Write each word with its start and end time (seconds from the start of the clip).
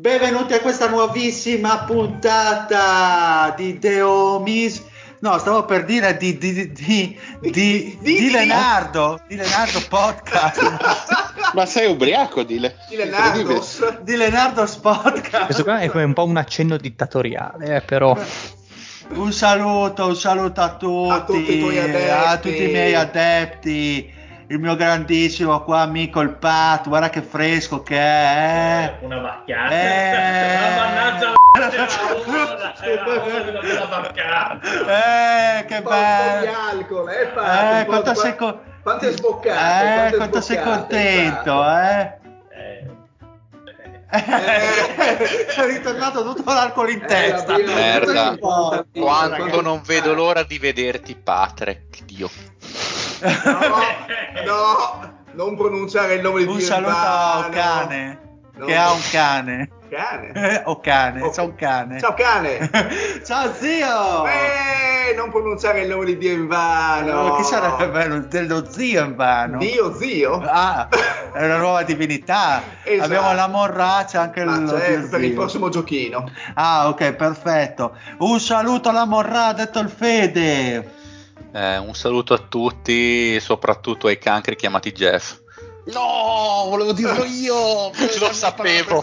Benvenuti 0.00 0.54
a 0.54 0.60
questa 0.60 0.88
nuovissima 0.88 1.80
puntata 1.84 3.52
di 3.54 3.78
The 3.78 4.00
Homies. 4.00 4.82
No, 5.18 5.36
stavo 5.36 5.66
per 5.66 5.84
dire 5.84 6.16
di, 6.16 6.38
di, 6.38 6.54
di, 6.54 6.72
di, 6.72 7.50
di, 7.50 7.98
di 8.00 8.30
Leonardo, 8.30 9.20
di 9.28 9.36
Leonardo 9.36 9.78
Podcast. 9.90 10.78
Ma 11.52 11.66
sei 11.66 11.90
ubriaco, 11.90 12.44
Dile? 12.44 12.76
Di 12.88 12.96
Leonardo. 12.96 13.62
di 14.00 14.16
Leonardo 14.16 14.66
Podcast. 14.80 15.44
Questo 15.44 15.64
qua 15.64 15.80
è 15.80 15.90
come 15.90 16.04
un 16.04 16.14
po' 16.14 16.24
un 16.24 16.38
accenno 16.38 16.78
dittatoriale, 16.78 17.76
eh, 17.76 17.80
però. 17.82 18.18
Un 19.10 19.32
saluto, 19.34 20.06
un 20.06 20.16
saluto 20.16 20.62
a 20.62 20.76
tutti, 20.76 21.10
A 21.12 21.24
tutti 21.24 21.56
i 21.56 21.60
tuoi 21.60 21.78
adepti. 21.78 22.08
a 22.08 22.38
tutti 22.38 22.62
i 22.62 22.68
miei 22.68 22.94
adepti. 22.94 24.14
Il 24.50 24.58
mio 24.58 24.74
grandissimo 24.74 25.62
qua 25.62 25.82
amico 25.82 26.18
il 26.20 26.30
Pat, 26.30 26.88
guarda 26.88 27.08
che 27.08 27.22
fresco 27.22 27.84
che 27.84 27.96
è. 27.96 28.96
eh. 29.00 29.04
Una 29.04 29.20
macchiata. 29.20 29.70
Eh. 29.70 30.58
Ma 30.76 30.84
mannaggia. 30.84 31.34
Eh, 34.90 35.64
che 35.66 35.76
di 35.76 35.82
bello. 35.82 36.52
alcol, 36.70 37.08
eh, 37.10 37.26
Pat, 37.26 37.80
Eh, 37.80 37.84
quanto 37.84 38.14
sei, 38.14 38.34
co- 38.36 38.60
quante 38.82 39.12
sboccate, 39.12 40.14
eh, 40.14 40.16
quanto 40.16 40.40
sei 40.40 40.62
contento, 40.62 41.68
eh? 41.68 42.18
Eh, 42.50 42.86
è 44.10 45.66
ritornato 45.66 46.24
tutto 46.34 46.52
l'alcol 46.52 46.90
in 46.90 47.02
Eh, 47.02 47.06
testa. 47.06 47.56
Merda. 47.56 48.36
Quanto 48.92 49.60
non 49.60 49.82
vedo 49.84 50.14
l'ora 50.14 50.42
di 50.42 50.58
vederti, 50.58 51.14
Patrick. 51.14 52.04
Dio. 52.04 52.28
No, 53.22 53.78
no, 54.46 55.12
non 55.32 55.56
pronunciare 55.56 56.14
il 56.14 56.22
nome 56.22 56.44
di 56.44 56.46
Un 56.50 56.60
saluto 56.60 56.90
a 56.94 57.48
cane, 57.50 58.18
No. 58.56 58.66
che 58.66 58.76
ha 58.76 58.92
un 58.92 59.00
cane. 59.10 59.68
Cane. 59.90 60.32
Eh, 60.34 60.62
o 60.66 60.78
cane, 60.80 61.30
c'è 61.30 61.42
un 61.42 61.54
cane. 61.54 61.98
Ciao 61.98 62.14
cane. 62.14 62.70
Ciao 63.24 63.52
zio! 63.54 64.24
Eh, 64.26 65.14
non 65.16 65.30
pronunciare 65.30 65.80
il 65.82 65.88
nome 65.88 66.04
di 66.04 66.16
Dio 66.18 66.32
in 66.32 66.46
vano. 66.46 67.12
Oh, 67.12 67.36
Chi 67.36 67.44
sarebbe 67.44 67.88
bello? 67.88 68.18
Dello 68.20 68.70
zio 68.70 69.04
in 69.04 69.16
vano. 69.16 69.58
Dio 69.58 69.94
zio? 69.96 70.40
Ah, 70.44 70.88
è 71.32 71.44
una 71.44 71.56
nuova 71.58 71.82
divinità. 71.82 72.62
Esatto. 72.90 73.04
Abbiamo 73.04 73.34
la 73.34 73.46
morraccia 73.48 74.20
anche 74.20 74.44
Ma 74.44 74.58
lo 74.58 74.68
certo, 74.78 75.08
per 75.10 75.20
il 75.22 75.28
zio. 75.30 75.36
prossimo 75.40 75.68
giochino. 75.68 76.28
Ah, 76.54 76.88
ok, 76.88 77.12
perfetto. 77.12 77.96
Un 78.18 78.38
saluto 78.40 78.88
alla 78.88 79.04
Morra, 79.06 79.46
ha 79.46 79.52
detto 79.52 79.78
il 79.80 79.88
Fede. 79.88 80.98
Eh, 81.52 81.78
un 81.78 81.94
saluto 81.94 82.34
a 82.34 82.38
tutti, 82.38 83.38
soprattutto 83.40 84.06
ai 84.06 84.18
cancri 84.18 84.56
chiamati 84.56 84.92
Jeff. 84.92 85.38
No, 85.86 86.66
volevo 86.68 86.92
dirlo 86.92 87.24
io. 87.26 87.90
Lo 88.20 88.32
sapevo. 88.32 89.02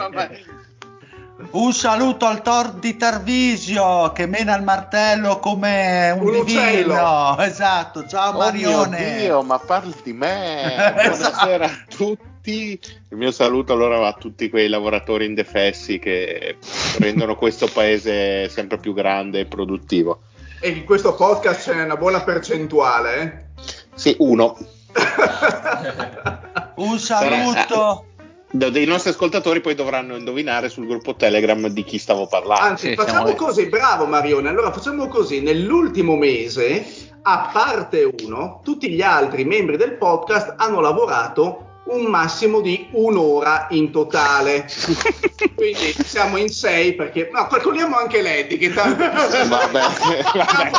Un 1.52 1.72
saluto 1.72 2.25
al 2.25 2.41
Tor 2.41 2.74
di 2.74 2.97
Tarvisio 2.97 4.12
che 4.12 4.25
mena 4.25 4.56
il 4.57 4.63
martello 4.63 5.40
come 5.40 6.09
un, 6.12 6.25
Un 6.25 6.31
divino. 6.46 6.62
uccello. 6.62 7.38
Esatto, 7.44 8.07
ciao 8.07 8.34
Oh 8.34 8.38
Marione. 8.38 9.00
mio 9.00 9.18
Dio, 9.18 9.41
ma 9.44 9.59
parli 9.59 9.94
di 10.03 10.13
me. 10.13 10.94
Esatto. 10.97 11.46
Buonasera 11.46 11.66
a 11.66 11.86
tutti. 11.96 12.80
Il 13.09 13.18
mio 13.18 13.31
saluto 13.31 13.74
allora 13.74 13.97
va 13.97 14.07
a 14.07 14.13
tutti 14.13 14.50
quei 14.50 14.69
lavoratori 14.69 15.25
indefessi 15.25 16.00
che 16.00 16.57
rendono 16.97 17.36
questo 17.36 17.68
paese 17.68 18.47
sempre 18.50 18.78
più 18.78 18.94
grande 18.94 19.41
e 19.41 19.46
produttivo. 19.46 20.22
E 20.59 20.69
in 20.69 20.85
questo 20.85 21.13
podcast 21.13 21.69
c'è 21.69 21.84
una 21.84 21.97
buona 21.97 22.22
percentuale. 22.22 23.22
eh. 23.22 23.45
Sì, 23.94 24.16
uno. 24.19 24.57
Un 26.75 26.97
saluto. 27.00 28.06
Da- 28.50 28.69
Dei 28.69 28.85
nostri 28.85 29.09
ascoltatori 29.12 29.59
poi 29.62 29.75
dovranno 29.75 30.16
indovinare 30.16 30.69
sul 30.69 30.88
gruppo 30.88 31.16
Telegram 31.16 31.68
di 31.68 31.84
chi 31.84 31.97
stavo 31.97 32.28
parlando. 32.28 32.63
Anzi, 32.63 32.90
sì, 32.90 32.95
facciamo 32.95 33.34
così, 33.34 33.68
bravo 33.68 34.06
Marione. 34.06 34.50
Allora 34.50 34.72
facciamo 34.72 35.07
così: 35.07 35.41
nell'ultimo 35.41 36.16
mese, 36.16 36.85
a 37.24 37.50
parte 37.51 38.09
uno, 38.24 38.62
tutti 38.63 38.89
gli 38.89 39.01
altri 39.01 39.44
membri 39.44 39.75
del 39.78 39.94
podcast 39.97 40.53
hanno 40.57 40.79
lavorato 40.79 41.67
un 41.90 42.06
massimo 42.06 42.62
di 42.62 42.90
un'ora 42.92 43.68
in 43.72 43.92
totale. 43.92 44.68
Quindi 45.56 45.96
siamo 46.03 46.38
in 46.38 46.50
sei 46.50 46.94
perché. 46.94 47.30
No, 47.31 47.48
calcoliamo 47.48 47.96
anche 47.98 48.22
Lady. 48.22 48.58
Che 48.58 48.74
tanto. 48.74 49.03
Vabbè, 49.03 49.48
vabbè. 49.48 50.72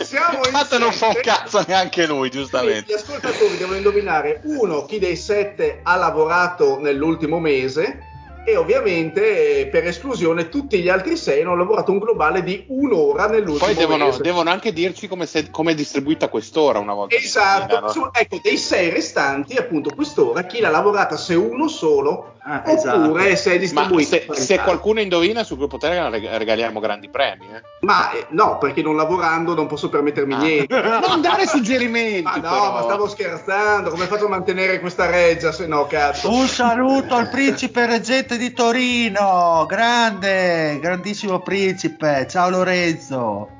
Siamo 0.00 0.44
in 0.44 0.52
Tanto 0.52 0.78
non 0.78 0.92
fa 0.92 1.08
un 1.08 1.20
cazzo 1.22 1.64
neanche 1.66 2.06
lui, 2.06 2.28
Quindi 2.28 2.30
giustamente. 2.30 2.92
Gli 2.92 2.96
ascoltatori 2.96 3.56
devono 3.56 3.76
indovinare 3.76 4.40
uno 4.44 4.84
chi 4.84 4.98
dei 4.98 5.16
sette 5.16 5.80
ha 5.82 5.96
lavorato 5.96 6.80
nell'ultimo 6.80 7.38
mese 7.38 8.07
e 8.44 8.56
ovviamente 8.56 9.60
eh, 9.60 9.66
per 9.66 9.86
esclusione 9.86 10.48
tutti 10.48 10.80
gli 10.80 10.88
altri 10.88 11.16
sei 11.16 11.42
hanno 11.42 11.56
lavorato 11.56 11.92
un 11.92 11.98
globale 11.98 12.42
di 12.42 12.64
un'ora 12.68 13.26
nell'ultimo 13.26 13.58
Poi 13.58 13.74
devono, 13.74 14.16
devono 14.16 14.50
anche 14.50 14.72
dirci 14.72 15.06
come, 15.06 15.26
se- 15.26 15.50
come 15.50 15.72
è 15.72 15.74
distribuita 15.74 16.28
quest'ora 16.28 16.78
una 16.78 16.94
volta. 16.94 17.16
Esatto, 17.16 17.88
su- 17.88 18.08
ecco, 18.10 18.38
dei 18.42 18.56
sei 18.56 18.90
restanti, 18.90 19.56
appunto, 19.56 19.90
quest'ora 19.94 20.44
chi 20.44 20.60
l'ha 20.60 20.70
lavorata 20.70 21.16
se 21.16 21.34
uno 21.34 21.68
solo 21.68 22.37
Ah, 22.50 22.62
oppure 22.64 23.30
esatto. 23.32 23.36
se 23.36 23.50
è 23.50 23.54
Ma 23.54 23.58
distribuito. 23.60 24.08
se, 24.08 24.26
se 24.42 24.54
età. 24.54 24.62
qualcuno 24.62 25.00
indovina 25.00 25.42
sul 25.44 25.58
gruppo 25.58 25.76
Telegram 25.76 26.10
reg- 26.10 26.30
regaliamo 26.36 26.80
grandi 26.80 27.10
premi. 27.10 27.44
Eh. 27.54 27.60
Ma 27.80 28.10
eh, 28.12 28.24
no, 28.30 28.56
perché 28.56 28.80
non 28.80 28.96
lavorando 28.96 29.54
non 29.54 29.66
posso 29.66 29.90
permettermi 29.90 30.32
Ah. 30.32 30.38
niente. 30.38 30.80
Non 31.08 31.20
dare 31.20 31.46
suggerimenti. 31.46 32.22
Ma 32.22 32.36
no, 32.36 32.40
però. 32.40 32.72
ma 32.72 32.82
stavo 32.82 33.06
scherzando, 33.06 33.90
come 33.90 34.06
faccio 34.06 34.24
a 34.24 34.28
mantenere 34.30 34.80
questa 34.80 35.10
reggia 35.10 35.52
se 35.52 35.66
no, 35.66 35.86
cazzo? 35.86 36.30
Un 36.32 36.46
saluto 36.46 37.14
al 37.14 37.28
principe 37.28 37.84
reggente 37.84 38.38
di 38.38 38.50
Torino, 38.54 39.66
grande, 39.68 40.78
grandissimo 40.80 41.40
principe. 41.40 42.26
Ciao 42.30 42.48
Lorenzo. 42.48 43.50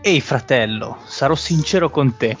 Ehi 0.00 0.20
fratello, 0.22 0.98
sarò 1.04 1.34
sincero 1.34 1.90
con 1.90 2.16
te. 2.16 2.36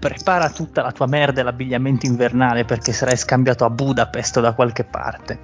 Prepara 0.00 0.48
tutta 0.48 0.80
la 0.80 0.92
tua 0.92 1.06
merda 1.06 1.42
e 1.42 1.44
l'abbigliamento 1.44 2.06
invernale 2.06 2.64
perché 2.64 2.90
sarai 2.90 3.18
scambiato 3.18 3.66
a 3.66 3.70
Budapest 3.70 4.38
o 4.38 4.40
da 4.40 4.54
qualche 4.54 4.82
parte. 4.82 5.40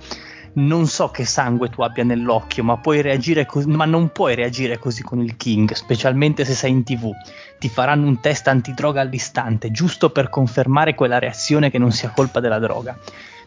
Non 0.55 0.87
so 0.87 1.11
che 1.11 1.27
sangue 1.27 1.69
tu 1.69 1.83
abbia 1.83 2.05
nell'occhio, 2.05 2.65
ma, 2.65 2.81
cos- 2.81 3.67
ma 3.67 3.85
non 3.85 4.09
puoi 4.09 4.35
reagire 4.35 4.79
così 4.79 5.03
con 5.03 5.21
il 5.21 5.37
King, 5.37 5.73
specialmente 5.73 6.47
se 6.47 6.55
sei 6.55 6.71
in 6.71 6.85
tv. 6.85 7.13
Ti 7.59 7.69
faranno 7.69 8.07
un 8.07 8.19
test 8.21 8.49
antidroga 8.49 9.03
all'istante, 9.03 9.71
giusto 9.71 10.09
per 10.09 10.31
confermare 10.31 10.95
quella 10.95 11.19
reazione 11.19 11.71
che 11.71 11.77
non 11.77 11.93
sia 11.93 12.09
colpa 12.09 12.41
della 12.41 12.59
droga. 12.59 12.99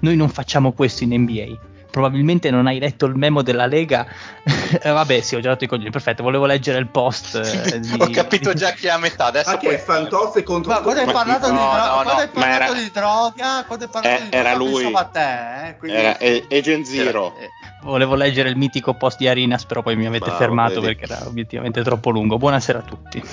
Noi 0.01 0.15
non 0.15 0.29
facciamo 0.29 0.73
questo 0.73 1.03
in 1.03 1.19
NBA. 1.19 1.78
Probabilmente 1.99 2.49
non 2.49 2.65
hai 2.67 2.79
letto 2.79 3.05
il 3.05 3.15
memo 3.15 3.41
della 3.41 3.65
Lega. 3.65 4.07
Eh, 4.81 4.91
vabbè, 4.91 5.21
sì, 5.21 5.35
ho 5.35 5.39
già 5.39 5.49
dato 5.49 5.63
i 5.63 5.67
coglioni, 5.67 5.89
perfetto. 5.89 6.21
Volevo 6.21 6.45
leggere 6.45 6.77
il 6.77 6.87
post. 6.87 7.35
eh, 7.35 7.79
di- 7.79 7.95
Ho 7.99 8.07
capito 8.11 8.53
già 8.53 8.71
chi 8.71 8.85
è 8.85 8.91
a 8.91 8.99
metà. 8.99 9.25
Adesso 9.25 9.49
Ma 9.49 9.57
che 9.57 9.65
poi- 9.65 9.75
è 9.75 9.79
Fantozzi 9.79 10.43
contro 10.43 10.71
Ma 10.71 10.81
quando 10.81 11.01
hai 11.01 11.11
parlato, 11.11 11.47
di, 11.47 11.53
no, 11.53 11.59
dro- 11.59 11.71
no, 11.85 11.91
quando 11.93 12.13
no, 12.13 12.19
hai 12.19 12.27
parlato 12.27 12.63
era- 12.71 12.73
di 12.73 12.91
droga, 12.91 13.63
quando 13.65 13.85
hai 13.85 13.91
parlato 13.91 14.07
Eh, 14.15 14.23
di 14.25 14.29
droga, 14.29 14.47
era 14.49 14.55
lui. 14.55 14.91
a 14.93 15.03
te, 15.05 15.67
eh, 15.69 15.77
quindi- 15.77 15.97
Era 15.97 16.17
E- 16.19 16.45
Agent 16.51 16.85
Zero. 16.85 17.35
Eh, 17.39 17.49
Volevo 17.81 18.13
leggere 18.13 18.49
il 18.49 18.57
mitico 18.57 18.93
post 18.93 19.17
di 19.17 19.27
Arinas, 19.27 19.65
però 19.65 19.81
poi 19.81 19.95
mi 19.95 20.05
avete 20.05 20.29
Ma, 20.29 20.35
fermato 20.35 20.81
vedi. 20.81 20.95
perché 20.95 21.11
era 21.13 21.25
obiettivamente 21.25 21.81
troppo 21.81 22.11
lungo. 22.11 22.37
Buonasera 22.37 22.77
a 22.79 22.83
tutti. 22.83 23.23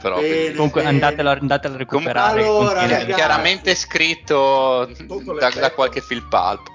Però, 0.00 0.20
Bene. 0.20 0.54
Comunque 0.54 0.82
Bene. 0.82 0.92
andatelo, 0.94 1.30
andatelo 1.30 1.74
a 1.74 1.78
recuperare. 1.78 2.40
Allora, 2.42 2.80
ragazzi. 2.82 3.12
chiaramente 3.12 3.74
scritto 3.74 4.88
da, 5.38 5.50
da 5.50 5.70
qualche 5.72 6.00
film 6.00 6.26
pulp. 6.28 6.70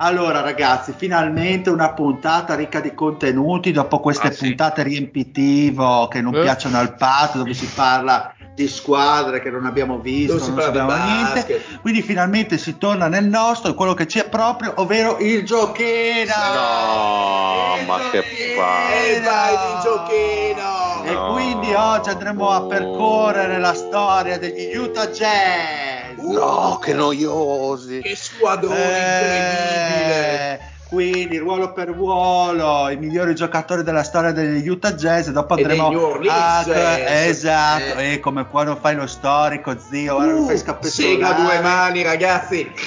Allora 0.00 0.40
ragazzi, 0.40 0.94
finalmente 0.96 1.70
una 1.70 1.92
puntata 1.92 2.54
ricca 2.54 2.80
di 2.80 2.94
contenuti 2.94 3.72
dopo 3.72 3.98
queste 3.98 4.28
Ah, 4.28 4.32
sì. 4.32 4.46
puntate 4.46 4.84
riempitivo 4.84 6.06
che 6.08 6.20
non 6.20 6.34
Eh. 6.36 6.40
piacciono 6.42 6.78
al 6.78 6.94
patto, 6.94 7.38
dove 7.38 7.52
si 7.52 7.66
parla 7.66 8.32
di 8.54 8.68
squadre 8.68 9.40
che 9.40 9.50
non 9.50 9.66
abbiamo 9.66 9.98
visto, 9.98 10.36
non 10.38 10.54
di 10.54 10.60
sappiamo 10.62 10.92
niente. 11.04 11.64
Quindi 11.80 12.02
finalmente 12.02 12.58
si 12.58 12.78
torna 12.78 13.08
nel 13.08 13.24
nostro, 13.26 13.74
quello 13.74 13.94
che 13.94 14.06
c'è 14.06 14.28
proprio, 14.28 14.72
ovvero 14.76 15.18
il 15.18 15.44
giochino. 15.44 16.32
No, 16.54 17.74
Il 17.80 17.86
ma 17.86 17.98
che 18.10 18.18
giochino! 18.22 18.62
E 18.94 19.20
vai 19.20 19.56
di 19.56 19.82
giochino! 19.82 20.97
E 21.10 21.16
quindi 21.32 21.72
oggi 21.74 22.08
andremo 22.10 22.50
a 22.50 22.62
percorrere 22.62 23.58
la 23.58 23.74
storia 23.74 24.38
degli 24.38 24.74
Utah 24.76 25.08
Jazz. 25.08 26.18
No, 26.18 26.78
che 26.82 26.92
noiosi. 26.94 28.00
Che 28.00 28.16
squadrone 28.16 28.76
incredibile! 28.76 30.52
Eh, 30.52 30.58
quindi 30.88 31.36
ruolo 31.36 31.72
per 31.72 31.88
ruolo, 31.88 32.88
i 32.88 32.96
migliori 32.96 33.34
giocatori 33.34 33.82
della 33.82 34.02
storia 34.02 34.32
degli 34.32 34.66
Utah 34.68 34.92
Jazz. 34.94 35.28
Dopo 35.28 35.56
E 35.56 35.62
dei 35.64 35.78
andremo 35.78 36.14
a- 36.30 36.62
Jazz. 36.64 37.26
esatto. 37.28 37.98
Eh. 37.98 38.14
E 38.14 38.20
come 38.20 38.46
quando 38.48 38.76
fai 38.76 38.94
lo 38.96 39.06
storico, 39.06 39.76
zio, 39.78 40.16
Uh, 40.16 40.56
sega 40.80 41.32
due 41.32 41.60
mani, 41.60 42.02
ragazzi! 42.02 42.70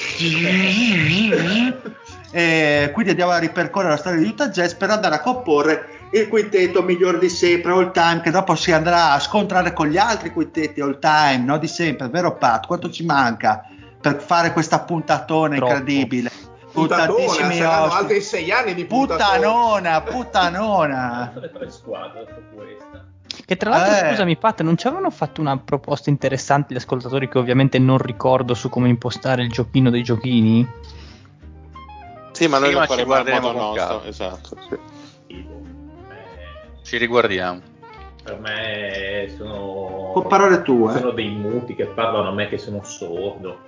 E 2.34 2.92
quindi 2.94 3.10
andiamo 3.12 3.34
a 3.34 3.40
ripercorrere 3.40 3.90
la 3.92 3.98
storia 3.98 4.20
degli 4.20 4.30
Utah 4.30 4.48
Jazz 4.48 4.72
per 4.74 4.90
andare 4.90 5.16
a 5.16 5.20
comporre 5.20 6.00
il 6.13 6.28
quintetto 6.28 6.81
migliore 6.84 7.19
di 7.19 7.30
sempre, 7.30 7.72
all 7.72 7.92
time, 7.92 8.22
che 8.22 8.31
dopo 8.31 8.56
si 8.56 8.72
andrà 8.72 9.12
a 9.13 9.19
scontrare 9.19 9.74
con 9.74 9.88
gli 9.88 9.98
altri 9.98 10.31
quintetti 10.31 10.81
all 10.81 11.00
time, 11.00 11.38
no? 11.46 11.58
Di 11.58 11.68
sempre, 11.68 12.10
vero 12.10 12.36
Pat? 12.38 12.68
Quanto 12.68 12.90
ci 12.90 13.06
manca 13.06 13.66
per 14.00 14.19
fare 14.22 14.52
questa 14.52 14.80
puntatona 14.81 15.56
Troppo. 15.56 15.72
incredibile? 15.74 16.31
Puntatona, 16.72 17.06
Tantissimi 17.08 17.56
saranno 17.56 17.84
ospiti. 17.84 18.02
altri 18.02 18.22
sei 18.22 18.52
anni 18.52 18.74
di. 18.74 18.86
Puttanona, 18.86 20.02
puttanona. 20.02 21.31
le 21.40 21.52
tre 21.52 21.69
squadre 21.69 22.25
dopo 22.25 22.42
questa. 22.56 23.06
Che 23.46 23.58
tra 23.58 23.69
l'altro, 23.69 24.06
Eh. 24.06 24.10
scusami, 24.10 24.38
Pat, 24.38 24.62
non 24.62 24.78
ci 24.78 24.88
avevano 24.88 25.10
fatto 25.10 25.40
una 25.42 25.58
proposta 25.58 26.10
interessante 26.10 26.74
gli 26.74 26.78
ascoltatori 26.78 27.28
che 27.30 27.38
ovviamente 27.38 27.78
non 27.80 27.98
ricordo 27.98 28.54
su 28.54 28.69
come 28.69 28.88
impostare 28.90 29.42
il 29.44 29.50
giochino 29.50 29.90
dei 29.90 30.04
giochini? 30.04 30.66
Sì, 32.31 32.48
ma 32.48 32.58
noi 32.60 32.69
Sì, 32.69 32.74
lo 32.74 32.86
faremo 32.86 33.00
al 33.02 33.06
guarderemo 33.24 33.52
modo 33.52 33.60
nostro. 33.75 34.04
Esatto. 34.04 34.58
sì. 34.69 34.78
Ci 36.92 36.98
riguardiamo. 36.98 37.62
per 38.22 38.38
me 38.42 39.34
sono, 39.38 40.12
Con 40.12 40.28
parole 40.28 40.62
tue. 40.62 40.92
sono 40.92 41.12
dei 41.12 41.30
muti 41.30 41.74
che 41.74 41.86
parlano 41.86 42.28
a 42.28 42.34
me 42.34 42.50
che 42.50 42.58
sono 42.58 42.84
sordo. 42.84 43.60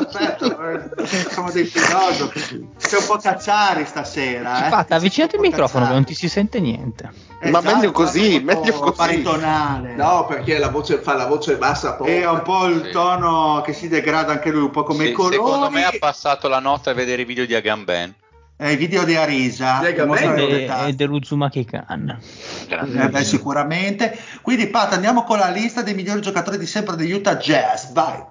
Perfetto, 0.00 1.04
siamo 1.04 1.50
dei 1.50 1.64
filosofi. 1.66 2.66
Sei 2.78 2.98
un 2.98 3.06
po' 3.06 3.18
cacciari 3.18 3.84
stasera. 3.84 4.66
Eh? 4.68 4.70
Pat, 4.70 4.90
avvicinati 4.92 5.34
il 5.34 5.42
microfono 5.42 5.86
che 5.86 5.92
non 5.92 6.04
ti 6.04 6.14
si 6.14 6.30
sente 6.30 6.60
niente. 6.60 7.10
Ma 7.50 7.60
meglio 7.60 7.90
così, 7.92 8.36
un 8.36 8.44
po' 8.46 8.60
meglio 8.60 8.78
così. 8.78 8.96
Baritonale. 8.96 9.94
No, 9.94 10.24
perché 10.26 10.56
la 10.56 10.68
voce 10.70 10.96
fa 11.02 11.12
la 11.14 11.26
voce 11.26 11.58
bassa 11.58 11.92
poi. 11.92 12.08
È 12.08 12.26
un 12.26 12.40
po' 12.40 12.64
il 12.68 12.84
Sì. 12.86 12.90
tono 12.92 13.60
che 13.62 13.74
si 13.74 13.88
degrada 13.88 14.32
anche 14.32 14.50
lui, 14.50 14.62
un 14.62 14.70
po' 14.70 14.82
come 14.84 15.04
Sì, 15.04 15.10
i 15.10 15.12
colori. 15.12 15.34
secondo 15.34 15.68
me 15.68 15.84
ha 15.84 15.92
passato 15.98 16.48
la 16.48 16.58
notte 16.58 16.88
a 16.88 16.94
vedere 16.94 17.20
i 17.20 17.26
video 17.26 17.44
di 17.44 17.54
Agamben. 17.54 18.14
Eh, 18.62 18.74
I 18.74 18.76
video 18.76 19.02
di 19.02 19.16
Arisa 19.16 19.84
E, 19.84 20.62
e 20.62 20.66
tasse. 20.66 20.94
dell'Uzumaki 20.94 21.64
Khan. 21.64 22.16
Eh 22.68 23.08
beh, 23.08 23.24
sicuramente. 23.24 24.16
Quindi, 24.40 24.68
Pat, 24.68 24.92
andiamo 24.92 25.24
con 25.24 25.38
la 25.38 25.48
lista 25.50 25.82
dei 25.82 25.94
migliori 25.94 26.20
giocatori 26.20 26.58
di 26.58 26.66
sempre 26.66 26.94
degli 26.94 27.10
Utah 27.10 27.34
Jazz. 27.34 27.90
Vai. 27.90 28.22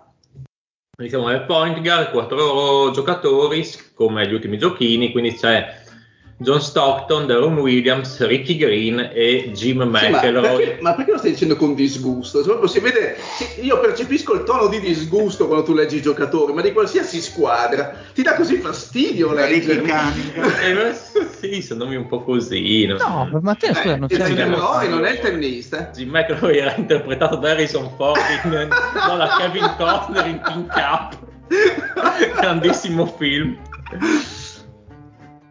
Iniziamo 1.00 1.28
nel 1.28 1.44
point 1.44 1.82
guard, 1.82 2.12
quattro 2.12 2.92
giocatori 2.92 3.70
come 3.94 4.26
gli 4.26 4.34
ultimi 4.34 4.58
giochini, 4.58 5.12
quindi 5.12 5.34
c'è 5.36 5.81
John 6.42 6.60
Stockton, 6.60 7.28
Deron 7.28 7.58
Williams, 7.60 8.26
Ricky 8.26 8.58
Green 8.58 9.12
e 9.14 9.52
Jim 9.54 9.82
Sì, 9.82 10.10
ma, 10.10 10.18
McElroy. 10.18 10.56
perché, 10.58 10.78
ma 10.82 10.94
perché 10.96 11.12
lo 11.12 11.18
stai 11.20 11.32
dicendo 11.32 11.56
con 11.56 11.76
disgusto? 11.76 12.44
Cioè, 12.44 12.68
si 12.68 12.80
vede, 12.80 13.16
io 13.62 13.80
percepisco 13.80 14.34
il 14.34 14.44
tono 14.44 14.68
di 14.68 14.80
disgusto 14.80 15.46
quando 15.46 15.64
tu 15.64 15.74
leggi 15.74 15.98
i 15.98 16.02
giocatori, 16.02 16.52
ma 16.54 16.62
di 16.62 16.74
qualsiasi 16.74 17.22
squadra. 17.22 17.94
Ti 18.14 18.24
dà 18.24 18.34
così 18.34 18.58
fastidio 18.58 19.32
Ricky 19.34 19.50
leggere. 19.68 19.82
Cunningham. 19.82 20.50
Eh, 20.62 20.74
ma 20.74 20.92
sì, 21.40 21.62
sono 21.62 21.84
nomi 21.84 21.96
un 21.96 22.08
po' 22.08 22.24
così. 22.24 22.86
no? 22.86 22.98
No, 22.98 23.40
Matteo, 23.42 23.74
scusa, 23.74 23.96
non 23.96 24.08
Eh, 24.12 24.18
c'è 24.18 24.26
Jim 24.26 24.36
McElroy 24.50 24.90
non 24.90 25.06
è 25.06 25.12
il 25.12 25.20
tennista. 25.20 25.90
Jim 25.94 26.10
McElroy 26.10 26.58
era 26.58 26.76
interpretato 26.76 27.36
da 27.36 27.52
Harrison 27.52 27.90
Ford 27.98 28.20
in, 28.44 28.50
no, 28.52 28.68
da 29.18 29.36
Kevin 29.40 29.74
Costner 29.78 30.26
in 30.26 30.42
King 30.44 30.68
Cup. 30.68 31.18
Grandissimo 32.40 33.06
film. 33.06 33.58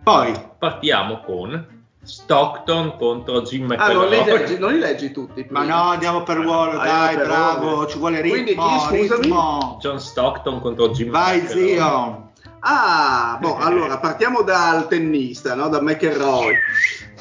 Poi, 0.03 0.49
Partiamo 0.59 1.21
con 1.21 1.79
Stockton 2.03 2.97
contro 2.97 3.43
Jim 3.43 3.75
Ah, 3.79 3.93
non 3.93 4.09
li, 4.09 4.25
leggi, 4.25 4.59
non 4.59 4.73
li 4.73 4.79
leggi 4.79 5.11
tutti. 5.13 5.47
ma 5.51 5.61
prima. 5.61 5.75
no, 5.77 5.91
andiamo 5.91 6.23
per 6.23 6.37
ruolo, 6.39 6.79
Ah, 6.79 6.85
dai, 6.85 7.17
bravo, 7.17 7.69
ruolo. 7.71 7.87
ci 7.87 7.99
vuole 7.99 8.21
Quindi 8.21 8.51
ritmo, 8.51 8.67
chi, 8.89 8.97
scusami? 8.99 9.23
ritmo. 9.23 9.79
John 9.81 10.01
Stockton 10.01 10.61
contro 10.61 10.89
Jim 10.91 11.11
Vai, 11.11 11.41
McElroy. 11.41 11.75
zio. 11.75 12.29
Ah, 12.63 13.39
boh, 13.41 13.57
allora 13.57 13.99
partiamo 13.99 14.43
dal 14.43 14.87
tennista, 14.89 15.55
no? 15.55 15.69
da 15.69 15.81
McElroy. 15.81 16.55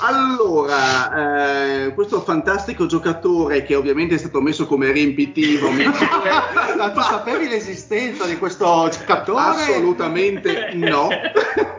Allora, 0.01 1.85
eh, 1.85 1.93
questo 1.93 2.21
fantastico 2.21 2.85
giocatore 2.85 3.63
che 3.63 3.75
ovviamente 3.75 4.15
è 4.15 4.17
stato 4.17 4.39
messo 4.41 4.65
come 4.65 4.91
riempitivo, 4.91 5.69
mi- 5.71 5.83
Ma 6.77 6.91
tu 6.91 7.01
sapevi 7.01 7.47
l'esistenza 7.49 8.25
di 8.25 8.37
questo 8.37 8.89
giocatore? 8.91 9.39
assolutamente 9.41 10.71
no. 10.73 11.09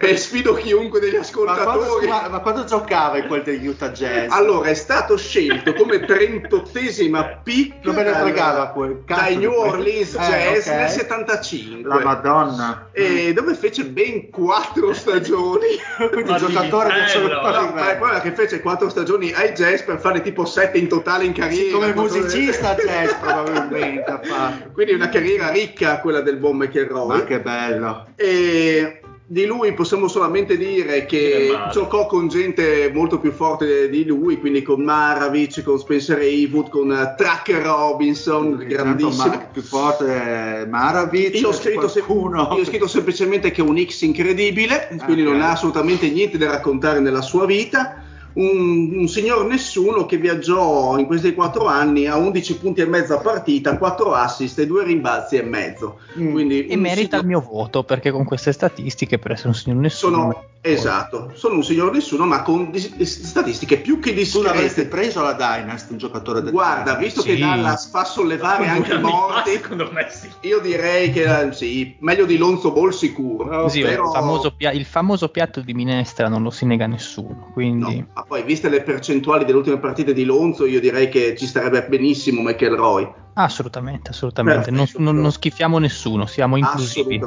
e 0.00 0.16
sfido 0.16 0.54
chiunque 0.54 1.00
degli 1.00 1.14
Ma 1.16 1.24
quando, 1.24 1.70
ascoltatori. 1.82 2.06
ma- 2.06 2.28
ma 2.28 2.38
quando 2.40 2.64
giocava 2.64 3.16
in 3.18 3.26
quel 3.26 3.42
degli 3.42 3.66
Utah 3.66 3.88
Jazz? 3.90 4.30
Allora, 4.30 4.68
è 4.68 4.74
stato 4.74 5.16
scelto 5.16 5.72
come 5.72 5.96
38esima 6.04 7.38
pick 7.42 7.84
Non 7.84 7.94
me 7.94 8.02
ne 8.04 8.12
fregava 8.12 8.66
quel 8.68 9.02
dai 9.06 9.36
New 9.38 9.52
quel- 9.52 9.70
Orleans 9.72 10.14
Eh, 10.14 10.18
Jazz 10.18 10.66
ok. 10.68 10.74
nel 10.74 10.88
75. 10.90 11.88
La 11.88 12.04
Madonna. 12.04 12.88
e 12.92 13.32
dove 13.32 13.54
fece 13.54 13.86
ben 13.86 14.28
quattro 14.30 14.92
stagioni. 14.92 15.66
Quindi 16.12 16.30
un 16.30 16.36
giocatore 16.36 16.92
che 16.92 17.08
solo 17.08 17.37
No, 17.42 17.72
ma 17.74 17.90
è 17.92 17.98
quella 17.98 18.20
che 18.20 18.32
fece 18.32 18.60
quattro 18.60 18.88
stagioni 18.88 19.32
ai 19.32 19.52
jazz 19.52 19.82
per 19.82 19.98
fare 19.98 20.20
tipo 20.20 20.44
sette 20.44 20.78
in 20.78 20.88
totale 20.88 21.24
in 21.24 21.32
carriera. 21.32 21.72
come 21.76 21.92
Quattro- 21.92 22.18
musicista 22.18 22.74
jazz 22.84 23.12
probabilmente 23.14 24.10
ha 24.10 24.20
fatto. 24.22 24.70
Quindi 24.72 24.92
una 24.94 25.08
carriera 25.08 25.50
ricca 25.50 26.00
quella 26.00 26.20
del 26.20 26.36
buon 26.36 26.56
McElroy. 26.56 27.06
Ma 27.18 27.24
che 27.24 27.40
bello. 27.40 28.06
E 28.16 29.00
di 29.30 29.44
lui 29.44 29.74
possiamo 29.74 30.08
solamente 30.08 30.56
dire 30.56 31.04
Che 31.04 31.54
giocò 31.70 32.06
con 32.06 32.28
gente 32.28 32.90
molto 32.92 33.18
più 33.18 33.30
forte 33.30 33.90
di 33.90 34.06
lui, 34.06 34.40
quindi 34.40 34.62
con 34.62 34.82
Maravich, 34.82 35.62
con 35.62 35.78
Spencer 35.78 36.18
Haywood, 36.18 36.70
con 36.70 36.90
eh, 36.90 37.14
Tracker 37.14 37.62
Robinson, 37.62 38.56
Tanto 38.56 38.64
grandissimo. 38.64 39.26
Ma- 39.26 39.48
più 39.52 39.60
forte 39.62 40.66
Maravic. 40.68 41.34
Io 41.40 41.48
ho, 41.48 41.52
scritto 41.52 41.88
se- 41.88 42.02
io 42.08 42.46
ho 42.46 42.64
scritto 42.64 42.86
semplicemente 42.86 43.50
che 43.50 43.60
è 43.60 43.64
un 43.64 43.78
X 43.84 44.00
incredibile, 44.02 44.88
quindi 45.04 45.22
ok. 45.22 45.28
non 45.32 45.42
ha 45.42 45.50
assolutamente 45.50 46.08
niente 46.08 46.38
da 46.38 46.50
raccontare 46.50 47.00
nella 47.00 47.22
sua 47.22 47.44
vita. 47.44 48.04
Un, 48.38 48.92
un 48.94 49.08
signor 49.08 49.46
nessuno 49.46 50.06
che 50.06 50.16
viaggiò 50.16 50.96
in 50.96 51.06
questi 51.06 51.34
quattro 51.34 51.66
anni 51.66 52.06
a 52.06 52.16
11 52.16 52.58
punti 52.58 52.80
e 52.82 52.86
mezzo 52.86 53.14
a 53.14 53.18
partita, 53.18 53.76
4 53.76 54.12
assist 54.12 54.60
e 54.60 54.66
2 54.66 54.84
rimbalzi 54.84 55.36
e 55.36 55.42
mezzo. 55.42 55.98
Mm. 56.16 56.30
Quindi 56.30 56.66
E 56.66 56.76
merita 56.76 57.18
signor- 57.18 57.22
il 57.22 57.26
mio 57.26 57.40
voto 57.40 57.82
perché 57.82 58.12
con 58.12 58.24
queste 58.24 58.52
statistiche, 58.52 59.18
per 59.18 59.32
essere 59.32 59.48
un 59.48 59.54
signor 59.54 59.80
nessuno. 59.80 60.16
Sono, 60.16 60.44
esatto, 60.60 61.30
sono 61.34 61.54
un 61.56 61.64
signor 61.64 61.92
nessuno, 61.92 62.24
ma 62.26 62.42
con 62.42 62.70
dis- 62.70 62.94
dis- 62.96 63.22
statistiche 63.22 63.78
più 63.78 63.98
che 64.00 64.12
Tu 64.14 64.42
l'avresti 64.42 64.62
discrete. 64.82 64.88
preso 64.88 65.22
la 65.22 65.32
Dynast, 65.32 65.90
un 65.90 65.98
giocatore 65.98 66.42
del 66.42 66.50
Guarda, 66.52 66.94
visto 66.94 67.20
Sì. 67.20 67.28
che 67.34 67.38
Dallas 67.38 67.90
fa 67.90 68.04
sollevare 68.04 68.64
Due 68.64 68.66
anche 68.72 68.98
morti, 68.98 69.50
secondo 69.52 69.90
me 69.92 70.06
sì. 70.10 70.28
io 70.42 70.58
direi 70.60 71.10
che 71.12 71.26
sì, 71.52 71.96
meglio 72.00 72.24
di 72.26 72.36
Lonzo 72.36 72.72
Ball 72.72 72.90
sicuro. 72.90 73.68
Sì, 73.68 73.82
però- 73.82 74.04
il, 74.06 74.10
famoso 74.12 74.52
pia- 74.52 74.72
il 74.72 74.84
famoso 74.84 75.28
piatto 75.28 75.60
di 75.60 75.74
minestra 75.74 76.28
non 76.28 76.42
lo 76.42 76.50
si 76.50 76.64
nega 76.66 76.84
a 76.84 76.88
nessuno. 76.88 77.50
Quindi, 77.52 77.96
No, 77.98 78.06
ma 78.14 78.22
poi 78.22 78.42
viste 78.42 78.68
le 78.68 78.82
percentuali 78.82 79.44
delle 79.44 79.58
ultime 79.58 79.78
partite 79.78 80.12
di 80.12 80.24
Lonzo, 80.24 80.64
io 80.66 80.80
direi 80.80 81.08
che 81.08 81.34
ci 81.36 81.46
starebbe 81.46 81.84
benissimo 81.88 82.42
McElroy. 82.42 83.26
Assolutamente, 83.40 84.10
assolutamente. 84.10 84.72
Non, 84.72 84.88
non, 84.96 85.20
non, 85.20 85.30
schifiamo 85.30 85.78
nessuno, 85.78 86.26
siamo 86.26 86.56
inclusivi. 86.56 87.24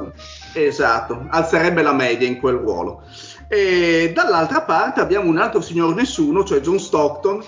Esatto, 0.53 1.25
alzerebbe 1.29 1.81
la 1.81 1.93
media 1.93 2.27
in 2.27 2.37
quel 2.37 2.55
ruolo. 2.55 3.03
E 3.47 4.11
dall'altra 4.13 4.63
parte 4.63 4.99
abbiamo 4.99 5.29
un 5.29 5.37
altro 5.37 5.61
signor 5.61 5.95
nessuno, 5.95 6.43
cioè 6.43 6.59
John 6.59 6.79
Stockton. 6.79 7.37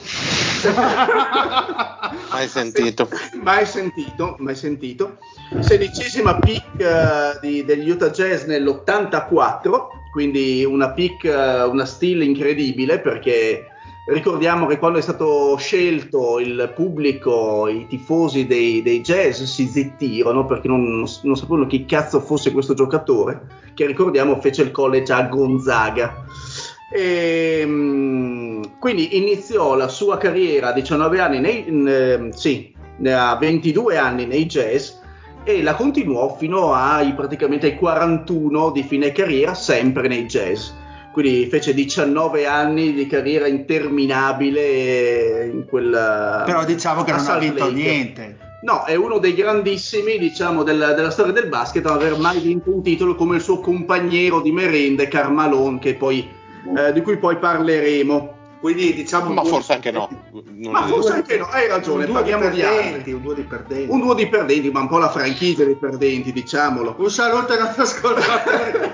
mai 2.31 2.47
sentito. 2.47 3.09
mai 3.41 3.65
sentito, 3.65 4.37
mai 4.39 4.55
sentito. 4.55 5.17
Sedicesima 5.59 6.39
pick 6.39 6.65
uh, 6.77 7.39
di, 7.41 7.65
degli 7.65 7.89
Utah 7.89 8.11
Jazz 8.11 8.45
nell'84, 8.45 9.87
quindi 10.13 10.63
una 10.63 10.91
pick, 10.91 11.25
uh, 11.25 11.69
una 11.69 11.85
steal 11.85 12.21
incredibile 12.21 12.99
perché 12.99 13.72
Ricordiamo 14.05 14.65
che 14.65 14.79
quando 14.79 14.99
è 14.99 15.01
stato 15.01 15.55
scelto 15.55 16.37
il 16.37 16.73
pubblico, 16.75 17.69
i 17.69 17.87
tifosi 17.87 18.45
dei, 18.45 18.81
dei 18.81 18.99
jazz 18.99 19.43
si 19.43 19.65
zittirono 19.65 20.45
perché 20.45 20.67
non, 20.67 21.05
non, 21.21 21.35
sapevano 21.37 21.67
chi 21.67 21.85
cazzo 21.85 22.19
fosse 22.19 22.51
questo 22.51 22.73
giocatore, 22.73 23.47
che 23.73 23.85
ricordiamo 23.85 24.41
fece 24.41 24.63
il 24.63 24.71
college 24.71 25.13
a 25.13 25.23
Gonzaga. 25.23 26.25
E, 26.93 27.59
ehm, 27.61 28.77
quindi 28.77 29.15
iniziò 29.17 29.75
la 29.75 29.87
sua 29.87 30.17
carriera 30.17 30.69
a 30.69 30.73
19 30.73 31.19
anni, 31.21 31.39
nei, 31.39 31.63
in, 31.65 32.29
sì, 32.33 32.75
a 33.05 33.37
22 33.37 33.97
anni 33.97 34.25
nei 34.25 34.45
jazz 34.47 34.95
e 35.45 35.61
la 35.61 35.75
continuò 35.75 36.35
fino 36.35 36.73
ai 36.73 37.13
praticamente 37.13 37.67
ai 37.67 37.77
41 37.77 38.71
di 38.71 38.83
fine 38.83 39.13
carriera 39.13 39.53
sempre 39.53 40.09
nei 40.09 40.25
jazz 40.25 40.71
quindi 41.13 41.45
fece 41.45 41.73
19 41.73 42.45
anni 42.45 42.91
di 42.91 43.07
carriera 43.07 43.47
interminabile 43.47 45.45
in 45.45 45.65
quel 45.65 46.43
però 46.45 46.65
diciamo 46.65 47.03
che 47.03 47.11
non 47.11 47.25
ha 47.25 47.37
vinto 47.37 47.65
Lake. 47.65 47.73
niente 47.73 48.37
no 48.63 48.83
è 48.83 48.95
uno 48.95 49.19
dei 49.19 49.35
grandissimi 49.35 50.17
diciamo 50.17 50.63
della, 50.63 50.93
della, 50.93 51.11
storia 51.11 51.31
del 51.31 51.47
basket 51.47 51.85
a 51.85 51.91
non 51.91 51.99
aver 51.99 52.17
mai 52.17 52.39
vinto 52.39 52.73
un 52.73 52.81
titolo 52.81 53.15
come 53.15 53.35
il 53.35 53.41
suo 53.41 53.59
compagnero 53.59 54.41
di 54.41 54.51
merende 54.51 55.07
Carmalone 55.07 55.93
poi, 55.93 56.27
eh, 56.75 56.91
di 56.91 57.01
cui 57.01 57.17
poi 57.17 57.37
parleremo 57.37 58.41
quindi 58.63 58.93
diciamo. 58.93 59.33
Ma 59.33 59.43
forse 59.43 59.73
anche 59.73 59.91
no. 59.91 60.07
Non 60.31 60.71
ma 60.71 60.87
forse 60.87 61.11
anche 61.11 61.37
no, 61.37 61.47
hai 61.47 61.67
ragione. 61.67 62.05
Un 62.05 62.13
parliamo 62.13 62.47
di, 62.47 62.61
perdenti, 62.61 63.11
un 63.11 63.21
duo 63.21 63.33
di 63.33 63.41
perdenti. 63.41 63.91
Un 63.91 63.99
duo 63.99 64.13
di 64.13 64.27
perdenti, 64.29 64.71
ma 64.71 64.79
un 64.79 64.87
po' 64.87 64.99
la 64.99 65.09
franchigia 65.09 65.65
dei 65.65 65.75
perdenti, 65.75 66.31
diciamolo. 66.31 66.95
Un 66.97 67.11
saluto 67.11 67.51
ai 67.51 67.59
nostri 67.59 67.81
ascoltatori. 67.81 68.91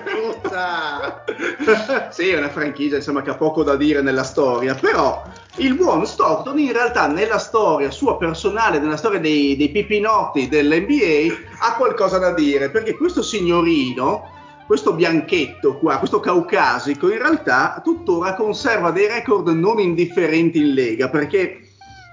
sì, 2.10 2.30
è 2.30 2.38
una 2.40 2.50
franchigia 2.50 2.96
insomma, 2.96 3.22
che 3.22 3.30
ha 3.30 3.36
poco 3.36 3.62
da 3.62 3.76
dire 3.76 4.02
nella 4.02 4.24
storia, 4.24 4.74
però 4.74 5.24
il 5.58 5.76
buon 5.76 6.04
Stockton 6.08 6.58
in 6.58 6.72
realtà 6.72 7.06
nella 7.06 7.38
storia 7.38 7.92
sua 7.92 8.18
personale, 8.18 8.80
nella 8.80 8.98
storia 8.98 9.20
dei, 9.20 9.56
dei 9.56 9.70
pipinotti 9.70 10.50
dell'NBA, 10.50 11.32
ha 11.60 11.76
qualcosa 11.76 12.18
da 12.18 12.34
dire, 12.34 12.72
perché 12.72 12.98
questo 12.98 13.22
signorino 13.22 14.38
questo 14.70 14.94
bianchetto 14.94 15.80
qua, 15.80 15.98
questo 15.98 16.20
caucasico, 16.20 17.12
in 17.12 17.18
realtà 17.18 17.82
tuttora 17.84 18.36
conserva 18.36 18.92
dei 18.92 19.08
record 19.08 19.48
non 19.48 19.80
indifferenti 19.80 20.60
in 20.60 20.76
Lega 20.76 21.10
perché 21.10 21.70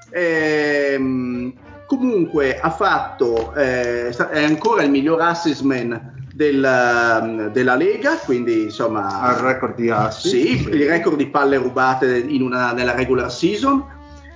ehm, 0.08 1.52
comunque 1.86 2.58
ha 2.58 2.70
fatto, 2.70 3.52
eh, 3.52 4.08
è 4.08 4.42
ancora 4.42 4.84
il 4.84 4.90
miglior 4.90 5.20
assist 5.20 5.60
man 5.64 6.24
del, 6.32 7.50
della 7.52 7.74
Lega, 7.74 8.16
quindi 8.24 8.62
insomma... 8.62 9.20
Ha 9.20 9.32
il 9.32 9.38
record 9.38 9.74
di 9.74 9.90
assist. 9.90 10.26
Sì, 10.26 10.52
il 10.66 10.88
record 10.88 11.18
di 11.18 11.26
palle 11.26 11.58
rubate 11.58 12.26
una, 12.40 12.72
nella 12.72 12.94
regular 12.94 13.30
season, 13.30 13.84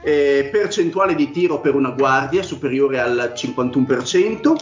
eh, 0.03 0.47
percentuale 0.53 1.15
di 1.15 1.31
tiro 1.31 1.59
per 1.61 1.75
una 1.75 1.93
guardia 1.93 2.43
superiore 2.43 3.01
al 3.01 3.33
51%, 3.35 4.57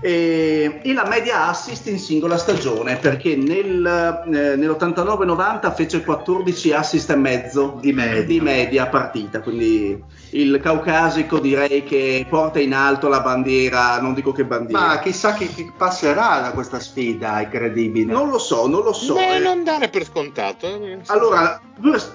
e, 0.00 0.80
e, 0.82 0.92
la 0.92 1.06
media 1.06 1.48
assist 1.48 1.86
in 1.86 1.98
singola 1.98 2.36
stagione 2.36 2.96
perché 2.96 3.36
nel, 3.36 3.84
eh, 4.26 4.56
nell'89-90 4.56 5.74
fece 5.74 6.02
14 6.02 6.72
assist 6.72 7.10
e 7.10 7.16
mezzo 7.16 7.78
di 7.80 7.92
media. 7.92 8.22
di 8.22 8.40
media 8.40 8.86
partita 8.86 9.40
quindi 9.40 10.02
il 10.34 10.60
caucasico 10.60 11.38
direi 11.38 11.84
che 11.84 12.26
porta 12.28 12.58
in 12.60 12.74
alto 12.74 13.08
la 13.08 13.20
bandiera 13.20 14.00
non 14.00 14.14
dico 14.14 14.32
che 14.32 14.44
bandiera 14.44 14.86
ma 14.86 14.98
chissà 14.98 15.34
chi, 15.34 15.48
chi 15.48 15.72
passerà 15.76 16.40
da 16.40 16.50
questa 16.50 16.80
sfida 16.80 17.40
incredibile 17.40 18.12
non 18.12 18.28
lo 18.28 18.38
so 18.38 18.66
non 18.66 18.82
lo 18.82 18.92
so 18.92 19.14
Beh, 19.14 19.36
eh. 19.36 19.38
non 19.38 19.62
dare 19.62 19.88
per 19.88 20.04
scontato 20.04 20.66
allora 21.06 21.60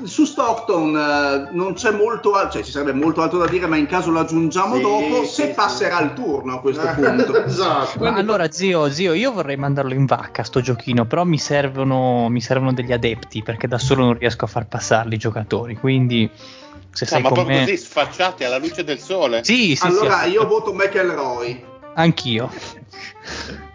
su 0.04 0.26
Stockton 0.26 0.96
eh, 0.96 1.50
non 1.54 1.74
c'è 1.74 1.92
molto 1.92 2.32
cioè 2.52 2.64
ci 2.64 2.72
sarebbe 2.72 2.94
molto 2.94 3.22
altro 3.22 3.40
da 3.40 3.48
dire 3.48 3.68
ma 3.68 3.78
in 3.78 3.88
caso 3.88 4.12
lo 4.12 4.20
aggiungiamo 4.20 4.76
sì, 4.76 4.82
dopo 4.82 5.24
sì, 5.24 5.34
se 5.34 5.48
sì. 5.48 5.54
passerà 5.54 6.02
il 6.02 6.14
turno 6.14 6.56
a 6.56 6.60
questo 6.60 6.88
punto 6.96 7.44
esatto. 7.46 8.00
Ma 8.00 8.14
allora, 8.14 8.52
zio, 8.52 8.90
zio, 8.90 9.14
io 9.14 9.32
vorrei 9.32 9.58
mandarlo 9.58 9.94
in 9.94 10.06
vacca 10.06 10.44
sto 10.44 10.62
giochino, 10.62 11.06
però 11.06 11.24
mi 11.24 11.38
servono, 11.38 12.30
mi 12.30 12.42
servono 12.42 12.74
degli 12.74 12.92
adepti 12.92 13.44
perché 13.44 13.68
da 13.68 13.78
solo 13.78 14.04
non 14.04 14.18
riesco 14.18 14.46
a 14.46 14.48
far 14.48 14.68
passarli 14.68 15.16
i 15.16 15.18
giocatori. 15.18 15.76
Quindi, 15.76 16.30
se 16.92 17.06
sei 17.06 17.22
ma 17.22 17.30
con 17.30 17.38
proprio 17.38 17.58
me... 17.58 17.66
così 17.66 17.78
sfacciati 17.78 18.44
alla 18.44 18.58
luce 18.58 18.84
del 18.84 19.00
sole. 19.00 19.44
Sì, 19.44 19.76
sì. 19.76 19.86
Allora, 19.86 20.24
sì, 20.24 20.30
io 20.30 20.48
voto 20.48 20.74
McElroy. 20.74 21.64
Anch'io. 21.96 22.50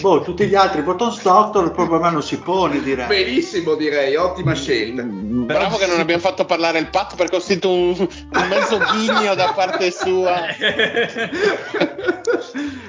boh, 0.00 0.22
tutti 0.22 0.46
gli 0.46 0.54
altri 0.54 0.82
Botton 0.82 1.12
Stockton 1.12 1.64
il 1.64 1.72
problema 1.72 2.10
non 2.10 2.22
si 2.22 2.36
pone 2.38 2.82
direi 2.82 3.06
benissimo 3.06 3.74
direi 3.74 4.16
ottima 4.16 4.54
scelta 4.54 5.02
bravo 5.02 5.76
che 5.76 5.86
non 5.86 6.00
abbiamo 6.00 6.20
fatto 6.20 6.44
parlare 6.44 6.78
il 6.78 6.88
Pat 6.88 7.14
perché 7.16 7.36
ho 7.36 7.40
sentito 7.40 7.70
un, 7.70 7.96
un 7.98 8.48
mezzo 8.48 8.78
ghigno 8.78 9.34
da 9.34 9.52
parte 9.54 9.90
sua 9.90 10.46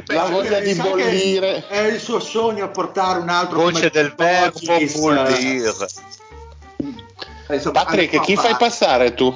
la 0.07 0.25
voglia 0.25 0.59
di 0.59 0.73
bollire 0.73 1.65
è 1.67 1.87
il 1.87 1.99
suo 1.99 2.19
sogno 2.19 2.69
portare 2.71 3.19
un 3.19 3.29
altro 3.29 3.61
voce 3.61 3.89
del 3.89 4.13
verbo 4.15 4.59
vuol 4.95 5.25
dire 7.47 7.71
Patrick 7.71 8.19
chi 8.21 8.35
fai 8.35 8.55
passare 8.57 9.13
tu? 9.13 9.33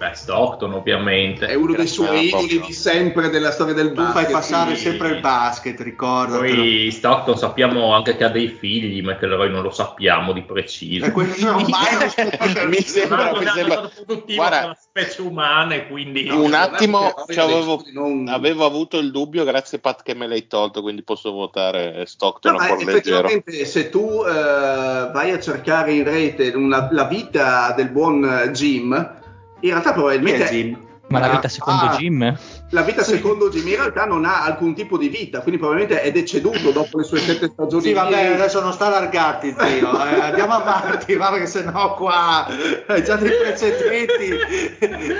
Beh, 0.00 0.14
Stockton 0.14 0.72
ovviamente. 0.72 1.46
È 1.46 1.52
uno 1.52 1.74
dei 1.74 1.86
suoi 1.86 2.28
idoli 2.28 2.58
di 2.64 2.72
sempre 2.72 3.28
della 3.28 3.50
storia 3.50 3.74
del 3.74 3.92
basket. 3.92 4.06
Tu 4.06 4.22
fai 4.22 4.32
passare 4.32 4.64
quindi... 4.72 4.80
sempre 4.80 5.08
il 5.08 5.20
basket, 5.20 5.80
ricorda. 5.80 6.38
Poi 6.38 6.90
Stockton 6.90 7.36
sappiamo 7.36 7.92
anche 7.92 8.16
che 8.16 8.24
ha 8.24 8.30
dei 8.30 8.48
figli, 8.48 9.02
ma 9.02 9.18
che 9.18 9.26
McElroy 9.26 9.50
non 9.50 9.60
lo 9.60 9.70
sappiamo 9.70 10.32
di 10.32 10.40
preciso. 10.40 11.04
E 11.04 11.10
quello 11.10 11.34
non 11.40 11.66
mai 11.68 11.98
mi 12.66 12.80
sembra, 12.80 13.38
mi 13.38 13.44
sembra... 13.44 13.90
Guarda, 14.34 14.66
la 14.68 14.78
specie 14.80 15.20
umana 15.20 15.74
e 15.74 15.86
quindi... 15.86 16.24
No, 16.24 16.44
un 16.44 16.54
attimo 16.54 17.10
avevo, 17.10 17.84
non... 17.92 18.26
avevo, 18.28 18.64
avuto 18.64 18.96
il 18.96 19.10
dubbio, 19.10 19.44
grazie 19.44 19.80
Pat 19.80 20.02
che 20.02 20.14
me 20.14 20.26
l'hai 20.26 20.46
tolto, 20.46 20.80
quindi 20.80 21.02
posso 21.02 21.30
votare 21.30 22.06
Stockton 22.06 22.54
no, 22.54 22.58
a 22.58 22.66
cuor 22.68 22.84
leggero. 22.84 23.28
Se 23.64 23.90
tu 23.90 24.24
eh, 24.26 25.10
vai 25.12 25.30
a 25.30 25.38
cercare 25.38 25.92
in 25.92 26.04
rete 26.04 26.48
una, 26.54 26.88
la 26.90 27.04
vita 27.04 27.74
del 27.76 27.90
buon 27.90 28.48
Jim 28.54 29.18
in 29.60 29.70
realtà 29.70 29.92
probabilmente... 29.92 30.44
Jim? 30.46 30.88
Ma 31.10 31.18
la 31.18 31.28
vita 31.28 31.48
secondo 31.48 31.86
ah, 31.86 31.96
Jim? 31.96 32.38
La 32.70 32.82
vita 32.82 33.02
secondo 33.02 33.48
Jim 33.50 33.66
in 33.66 33.74
realtà 33.74 34.04
non 34.04 34.24
ha 34.24 34.44
alcun 34.44 34.74
tipo 34.74 34.96
di 34.96 35.08
vita, 35.08 35.40
quindi 35.40 35.58
probabilmente 35.58 36.02
è 36.02 36.12
deceduto 36.12 36.70
dopo 36.70 36.98
le 36.98 37.02
sue 37.02 37.18
sette 37.18 37.50
stagioni. 37.52 37.82
Sì, 37.82 37.92
vabbè, 37.92 38.26
adesso 38.26 38.60
non 38.60 38.72
sta 38.72 38.86
allargati, 38.86 39.54
zio. 39.58 39.90
Eh, 40.10 40.20
andiamo 40.20 40.54
avanti, 40.54 41.16
va, 41.16 41.30
perché 41.30 41.46
sennò 41.46 41.94
qua 41.94 42.46
hai 42.86 43.02
già 43.02 43.16
dei 43.16 43.30
precedenti 43.30 44.30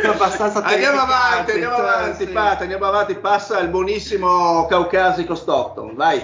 abbastanza 0.04 0.62
Andiamo 0.62 1.00
avanti, 1.00 1.52
andiamo 1.52 1.76
avanti, 1.76 2.24
sì. 2.24 2.30
Pat, 2.30 2.60
andiamo 2.62 2.84
avanti, 2.84 3.14
passa 3.16 3.58
il 3.58 3.68
buonissimo 3.68 4.66
caucasico 4.66 5.34
Stockton, 5.34 5.94
vai. 5.96 6.22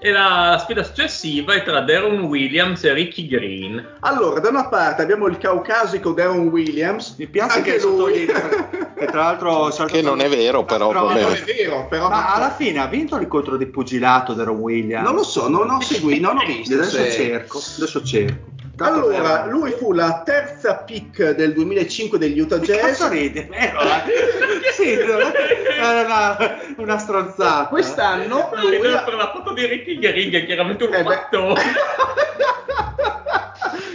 E 0.00 0.12
la 0.12 0.56
sfida 0.62 0.84
successiva 0.84 1.54
è 1.54 1.64
tra 1.64 1.80
Darren 1.80 2.20
Williams 2.20 2.84
e 2.84 2.92
Ricky 2.92 3.26
Green. 3.26 3.84
Allora, 4.00 4.38
da 4.38 4.48
una 4.48 4.68
parte 4.68 5.02
abbiamo 5.02 5.26
il 5.26 5.38
caucasico 5.38 6.12
Darren 6.12 6.46
Williams. 6.46 7.16
Mi 7.18 7.26
piace 7.26 7.58
anche 7.58 7.78
che 7.78 7.82
lui. 7.82 8.26
che 8.26 9.06
tra 9.10 9.22
l'altro 9.22 9.68
che 9.86 10.00
non 10.00 10.20
è 10.20 10.28
vero, 10.28 10.64
però. 10.64 10.88
però 10.88 11.08
non 11.08 11.16
è 11.16 11.42
vero, 11.42 11.88
però 11.88 12.08
ma 12.08 12.32
alla 12.32 12.52
fine 12.52 12.78
ha 12.78 12.86
vinto 12.86 13.16
l'incontro 13.16 13.56
di 13.56 13.66
pugilato 13.66 14.34
Darren 14.34 14.58
Williams. 14.58 15.04
Non 15.04 15.16
lo 15.16 15.24
so, 15.24 15.48
non 15.48 15.68
ho 15.68 15.80
seguito, 15.82 16.26
non 16.28 16.38
ho 16.38 16.46
visto. 16.46 16.74
adesso 16.74 16.96
se... 16.96 17.10
cerco, 17.10 17.58
adesso 17.58 18.04
cerco. 18.04 18.57
Allora, 18.78 19.46
lui 19.46 19.72
fu 19.72 19.92
la 19.92 20.22
terza 20.24 20.76
pick 20.76 21.30
del 21.30 21.52
2005 21.52 22.18
degli 22.18 22.38
Utah 22.38 22.58
Jazz. 22.58 22.80
Cazzo 22.80 23.08
ride, 23.08 23.48
vero? 23.50 23.80
Eh? 23.80 24.70
sì, 24.72 24.92
era 24.92 26.04
una, 26.04 26.36
una 26.76 26.98
stronzata. 26.98 27.66
Quest'anno 27.66 28.50
lui 28.62 28.92
ha... 28.92 29.02
per 29.02 29.14
la 29.14 29.32
foto 29.32 29.52
di 29.52 29.66
Ricky 29.66 29.98
Gering, 29.98 30.30
che 30.30 30.46
chiaramente 30.46 30.84
un 30.84 30.94
eh 30.94 31.02
mattone. 31.02 31.60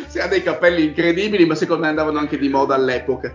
si 0.08 0.20
ha 0.20 0.28
dei 0.28 0.44
capelli 0.44 0.84
incredibili, 0.84 1.46
ma 1.46 1.56
secondo 1.56 1.84
me 1.84 1.90
andavano 1.90 2.20
anche 2.20 2.38
di 2.38 2.50
moda 2.50 2.75
all'epoca. 2.75 3.34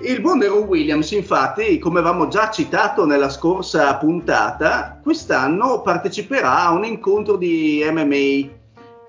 Il 0.00 0.20
buon 0.20 0.38
Deron 0.38 0.62
Williams, 0.62 1.10
infatti, 1.10 1.78
come 1.78 1.98
avevamo 1.98 2.28
già 2.28 2.50
citato 2.50 3.04
nella 3.04 3.28
scorsa 3.28 3.96
puntata, 3.96 5.00
quest'anno 5.02 5.82
parteciperà 5.82 6.60
a 6.60 6.70
un 6.70 6.84
incontro 6.84 7.36
di 7.36 7.84
MMA 7.84 8.57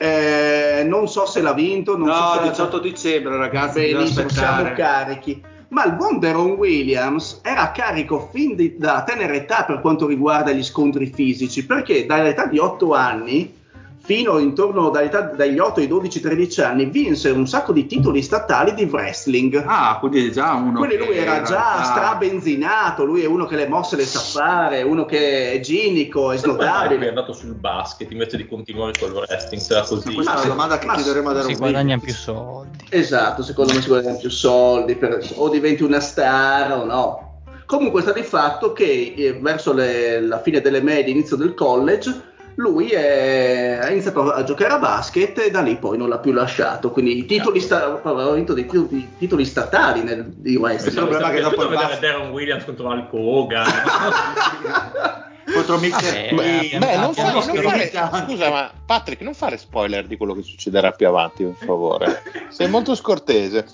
eh, 0.02 0.86
non 0.86 1.10
so 1.10 1.26
se 1.26 1.42
l'ha 1.42 1.54
vinto. 1.54 1.98
Non 1.98 2.08
no, 2.08 2.14
so 2.14 2.42
se 2.44 2.50
18 2.52 2.80
dicembre, 2.80 3.36
ragazzi. 3.36 3.92
Benissimo, 3.92 4.30
siamo 4.30 4.72
carichi. 4.74 5.44
ma 5.70 5.84
il 5.84 5.94
buon 5.94 6.20
Deron 6.20 6.52
Williams 6.52 7.42
era 7.44 7.72
carico 7.72 8.30
fin 8.32 8.56
di, 8.56 8.78
da 8.78 9.04
tenera 9.04 9.34
età 9.34 9.66
per 9.66 9.82
quanto 9.82 10.08
riguarda 10.08 10.52
gli 10.52 10.64
scontri 10.64 11.08
fisici, 11.08 11.66
perché 11.66 12.06
dall'età 12.06 12.46
di 12.46 12.58
8 12.60 12.94
anni 12.94 13.58
fino 14.10 14.40
intorno 14.40 14.90
dagli 14.90 15.60
8 15.60 15.82
ai 15.82 15.88
12, 15.88 16.20
13 16.20 16.62
anni 16.62 16.86
vinse 16.86 17.30
un 17.30 17.46
sacco 17.46 17.72
di 17.72 17.86
titoli 17.86 18.24
statali 18.24 18.74
di 18.74 18.86
wrestling. 18.86 19.64
Ah, 19.68 19.98
quindi 20.00 20.30
è 20.30 20.32
già 20.32 20.54
uno. 20.54 20.80
Quindi 20.80 20.98
lui 20.98 21.16
era, 21.16 21.36
era 21.36 21.46
già 21.46 21.84
strabenzinato, 21.84 23.06
lui 23.06 23.22
è 23.22 23.28
uno 23.28 23.46
che 23.46 23.56
le 23.56 23.68
mosse 23.68 23.98
le 23.98 24.06
sa 24.06 24.20
fare, 24.20 24.82
uno 24.82 25.06
che 25.06 25.52
è 25.52 25.60
ginico, 25.60 26.32
è 26.32 26.38
snodabile. 26.38 27.06
è 27.06 27.10
andato 27.10 27.34
sul 27.34 27.54
basket 27.54 28.10
invece 28.12 28.38
di 28.38 28.48
continuare 28.48 28.94
col 29.00 29.12
wrestling, 29.12 29.62
sarà 29.62 29.86
così. 29.86 30.12
Questa 30.12 30.34
è 30.34 30.38
una 30.38 30.48
domanda 30.48 30.80
che 30.80 30.88
ma 30.88 30.96
chiederemo 30.96 31.30
a 31.30 31.34
Daron 31.34 31.50
Si 31.52 31.56
guadagnano 31.56 32.02
più 32.02 32.14
soldi. 32.16 32.86
Esatto, 32.90 33.44
secondo 33.44 33.76
me 33.76 33.82
si 33.82 33.90
guadagnano 33.90 34.18
più 34.18 34.32
soldi, 34.32 34.96
per, 34.96 35.24
o 35.36 35.50
diventi 35.50 35.84
una 35.84 36.00
star 36.00 36.72
o 36.72 36.84
no. 36.84 37.42
Comunque 37.68 38.02
sta 38.02 38.12
di 38.12 38.24
fatto 38.24 38.74
che 38.74 39.14
eh, 39.16 39.34
verso 39.40 39.72
le, 39.72 40.20
la 40.20 40.42
fine 40.42 40.62
delle 40.62 40.82
medie, 40.82 41.14
inizio 41.14 41.36
del 41.36 41.54
college, 41.54 42.29
lui 42.60 42.90
è, 42.90 43.80
ha 43.82 43.90
iniziato 43.90 44.32
a 44.32 44.44
giocare 44.44 44.74
a 44.74 44.80
basket 44.80 45.40
e 45.40 45.50
da 45.50 45.62
lì 45.62 45.78
poi 45.78 45.98
non 45.98 46.10
l'ha 46.10 46.20
più 46.20 46.34
lasciato. 46.34 46.92
Quindi 46.92 47.18
i 47.18 47.26
titoli, 47.26 47.62
sta, 47.62 48.02
ha 48.02 48.32
vinto 48.34 48.54
dei 48.54 48.66
titoli, 48.66 49.14
titoli 49.18 49.46
statali 49.46 50.04
nel, 50.04 50.26
di 50.28 50.58
wrestling. 50.58 50.98
Il 50.98 51.08
problema 51.08 51.32
è 51.32 51.36
che 51.36 51.42
dopo 51.42 51.64
il 51.64 51.70
vedere 51.70 52.00
Darren 52.00 52.32
Williams 52.32 52.66
contro 52.66 52.90
Hulk 52.90 53.14
Hogan. 53.14 53.66
contro 55.52 55.80
Mixer 55.80 56.16
eh, 56.16 56.36
beh, 56.36 56.78
beh, 56.78 56.98
non 56.98 57.12
so, 57.16 57.24
non 57.24 57.42
fare, 57.42 57.92
scusa 58.28 58.52
ma 58.52 58.72
Patrick 58.86 59.22
non 59.22 59.34
fare 59.34 59.58
spoiler 59.58 60.06
di 60.06 60.16
quello 60.16 60.36
che 60.36 60.44
succederà 60.44 60.92
più 60.92 61.08
avanti 61.08 61.44
per 61.44 61.56
favore 61.66 62.22
sei 62.50 62.70
molto 62.70 62.94
scortese 62.94 63.66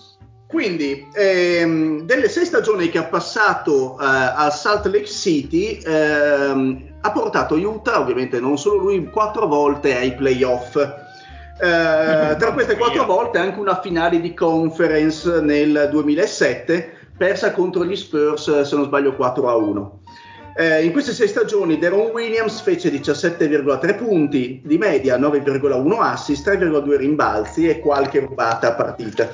quindi, 0.55 1.05
ehm, 1.13 2.03
delle 2.03 2.29
sei 2.29 2.45
stagioni 2.45 2.87
che 2.87 2.97
ha 2.97 3.03
passato 3.03 3.99
eh, 3.99 4.05
al 4.05 4.53
Salt 4.53 4.85
Lake 4.85 5.05
City, 5.05 5.81
ehm, 5.83 6.93
ha 7.01 7.11
portato 7.11 7.55
Utah, 7.55 7.99
ovviamente 7.99 8.39
non 8.39 8.57
solo 8.57 8.77
lui, 8.77 9.03
quattro 9.09 9.47
volte 9.47 9.97
ai 9.97 10.15
playoff. 10.15 10.77
Eh, 10.77 10.95
tra 12.39 12.53
queste 12.53 12.77
quattro 12.77 13.03
volte 13.03 13.37
anche 13.37 13.59
una 13.59 13.81
finale 13.81 14.21
di 14.21 14.33
conference 14.33 15.41
nel 15.41 15.89
2007, 15.91 16.99
persa 17.17 17.51
contro 17.51 17.83
gli 17.83 17.97
Spurs, 17.97 18.61
se 18.61 18.75
non 18.77 18.85
sbaglio, 18.85 19.13
4 19.13 19.49
a 19.49 19.55
1. 19.55 19.99
Eh, 20.57 20.85
in 20.85 20.93
queste 20.93 21.11
sei 21.11 21.27
stagioni 21.27 21.77
Deron 21.77 22.11
Williams 22.13 22.61
fece 22.61 22.89
17,3 22.89 23.97
punti 23.97 24.61
di 24.63 24.77
media, 24.77 25.17
9,1 25.17 25.99
assist, 25.99 26.47
3,2 26.47 26.95
rimbalzi 26.95 27.67
e 27.67 27.81
qualche 27.81 28.21
rubata 28.21 28.69
a 28.69 28.73
partita. 28.73 29.29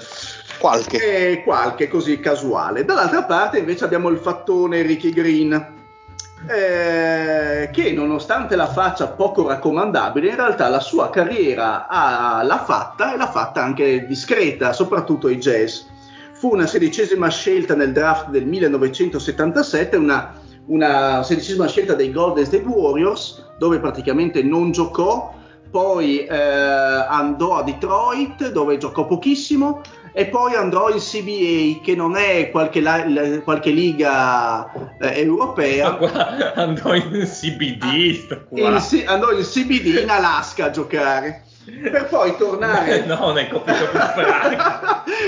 Qualche. 0.62 1.32
E 1.32 1.44
qualche 1.44 1.88
così 1.88 2.20
casuale. 2.20 2.86
Dall'altra 2.86 3.24
parte 3.24 3.58
invece 3.58 3.84
abbiamo 3.84 4.10
il 4.10 4.20
fattone 4.20 4.84
Ricky 4.84 5.10
Green, 5.10 5.54
eh, 6.48 7.70
che 7.72 7.92
nonostante 7.94 8.56
la 8.56 8.68
faccia 8.68 9.08
poco 9.08 9.48
raccomandabile, 9.48 10.30
in 10.30 10.36
realtà 10.36 10.70
la 10.70 10.80
sua 10.80 11.10
carriera 11.10 11.88
ha, 11.88 12.44
l'ha 12.44 12.64
fatta 12.64 13.12
e 13.12 13.18
l'ha 13.18 13.32
fatta 13.32 13.64
anche 13.64 14.06
discreta, 14.06 14.72
soprattutto 14.72 15.26
ai 15.26 15.40
jazz. 15.40 15.82
Fu 16.34 16.54
una 16.54 16.68
sedicesima 16.68 17.28
scelta 17.30 17.74
nel 17.74 17.92
draft 17.92 18.30
del 18.30 18.46
1977, 18.46 19.98
una, 19.98 20.36
una 20.68 21.24
sedicesima 21.24 21.68
scelta 21.68 21.96
dei 21.96 22.12
Golden 22.12 22.46
State 22.46 22.66
Warriors, 22.66 23.54
dove 23.58 23.80
praticamente 23.80 24.44
non 24.44 24.72
giocò, 24.72 25.34
poi 25.72 26.26
eh, 26.26 26.36
andò 26.36 27.56
a 27.56 27.64
Detroit, 27.64 28.52
dove 28.52 28.78
giocò 28.78 29.08
pochissimo, 29.08 29.82
e 30.14 30.26
poi 30.26 30.56
andrò 30.56 30.90
in 30.90 31.00
CBA 31.00 31.82
che 31.84 31.96
non 31.96 32.16
è 32.18 32.50
qualche, 32.52 32.82
la, 32.82 33.04
qualche 33.44 33.72
liga 33.72 34.72
eh, 35.00 35.22
europea. 35.22 35.96
Qua, 35.96 36.54
andò 36.54 36.94
in 36.94 37.26
CBD 37.26 37.84
in, 38.50 39.04
andò 39.06 39.32
in 39.32 39.44
CBD 39.44 40.02
in 40.02 40.10
Alaska 40.10 40.66
a 40.66 40.70
giocare. 40.72 41.44
Per 41.64 42.08
poi 42.10 42.36
tornare 42.38 43.06
no, 43.06 43.34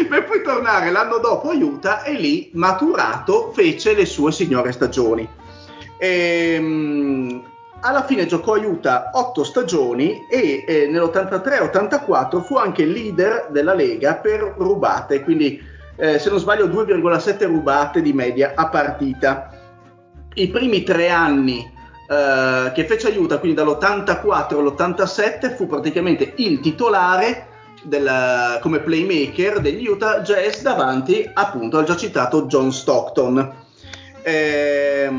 per 0.09 0.25
poi 0.25 0.41
tornare 0.43 0.89
l'anno 0.89 1.19
dopo 1.19 1.51
a 1.51 1.53
Utah 1.53 2.01
e 2.01 2.13
lì 2.13 2.49
maturato 2.53 3.51
fece 3.53 3.93
le 3.93 4.05
sue 4.05 4.31
signore 4.31 4.71
stagioni. 4.71 5.29
E, 5.97 6.53
ehm, 6.55 7.43
alla 7.83 8.03
fine 8.05 8.25
giocò 8.25 8.53
a 8.53 8.59
Utah 8.59 9.09
otto 9.13 9.43
stagioni 9.43 10.25
e 10.29 10.63
eh, 10.65 10.87
nell'83-84 10.87 12.41
fu 12.41 12.55
anche 12.55 12.85
leader 12.85 13.47
della 13.51 13.73
Lega 13.73 14.15
per 14.15 14.55
rubate, 14.57 15.21
quindi 15.21 15.61
eh, 15.95 16.17
se 16.17 16.29
non 16.29 16.39
sbaglio 16.39 16.67
2,7 16.67 17.45
rubate 17.45 18.01
di 18.01 18.13
media 18.13 18.53
a 18.55 18.69
partita. 18.69 19.49
I 20.35 20.47
primi 20.47 20.83
tre 20.83 21.09
anni 21.09 21.59
eh, 22.09 22.71
che 22.73 22.85
fece 22.85 23.13
a 23.13 23.19
Utah, 23.19 23.37
quindi 23.37 23.57
dall'84 23.61 24.57
all'87, 24.57 25.55
fu 25.55 25.67
praticamente 25.67 26.33
il 26.37 26.61
titolare 26.61 27.47
della, 27.83 28.59
come 28.61 28.79
playmaker 28.79 29.59
degli 29.59 29.85
Utah 29.85 30.21
Jazz 30.21 30.61
davanti 30.61 31.29
appunto 31.33 31.77
al 31.77 31.85
già 31.85 31.97
citato 31.97 32.45
John 32.45 32.71
Stockton. 32.71 33.61
Eh, 34.23 35.11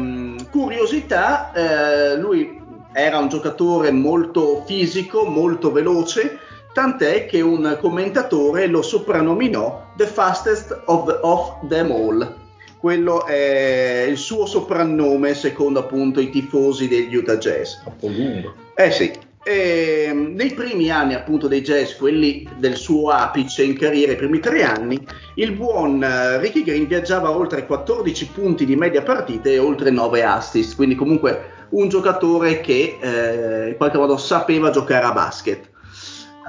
curiosità, 0.50 1.52
eh, 1.52 2.16
lui 2.16 2.60
era 2.92 3.18
un 3.18 3.28
giocatore 3.28 3.90
molto 3.90 4.62
fisico, 4.64 5.24
molto 5.24 5.72
veloce, 5.72 6.38
tant'è 6.72 7.26
che 7.26 7.40
un 7.40 7.76
commentatore 7.80 8.66
lo 8.66 8.82
soprannominò 8.82 9.92
The 9.96 10.06
Fastest 10.06 10.82
of, 10.86 11.18
of 11.22 11.68
Them 11.68 11.90
All. 11.90 12.34
Quello 12.78 13.24
è 13.24 14.06
il 14.08 14.18
suo 14.18 14.46
soprannome 14.46 15.34
secondo 15.34 15.80
appunto 15.80 16.20
i 16.20 16.30
tifosi 16.30 16.86
degli 16.86 17.14
Utah 17.16 17.38
Jazz. 17.38 17.76
Troppo 17.80 18.08
lungo. 18.08 18.54
Eh 18.74 18.90
sì, 18.90 19.10
e, 19.44 20.06
ehm, 20.08 20.32
nei 20.34 20.52
primi 20.54 20.90
anni 20.90 21.14
appunto 21.14 21.46
dei 21.46 21.60
jazz, 21.60 21.92
quelli 21.94 22.48
del 22.56 22.76
suo 22.76 23.10
apice 23.10 23.62
in 23.62 23.78
carriera, 23.78 24.12
i 24.12 24.16
primi 24.16 24.40
tre 24.40 24.64
anni, 24.64 25.06
il 25.34 25.52
buon 25.52 26.02
uh, 26.02 26.40
Ricky 26.40 26.64
Green 26.64 26.86
viaggiava 26.86 27.30
oltre 27.30 27.66
14 27.66 28.30
punti 28.34 28.64
di 28.64 28.74
media 28.74 29.02
partita 29.02 29.50
e 29.50 29.58
oltre 29.58 29.90
9 29.90 30.24
assist, 30.24 30.74
quindi 30.74 30.94
comunque 30.94 31.52
un 31.70 31.88
giocatore 31.88 32.60
che 32.60 32.98
eh, 33.00 33.68
in 33.68 33.76
qualche 33.76 33.98
modo 33.98 34.16
sapeva 34.16 34.70
giocare 34.70 35.04
a 35.04 35.12
basket. 35.12 35.70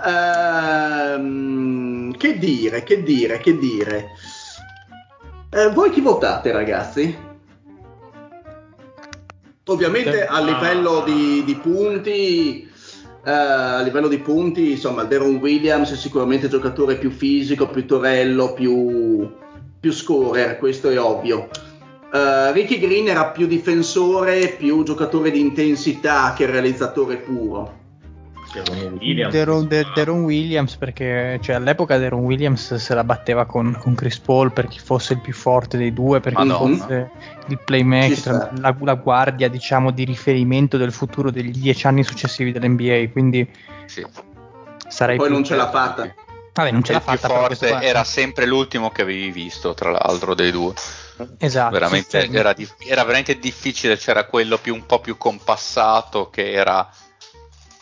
Ehm, 0.06 1.36
che 2.16 2.38
dire, 2.38 2.84
che 2.84 3.02
dire, 3.04 3.40
che 3.40 3.58
dire. 3.58 4.10
Eh, 5.50 5.70
voi 5.72 5.90
chi 5.90 6.02
votate 6.02 6.52
ragazzi? 6.52 7.18
Ovviamente 9.68 10.28
a 10.28 10.40
livello 10.42 11.02
di, 11.04 11.44
di 11.44 11.56
punti 11.56 12.70
Uh, 13.26 13.30
a 13.32 13.82
livello 13.82 14.08
di 14.08 14.20
punti, 14.20 14.70
insomma, 14.70 15.04
Deron 15.04 15.38
Williams 15.38 15.92
è 15.92 15.96
sicuramente 15.96 16.46
il 16.46 16.52
giocatore 16.52 16.98
più 16.98 17.10
fisico, 17.10 17.68
più 17.68 17.88
torello, 17.88 18.54
più, 18.54 19.28
più 19.80 19.92
scorer, 19.92 20.60
questo 20.60 20.92
è 20.92 21.00
ovvio. 21.00 21.50
Uh, 22.12 22.52
Ricky 22.52 22.78
Green 22.78 23.08
era 23.08 23.26
più 23.32 23.48
difensore, 23.48 24.56
più 24.60 24.84
giocatore 24.84 25.32
di 25.32 25.40
intensità 25.40 26.36
che 26.38 26.46
realizzatore 26.46 27.18
puro. 27.18 27.85
Williams, 28.62 29.32
Deron, 29.32 29.68
De, 29.68 29.86
Deron 29.94 30.24
Williams 30.24 30.76
perché 30.76 31.40
cioè, 31.42 31.56
all'epoca 31.56 31.98
Deron 31.98 32.22
Williams 32.22 32.76
se 32.76 32.94
la 32.94 33.04
batteva 33.04 33.46
con, 33.46 33.78
con, 33.80 33.96
Chris 33.96 34.20
Paul 34.20 34.52
per 34.52 34.68
chi 34.68 34.80
fosse 34.80 35.14
il 35.14 35.22
più 35.22 35.34
forte 35.34 35.78
dei 35.78 35.94
due 35.94 36.20
perché 36.20 36.44
Madonna. 36.44 36.78
fosse 36.78 37.12
il 37.48 37.60
playmaker 37.64 38.52
la, 38.60 38.76
la, 38.80 38.94
guardia 38.94 39.48
diciamo 39.48 39.92
di 39.92 40.04
riferimento 40.04 40.78
del 40.78 40.92
futuro 40.92 41.32
degli 41.32 41.52
dieci 41.52 41.88
anni 41.88 42.04
successivi 42.04 42.52
dell'NBA 42.52 43.12
quindi 43.12 43.50
sì. 43.86 44.06
sarei 44.88 45.18
poi 45.18 45.30
non 45.30 45.44
ce 45.44 45.56
l'ha 45.56 45.70
fatta. 45.70 46.14
Vabbè, 46.56 46.72
non 46.72 46.84
ce 46.84 46.94
l'ha 46.94 47.02
fatta 47.02 47.28
forte 47.28 47.68
era 47.82 48.06
sempre 48.06 48.46
l'ultimo 48.46 48.90
che 48.90 49.02
avevi 49.02 49.30
visto 49.30 49.74
tra 49.74 49.92
l'altro 49.92 50.34
dei 50.34 50.52
due. 50.52 50.74
Esatto. 51.38 51.72
Veramente, 51.72 52.22
sì, 52.22 52.34
era, 52.34 52.56
era 52.88 53.04
veramente 53.04 53.38
difficile 53.40 53.98
c'era 53.98 54.26
quello 54.26 54.58
più, 54.58 54.74
un 54.74 54.86
po' 54.86 55.00
più 55.00 55.18
compassato 55.18 56.30
che 56.30 56.54
era 56.54 56.90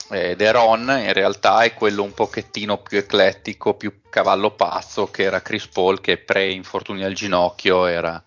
eh, 0.10 0.36
Deron 0.36 0.82
in 0.82 1.14
realtà 1.14 1.62
è 1.62 1.74
quello 1.74 2.04
un 2.04 2.14
pochettino 2.14 2.78
più 2.78 2.98
eclettico, 2.98 3.76
più 3.76 4.02
cavallo 4.10 4.52
pazzo 4.52 5.08
che 5.08 5.24
era 5.24 5.42
Chris 5.42 5.68
Paul 5.68 6.02
che 6.02 6.18
pre-infortuni 6.18 7.04
al 7.04 7.14
ginocchio 7.14 7.86
era 7.86 8.24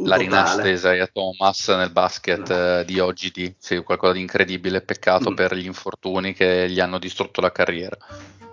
la 0.00 0.16
rinascita 0.16 0.62
di 0.62 0.70
Isaiah 0.70 1.08
Thomas 1.12 1.68
nel 1.68 1.90
basket 1.90 2.48
no. 2.48 2.78
eh, 2.78 2.84
di 2.84 3.00
oggi 3.00 3.30
di 3.32 3.52
sì, 3.58 3.78
qualcosa 3.82 4.12
di 4.12 4.20
incredibile, 4.20 4.80
peccato 4.80 5.30
mm. 5.30 5.34
per 5.34 5.54
gli 5.54 5.66
infortuni 5.66 6.34
che 6.34 6.68
gli 6.70 6.78
hanno 6.78 6.98
distrutto 6.98 7.40
la 7.40 7.50
carriera 7.50 7.96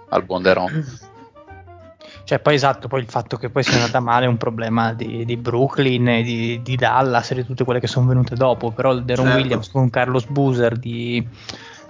al 0.10 0.24
buon 0.24 0.42
Deron. 0.42 1.14
Cioè, 2.26 2.40
poi 2.40 2.56
esatto, 2.56 2.88
poi 2.88 3.02
il 3.02 3.08
fatto 3.08 3.38
che 3.38 3.52
poi 3.52 3.62
sia 3.62 3.76
andata 3.76 4.00
male 4.00 4.26
è 4.26 4.28
un 4.28 4.38
problema 4.38 4.94
di, 4.94 5.26
di 5.26 5.38
Brooklyn 5.38 6.24
di, 6.24 6.60
di, 6.64 6.76
Dallas 6.76 7.30
e 7.30 7.36
di 7.36 7.46
tutte 7.46 7.64
quelle 7.64 7.80
che 7.80 7.86
sono 7.86 8.08
venute 8.08 8.34
dopo, 8.34 8.72
però 8.72 8.94
il 8.94 9.06
Deron 9.06 9.26
certo. 9.26 9.40
Williams 9.40 9.70
con 9.70 9.92
Carlos 9.92 10.26
Boozer 10.26 10.76
di 10.76 11.24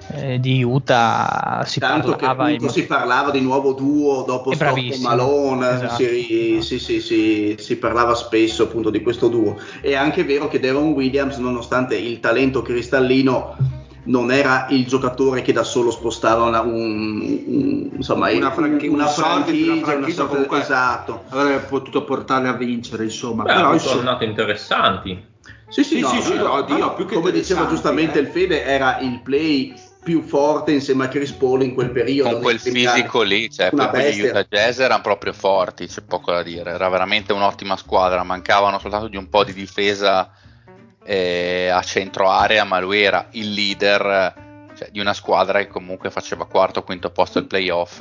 eh, 0.08 0.40
di 0.40 0.64
Utah 0.64 1.64
si 1.66 1.80
Tanto 1.80 2.12
che 2.12 2.26
parlava, 2.26 2.44
appunto 2.46 2.66
in- 2.66 2.70
si 2.70 2.86
parlava 2.86 3.32
di 3.32 3.42
nuovo 3.42 3.74
duo 3.74 4.24
dopo 4.26 4.54
Stockton 4.54 5.02
Malone, 5.02 5.74
esatto. 5.74 5.96
si, 6.04 6.58
sì, 6.62 6.80
sì, 6.80 7.02
sì, 7.02 7.56
si 7.58 7.78
parlava 7.78 8.14
spesso 8.14 8.64
appunto 8.64 8.90
di 8.90 9.02
questo 9.02 9.28
duo. 9.28 9.58
È 9.82 9.94
anche 9.96 10.24
vero 10.24 10.48
che 10.48 10.60
Deron 10.60 10.90
Williams, 10.92 11.38
nonostante 11.38 11.96
il 11.98 12.20
talento 12.20 12.62
cristallino, 12.62 13.56
non 14.08 14.32
era 14.32 14.68
il 14.70 14.86
giocatore 14.86 15.42
che 15.42 15.52
da 15.52 15.64
solo 15.64 15.90
spostava 15.90 16.44
una, 16.44 16.62
un- 16.62 17.44
un- 17.48 17.90
insomma, 17.96 18.32
Una 18.32 18.52
franchi- 18.52 18.88
una 18.88 19.06
di 19.06 19.06
una 19.06 19.08
franchigia, 19.08 19.72
una 19.74 19.82
franchigia 19.86 20.14
sorta- 20.16 20.32
comunque- 20.32 20.60
esatto. 20.62 21.24
Avrebbe 21.30 21.60
potuto 21.66 22.04
portarle 22.04 22.48
a 22.48 22.54
vincere, 22.54 23.06
insomma. 23.06 23.44
Beh, 23.44 23.54
Però, 23.54 23.74
insomma, 23.74 23.96
tornato 23.96 24.24
interessanti. 24.24 25.34
Sì, 25.68 25.84
sì, 25.84 25.96
Sì, 25.96 26.00
no, 26.02 26.08
sì, 26.10 26.22
sì, 26.22 26.36
no, 26.36 26.52
oddio, 26.54 26.78
no, 26.78 26.94
più 26.94 27.06
che 27.08 27.16
come 27.16 27.32
diceva 27.32 27.66
giustamente 27.66 28.20
eh. 28.20 28.22
il 28.22 28.28
Fede, 28.28 28.64
era 28.64 29.00
il 29.00 29.20
play 29.24 29.74
più 30.06 30.22
forte 30.22 30.72
insieme 30.72 31.06
a 31.06 31.08
Chris 31.08 31.32
Paul 31.32 31.64
in 31.64 31.74
quel 31.74 31.90
periodo. 31.90 32.34
con 32.34 32.42
quel 32.44 32.60
fisico 32.60 33.24
lì, 33.24 33.50
cioè, 33.50 33.72
proprio 33.72 34.08
gli. 34.08 34.22
Utah 34.22 34.44
Jazz 34.44 34.78
erano 34.78 35.02
proprio 35.02 35.34
forti, 35.34 35.88
c'è 35.88 36.04
poco 36.04 36.32
da 36.32 36.44
dire, 36.44 36.70
era 36.70 36.88
veramente 36.90 37.34
un'ottima 37.34 37.76
squadra, 37.76 38.22
mancavano 38.22 38.78
soltanto 38.78 39.08
di 39.08 39.18
un 39.18 39.30
po' 39.30 39.44
di 39.44 39.54
difesa 39.54 40.32
eh, 41.04 41.70
a 41.70 41.82
centro 41.82 42.30
area, 42.30 42.64
ma 42.66 42.80
lui 42.80 43.02
era 43.02 43.30
il 43.32 43.52
leader 43.52 44.70
cioè, 44.76 44.90
di 44.92 45.00
una 45.00 45.14
squadra 45.16 45.58
che 45.58 45.70
comunque 45.70 46.12
faceva 46.12 46.46
quarto 46.46 46.80
o 46.80 46.84
quinto 46.84 47.10
posto 47.10 47.40
al 47.40 47.48
playoff, 47.48 48.00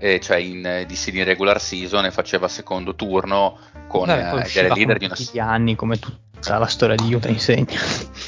eh, 0.00 0.18
cioè 0.18 0.38
in 0.38 0.64
eh, 0.64 0.86
DC 0.86 1.10
di 1.10 1.22
regular 1.22 1.60
season 1.60 2.06
e 2.06 2.10
faceva 2.10 2.48
secondo 2.48 2.94
turno 2.94 3.58
con 3.86 4.06
Vabbè, 4.06 4.44
eh, 4.44 4.60
il 4.60 4.72
leader 4.72 4.74
con 4.74 4.98
di 4.98 5.04
una 5.04 5.14
tutti 5.14 5.30
gli 5.32 5.38
anni 5.38 5.76
come 5.76 5.98
tutta 5.98 6.56
la 6.56 6.66
storia 6.66 6.96
di 6.96 7.12
Utah 7.12 7.28
insegna. 7.28 7.78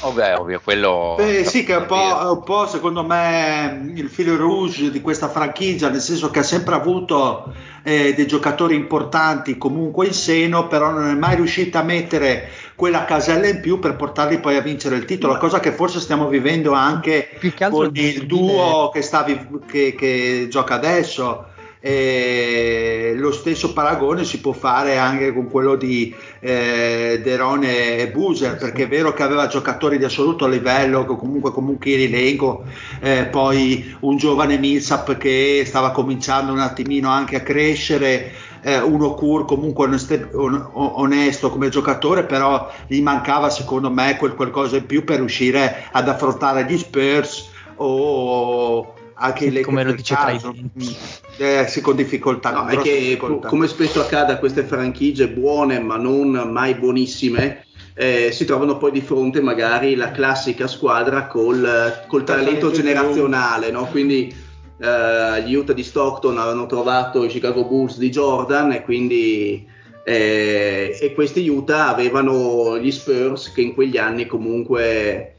Ovvio, 0.01 0.39
ovvio, 0.39 0.61
quello 0.63 1.15
Beh, 1.17 1.43
sì, 1.45 1.63
che 1.63 1.73
è 1.73 1.77
un 1.77 1.85
po', 1.87 2.31
un 2.31 2.43
po', 2.43 2.67
secondo 2.67 3.03
me 3.03 3.91
il 3.95 4.07
filo 4.07 4.35
rouge 4.35 4.91
di 4.91 5.01
questa 5.01 5.29
franchigia, 5.29 5.89
nel 5.89 5.99
senso 5.99 6.29
che 6.29 6.39
ha 6.39 6.43
sempre 6.43 6.75
avuto 6.75 7.51
eh, 7.81 8.13
dei 8.13 8.27
giocatori 8.27 8.75
importanti 8.75 9.57
comunque 9.57 10.05
in 10.05 10.13
seno, 10.13 10.67
però 10.67 10.91
non 10.91 11.09
è 11.09 11.15
mai 11.15 11.35
riuscita 11.35 11.79
a 11.79 11.83
mettere 11.83 12.49
quella 12.75 13.05
casella 13.05 13.47
in 13.47 13.61
più 13.61 13.79
per 13.79 13.95
portarli 13.95 14.39
poi 14.39 14.57
a 14.57 14.61
vincere 14.61 14.97
il 14.97 15.05
titolo, 15.05 15.37
cosa 15.37 15.59
che 15.59 15.71
forse 15.71 15.99
stiamo 15.99 16.27
vivendo 16.27 16.73
anche 16.73 17.29
Più 17.39 17.51
che 17.53 17.63
altro 17.63 17.85
con 17.85 17.91
il 17.93 18.27
duo 18.27 18.91
che, 18.93 19.01
sta 19.01 19.23
che- 19.23 19.95
che 19.97 20.47
gioca 20.49 20.75
adesso. 20.75 21.47
E 21.85 23.13
lo 23.17 23.33
stesso 23.33 23.73
paragone 23.73 24.23
si 24.23 24.39
può 24.39 24.53
fare 24.53 24.97
anche 24.97 25.33
con 25.33 25.49
quello 25.49 25.75
di 25.75 26.15
eh, 26.39 27.19
Derone 27.21 27.97
e 27.97 28.09
Buser 28.09 28.55
perché 28.55 28.83
è 28.83 28.87
vero 28.87 29.11
che 29.11 29.21
aveva 29.21 29.47
giocatori 29.47 29.97
di 29.97 30.05
assoluto 30.05 30.47
livello 30.47 31.03
comunque 31.05 31.51
comunque 31.51 31.91
elenco 31.91 32.63
eh, 33.01 33.25
poi 33.25 33.97
un 33.99 34.15
giovane 34.15 34.57
Millsap 34.57 35.17
che 35.17 35.63
stava 35.65 35.91
cominciando 35.91 36.53
un 36.53 36.59
attimino 36.59 37.09
anche 37.09 37.35
a 37.35 37.41
crescere 37.41 38.31
eh, 38.61 38.79
uno 38.79 39.13
Kur 39.13 39.43
comunque 39.43 39.85
oneste- 39.85 40.29
on- 40.31 40.69
onesto 40.73 41.49
come 41.49 41.67
giocatore 41.67 42.23
però 42.23 42.71
gli 42.87 43.01
mancava 43.01 43.49
secondo 43.49 43.91
me 43.91 44.15
quel 44.15 44.35
qualcosa 44.35 44.77
in 44.77 44.85
più 44.85 45.03
per 45.03 45.17
riuscire 45.17 45.89
ad 45.91 46.07
affrontare 46.07 46.65
gli 46.65 46.77
Spurs 46.77 47.49
o 47.75 49.01
anche 49.23 49.45
Lakers 49.45 49.65
come 49.65 49.83
lo 49.83 49.93
dice 49.93 50.15
tra 50.15 50.31
i 50.31 50.39
denti. 50.39 50.95
Eh, 51.37 51.65
sì, 51.67 51.81
con 51.81 51.95
difficoltà. 51.95 52.51
No, 52.51 52.59
con 52.61 52.69
è 52.69 52.73
grosse 52.73 52.89
che 52.89 52.99
difficoltà. 52.99 53.47
co- 53.47 53.47
come 53.47 53.67
spesso 53.67 54.01
accade 54.01 54.33
a 54.33 54.37
queste 54.37 54.63
franchigie 54.63 55.29
buone 55.29 55.79
ma 55.79 55.97
non 55.97 56.31
mai 56.51 56.75
buonissime, 56.75 57.65
eh, 57.95 58.31
si 58.31 58.45
trovano 58.45 58.77
poi 58.77 58.91
di 58.91 59.01
fronte 59.01 59.41
magari 59.41 59.95
la 59.95 60.11
classica 60.11 60.67
squadra 60.67 61.27
col, 61.27 62.03
col 62.07 62.23
talento 62.23 62.71
generazionale, 62.71 63.71
no? 63.71 63.85
quindi 63.85 64.33
eh, 64.79 65.43
gli 65.45 65.53
Utah 65.53 65.73
di 65.73 65.83
Stockton 65.83 66.37
avevano 66.37 66.65
trovato 66.65 67.23
i 67.23 67.27
Chicago 67.27 67.65
Bulls 67.65 67.97
di 67.97 68.09
Jordan 68.09 68.71
e 68.73 68.83
quindi 68.83 69.65
eh, 70.03 70.97
e 70.99 71.13
questi 71.13 71.47
Utah 71.47 71.89
avevano 71.89 72.77
gli 72.77 72.91
Spurs 72.91 73.53
che 73.53 73.61
in 73.61 73.73
quegli 73.73 73.97
anni 73.97 74.25
comunque 74.25 75.35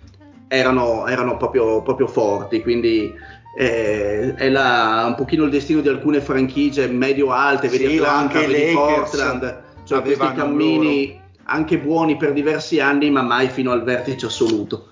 erano, 0.49 1.07
erano 1.07 1.37
proprio, 1.37 1.83
proprio 1.83 2.07
forti, 2.07 2.63
quindi 2.63 3.13
eh, 3.57 4.35
è 4.35 4.49
la- 4.49 5.05
un 5.07 5.15
pochino 5.15 5.45
il 5.45 5.51
destino 5.51 5.81
di 5.81 5.89
alcune 5.89 6.21
franchigie 6.21 6.87
medio-alte, 6.89 7.69
vedi 7.69 7.87
Sì, 7.87 7.97
Atlanta, 7.97 8.19
anche 8.19 8.39
i 8.43 8.47
vedi 8.47 8.73
Lakers 8.75 9.11
Portland, 9.11 9.63
cioè 9.85 10.03
questi 10.03 10.33
cammini 10.35 11.21
anche 11.47 11.79
buoni 11.79 12.17
per 12.17 12.33
diversi 12.33 12.81
anni 12.81 13.11
ma 13.11 13.23
mai 13.23 13.49
fino 13.49 13.71
al 13.71 13.83
vertice 13.85 14.27
assoluto. 14.27 14.89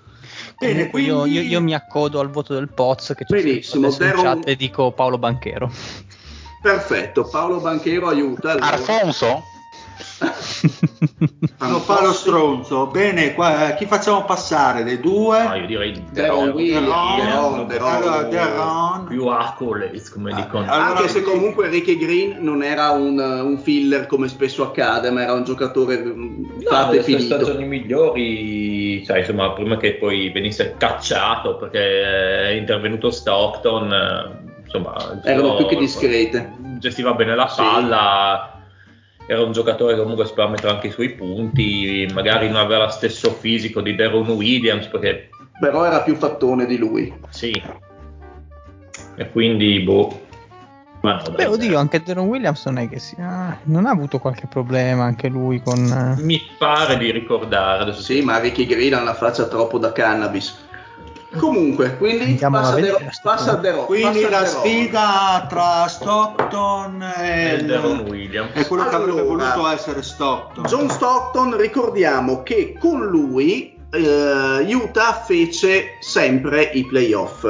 Bene, 0.59 0.83
io, 0.83 0.91
quindi- 0.91 1.33
io- 1.33 1.43
io 1.43 1.61
mi 1.61 1.75
accodo 1.75 2.21
al 2.21 2.31
voto 2.31 2.55
del 2.55 2.69
Poz 2.69 3.15
che 3.17 3.25
in 3.29 3.95
Deron- 3.99 4.23
chat 4.23 4.49
e 4.49 4.55
dico 4.57 4.93
Paolo 4.93 5.19
Banchero. 5.19 5.71
Perfetto, 6.61 7.25
Paolo 7.29 7.59
Banchero 7.59 8.09
aiuta. 8.09 8.53
allora. 8.53 8.67
Alfonso? 8.67 9.43
Non 11.61 11.81
fa 11.81 12.03
lo 12.03 12.13
stronzo. 12.13 12.87
Bene, 12.87 13.35
qua, 13.35 13.69
eh, 13.71 13.75
chi 13.77 13.87
facciamo 13.87 14.25
passare? 14.25 14.85
Dei 14.85 15.01
due? 15.01 15.43
No, 15.43 15.55
io 15.55 15.67
direi 15.67 16.05
Deron 16.11 16.49
Williams, 16.51 17.67
Deron, 17.67 18.29
Deron, 18.29 19.05
più 19.09 19.27
accolades 19.27 20.11
come 20.11 20.33
dicono. 20.35 20.65
allora- 20.71 20.87
Anche 20.99 21.09
se 21.09 21.23
comunque 21.23 21.69
Ricky 21.69 21.97
Green 21.97 22.39
non 22.41 22.63
era 22.63 22.91
un, 22.91 23.19
un 23.19 23.59
filler 23.59 24.07
come 24.07 24.29
spesso 24.29 24.63
accade, 24.63 25.11
ma 25.11 25.23
era 25.23 25.33
un 25.33 25.45
giocatore 25.45 25.99
mm, 25.99 26.45
No, 26.63 26.69
fatto 26.69 26.93
e 26.93 27.03
finito. 27.03 27.35
stagioni 27.37 27.65
migliori, 27.65 29.05
cioè, 29.05 29.19
insomma, 29.19 29.51
prima 29.53 29.77
che 29.77 29.95
poi 29.95 30.31
venisse 30.31 30.75
cacciato 30.77 31.57
perché 31.57 32.49
è 32.49 32.51
intervenuto 32.51 33.11
Stockton, 33.11 33.93
eh, 33.93 34.61
insomma, 34.65 35.21
Erano 35.25 35.49
no, 35.49 35.57
più 35.57 35.67
che 35.67 35.77
discrete. 35.77 36.53
Gestiva 36.79 37.13
bene 37.15 37.35
la 37.35 37.49
Sì. 37.49 37.61
Era 39.27 39.43
un 39.43 39.53
giocatore 39.53 39.95
che 39.95 40.01
comunque 40.01 40.27
sapeva 40.27 40.49
mettere 40.49 40.73
anche 40.73 40.89
i 40.89 40.93
suoi 40.93 41.11
punti, 41.11 42.09
magari 42.13 42.49
non 42.49 42.57
aveva 42.61 42.85
lo 42.85 42.91
stesso 42.91 43.31
fisico 43.31 43.81
di 43.81 43.95
Deron 43.95 44.29
Williams, 44.31 44.87
perché 44.87 45.29
Però 45.61 45.85
era 45.85 46.01
più 46.03 46.15
fattone 46.17 46.67
di 46.67 46.77
lui. 46.77 47.13
sì. 47.31 47.63
E 49.17 49.31
quindi, 49.31 49.81
boh. 49.81 50.21
Ma 51.03 51.17
no, 51.17 51.31
Beh, 51.31 51.45
dai, 51.45 51.47
oddio, 51.47 51.79
anche 51.79 52.01
Deron 52.03 52.29
Williams 52.29 52.65
non 52.67 52.79
è 52.79 52.89
che 52.89 52.99
sia. 52.99 53.59
Non 53.65 53.87
ha 53.87 53.91
avuto 53.91 54.19
qualche 54.19 54.47
problema 54.47 55.05
anche 55.05 55.29
lui 55.29 55.61
con. 55.61 56.15
eh, 56.19 56.23
Mi 56.23 56.41
pare 56.59 56.97
di 56.97 57.11
ricordare. 57.11 57.83
Adesso 57.83 58.01
Sì, 58.03 58.23
ma 58.23 58.39
Ricky 58.39 58.67
Green 58.67 58.95
ha 58.95 59.01
una 59.03 59.15
faccia 59.15 59.47
troppo 59.49 59.79
da 59.79 59.93
cannabis. 59.93 60.57
Comunque, 61.39 61.97
quindi 61.97 62.25
Andiamo 62.25 62.61
passa, 62.61 62.75
De, 62.75 63.11
passa. 63.23 63.55
De 63.55 63.71
Ro- 63.71 63.85
Quindi 63.87 64.21
passa 64.21 64.41
la 64.41 64.47
sfida 64.47 65.47
tra 65.49 65.87
Stockton 65.89 67.03
e, 67.03 67.51
E 67.51 67.55
il- 67.55 67.67
Deron 67.67 68.01
Williams. 68.09 68.51
e 68.55 68.67
quello 68.67 68.89
che 68.89 68.95
avrebbe 68.95 69.21
Allora, 69.21 69.53
voluto 69.55 69.69
essere 69.69 70.03
Stockton. 70.03 70.65
John 70.65 70.91
Stockton, 70.91 71.57
ricordiamo 71.57 72.43
che 72.43 72.77
con 72.79 73.07
lui 73.07 73.75
eh, 73.91 74.75
Utah 74.75 75.23
fece 75.25 75.97
sempre 76.01 76.63
i 76.75 76.85
playoff. 76.85 77.47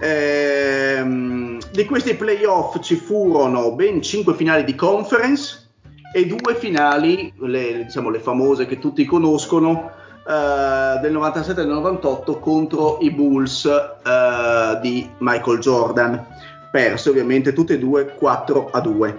Ehm, 0.00 1.58
di 1.72 1.84
questi 1.86 2.14
playoff 2.14 2.80
ci 2.80 2.96
furono 2.96 3.72
ben 3.72 4.02
5 4.02 4.34
finali 4.34 4.64
di 4.64 4.74
conference 4.74 5.64
e 6.12 6.26
due 6.26 6.54
finali, 6.54 7.32
le, 7.38 7.84
diciamo 7.84 8.10
le 8.10 8.20
famose 8.20 8.66
che 8.66 8.78
tutti 8.78 9.04
conoscono, 9.04 9.90
eh, 10.28 10.98
del 11.00 11.12
97 11.12 11.60
e 11.60 11.64
del 11.64 11.72
98 11.72 12.38
contro 12.38 12.98
i 13.00 13.10
Bulls 13.10 13.64
eh, 13.64 14.78
di 14.80 15.08
Michael 15.18 15.58
Jordan. 15.58 16.26
Perse 16.70 17.10
ovviamente 17.10 17.52
tutte 17.52 17.74
e 17.74 17.78
due 17.78 18.14
4 18.14 18.70
a 18.70 18.80
2. 18.80 19.18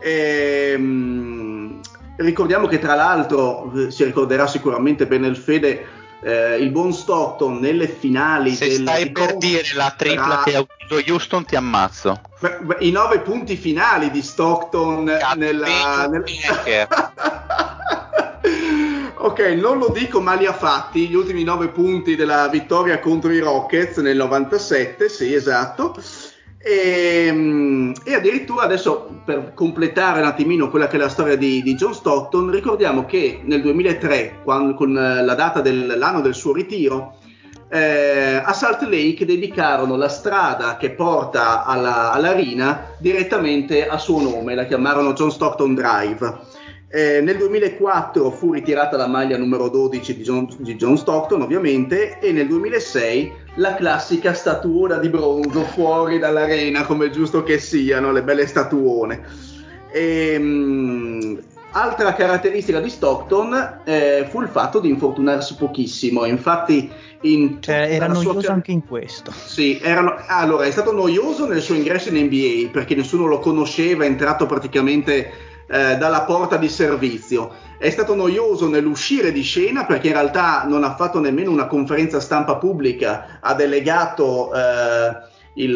Ehm, 0.00 1.80
ricordiamo 2.18 2.66
che 2.66 2.78
tra 2.78 2.94
l'altro 2.94 3.72
eh, 3.74 3.90
si 3.90 4.04
ricorderà 4.04 4.46
sicuramente 4.46 5.06
bene 5.06 5.28
il 5.28 5.36
Fede 5.36 5.86
eh, 6.24 6.56
il 6.56 6.70
buon 6.70 6.92
Stockton 6.92 7.58
nelle 7.58 7.86
finali 7.86 8.54
Se 8.54 8.66
del, 8.66 8.80
stai 8.80 9.10
per 9.10 9.36
dire 9.36 9.62
la 9.74 9.94
tripla 9.96 10.24
tra- 10.24 10.42
che 10.42 10.56
ha 10.56 10.60
ucciso 10.60 11.12
Houston 11.12 11.44
ti 11.44 11.56
ammazzo. 11.56 12.20
Beh, 12.40 12.58
beh, 12.62 12.76
i 12.80 12.90
nove 12.90 13.20
punti 13.20 13.56
finali 13.56 14.10
di 14.10 14.22
Stockton 14.22 15.04
nella, 15.36 16.08
Becker. 16.08 17.62
ok, 19.24 19.40
non 19.58 19.78
lo 19.78 19.88
dico 19.88 20.20
ma 20.20 20.34
li 20.34 20.44
ha 20.44 20.52
fatti 20.52 21.08
gli 21.08 21.14
ultimi 21.14 21.44
nove 21.44 21.68
punti 21.68 22.14
della 22.14 22.46
vittoria 22.48 22.98
contro 22.98 23.32
i 23.32 23.38
Rockets 23.38 23.96
nel 23.98 24.16
97, 24.16 25.08
sì 25.08 25.32
esatto. 25.32 25.96
E, 26.58 27.30
mm, 27.32 27.92
e 28.04 28.14
addirittura 28.14 28.64
adesso 28.64 29.20
per 29.24 29.52
completare 29.54 30.20
un 30.20 30.26
attimino 30.26 30.68
quella 30.68 30.88
che 30.88 30.96
è 30.96 30.98
la 30.98 31.08
storia 31.08 31.36
di, 31.36 31.62
di 31.62 31.74
John 31.74 31.94
Stockton, 31.94 32.50
ricordiamo 32.50 33.06
che 33.06 33.40
nel 33.44 33.62
2003, 33.62 34.40
quando- 34.44 34.74
con 34.74 34.96
eh, 34.96 35.24
la 35.24 35.34
data 35.34 35.60
dell'anno 35.62 36.20
del 36.20 36.34
suo 36.34 36.52
ritiro, 36.52 37.16
eh, 37.70 38.42
a 38.44 38.52
Salt 38.52 38.82
Lake 38.82 39.24
dedicarono 39.24 39.96
la 39.96 40.08
strada 40.08 40.76
che 40.76 40.90
porta 40.90 41.64
alla, 41.64 42.12
all'arena 42.12 42.88
direttamente 42.98 43.86
a 43.86 43.96
suo 43.96 44.20
nome, 44.20 44.54
la 44.54 44.66
chiamarono 44.66 45.14
John 45.14 45.30
Stockton 45.30 45.74
Drive. 45.74 46.53
Eh, 46.94 47.20
nel 47.22 47.36
2004 47.38 48.30
fu 48.30 48.52
ritirata 48.52 48.96
la 48.96 49.08
maglia 49.08 49.36
numero 49.36 49.68
12 49.68 50.14
di 50.14 50.22
John, 50.22 50.48
di 50.58 50.76
John, 50.76 50.96
Stockton, 50.96 51.42
ovviamente, 51.42 52.20
e 52.20 52.30
nel 52.30 52.46
2006 52.46 53.32
la 53.56 53.74
classica 53.74 54.32
statuona 54.32 54.98
di 54.98 55.08
bronzo 55.08 55.62
fuori 55.62 56.20
dall'arena, 56.20 56.84
come 56.84 57.06
è 57.06 57.10
giusto 57.10 57.42
che 57.42 57.58
siano, 57.58 58.12
le 58.12 58.22
belle 58.22 58.46
statuone. 58.46 59.24
E, 59.90 60.38
mh, 60.38 61.42
altra 61.72 62.14
caratteristica 62.14 62.78
di 62.78 62.90
Stockton 62.90 63.80
eh, 63.82 64.28
fu 64.30 64.40
il 64.42 64.48
fatto 64.48 64.78
di 64.78 64.88
infortunarsi 64.88 65.56
pochissimo, 65.56 66.24
infatti 66.26 66.88
in 67.22 67.60
cioè, 67.60 67.88
era 67.90 68.06
noioso 68.06 68.40
sua... 68.40 68.52
anche 68.52 68.70
in 68.70 68.86
questo. 68.86 69.32
Sì, 69.32 69.80
erano... 69.82 70.14
allora 70.28 70.64
è 70.64 70.70
stato 70.70 70.92
noioso 70.92 71.48
nel 71.48 71.60
suo 71.60 71.74
ingresso 71.74 72.10
in 72.10 72.24
NBA 72.26 72.70
perché 72.70 72.94
nessuno 72.94 73.26
lo 73.26 73.40
conosceva, 73.40 74.04
è 74.04 74.06
entrato 74.06 74.46
praticamente 74.46 75.53
eh, 75.66 75.96
dalla 75.96 76.22
porta 76.22 76.56
di 76.56 76.68
servizio. 76.68 77.52
È 77.78 77.90
stato 77.90 78.14
noioso 78.14 78.68
nell'uscire 78.68 79.32
di 79.32 79.42
scena 79.42 79.84
perché 79.84 80.08
in 80.08 80.14
realtà 80.14 80.64
non 80.66 80.84
ha 80.84 80.94
fatto 80.94 81.20
nemmeno 81.20 81.50
una 81.50 81.66
conferenza 81.66 82.20
stampa 82.20 82.56
pubblica, 82.56 83.38
ha 83.40 83.54
delegato 83.54 84.52
eh, 84.54 85.32
il, 85.54 85.72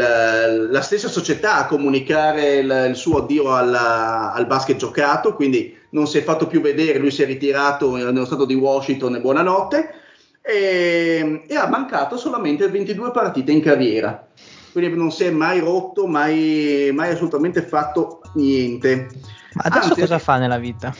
la 0.71 0.81
stessa 0.81 1.09
società 1.09 1.57
a 1.57 1.67
comunicare 1.67 2.57
il, 2.57 2.87
il 2.91 2.97
suo 2.97 3.19
addio 3.19 3.55
alla, 3.55 4.33
al 4.33 4.47
basket 4.47 4.77
giocato, 4.77 5.35
quindi 5.35 5.77
non 5.91 6.07
si 6.07 6.19
è 6.19 6.23
fatto 6.23 6.47
più 6.47 6.61
vedere, 6.61 6.99
lui 6.99 7.11
si 7.11 7.23
è 7.23 7.27
ritirato 7.27 7.97
nello 7.97 8.25
stato 8.25 8.45
di 8.45 8.55
Washington 8.55 9.17
e 9.17 9.21
buonanotte 9.21 9.95
e, 10.43 11.45
e 11.47 11.57
ha 11.57 11.67
mancato 11.67 12.17
solamente 12.17 12.69
22 12.69 13.11
partite 13.11 13.53
in 13.53 13.63
carriera 13.63 14.29
quindi 14.73 14.97
non 14.97 15.11
si 15.11 15.25
è 15.25 15.31
mai 15.31 15.61
rotto, 15.61 16.07
mai, 16.07 16.91
mai 16.93 17.11
assolutamente 17.11 17.63
fatto 17.63 18.21
niente. 18.35 19.09
Ma 19.55 19.63
adesso 19.65 19.89
Anzi, 19.89 20.01
cosa 20.01 20.19
fa 20.19 20.37
nella 20.37 20.59
vita? 20.59 20.95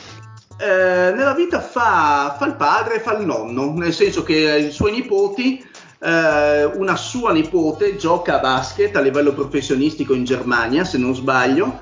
Eh, 0.57 1.13
nella 1.15 1.33
vita 1.33 1.61
fa, 1.61 2.35
fa, 2.37 2.45
il 2.45 2.55
padre 2.55 2.95
e 2.95 2.99
fa 2.99 3.17
il 3.17 3.25
nonno, 3.25 3.73
nel 3.73 3.93
senso 3.93 4.23
che 4.23 4.67
i 4.67 4.71
suoi 4.71 4.91
nipoti, 4.91 5.65
eh, 5.99 6.65
una 6.65 6.95
sua 6.95 7.31
nipote 7.31 7.95
gioca 7.95 8.37
a 8.37 8.39
basket 8.39 8.95
a 8.95 9.01
livello 9.01 9.33
professionistico 9.33 10.13
in 10.13 10.25
Germania, 10.25 10.83
se 10.83 10.97
non 10.97 11.15
sbaglio, 11.15 11.79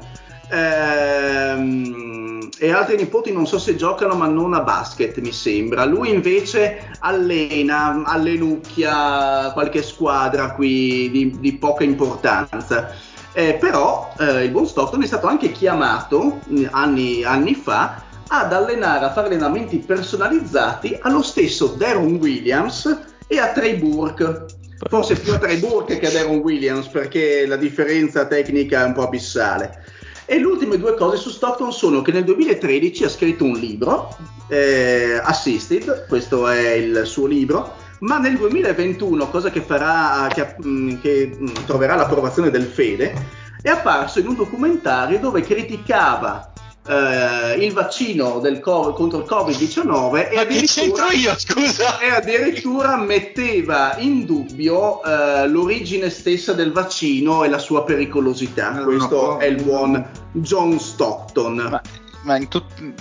ehm, 0.49 2.49
e 2.59 2.71
altri 2.71 2.97
nipoti 2.97 3.31
non 3.31 3.45
so 3.45 3.59
se 3.59 3.75
giocano 3.75 4.15
ma 4.15 4.27
non 4.27 4.53
a 4.53 4.61
basket 4.61 5.19
mi 5.19 5.31
sembra. 5.31 5.85
Lui 5.85 6.09
invece 6.09 6.91
allena, 6.99 8.03
allenucchia 8.05 9.51
qualche 9.53 9.83
squadra 9.83 10.53
qui 10.53 11.09
di, 11.11 11.39
di 11.39 11.53
poca 11.53 11.83
importanza. 11.83 12.91
Eh, 13.37 13.53
però 13.53 14.15
eh, 14.17 14.45
il 14.45 14.49
buon 14.49 14.65
Stockton 14.65 15.03
è 15.03 15.05
stato 15.05 15.27
anche 15.27 15.51
chiamato 15.51 16.39
anni, 16.71 17.23
anni 17.23 17.53
fa 17.53 18.01
ad 18.29 18.51
allenare, 18.51 19.05
a 19.05 19.13
fare 19.13 19.27
allenamenti 19.27 19.77
personalizzati 19.77 20.97
allo 21.01 21.21
stesso 21.21 21.75
Daron 21.77 22.15
Williams 22.15 22.99
e 23.27 23.37
a 23.37 23.51
Trey 23.51 23.75
Burke. 23.75 24.45
Forse 24.89 25.19
più 25.19 25.33
a 25.33 25.37
Trey 25.37 25.59
Burke 25.59 25.99
che 25.99 26.07
a 26.07 26.11
Daron 26.13 26.37
Williams 26.37 26.87
perché 26.87 27.45
la 27.45 27.57
differenza 27.57 28.25
tecnica 28.25 28.81
è 28.81 28.85
un 28.87 28.93
po' 28.93 29.03
abissale. 29.03 29.83
E 30.25 30.39
le 30.39 30.45
ultime 30.45 30.79
due 30.79 30.95
cose 30.95 31.17
su 31.17 31.29
Stockton 31.29 31.71
sono 31.71 32.01
che 32.01 32.11
nel 32.11 32.23
2013 32.23 33.03
ha 33.03 33.09
scritto 33.09 33.43
un 33.43 33.53
libro, 33.59 34.17
eh, 34.49 35.21
Assisted, 35.21 36.07
questo 36.07 36.47
è 36.47 36.71
il 36.71 37.03
suo 37.05 37.27
libro, 37.27 37.71
ma 37.99 38.17
nel 38.17 38.37
2021, 38.37 39.29
cosa 39.29 39.49
che, 39.49 39.61
farà, 39.61 40.27
che, 40.31 40.55
mm, 40.65 40.99
che 41.01 41.37
mm, 41.39 41.45
troverà 41.65 41.95
l'approvazione 41.95 42.49
del 42.49 42.65
Fede, 42.65 43.13
è 43.61 43.69
apparso 43.69 44.19
in 44.19 44.27
un 44.27 44.35
documentario 44.35 45.19
dove 45.19 45.41
criticava 45.41 46.51
Uh, 46.87 47.59
il 47.59 47.73
vaccino 47.73 48.39
del 48.39 48.61
co- 48.61 48.93
contro 48.93 49.19
il 49.19 49.25
Covid-19 49.27 50.31
e 50.31 50.39
addirittura, 50.39 51.11
io, 51.11 51.37
scusa? 51.37 51.99
e 51.99 52.11
addirittura 52.11 52.95
metteva 52.95 53.97
in 53.97 54.25
dubbio 54.25 55.01
uh, 55.01 55.49
l'origine 55.49 56.09
stessa 56.09 56.53
del 56.53 56.71
vaccino 56.71 57.43
e 57.43 57.49
la 57.49 57.57
sua 57.57 57.83
pericolosità. 57.83 58.69
No, 58.69 58.83
Questo 58.85 59.21
no, 59.21 59.37
è 59.37 59.47
il 59.47 59.61
buon 59.61 60.09
John 60.31 60.79
Stockton. 60.79 61.55
Ma, 61.55 61.81
ma 62.21 62.39
tut- 62.47 62.93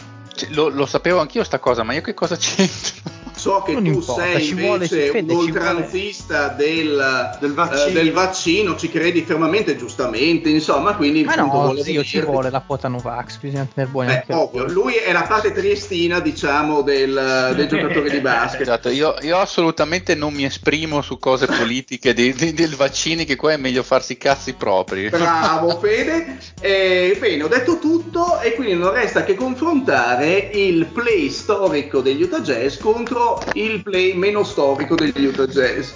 lo, 0.49 0.69
lo, 0.69 0.87
sapevo 0.87 1.21
anch'io 1.21 1.45
sta 1.45 1.61
cosa, 1.61 1.85
ma 1.85 1.95
io 1.95 2.01
che 2.01 2.15
cosa 2.15 2.35
c'entro? 2.35 3.15
So 3.47 3.63
che 3.63 3.75
non 3.75 3.85
tu 3.85 3.91
importa, 3.91 4.23
sei 4.25 4.49
invece 4.49 5.11
vuole, 5.11 5.23
un 5.23 5.31
oltranzista 5.31 6.49
del, 6.49 7.37
del, 7.39 7.55
vaccino. 7.55 7.87
Uh, 7.87 7.93
del, 7.93 8.13
vaccino. 8.13 8.77
ci 8.77 8.91
credi 8.91 9.23
fermamente, 9.23 9.77
giustamente, 9.77 10.49
insomma, 10.49 10.97
quindi... 10.97 11.23
Ma 11.23 11.37
no, 11.37 11.77
zio, 11.81 12.03
ci 12.03 12.21
vuole 12.23 12.51
la 12.51 12.61
quota 12.67 12.89
Novax, 12.89 13.39
bisogna 13.39 13.69
tenere 13.73 13.93
buoni 13.93 14.11
eh, 14.11 14.25
ovvio, 14.35 14.67
Lui 14.67 14.95
è 14.95 15.13
la 15.13 15.23
parte 15.23 15.53
triestina, 15.53 16.19
diciamo, 16.19 16.83
del, 16.83 17.53
del 17.55 17.69
giocatore 17.69 18.11
di 18.11 18.19
basket. 18.19 18.63
Esatto, 18.63 18.89
io, 18.89 19.15
io, 19.21 19.39
assolutamente 19.39 20.17
non 20.17 20.35
mi 20.35 20.45
esprimo 20.45 21.01
su 21.01 21.21
cose 21.21 21.47
politiche 21.47 22.15
dei, 22.15 22.33
dei, 22.33 22.53
del 22.53 22.75
vaccini, 22.75 23.25
che 23.25 23.37
qua 23.37 23.53
è 23.53 23.57
meglio 23.57 23.85
farsi 23.85 24.13
i 24.15 24.19
cazzi 24.19 24.55
propri. 24.55 25.09
Bravo, 25.09 25.79
Fede. 25.79 26.39
Eh, 26.61 27.17
bene, 27.21 27.45
ho 27.45 27.49
detto 27.49 27.79
tutto 27.79 28.41
e 28.41 28.55
quindi 28.55 28.75
non 28.75 28.93
resta 28.93 29.23
che 29.23 29.37
confrontare 29.37 30.51
il 30.53 30.87
play 30.87 31.31
storico 31.31 32.01
degli 32.01 32.23
Utah 32.23 32.41
Jazz 32.41 32.79
contro 32.79 33.36
il 33.53 33.83
play 33.83 34.14
meno 34.14 34.44
storico 34.44 34.94
degli 34.94 35.25
Utah 35.25 35.46
Jazz. 35.46 35.90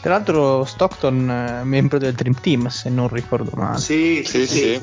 Tra 0.00 0.12
l'altro 0.12 0.64
Stockton 0.64 1.30
è 1.30 1.64
membro 1.64 1.98
del 1.98 2.12
Dream 2.12 2.38
Team, 2.40 2.66
se 2.66 2.90
non 2.90 3.08
ricordo 3.08 3.50
male. 3.54 3.78
Sì, 3.78 4.22
sì, 4.24 4.46
sì. 4.46 4.58
sì. 4.58 4.82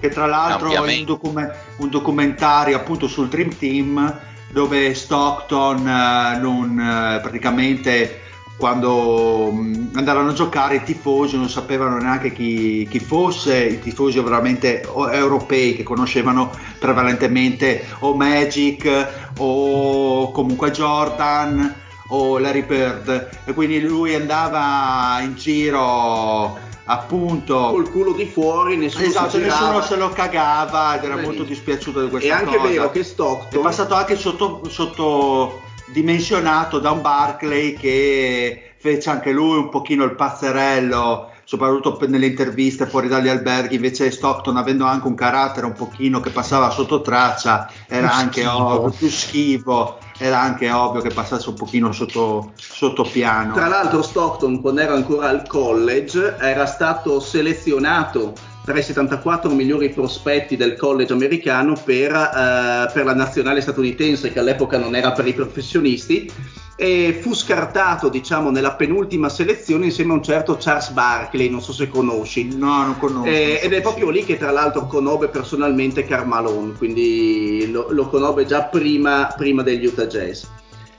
Che 0.00 0.08
tra 0.08 0.26
l'altro 0.26 0.72
è 0.72 0.78
un, 0.78 1.04
document- 1.04 1.54
un, 1.76 1.88
documentario 1.88 2.76
appunto 2.76 3.06
sul 3.06 3.28
Dream 3.28 3.56
Team 3.56 4.20
dove 4.50 4.94
Stockton 4.94 5.86
eh, 5.86 6.38
non, 6.40 6.78
eh, 6.78 7.20
praticamente 7.20 8.21
quando 8.62 9.50
mh, 9.50 9.90
andavano 9.94 10.28
a 10.30 10.34
giocare 10.34 10.76
i 10.76 10.82
tifosi 10.84 11.36
non 11.36 11.48
sapevano 11.48 11.96
neanche 11.96 12.32
chi, 12.32 12.86
chi, 12.88 13.00
fosse, 13.00 13.58
i 13.64 13.80
tifosi 13.80 14.20
veramente 14.20 14.82
europei 14.82 15.74
che 15.74 15.82
conoscevano 15.82 16.48
prevalentemente 16.78 17.84
o 17.98 18.14
Magic 18.14 19.32
o 19.38 20.30
comunque 20.30 20.70
Jordan 20.70 21.74
o 22.10 22.38
Larry 22.38 22.62
Bird 22.62 23.30
e 23.44 23.52
quindi 23.52 23.80
lui 23.80 24.14
andava 24.14 25.20
in 25.22 25.34
giro 25.34 26.56
appunto 26.84 27.70
col 27.70 27.90
culo 27.90 28.12
di 28.12 28.26
fuori 28.26 28.76
nessuno, 28.76 29.06
esatto, 29.06 29.38
nessuno 29.38 29.80
se 29.82 29.96
lo 29.96 30.10
cagava 30.10 30.94
ed 30.94 31.02
era 31.02 31.14
Benissimo. 31.14 31.36
molto 31.36 31.42
dispiaciuto 31.42 32.04
di 32.04 32.10
questa 32.10 32.28
cosa 32.28 32.40
è 32.40 32.44
anche 32.44 32.56
cosa. 32.58 32.68
vero 32.68 32.90
che 32.92 33.02
Stockton 33.02 33.58
è 33.58 33.62
passato 33.62 33.94
anche 33.94 34.14
sotto, 34.14 34.62
sotto 34.68 35.70
dimensionato 35.92 36.78
da 36.78 36.90
un 36.90 37.02
Barclay 37.02 37.74
che 37.74 38.74
fece 38.78 39.10
anche 39.10 39.30
lui 39.30 39.58
un 39.58 39.68
pochino 39.68 40.04
il 40.04 40.14
pazzerello 40.14 41.30
soprattutto 41.44 41.98
nelle 42.08 42.26
interviste 42.26 42.86
fuori 42.86 43.08
dagli 43.08 43.28
alberghi, 43.28 43.74
invece 43.74 44.10
Stockton 44.10 44.56
avendo 44.56 44.86
anche 44.86 45.06
un 45.06 45.14
carattere 45.14 45.66
un 45.66 45.74
pochino 45.74 46.20
che 46.20 46.30
passava 46.30 46.70
sotto 46.70 47.02
traccia, 47.02 47.70
era 47.86 48.08
più 48.08 48.16
anche 48.16 48.40
schifo. 48.40 48.64
ovvio, 48.64 48.90
più 48.90 49.10
schivo, 49.10 49.98
era 50.16 50.40
anche 50.40 50.70
ovvio 50.70 51.02
che 51.02 51.10
passasse 51.10 51.50
un 51.50 51.56
pochino 51.56 51.92
sotto, 51.92 52.52
sotto 52.56 53.02
piano. 53.02 53.52
Tra 53.52 53.68
l'altro 53.68 54.00
Stockton 54.02 54.60
quando 54.62 54.80
era 54.80 54.94
ancora 54.94 55.28
al 55.28 55.46
college 55.46 56.36
era 56.38 56.64
stato 56.64 57.20
selezionato 57.20 58.32
tra 58.64 58.78
i 58.78 58.82
74 58.82 59.50
migliori 59.50 59.88
prospetti 59.90 60.56
del 60.56 60.76
college 60.76 61.12
americano 61.12 61.74
per, 61.84 62.12
uh, 62.12 62.92
per, 62.92 63.04
la 63.04 63.14
nazionale 63.14 63.60
statunitense, 63.60 64.32
che 64.32 64.38
all'epoca 64.38 64.78
non 64.78 64.94
era 64.94 65.12
per 65.12 65.26
i 65.26 65.34
professionisti, 65.34 66.30
e 66.76 67.18
fu 67.20 67.34
scartato, 67.34 68.08
diciamo, 68.08 68.50
nella 68.50 68.74
penultima 68.74 69.28
selezione 69.28 69.86
insieme 69.86 70.12
a 70.12 70.16
un 70.16 70.22
certo 70.22 70.56
Charles 70.58 70.90
Barkley, 70.90 71.48
non 71.48 71.60
so 71.60 71.72
se 71.72 71.88
conosci. 71.88 72.56
No, 72.56 72.84
non 72.84 72.98
conosco. 72.98 73.28
Eh, 73.28 73.60
ed 73.62 73.72
è 73.72 73.80
proprio 73.80 74.10
lì 74.10 74.24
che 74.24 74.38
tra 74.38 74.50
l'altro 74.50 74.86
conobbe 74.86 75.28
personalmente 75.28 76.04
Carmalone, 76.04 76.74
quindi 76.74 77.68
lo, 77.70 77.88
lo 77.90 78.08
conobbe 78.08 78.46
già 78.46 78.62
prima, 78.64 79.32
prima 79.36 79.62
degli 79.62 79.86
Utah 79.86 80.06
Jazz. 80.06 80.44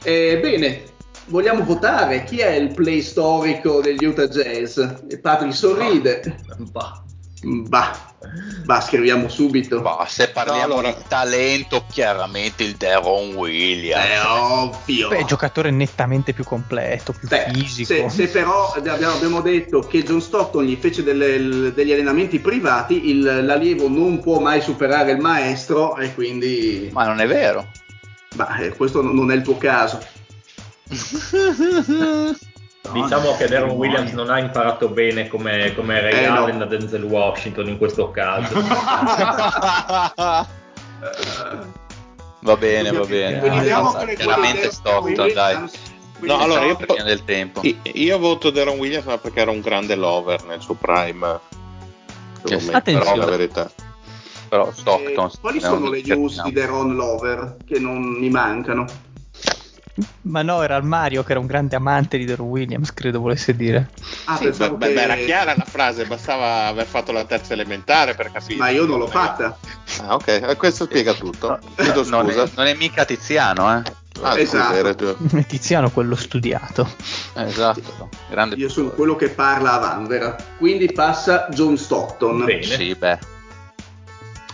Eh, 0.04 0.38
bene, 0.41 0.84
vogliamo 1.28 1.63
votare 1.63 2.26
chi 2.26 2.39
è 2.39 2.52
il 2.52 2.73
play 2.73 3.02
storico 3.02 3.80
degli 3.80 4.04
Utah 4.04 4.28
Jazz? 4.28 4.78
E 5.08 5.17
Patrick 5.17 5.56
sorride. 5.56 6.41
Bah. 6.71 7.03
Bah, 7.44 8.14
bah, 8.64 8.80
scriviamo 8.80 9.28
subito. 9.28 9.82
Bah, 9.82 10.06
se 10.08 10.30
parliamo 10.30 10.60
no, 10.60 10.80
allora... 10.80 10.94
di 10.94 11.04
talento, 11.08 11.86
chiaramente 11.92 12.64
il 12.64 12.76
Deron 12.76 13.34
Williams. 13.34 14.06
È 14.06 14.26
ovvio. 14.26 15.10
Beh, 15.10 15.26
giocatore 15.26 15.70
nettamente 15.72 16.32
più 16.34 16.46
completo, 16.46 17.12
più 17.12 17.28
Beh, 17.28 17.52
fisico. 17.54 18.08
Se, 18.08 18.10
se 18.10 18.28
però 18.30 18.72
abbiamo, 18.74 19.14
abbiamo, 19.14 19.42
detto 19.42 19.82
che 19.82 20.04
John 20.04 20.22
Stockton 20.22 20.64
gli 20.64 20.78
fece 20.78 21.04
delle, 21.04 21.74
degli 21.74 21.92
allenamenti 21.92 22.40
privati, 22.40 23.10
il, 23.10 23.22
l'allievo 23.22 23.90
non 23.90 24.22
può 24.22 24.40
mai 24.40 24.62
superare 24.62 25.12
il 25.12 25.20
maestro 25.20 25.98
e 25.98 26.14
quindi... 26.14 26.90
Ma 26.94 27.06
non 27.06 27.20
è 27.20 27.28
vero. 27.28 27.70
Bah, 28.36 28.58
eh, 28.60 28.70
questo 28.70 29.02
non 29.02 29.32
è 29.32 29.36
il 29.36 29.42
tuo 29.42 29.58
caso. 29.58 30.00
Diciamo 32.91 33.36
che 33.38 33.48
Darren 33.48 33.72
Williams 33.72 34.12
non 34.12 34.30
ha 34.30 34.39
imparato 34.39 34.89
bene 34.89 35.30
come, 35.30 35.74
come 35.74 36.02
Ray 36.02 36.24
eh, 36.24 36.26
Allen 36.26 36.58
no. 36.58 36.65
da 36.65 36.78
Denzel 36.78 37.04
Washington 37.04 37.69
in 37.69 37.78
questo 37.78 38.12
caso. 38.12 38.60
Va 42.43 42.58
bene, 42.58 42.91
va 42.91 43.06
bene. 43.06 43.39
Quindi 43.39 44.15
chiaramente 44.17 44.69
Stockton, 44.72 45.34
dai. 45.34 45.69
No, 46.19 46.39
allora 46.39 46.65
io, 46.65 46.78
fine 46.78 47.04
del 47.04 47.24
tempo. 47.24 47.62
io- 47.63 47.78
io 47.84 48.19
voto 48.19 48.50
Deron 48.50 48.78
Williams 48.78 49.06
ma 49.06 49.17
perché 49.17 49.41
era 49.41 49.52
un 49.52 49.62
grande 49.62 49.96
lover 49.96 50.43
nel 50.46 50.62
suo 50.62 50.74
prime. 50.74 51.39
Secondo 52.43 52.65
me, 52.65 52.74
attenzione. 52.74 53.06
però 53.06 53.15
la 53.15 53.26
verità. 53.26 53.72
Però 54.50 54.67
Eh, 54.67 54.74
Stockton... 54.74 55.32
quali 55.39 55.58
è 55.58 55.62
sono 55.62 55.89
le 55.89 56.02
news 56.04 56.41
di 56.43 56.54
The 56.54 56.65
Ron 56.65 56.96
Lover 56.96 57.58
che 57.65 57.80
non 57.80 58.02
mi 58.02 58.30
mancano? 58.30 58.86
Ma 60.24 60.42
no, 60.42 60.64
era 60.64 60.76
il 60.78 60.84
Mario 60.84 61.24
che 61.24 61.32
era 61.32 61.40
un 61.40 61.46
grande 61.46 61.76
amante 61.76 62.18
di 62.18 62.26
Deron 62.26 62.48
Williams, 62.48 62.94
credo 62.94 63.20
volesse 63.20 63.56
dire. 63.56 63.90
Ah, 64.26 64.38
Sì, 64.38 64.50
beh, 64.50 64.58
che- 64.58 64.70
beh, 64.72 64.94
era 64.94 65.16
chiara 65.16 65.54
la 65.56 65.66
frase, 65.66 66.06
bastava 66.06 66.66
aver 66.66 66.86
fatto 66.88 67.12
la 67.12 67.26
terza 67.26 67.54
elementare 67.54 68.16
per 68.16 68.32
capire. 68.32 68.56
Ma 68.58 68.70
io 68.70 68.86
non 68.86 68.98
l'ho 68.98 69.08
fatta. 69.08 69.56
Ah, 70.02 70.16
ok, 70.16 70.28
eh, 70.28 70.56
questo 70.58 70.86
spiega 70.86 71.14
tutto. 71.14 71.60
Chiedo 71.76 72.04
Non 72.06 72.26
scusa. 72.28 72.44
è, 72.44 72.50
non 72.56 72.66
è 72.66 72.74
mica 72.74 73.06
Tiziano, 73.06 73.78
eh? 73.78 73.82
Ah, 74.22 74.40
Esatto. 74.40 74.76
scusa, 74.76 74.96
tu. 74.96 75.16
Tiziano 75.46 75.92
quello 75.92 76.16
studiato. 76.16 76.88
Esatto. 77.36 78.10
Grande 78.30 78.56
Io 78.56 78.70
sono 78.70 78.90
quello 78.90 79.16
che 79.16 79.30
parla 79.30 79.74
a 79.74 79.78
Vanvera. 79.80 80.36
Quindi 80.58 80.92
passa 80.92 81.48
John 81.52 81.78
Stockton. 81.78 82.46
Bene. 82.46 82.64
Sì, 82.64 82.96
beh. 82.96 83.20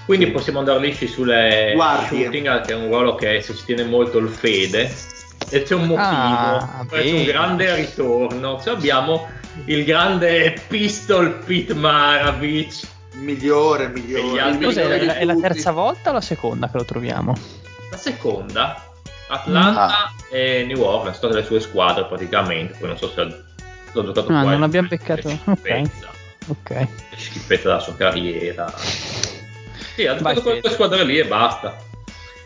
Quindi 0.06 0.32
possiamo 0.32 0.60
andare 0.60 0.80
lisci 0.80 1.08
sulle 1.08 1.72
Guardie. 1.76 2.24
shooting, 2.24 2.62
che 2.66 2.74
è 2.74 2.76
un 2.76 2.88
ruolo 2.88 3.16
che 3.16 3.42
si 3.42 3.54
tiene 3.64 3.84
molto 3.86 4.18
il 4.18 4.28
fede. 4.28 4.92
E 5.50 5.64
c'è 5.64 5.74
un 5.76 5.86
motivo, 5.88 6.02
Ah, 6.02 6.86
c'è 6.90 7.12
un 7.12 7.24
grande 7.24 7.76
ritorno. 7.76 8.62
Cioè 8.62 8.74
abbiamo 8.76 9.28
il 9.66 9.84
grande 9.84 10.62
Pistol 10.68 11.40
Pete 11.46 11.74
Maravich. 11.74 12.88
Migliore, 13.16 13.90
gli 13.90 14.00
migliore. 14.02 14.40
altri- 14.42 14.66
Cos'è, 14.66 14.84
migliore 14.84 15.00
è, 15.02 15.06
la, 15.06 15.16
è 15.16 15.26
la 15.26 15.34
tutti. 15.34 15.48
terza 15.48 15.72
volta 15.72 16.10
o 16.12 16.14
la 16.14 16.22
seconda 16.22 16.70
che 16.70 16.78
lo 16.78 16.86
troviamo? 16.86 17.36
La 17.92 17.98
seconda, 17.98 18.92
Atlanta 19.28 19.88
Ah. 19.88 20.14
e 20.32 20.64
New 20.66 20.80
Orleans, 20.82 21.18
sono 21.18 21.32
state 21.34 21.36
le 21.36 21.44
sue 21.44 21.60
squadre 21.60 22.06
praticamente. 22.06 22.78
Poi 22.78 22.88
non 22.88 22.98
so 22.98 23.10
se 23.10 23.24
l'ho 23.92 24.04
giocato 24.06 24.28
qua. 24.28 24.44
non 24.44 24.64
abbiamo 24.64 24.88
beccato-. 24.88 25.38
Ok. 26.48 26.72
È 26.72 26.88
schifezza 27.18 27.68
della 27.70 27.80
sua 27.82 27.96
carriera. 27.96 28.72
Sì, 29.96 30.06
ha 30.06 30.16
giocato 30.16 30.42
con 30.42 30.60
quelle 30.60 30.74
squadre 30.74 31.04
lì 31.04 31.18
e 31.18 31.26
basta. 31.26 31.76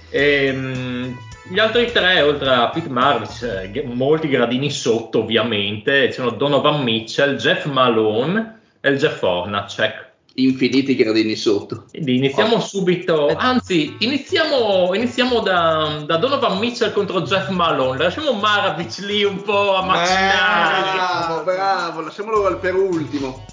Ehm, 0.10 1.16
gli 1.50 1.60
altri 1.60 1.92
tre, 1.92 2.22
oltre 2.22 2.50
a 2.50 2.70
Pete 2.70 2.90
Marvis, 2.90 3.42
eh, 3.44 3.84
molti 3.86 4.30
gradini 4.30 4.72
sotto 4.72 5.20
ovviamente, 5.20 6.08
ci 6.08 6.14
sono 6.14 6.32
Donovan 6.32 6.84
Mitchell, 6.84 7.36
Jeff 7.36 7.66
Malone 7.66 8.60
e 8.80 8.90
il 8.90 8.98
Jeff 8.98 9.22
Hornacek. 9.22 10.12
Infiniti 10.36 10.96
gradini 10.96 11.36
sotto. 11.36 11.86
Quindi 11.92 12.16
iniziamo 12.16 12.60
subito, 12.60 13.30
Eh. 13.30 13.36
anzi 13.38 13.96
iniziamo, 14.00 14.96
iniziamo 14.96 15.42
da, 15.42 16.02
da 16.08 16.18
Donovan 16.18 16.58
Mitchell 16.58 16.92
contro 16.92 17.22
Jeff 17.22 17.50
Malone, 17.50 18.00
lasciamo 18.00 18.32
Maravich 18.34 18.98
lì 19.00 19.24
un 19.24 19.44
po' 19.44 19.76
a 19.76 19.84
macinare. 19.84 20.92
Bravo, 20.96 21.44
bravo, 21.44 22.02
lasciamolo 22.02 22.58
per 22.58 22.74
ultimo. 22.74 23.46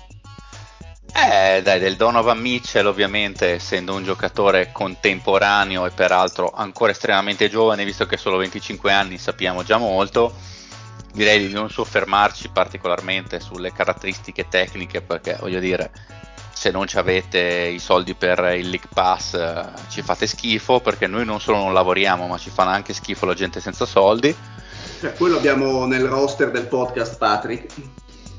Eh, 1.13 1.61
dai, 1.63 1.81
del 1.81 1.97
Donovan 1.97 2.39
Mitchell, 2.39 2.87
ovviamente, 2.87 3.55
essendo 3.55 3.95
un 3.95 4.05
giocatore 4.05 4.71
contemporaneo 4.73 5.85
e 5.85 5.91
peraltro 5.91 6.51
ancora 6.55 6.93
estremamente 6.93 7.51
giovane, 7.51 7.85
visto 7.85 8.07
che 8.07 8.15
ha 8.15 8.19
solo 8.19 8.37
25 8.37 8.93
anni, 8.93 9.19
sappiamo 9.19 9.63
già 9.63 9.77
molto. 9.77 10.33
Direi 11.13 11.47
di 11.47 11.53
non 11.53 11.69
soffermarci 11.69 12.51
particolarmente 12.53 13.41
sulle 13.41 13.73
caratteristiche 13.73 14.49
tecniche, 14.49 15.03
perché 15.03 15.37
voglio 15.41 15.59
dire, 15.59 15.91
se 16.53 16.71
non 16.71 16.87
ci 16.87 16.99
avete 16.99 17.39
i 17.39 17.81
soldi 17.81 18.15
per 18.15 18.39
il 18.57 18.69
League 18.69 18.89
Pass, 18.93 19.35
eh, 19.35 19.65
ci 19.89 20.03
fate 20.03 20.27
schifo, 20.27 20.81
perché 20.81 21.07
noi 21.09 21.25
non 21.25 21.41
solo 21.41 21.59
non 21.59 21.73
lavoriamo, 21.73 22.29
ma 22.29 22.39
ci 22.39 22.51
fanno 22.51 22.71
anche 22.71 22.93
schifo 22.93 23.27
la 23.27 23.35
gente 23.35 23.61
senza 23.61 23.85
soldi. 23.85 24.35
Cioè, 25.01 25.15
quello 25.15 25.39
abbiamo 25.39 25.87
nel 25.87 26.05
roster 26.05 26.51
del 26.51 26.67
podcast, 26.67 27.17
Patrick. 27.17 27.75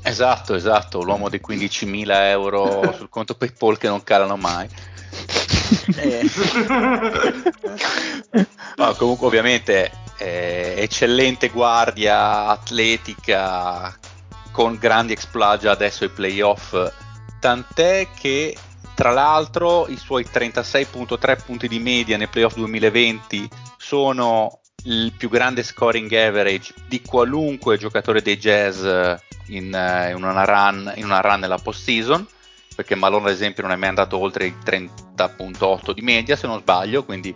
Esatto, 0.02 0.54
esatto, 0.54 1.02
l'uomo 1.02 1.28
dei 1.28 1.40
15.000 1.46 2.10
euro 2.26 2.92
sul 2.96 3.08
conto 3.08 3.34
PayPal 3.34 3.78
che 3.78 3.88
non 3.88 4.02
calano 4.02 4.36
mai. 4.36 4.68
Eh. 5.96 6.30
No, 8.76 8.94
comunque 8.94 9.26
ovviamente 9.26 9.90
eh, 10.18 10.74
eccellente 10.78 11.48
guardia 11.48 12.46
atletica 12.46 13.96
con 14.50 14.76
grandi 14.76 15.12
exploit 15.12 15.64
adesso 15.66 16.04
ai 16.04 16.10
playoff, 16.10 16.74
tant'è 17.40 18.08
che 18.18 18.56
tra 18.94 19.10
l'altro 19.10 19.88
i 19.88 19.96
suoi 19.96 20.26
36.3 20.30 21.44
punti 21.44 21.68
di 21.68 21.78
media 21.78 22.16
nei 22.16 22.28
playoff 22.28 22.54
2020 22.54 23.48
sono 23.78 24.60
il 24.84 25.12
più 25.16 25.28
grande 25.28 25.62
scoring 25.62 26.12
average 26.12 26.74
di 26.86 27.02
qualunque 27.02 27.78
giocatore 27.78 28.20
dei 28.20 28.36
Jazz 28.36 28.84
in, 29.46 29.74
eh, 29.74 30.10
in 30.10 30.22
una, 30.22 30.44
run, 30.44 30.92
in 30.96 31.04
una 31.04 31.20
run 31.20 31.40
nella 31.40 31.58
postseason 31.58 32.26
perché 32.74 32.94
Malone 32.94 33.26
ad 33.26 33.32
esempio 33.32 33.62
non 33.62 33.72
è 33.72 33.76
mai 33.76 33.88
andato 33.88 34.18
oltre 34.18 34.46
i 34.46 34.54
30.8 34.64 35.92
di 35.92 36.00
media 36.00 36.36
se 36.36 36.46
non 36.46 36.60
sbaglio 36.60 37.04
quindi 37.04 37.34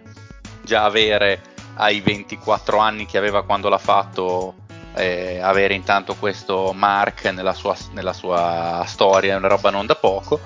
già 0.63 0.85
avere 0.85 1.43
ai 1.75 2.01
24 2.01 2.79
anni 2.79 3.07
che 3.07 3.19
aveva 3.19 3.45
quando 3.45 3.69
l'ha 3.69 3.79
fatto 3.79 4.55
eh, 4.95 5.39
avere 5.41 5.75
intanto 5.75 6.15
questo 6.15 6.73
mark 6.73 7.27
nella 7.27 7.53
sua, 7.53 7.77
nella 7.93 8.15
sua 8.15 8.83
storia 8.87 9.35
è 9.35 9.37
una 9.37 9.49
roba 9.49 9.71
non 9.71 9.85
da 9.85 9.95
poco 9.95 10.41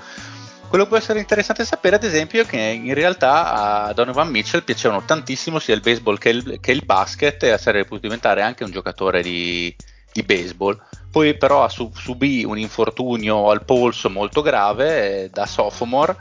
quello 0.70 0.85
che 0.85 0.90
può 0.90 1.01
essere 1.01 1.18
interessante 1.18 1.64
sapere, 1.64 1.96
ad 1.96 2.05
esempio, 2.05 2.42
è 2.42 2.46
che 2.46 2.57
in 2.57 2.94
realtà 2.94 3.87
a 3.87 3.92
Donovan 3.92 4.29
Mitchell 4.29 4.62
piacevano 4.62 5.03
tantissimo 5.05 5.59
sia 5.59 5.75
il 5.75 5.81
baseball 5.81 6.16
che 6.16 6.29
il, 6.29 6.59
che 6.61 6.70
il 6.70 6.85
basket 6.85 7.42
e 7.42 7.59
sarebbe 7.59 7.87
potuto 7.87 8.07
diventare 8.07 8.42
anche 8.42 8.62
un 8.62 8.70
giocatore 8.70 9.20
di, 9.20 9.75
di 10.12 10.23
baseball. 10.23 10.81
Poi, 11.11 11.37
però, 11.37 11.68
su- 11.68 11.90
subì 11.94 12.44
un 12.44 12.57
infortunio 12.59 13.51
al 13.51 13.64
polso 13.64 14.09
molto 14.11 14.42
grave 14.42 15.25
eh, 15.25 15.31
da 15.31 15.44
sophomore 15.46 16.16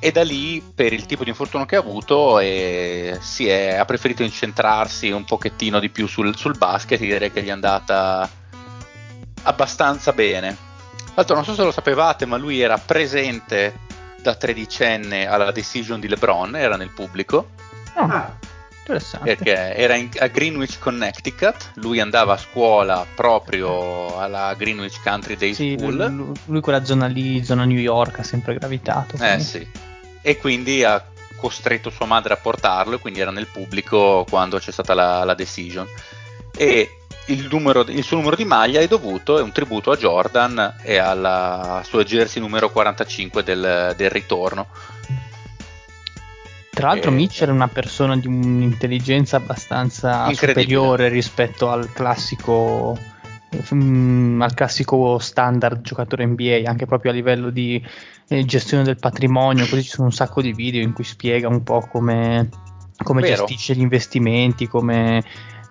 e 0.00 0.10
da 0.12 0.22
lì, 0.24 0.60
per 0.74 0.92
il 0.92 1.06
tipo 1.06 1.22
di 1.24 1.30
infortunio 1.30 1.64
che 1.66 1.76
ha 1.76 1.80
avuto, 1.80 2.38
eh, 2.40 3.16
si 3.20 3.48
è- 3.48 3.76
ha 3.76 3.84
preferito 3.84 4.22
incentrarsi 4.22 5.10
un 5.10 5.24
pochettino 5.24 5.78
di 5.78 5.90
più 5.90 6.06
sul, 6.06 6.36
sul 6.36 6.56
basket. 6.58 7.00
e 7.00 7.04
Direi 7.06 7.30
che 7.32 7.42
gli 7.42 7.48
è 7.48 7.52
andata 7.52 8.28
abbastanza 9.44 10.12
bene. 10.12 10.56
Tra 10.96 11.12
l'altro, 11.14 11.34
non 11.36 11.44
so 11.44 11.54
se 11.54 11.62
lo 11.62 11.70
sapevate, 11.70 12.26
ma 12.26 12.36
lui 12.36 12.60
era 12.60 12.76
presente 12.78 13.78
da 14.20 14.34
tredicenne 14.34 15.26
alla 15.28 15.52
decision 15.52 16.00
di 16.00 16.08
LeBron, 16.08 16.56
era 16.56 16.76
nel 16.76 16.90
pubblico, 16.90 17.50
Oh, 17.98 18.00
Ah, 18.02 18.36
interessante. 18.86 19.34
perché 19.36 19.74
era 19.74 19.94
in- 19.96 20.08
a 20.18 20.26
Greenwich, 20.28 20.78
Connecticut. 20.78 21.72
Lui 21.74 22.00
andava 22.00 22.34
a 22.34 22.36
scuola 22.36 23.04
proprio 23.14 24.18
alla 24.18 24.54
Greenwich 24.56 25.02
Country 25.02 25.36
Day 25.36 25.54
Sì, 25.54 25.76
School. 25.78 25.96
lui, 26.12 26.32
lui 26.46 26.60
quella 26.60 26.84
zona 26.84 27.06
lì, 27.06 27.44
zona 27.44 27.64
New 27.64 27.78
York, 27.78 28.20
ha 28.20 28.22
sempre 28.22 28.54
gravitato. 28.54 29.16
Eh 29.16 29.18
quindi. 29.18 29.42
sì. 29.44 29.66
E 30.22 30.36
quindi 30.38 30.82
ha 30.84 31.04
costretto 31.36 31.90
sua 31.90 32.06
madre 32.06 32.32
a 32.32 32.36
portarlo, 32.36 32.96
e 32.96 32.98
quindi 32.98 33.20
era 33.20 33.30
nel 33.30 33.46
pubblico 33.46 34.24
quando 34.28 34.58
c'è 34.58 34.70
stata 34.72 34.94
la, 34.94 35.22
la 35.24 35.34
decision. 35.34 35.86
E 36.56 36.90
il, 37.26 37.48
numero- 37.50 37.84
il 37.88 38.02
suo 38.02 38.16
numero 38.16 38.36
di 38.36 38.44
maglia 38.44 38.80
è 38.80 38.86
dovuto, 38.86 39.38
è 39.38 39.42
un 39.42 39.52
tributo 39.52 39.90
a 39.90 39.96
Jordan 39.96 40.76
e 40.82 40.96
alla 40.96 41.82
sua 41.84 42.02
jersey 42.04 42.40
numero 42.40 42.70
45 42.70 43.42
del, 43.42 43.94
del 43.96 44.10
ritorno. 44.10 44.68
Tra 46.76 46.88
l'altro 46.88 47.10
Eh, 47.10 47.14
Mitchell 47.14 47.48
è 47.48 47.52
una 47.52 47.68
persona 47.68 48.18
di 48.18 48.26
un'intelligenza 48.26 49.38
abbastanza 49.38 50.30
superiore 50.34 51.08
rispetto 51.08 51.70
al 51.70 51.90
classico 51.90 52.98
mm, 53.72 54.42
al 54.42 54.52
classico 54.52 55.18
standard 55.18 55.80
giocatore 55.80 56.26
NBA, 56.26 56.64
anche 56.66 56.84
proprio 56.84 57.12
a 57.12 57.14
livello 57.14 57.48
di 57.48 57.82
eh, 58.28 58.44
gestione 58.44 58.82
del 58.82 58.98
patrimonio, 58.98 59.66
così 59.66 59.84
ci 59.84 59.88
sono 59.88 60.08
un 60.08 60.12
sacco 60.12 60.42
di 60.42 60.52
video 60.52 60.82
in 60.82 60.92
cui 60.92 61.04
spiega 61.04 61.48
un 61.48 61.62
po' 61.62 61.80
come, 61.90 62.50
come 63.02 63.22
gestisce 63.22 63.74
gli 63.74 63.80
investimenti, 63.80 64.68
come, 64.68 65.24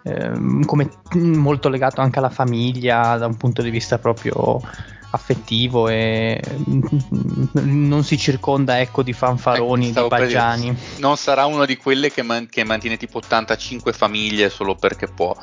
ehm, 0.06 0.66
come 0.66 0.90
mm, 1.16 1.36
molto 1.36 1.70
legato 1.70 2.02
anche 2.02 2.18
alla 2.18 2.32
famiglia 2.32 3.16
da 3.18 3.28
un 3.28 3.38
punto 3.38 3.62
di 3.62 3.70
vista 3.70 4.00
proprio 4.00 4.60
affettivo 5.16 5.88
e 5.90 6.40
non 7.54 8.04
si 8.04 8.18
circonda 8.18 8.80
ecco 8.80 9.02
di 9.04 9.14
fanfaroni, 9.14 9.90
stavo 9.90 10.08
di 10.08 10.16
per 10.16 10.20
baggiani. 10.26 10.78
Non 10.98 11.18
sarà 11.18 11.46
una 11.46 11.66
di 11.66 11.78
quelle 11.78 12.12
che, 12.12 12.22
man- 12.22 12.48
che 12.48 12.64
mantiene 12.64 12.98
tipo 12.98 13.18
85 13.18 13.92
famiglie 13.94 14.50
solo 14.50 14.76
perché 14.76 15.08
può. 15.08 15.36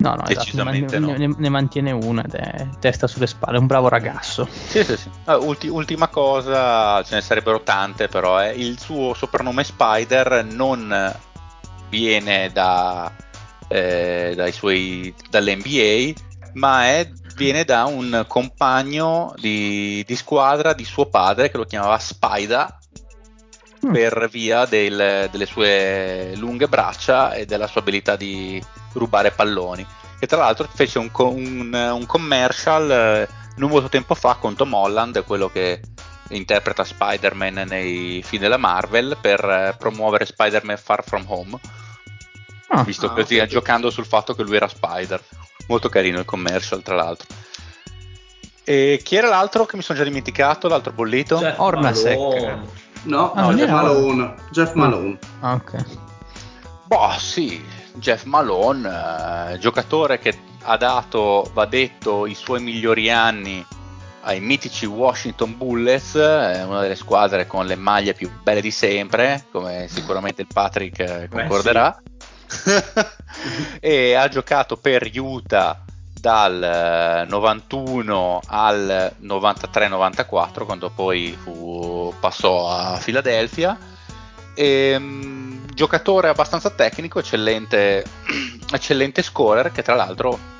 No, 0.00 0.10
no, 0.14 0.26
esatto, 0.28 0.28
ne, 0.28 0.34
Decisamente 0.36 0.98
ne- 1.00 1.16
ne- 1.18 1.34
ne 1.36 1.48
mantiene 1.48 1.90
una 1.90 2.22
ed 2.22 2.34
è 2.34 2.68
testa 2.78 3.08
sulle 3.08 3.26
spalle, 3.26 3.56
è 3.56 3.60
un 3.60 3.66
bravo 3.66 3.88
ragazzo. 3.88 4.46
Sì, 4.68 4.84
sì, 4.84 4.96
sì. 4.96 5.10
Ah, 5.24 5.38
ulti- 5.38 5.66
ultima 5.66 6.06
cosa, 6.06 7.02
ce 7.02 7.16
ne 7.16 7.20
sarebbero 7.20 7.62
tante, 7.62 8.06
però 8.06 8.40
eh, 8.40 8.50
il 8.52 8.78
suo 8.78 9.12
soprannome 9.14 9.64
Spider 9.64 10.44
non 10.48 11.12
viene 11.88 12.52
da, 12.52 13.10
eh, 13.66 14.34
dai 14.36 14.52
suoi, 14.52 15.12
dall'NBA, 15.30 16.12
ma 16.52 16.84
è- 16.86 17.10
viene 17.38 17.64
da 17.64 17.84
un 17.86 18.24
compagno 18.28 19.32
di, 19.38 20.04
di 20.06 20.16
squadra 20.16 20.72
di 20.74 20.84
suo 20.84 21.06
padre 21.06 21.50
che 21.50 21.56
lo 21.56 21.64
chiamava 21.64 21.98
Spider 21.98 22.76
Mm. 23.86 23.92
per 23.92 24.28
via 24.28 24.64
del- 24.64 25.28
delle 25.30 25.46
sue 25.46 26.32
lunghe 26.34 26.66
braccia 26.66 27.32
e 27.34 27.46
della 27.46 27.68
sua 27.68 27.80
abilità 27.80 28.16
di 28.16 28.60
rubare 28.94 29.30
palloni. 29.30 29.86
E 30.18 30.26
tra 30.26 30.38
l'altro 30.38 30.68
fece 30.74 30.98
un, 30.98 31.08
un- 31.14 31.72
un 31.92 32.04
commercial 32.04 32.90
eh, 32.90 33.28
non 33.54 33.70
molto 33.70 33.88
tempo 33.88 34.16
fa 34.16 34.34
con 34.34 34.56
Tom 34.56 34.74
Holland, 34.74 35.22
quello 35.22 35.48
che 35.48 35.80
interpreta 36.30 36.82
Spider-Man 36.82 37.66
nei 37.68 38.20
film 38.24 38.42
della 38.42 38.56
Marvel, 38.56 39.16
per 39.20 39.44
eh, 39.48 39.76
promuovere 39.78 40.26
Spider-Man 40.26 40.76
Far 40.76 41.04
From 41.04 41.24
Home, 41.28 41.56
Ah, 42.70 42.82
visto 42.82 43.06
Ah, 43.06 43.14
che 43.14 43.20
ok. 43.20 43.26
stia 43.26 43.46
giocando 43.46 43.90
sul 43.90 44.06
fatto 44.06 44.34
che 44.34 44.42
lui 44.42 44.56
era 44.56 44.66
Spider. 44.66 45.22
Molto 45.68 45.88
carino 45.88 46.18
il 46.18 46.24
commercial, 46.24 46.82
tra 46.82 46.94
l'altro. 46.96 47.26
E 48.64 49.00
chi 49.02 49.16
era 49.16 49.28
l'altro 49.28 49.64
che 49.64 49.76
mi 49.76 49.82
sono 49.82 49.98
già 49.98 50.04
dimenticato? 50.04 50.68
L'altro 50.68 50.92
bollito? 50.92 51.38
Jeff 51.38 51.58
Hornacek. 51.58 52.18
Malone. 52.18 52.62
No, 53.04 53.32
Ah, 53.32 53.42
no, 53.42 53.54
Jeff 53.54 53.70
Malone. 53.70 54.34
Jeff 54.50 54.72
Malone. 54.74 55.18
ah, 55.40 55.52
ok. 55.54 55.84
Boh, 56.84 57.14
sì, 57.18 57.64
Jeff 57.94 58.24
Malone, 58.24 59.52
eh, 59.52 59.58
giocatore 59.58 60.18
che 60.18 60.36
ha 60.62 60.76
dato, 60.76 61.48
va 61.54 61.64
detto, 61.66 62.26
i 62.26 62.34
suoi 62.34 62.60
migliori 62.60 63.10
anni 63.10 63.64
ai 64.22 64.40
mitici 64.40 64.84
Washington 64.84 65.56
Bullets, 65.56 66.14
eh, 66.16 66.62
una 66.62 66.80
delle 66.80 66.96
squadre 66.96 67.46
con 67.46 67.64
le 67.66 67.76
maglie 67.76 68.12
più 68.14 68.30
belle 68.42 68.60
di 68.60 68.70
sempre, 68.70 69.44
come 69.50 69.86
sicuramente 69.88 70.42
il 70.42 70.48
Patrick 70.52 70.98
eh, 70.98 71.28
concorderà. 71.30 72.02
e 73.80 74.14
ha 74.14 74.28
giocato 74.28 74.76
per 74.76 75.10
Utah 75.14 75.84
dal 76.20 76.62
eh, 76.62 77.26
91 77.28 78.40
al 78.46 79.14
93-94, 79.22 80.64
quando 80.64 80.90
poi 80.90 81.36
fu- 81.40 82.12
passò 82.18 82.70
a 82.70 83.00
Philadelphia. 83.02 83.78
Ehm, 84.54 85.66
giocatore 85.72 86.28
abbastanza 86.28 86.70
tecnico, 86.70 87.20
eccellente, 87.20 88.04
eccellente 88.72 89.22
scorer 89.22 89.70
che 89.70 89.82
tra 89.82 89.94
l'altro 89.94 90.56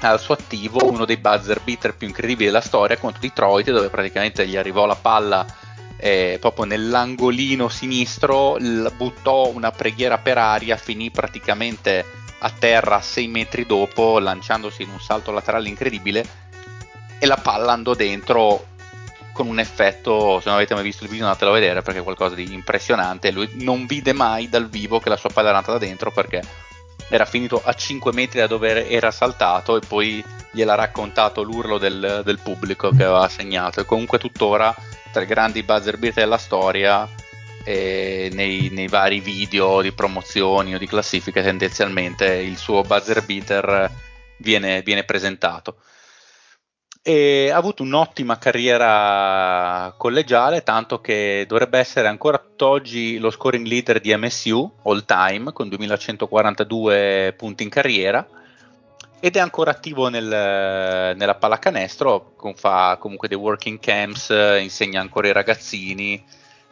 ha 0.00 0.08
al 0.08 0.20
suo 0.20 0.34
attivo 0.34 0.90
uno 0.90 1.04
dei 1.04 1.16
buzzer 1.16 1.60
beater 1.62 1.94
più 1.94 2.08
incredibili 2.08 2.46
della 2.46 2.60
storia 2.60 2.98
contro 2.98 3.20
Detroit 3.20 3.70
dove 3.70 3.88
praticamente 3.88 4.46
gli 4.46 4.56
arrivò 4.56 4.84
la 4.86 4.96
palla 4.96 5.46
eh, 6.04 6.38
proprio 6.40 6.64
nell'angolino 6.64 7.68
sinistro, 7.68 8.56
buttò 8.96 9.50
una 9.50 9.70
preghiera 9.70 10.18
per 10.18 10.36
aria, 10.36 10.76
finì 10.76 11.12
praticamente 11.12 12.04
a 12.40 12.50
terra 12.50 13.00
6 13.00 13.28
metri 13.28 13.64
dopo 13.66 14.18
lanciandosi 14.18 14.82
in 14.82 14.88
un 14.88 15.00
salto 15.00 15.30
laterale 15.30 15.68
incredibile 15.68 16.26
e 17.20 17.26
la 17.26 17.36
palla 17.36 17.70
andò 17.70 17.94
dentro 17.94 18.66
con 19.32 19.46
un 19.46 19.60
effetto, 19.60 20.40
se 20.40 20.48
non 20.48 20.56
avete 20.56 20.74
mai 20.74 20.82
visto 20.82 21.04
il 21.04 21.10
video 21.10 21.24
andatelo 21.26 21.52
a 21.52 21.54
vedere 21.54 21.82
perché 21.82 22.00
è 22.00 22.02
qualcosa 22.02 22.34
di 22.34 22.52
impressionante. 22.52 23.30
Lui 23.30 23.48
non 23.60 23.86
vide 23.86 24.12
mai 24.12 24.48
dal 24.48 24.68
vivo 24.68 24.98
che 24.98 25.08
la 25.08 25.16
sua 25.16 25.30
palla 25.32 25.50
era 25.50 25.58
andata 25.58 25.78
dentro 25.78 26.10
perché 26.10 26.42
era 27.08 27.24
finito 27.24 27.62
a 27.64 27.72
5 27.72 28.12
metri 28.12 28.40
da 28.40 28.48
dove 28.48 28.88
era 28.88 29.12
saltato 29.12 29.76
e 29.76 29.86
poi 29.86 30.22
gliel'ha 30.50 30.74
raccontato 30.74 31.42
l'urlo 31.42 31.78
del, 31.78 32.22
del 32.24 32.40
pubblico 32.40 32.90
che 32.90 33.04
aveva 33.04 33.28
segnato. 33.28 33.78
E 33.78 33.84
comunque 33.84 34.18
tuttora 34.18 34.74
tra 35.12 35.22
i 35.22 35.26
grandi 35.26 35.62
buzzer 35.62 35.98
beater 35.98 36.24
della 36.24 36.38
storia 36.38 37.08
e 37.64 38.30
nei, 38.32 38.70
nei 38.70 38.88
vari 38.88 39.20
video 39.20 39.80
di 39.82 39.92
promozioni 39.92 40.74
o 40.74 40.78
di 40.78 40.86
classifiche 40.86 41.42
tendenzialmente 41.42 42.26
il 42.34 42.56
suo 42.56 42.82
buzzer 42.82 43.24
beater 43.24 43.90
viene, 44.38 44.82
viene 44.82 45.04
presentato. 45.04 45.76
E 47.04 47.50
ha 47.50 47.56
avuto 47.56 47.82
un'ottima 47.82 48.38
carriera 48.38 49.92
collegiale, 49.98 50.62
tanto 50.62 51.00
che 51.00 51.44
dovrebbe 51.48 51.78
essere 51.78 52.06
ancora 52.06 52.38
tutt'oggi 52.38 53.18
lo 53.18 53.30
scoring 53.30 53.66
leader 53.66 54.00
di 54.00 54.16
MSU 54.16 54.78
all 54.84 55.04
time 55.04 55.52
con 55.52 55.68
2142 55.68 57.34
punti 57.36 57.64
in 57.64 57.68
carriera 57.68 58.26
ed 59.24 59.36
è 59.36 59.38
ancora 59.38 59.70
attivo 59.70 60.08
nel- 60.08 61.14
nella 61.16 61.36
pallacanestro, 61.36 62.34
fa 62.56 62.96
comunque 62.98 63.28
dei 63.28 63.36
working 63.36 63.78
camps, 63.78 64.34
insegna 64.60 65.00
ancora 65.00 65.28
ai 65.28 65.32
ragazzini 65.32 66.20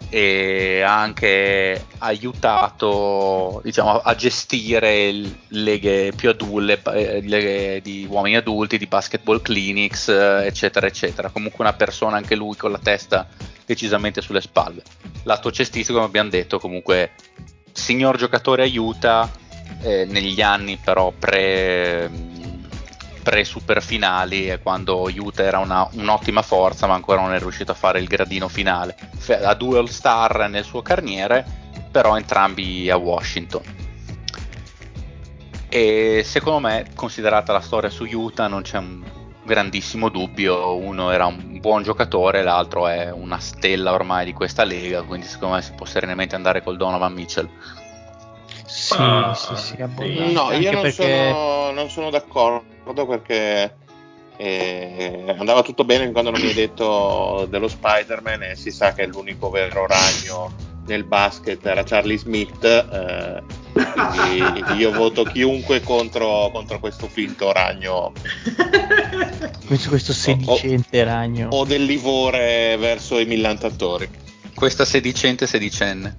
e 0.09 0.81
ha 0.81 1.01
anche 1.01 1.87
aiutato 1.99 3.61
diciamo, 3.63 4.01
a 4.01 4.15
gestire 4.17 5.13
leghe 5.47 6.13
più 6.17 6.31
adulte, 6.31 6.91
eh, 6.93 7.21
leghe 7.23 7.81
di 7.83 8.09
uomini 8.11 8.35
adulti, 8.35 8.79
di 8.79 8.87
basketball 8.87 9.41
clinics, 9.43 10.09
eh, 10.09 10.45
eccetera, 10.45 10.89
eccetera. 10.89 11.29
Comunque 11.29 11.63
una 11.63 11.75
persona 11.75 12.17
anche 12.17 12.35
lui 12.35 12.57
con 12.57 12.73
la 12.73 12.81
testa 12.83 13.29
decisamente 13.65 14.21
sulle 14.21 14.41
spalle. 14.41 14.83
Lato 15.23 15.53
cestistico, 15.53 15.99
come 15.99 16.09
abbiamo 16.09 16.31
detto, 16.31 16.59
comunque 16.59 17.13
signor 17.71 18.17
giocatore 18.17 18.63
aiuta 18.63 19.31
eh, 19.83 20.05
negli 20.05 20.41
anni 20.41 20.77
però 20.83 21.13
pre, 21.17 22.11
pre 23.23 23.45
super 23.45 23.83
finali 23.83 24.59
quando 24.63 25.11
Utah 25.15 25.43
era 25.43 25.59
una- 25.59 25.89
un'ottima 25.93 26.43
forza 26.43 26.87
ma 26.87 26.95
ancora 26.95 27.21
non 27.21 27.33
è 27.33 27.39
riuscito 27.39 27.73
a 27.73 27.75
fare 27.75 28.01
il 28.01 28.07
gradino 28.07 28.49
finale. 28.49 28.97
Ha 29.43 29.55
due 29.55 29.79
all 29.79 29.87
star 29.87 30.49
nel 30.49 30.65
suo 30.65 30.83
carniere 30.83 31.45
però 31.91 32.17
entrambi 32.17 32.89
a 32.91 32.97
Washington. 32.97 33.63
E 35.69 36.23
secondo 36.25 36.61
me 36.61 36.87
considerata 36.95 37.53
la 37.53 37.61
storia 37.61 37.91
su 37.91 38.05
Utah 38.05 38.49
non 38.49 38.63
c'è 38.63 38.79
un 38.79 39.03
grandissimo 39.43 40.09
dubbio 40.09 40.77
uno 40.77 41.11
era 41.11 41.27
un 41.27 41.59
buon 41.61 41.83
giocatore 41.83 42.43
l'altro 42.43 42.87
è 42.87 43.11
una 43.11 43.39
stella 43.39 43.93
ormai 43.93 44.25
di 44.25 44.33
questa 44.33 44.65
lega 44.65 45.03
quindi 45.03 45.27
secondo 45.27 45.57
me 45.57 45.63
si 45.63 45.73
può 45.73 45.87
serenamente 45.87 46.35
andare 46.35 46.63
col 46.63 46.77
Donovan 46.77 47.13
Mitchell 47.13 47.49
Sì, 48.91 48.97
Ah, 48.99 49.35
sì, 49.35 49.55
sì, 49.57 49.75
sì. 49.77 49.83
abbondante. 49.83 50.33
No, 50.33 50.53
io 50.53 50.73
non, 50.73 50.83
perché 50.83 51.31
sono, 51.31 51.71
non 51.71 51.91
sono 51.91 52.11
d'accordo 52.11 53.07
perché 53.07 53.77
eh, 54.37 55.35
andava 55.39 55.63
tutto 55.63 55.85
bene 55.85 56.11
quando 56.11 56.31
non 56.31 56.41
mi 56.41 56.49
hai 56.49 56.55
detto 56.55 57.47
dello 57.49 57.69
Spider-Man 57.69 58.43
e 58.43 58.57
si 58.57 58.71
sa 58.73 58.93
che 58.93 59.07
l'unico 59.07 59.49
vero 59.51 59.87
ragno 59.87 60.53
nel 60.87 61.05
basket 61.05 61.65
era 61.65 61.85
Charlie 61.85 62.19
Smith, 62.19 62.65
eh, 62.65 63.43
quindi 63.73 64.81
io 64.81 64.91
voto 64.91 65.23
chiunque 65.23 65.83
contro, 65.83 66.51
contro 66.53 66.81
questo 66.81 67.07
finto 67.07 67.53
ragno 67.53 68.13
questo, 69.67 69.89
questo 69.89 70.13
sedicente 70.13 71.05
ragno. 71.05 71.49
o 71.53 71.65
del 71.65 71.85
livore 71.85 72.77
verso 72.77 73.21
i 73.21 73.25
millantatori. 73.25 74.09
questa 74.55 74.85
sedicente 74.85 75.47
sedicenne 75.47 76.17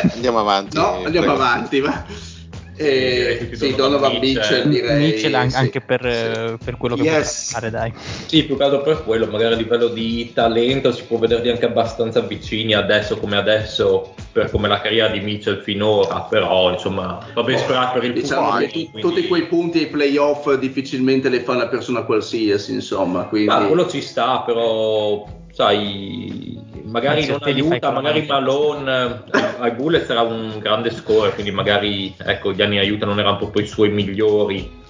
Eh, 0.00 0.10
Andiamo 0.14 0.38
avanti. 0.40 0.76
No, 0.76 1.02
andiamo 1.04 1.26
prego. 1.26 1.32
avanti, 1.42 1.80
va. 1.80 2.04
direi 2.04 2.30
Eh, 2.74 3.50
sì, 3.52 3.74
Donovan 3.74 4.12
Mitchell. 4.18 4.66
Mitchell 4.66 4.68
direi. 4.68 4.98
Mitchell 5.04 5.34
an- 5.34 5.50
sì. 5.50 5.56
anche 5.56 5.80
per, 5.82 6.00
Sì. 6.00 6.08
eh, 6.08 6.56
per 6.64 6.76
quello 6.78 6.96
che 6.96 7.02
Yes. 7.02 7.48
può 7.50 7.58
fare, 7.60 7.70
dai. 7.70 7.92
Sì, 8.26 8.44
più 8.44 8.56
che 8.56 8.62
altro 8.64 8.80
per 8.80 9.04
quello, 9.04 9.26
magari 9.26 9.52
a 9.52 9.56
livello 9.56 9.88
di 9.88 10.32
talento 10.32 10.90
si 10.90 11.02
può 11.04 11.18
vederli 11.18 11.50
anche 11.50 11.66
abbastanza 11.66 12.20
vicini 12.20 12.74
adesso 12.74 13.18
come 13.18 13.36
adesso, 13.36 14.14
per 14.32 14.50
come 14.50 14.66
la 14.68 14.80
carriera 14.80 15.08
di 15.08 15.20
Mitchell 15.20 15.62
finora, 15.62 16.20
però 16.22 16.72
insomma 16.72 17.24
va 17.34 17.42
ben 17.42 17.58
sperato 17.58 18.00
per 18.00 18.04
il 18.08 18.14
Diciamo 18.14 18.56
che 18.56 18.66
tu- 18.66 18.72
quindi- 18.90 19.00
tutti 19.00 19.26
quei 19.28 19.42
punti 19.46 19.78
ai 19.78 19.86
playoff 19.86 20.52
difficilmente 20.54 21.28
le 21.28 21.40
fa 21.40 21.52
una 21.52 21.68
persona 21.68 22.02
qualsiasi, 22.02 22.72
insomma. 22.72 23.24
Quindi... 23.24 23.50
Ah, 23.50 23.66
quello 23.66 23.86
ci 23.86 24.00
sta, 24.00 24.40
però 24.40 25.24
sai, 25.52 26.58
magari 26.92 27.26
non 27.26 27.38
aiuta, 27.42 27.88
la 27.88 28.00
magari. 28.00 28.26
Malone 28.26 29.22
eh, 29.32 29.38
ai 29.58 29.70
Bullets 29.72 30.08
era 30.10 30.20
un 30.22 30.58
grande 30.60 30.90
score, 30.92 31.32
quindi 31.32 31.50
magari 31.50 32.14
ecco, 32.18 32.52
gli 32.52 32.62
anni 32.62 32.78
aiuta 32.78 33.06
non 33.06 33.18
erano 33.18 33.38
proprio 33.38 33.64
i 33.64 33.66
suoi 33.66 33.88
migliori. 33.90 34.80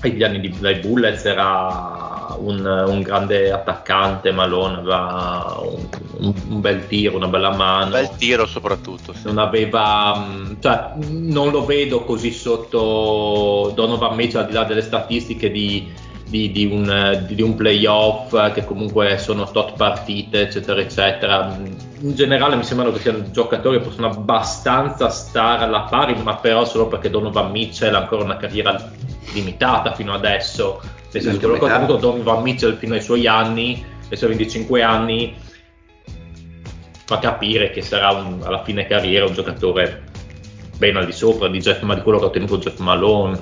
Agli 0.00 0.22
anni 0.22 0.38
di, 0.40 0.54
dai 0.60 0.74
Bullets 0.80 1.24
era 1.24 2.34
un, 2.36 2.58
un 2.62 3.00
grande 3.00 3.50
attaccante, 3.50 4.32
Malone 4.32 4.76
aveva 4.78 5.56
un, 5.62 5.88
un- 6.18 6.34
un 6.48 6.60
bel 6.60 6.86
tiro, 6.88 7.16
una 7.16 7.28
bella 7.28 7.54
mano 7.54 7.90
bel 7.92 8.10
tiro 8.16 8.44
soprattutto 8.44 9.14
sì. 9.14 9.20
non 9.24 9.38
aveva 9.38 10.14
mh, 10.16 10.56
cioè 10.60 10.90
non 11.08 11.50
lo 11.52 11.64
vedo 11.64 12.04
così 12.04 12.32
sotto 12.32 13.72
Donovan 13.74 14.14
Mitchell 14.14 14.42
al 14.42 14.46
di 14.48 14.52
là 14.52 14.64
delle 14.64 14.82
statistiche 14.82 15.50
di, 15.50 15.90
di- 16.26 16.50
di 16.50 16.64
un, 16.66 17.24
di 17.28 17.42
un 17.42 17.54
playoff 17.54 18.52
che 18.52 18.64
comunque 18.64 19.18
sono 19.18 19.50
tot 19.50 19.74
partite 19.76 20.42
eccetera 20.42 20.80
eccetera. 20.80 21.56
In 22.00 22.14
generale 22.14 22.56
mi 22.56 22.64
sembrano 22.64 22.92
che 22.92 23.00
siano 23.00 23.30
giocatori 23.30 23.78
che 23.78 23.84
possono 23.84 24.08
abbastanza 24.08 25.08
stare 25.10 25.64
alla 25.64 25.82
pari 25.82 26.14
ma 26.22 26.36
però 26.36 26.64
solo 26.64 26.86
perché 26.88 27.10
Donovan 27.10 27.50
Mitchell 27.50 27.94
ha 27.94 27.98
ancora 27.98 28.24
una 28.24 28.36
carriera 28.36 28.90
limitata 29.32 29.94
fino 29.94 30.12
adesso. 30.12 30.80
Nel 31.12 31.22
senso 31.22 31.38
che 31.38 31.46
quello 31.46 31.64
che 31.64 31.70
ha 31.70 31.76
avuto 31.76 31.96
Donovan 31.96 32.42
Mitchell 32.42 32.76
fino 32.76 32.94
ai 32.94 33.02
suoi 33.02 33.26
anni 33.26 33.84
ai 34.10 34.16
suoi 34.16 34.30
25 34.30 34.82
anni 34.82 35.34
fa 37.06 37.18
capire 37.18 37.70
che 37.70 37.82
sarà 37.82 38.10
un- 38.12 38.40
alla 38.42 38.62
fine 38.62 38.86
carriera 38.86 39.26
un 39.26 39.32
giocatore 39.34 40.04
ben 40.78 40.96
al 40.96 41.04
di 41.06 41.12
sopra 41.12 41.48
di, 41.48 41.58
Jeff, 41.60 41.82
Ma- 41.82 41.94
di 41.94 42.00
quello 42.02 42.18
che 42.18 42.24
ha 42.24 42.28
ottenuto 42.28 42.58
Jeff 42.58 42.78
Malone. 42.80 43.40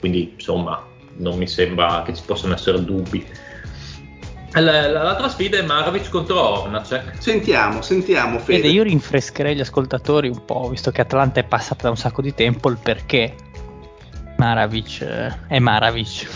Quindi 0.00 0.32
insomma 0.34 0.82
non 1.18 1.38
mi 1.38 1.46
sembra 1.46 2.02
che 2.04 2.14
ci 2.14 2.22
possano 2.24 2.54
essere 2.54 2.84
dubbi 2.84 3.26
L'altra 4.60 5.28
sfida 5.28 5.58
è 5.58 5.62
Marovic 5.62 6.08
contro 6.08 6.62
Ornacek. 6.62 7.16
Sentiamo, 7.18 7.82
sentiamo 7.82 8.38
Fede. 8.38 8.62
Fede, 8.62 8.72
io 8.72 8.84
rinfrescherei 8.84 9.54
gli 9.54 9.60
ascoltatori 9.60 10.28
un 10.28 10.44
po', 10.44 10.68
visto 10.70 10.90
che 10.90 11.02
Atlanta 11.02 11.40
è 11.40 11.44
passata 11.44 11.82
da 11.84 11.90
un 11.90 11.96
sacco 11.96 12.22
di 12.22 12.32
tempo, 12.32 12.70
il 12.70 12.78
perché 12.82 13.34
Maravic 14.38 15.00
eh, 15.02 15.38
è 15.48 15.58
Maravic. 15.58 16.28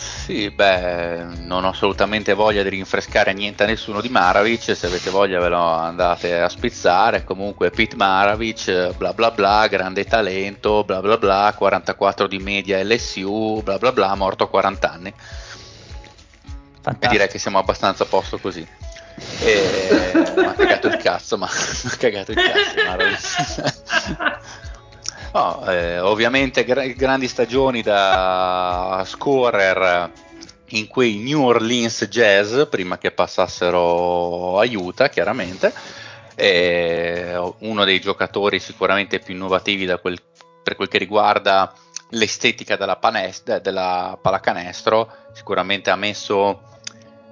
Sì, 0.00 0.48
beh, 0.48 1.24
non 1.40 1.64
ho 1.64 1.70
assolutamente 1.70 2.32
voglia 2.32 2.62
di 2.62 2.70
rinfrescare 2.70 3.34
niente 3.34 3.64
a 3.64 3.66
nessuno 3.66 4.00
di 4.00 4.08
Maravic, 4.08 4.74
se 4.74 4.86
avete 4.86 5.10
voglia 5.10 5.40
ve 5.40 5.48
lo 5.48 5.62
andate 5.62 6.40
a 6.40 6.48
spizzare, 6.48 7.24
comunque 7.24 7.70
Pete 7.70 7.96
Maravic, 7.96 8.94
bla 8.96 9.12
bla 9.12 9.30
bla, 9.30 9.66
grande 9.66 10.04
talento, 10.04 10.84
bla 10.84 11.00
bla 11.00 11.18
bla, 11.18 11.52
44 11.54 12.26
di 12.26 12.38
media 12.38 12.82
LSU, 12.82 13.60
bla 13.62 13.76
bla 13.76 13.92
bla, 13.92 14.14
morto 14.14 14.44
a 14.44 14.48
40 14.48 14.90
anni. 14.90 15.14
Fantastico. 16.80 17.06
E 17.06 17.08
direi 17.08 17.28
che 17.28 17.38
siamo 17.38 17.58
abbastanza 17.58 18.04
a 18.04 18.06
posto 18.06 18.38
così. 18.38 18.66
E... 19.40 20.12
mi 20.34 20.44
ha 20.46 20.54
cagato 20.54 20.86
il 20.86 20.96
cazzo, 20.96 21.36
ma 21.36 21.46
ha 21.50 21.96
cagato 21.98 22.30
il 22.30 22.38
cazzo, 22.38 22.84
Maravic. 22.86 24.68
Oh, 25.32 25.64
eh, 25.70 26.00
ovviamente 26.00 26.64
gra- 26.64 26.86
grandi 26.88 27.28
stagioni 27.28 27.82
da 27.82 29.04
scorer 29.06 30.10
in 30.70 30.88
quei 30.88 31.18
New 31.18 31.44
Orleans 31.44 32.04
Jazz 32.06 32.62
prima 32.68 32.98
che 32.98 33.12
passassero 33.12 34.58
a 34.58 34.64
Utah, 34.66 35.08
chiaramente. 35.08 35.72
E 36.34 37.32
uno 37.60 37.84
dei 37.84 38.00
giocatori 38.00 38.58
sicuramente 38.58 39.20
più 39.20 39.34
innovativi 39.34 39.86
quel, 39.98 40.18
per 40.64 40.74
quel 40.74 40.88
che 40.88 40.98
riguarda 40.98 41.72
l'estetica 42.10 42.76
della, 42.76 42.96
panest- 42.96 43.60
della 43.60 44.18
pallacanestro, 44.20 45.12
sicuramente 45.32 45.90
ha 45.90 45.96
messo 45.96 46.62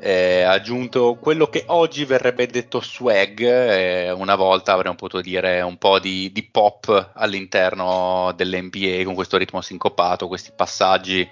eh, 0.00 0.42
aggiunto 0.42 1.16
quello 1.20 1.48
che 1.48 1.64
oggi 1.66 2.04
verrebbe 2.04 2.46
detto 2.46 2.80
swag, 2.80 3.40
eh, 3.40 4.10
una 4.12 4.36
volta 4.36 4.72
avremmo 4.72 4.94
potuto 4.94 5.22
dire 5.22 5.60
un 5.60 5.76
po' 5.76 5.98
di, 5.98 6.30
di, 6.32 6.42
pop 6.44 7.10
all'interno 7.14 8.32
dell'NBA 8.36 9.02
con 9.04 9.14
questo 9.14 9.36
ritmo 9.36 9.60
sincopato, 9.60 10.28
questi 10.28 10.52
passaggi 10.54 11.28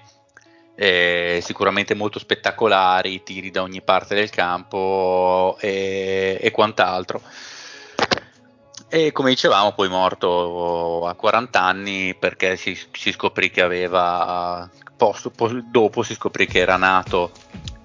eh, 0.75 1.39
sicuramente 1.41 1.95
molto 1.95 2.19
spettacolari, 2.19 3.23
tiri 3.23 3.49
da 3.49 3.63
ogni 3.63 3.81
parte 3.81 4.15
del 4.15 4.29
campo 4.29 5.57
e, 5.59 6.37
e 6.39 6.51
quant'altro. 6.51 7.21
E 8.89 9.11
come 9.11 9.29
dicevamo, 9.29 9.73
poi 9.73 9.89
morto 9.89 11.05
a 11.07 11.13
40 11.13 11.61
anni 11.61 12.15
perché 12.15 12.55
si, 12.55 12.77
si 12.91 13.11
scoprì 13.11 13.49
che 13.49 13.61
aveva, 13.61 14.69
post, 14.95 15.29
post, 15.31 15.55
dopo 15.55 16.03
si 16.03 16.13
scoprì 16.13 16.45
che 16.45 16.59
era 16.59 16.77
nato 16.77 17.31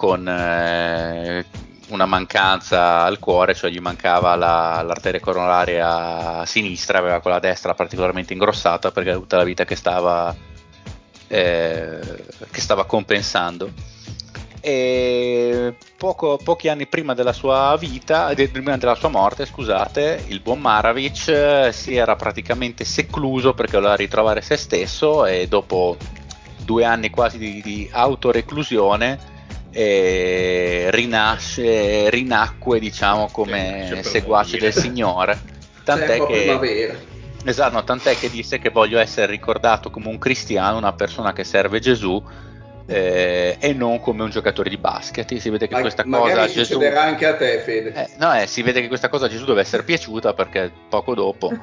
con 0.02 0.26
eh, 0.26 1.46
una 1.90 2.06
mancanza 2.06 3.04
al 3.04 3.20
cuore, 3.20 3.54
cioè 3.54 3.70
gli 3.70 3.78
mancava 3.78 4.34
la, 4.34 4.82
l'arteria 4.84 5.20
coronaria 5.20 6.44
sinistra, 6.44 6.98
aveva 6.98 7.20
quella 7.20 7.38
destra 7.38 7.74
particolarmente 7.74 8.32
ingrossata 8.32 8.90
perché 8.90 9.12
tutta 9.12 9.36
la 9.36 9.44
vita 9.44 9.64
che 9.64 9.76
stava, 9.76 10.34
eh, 11.28 12.00
che 12.50 12.60
stava 12.60 12.84
compensando. 12.84 13.70
E 14.60 15.76
poco, 15.96 16.36
pochi 16.42 16.68
anni 16.68 16.88
prima 16.88 17.14
della 17.14 17.32
sua 17.32 17.76
vita, 17.78 18.34
prima 18.34 18.76
della 18.76 18.96
sua 18.96 19.08
morte, 19.08 19.46
scusate, 19.46 20.24
il 20.26 20.40
buon 20.40 20.58
Maravic 20.58 21.28
eh, 21.28 21.70
si 21.72 21.94
era 21.94 22.16
praticamente 22.16 22.84
secluso 22.84 23.54
perché 23.54 23.76
voleva 23.76 23.94
ritrovare 23.94 24.40
se 24.40 24.56
stesso 24.56 25.26
e 25.26 25.46
dopo 25.46 25.96
due 26.64 26.84
anni 26.84 27.08
quasi 27.08 27.38
di, 27.38 27.62
di 27.62 27.88
autoreclusione 27.92 29.30
e 29.72 30.88
rinasce, 30.90 32.10
rinacque 32.10 32.78
diciamo 32.78 33.28
come 33.32 34.00
seguace 34.02 34.58
del 34.58 34.72
Signore. 34.72 35.38
Tant'è 35.84 36.24
che, 36.26 36.94
esatto, 37.44 37.82
tant'è 37.82 38.16
che 38.16 38.30
disse 38.30 38.58
che 38.58 38.68
voglio 38.70 38.98
essere 38.98 39.26
ricordato 39.32 39.90
come 39.90 40.08
un 40.08 40.18
cristiano, 40.18 40.76
una 40.76 40.92
persona 40.92 41.32
che 41.32 41.42
serve 41.42 41.80
Gesù 41.80 42.22
eh, 42.86 43.56
e 43.58 43.72
non 43.72 44.00
come 44.00 44.22
un 44.22 44.30
giocatore 44.30 44.70
di 44.70 44.76
basket. 44.76 45.34
Si 45.34 45.50
vede 45.50 45.66
che 45.66 45.74
Ma, 45.74 45.80
questa 45.80 46.04
cosa 46.04 46.46
Gesù 46.46 46.80
anche 46.80 47.26
a 47.26 47.34
te, 47.34 47.60
Fede. 47.60 47.92
Eh, 47.94 48.08
no, 48.18 48.32
eh, 48.34 48.46
si 48.46 48.62
vede 48.62 48.80
che 48.82 48.88
questa 48.88 49.08
cosa 49.08 49.26
a 49.26 49.28
Gesù 49.28 49.44
deve 49.46 49.62
essere 49.62 49.82
piaciuta 49.82 50.34
perché 50.34 50.70
poco 50.88 51.14
dopo 51.14 51.50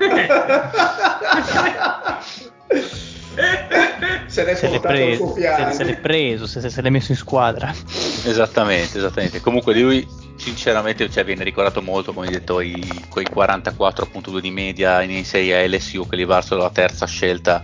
se 4.28 4.44
l'è 4.44 4.56
se 4.56 4.68
portato 4.68 4.94
preso, 4.94 5.34
Se, 5.36 5.74
se 5.74 5.84
l'è 5.84 5.98
preso, 5.98 6.48
se, 6.48 6.70
se 6.70 6.82
l'è 6.82 6.90
messo 6.90 7.12
in 7.12 7.18
squadra. 7.18 7.74
Esattamente, 8.26 8.98
esattamente. 8.98 9.42
Comunque 9.42 9.74
di 9.74 9.82
lui 9.82 10.08
sinceramente 10.40 11.10
cioè, 11.10 11.24
viene 11.24 11.44
ricordato 11.44 11.82
molto, 11.82 12.14
come 12.14 12.28
hai 12.28 12.34
detto, 12.34 12.62
i, 12.62 12.74
quei 13.10 13.26
44.2 13.26 14.40
di 14.40 14.52
media 14.52 15.02
in 15.02 15.24
6 15.24 15.52
a 15.52 15.68
LSU 15.68 16.08
che 16.08 16.16
li 16.16 16.26
varsero 16.26 16.62
la 16.62 16.70
terza 16.70 17.06
scelta 17.06 17.64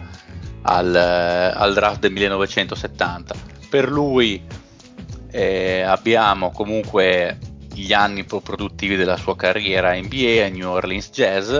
al, 0.63 0.93
al, 0.95 1.73
draft 1.73 1.99
del 1.99 2.11
1970. 2.11 3.35
Per 3.69 3.89
lui 3.89 4.43
eh, 5.31 5.81
abbiamo 5.81 6.51
comunque 6.51 7.37
gli 7.73 7.93
anni 7.93 8.23
produttivi 8.23 8.95
della 8.95 9.17
sua 9.17 9.35
carriera 9.35 9.93
NBA 9.95 10.45
a 10.45 10.49
New 10.49 10.69
Orleans 10.69 11.09
Jazz, 11.11 11.51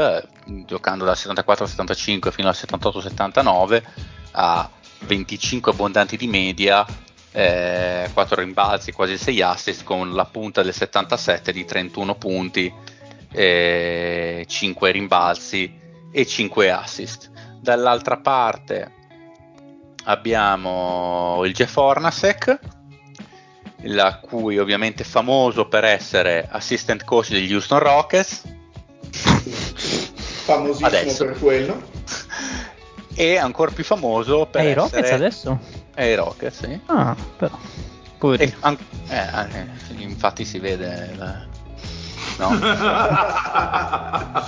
giocando 0.65 1.05
dal 1.05 1.17
74 1.17 1.63
al 1.63 1.69
75 1.69 2.31
fino 2.31 2.47
al 2.47 2.55
78 2.55 3.01
79 3.01 3.83
a 4.31 4.69
25 4.99 5.71
abbondanti 5.71 6.17
di 6.17 6.27
media, 6.27 6.85
eh, 7.31 8.09
4 8.13 8.41
rimbalzi, 8.41 8.91
quasi 8.91 9.17
6 9.17 9.41
assist, 9.41 9.83
con 9.83 10.13
la 10.13 10.25
punta 10.25 10.63
del 10.63 10.73
77 10.73 11.51
di 11.51 11.65
31 11.65 12.15
punti, 12.15 12.73
eh, 13.31 14.45
5 14.47 14.91
rimbalzi 14.91 15.79
e 16.11 16.25
5 16.25 16.71
assist. 16.71 17.31
Dall'altra 17.61 18.17
parte 18.17 18.93
abbiamo 20.05 21.41
il 21.45 21.53
Jeff 21.53 21.75
Hornacek, 21.75 22.59
la 23.87 24.19
cui 24.19 24.57
ovviamente 24.57 25.03
famoso 25.03 25.67
per 25.67 25.83
essere 25.83 26.47
assistant 26.49 27.03
coach 27.03 27.29
degli 27.29 27.53
Houston 27.53 27.79
Rockets. 27.79 28.43
Famosissimo 30.45 30.87
Adesso. 30.87 31.25
per 31.25 31.39
quello. 31.39 31.81
e 33.15 33.37
ancora 33.37 33.71
più 33.71 33.83
famoso 33.83 34.45
per 34.45 34.61
È 34.61 34.65
i 34.65 34.67
essere... 34.67 34.81
Rockets 34.81 35.11
adesso? 35.11 35.59
È 35.95 36.03
i 36.03 36.15
Rockets, 36.15 36.59
sì. 36.59 36.79
Ah, 36.85 37.15
però. 37.37 37.57
E, 38.37 38.53
an- 38.59 38.77
eh, 39.09 39.17
eh, 39.17 39.67
infatti 39.97 40.45
si 40.45 40.59
vede... 40.59 41.11
La... 41.15 41.45
No? 42.37 42.59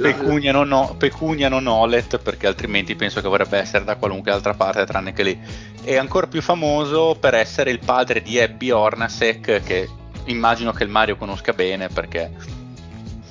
Pecunia 0.00 0.52
non, 0.52 0.70
ho, 0.70 0.94
Pecunia 0.96 1.48
non 1.48 1.66
Olet 1.66 2.18
perché 2.18 2.46
altrimenti 2.46 2.94
penso 2.94 3.16
che 3.16 3.22
dovrebbe 3.22 3.58
essere 3.58 3.84
da 3.84 3.96
qualunque 3.96 4.30
altra 4.30 4.54
parte 4.54 4.86
tranne 4.86 5.12
che 5.12 5.24
lì. 5.24 5.40
È 5.82 5.96
ancora 5.96 6.28
più 6.28 6.40
famoso 6.40 7.16
per 7.18 7.34
essere 7.34 7.72
il 7.72 7.80
padre 7.84 8.22
di 8.22 8.38
Abby 8.38 8.70
Ornasek 8.70 9.60
che 9.64 9.88
immagino 10.26 10.70
che 10.72 10.84
il 10.84 10.90
Mario 10.90 11.16
conosca 11.16 11.52
bene 11.52 11.88
perché... 11.88 12.57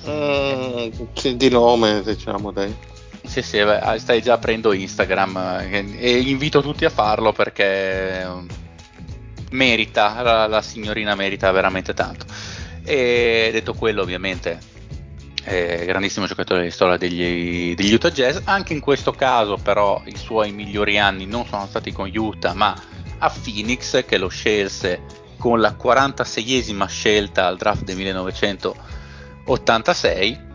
Mm, 0.08 1.34
di 1.34 1.48
nome 1.50 2.02
diciamo 2.02 2.50
dai. 2.50 2.74
Sì, 3.24 3.42
sì, 3.42 3.62
beh, 3.62 3.98
stai 3.98 4.22
già 4.22 4.34
aprendo 4.34 4.72
Instagram 4.72 5.36
eh, 5.60 5.96
e 5.98 6.18
invito 6.20 6.62
tutti 6.62 6.86
a 6.86 6.90
farlo 6.90 7.32
perché 7.32 8.24
mm, 8.26 8.48
merita, 9.50 10.22
la, 10.22 10.46
la 10.46 10.62
signorina 10.62 11.14
merita 11.14 11.50
veramente 11.50 11.92
tanto. 11.92 12.24
E 12.84 13.50
detto 13.52 13.74
quello, 13.74 14.00
ovviamente, 14.00 14.58
eh, 15.44 15.84
grandissimo 15.84 16.26
giocatore 16.26 16.62
di 16.62 16.70
storia 16.70 16.96
degli, 16.96 17.74
degli, 17.74 17.92
Utah 17.92 18.10
Jazz. 18.10 18.38
Anche 18.44 18.72
in 18.72 18.80
questo 18.80 19.12
caso, 19.12 19.56
però, 19.56 20.00
i 20.06 20.16
suoi 20.16 20.52
migliori 20.52 20.98
anni 20.98 21.26
non 21.26 21.44
sono 21.46 21.66
stati 21.66 21.92
con 21.92 22.10
Utah, 22.14 22.54
ma 22.54 22.74
a 23.18 23.30
Phoenix, 23.30 24.06
che 24.06 24.16
lo 24.16 24.28
scelse 24.28 25.02
con 25.36 25.60
la 25.60 25.76
46esima 25.78 26.86
scelta 26.86 27.46
al 27.46 27.58
draft 27.58 27.84
del 27.84 27.96
1986 29.48 30.46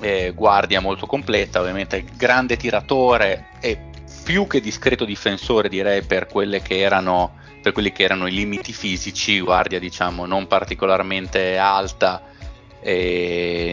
eh, 0.00 0.32
guardia 0.34 0.80
molto 0.80 1.06
completa, 1.06 1.60
ovviamente 1.60 2.04
grande 2.16 2.56
tiratore 2.56 3.48
e 3.60 3.78
più 4.22 4.46
che 4.46 4.60
discreto 4.60 5.04
difensore 5.04 5.68
direi 5.68 6.02
per, 6.02 6.28
erano, 6.68 7.38
per 7.62 7.72
quelli 7.72 7.92
che 7.92 8.02
erano 8.02 8.26
i 8.26 8.32
limiti 8.32 8.72
fisici, 8.72 9.40
guardia 9.40 9.78
diciamo 9.78 10.26
non 10.26 10.46
particolarmente 10.46 11.56
alta 11.56 12.32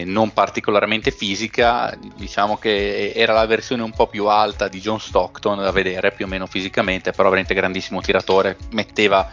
non 0.06 0.32
particolarmente 0.32 1.10
fisica, 1.10 1.94
diciamo 2.16 2.56
che 2.56 3.12
era 3.14 3.34
la 3.34 3.44
versione 3.44 3.82
un 3.82 3.92
po' 3.92 4.06
più 4.06 4.24
alta 4.26 4.68
di 4.68 4.80
John 4.80 4.98
Stockton 4.98 5.58
da 5.58 5.70
vedere 5.70 6.12
più 6.12 6.24
o 6.24 6.28
meno 6.28 6.46
fisicamente, 6.46 7.10
però 7.10 7.24
veramente 7.24 7.52
grandissimo 7.52 8.00
tiratore, 8.00 8.56
metteva 8.70 9.28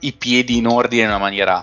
i 0.00 0.14
piedi 0.14 0.56
in 0.56 0.66
ordine 0.66 1.02
in 1.02 1.08
una 1.08 1.18
maniera 1.18 1.62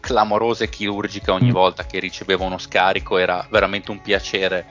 clamorosa 0.00 0.64
e 0.64 0.68
chirurgica 0.68 1.32
ogni 1.32 1.50
mm. 1.50 1.52
volta 1.52 1.84
che 1.86 1.98
riceveva 1.98 2.44
uno 2.44 2.58
scarico, 2.58 3.18
era 3.18 3.46
veramente 3.50 3.90
un 3.90 4.00
piacere 4.00 4.66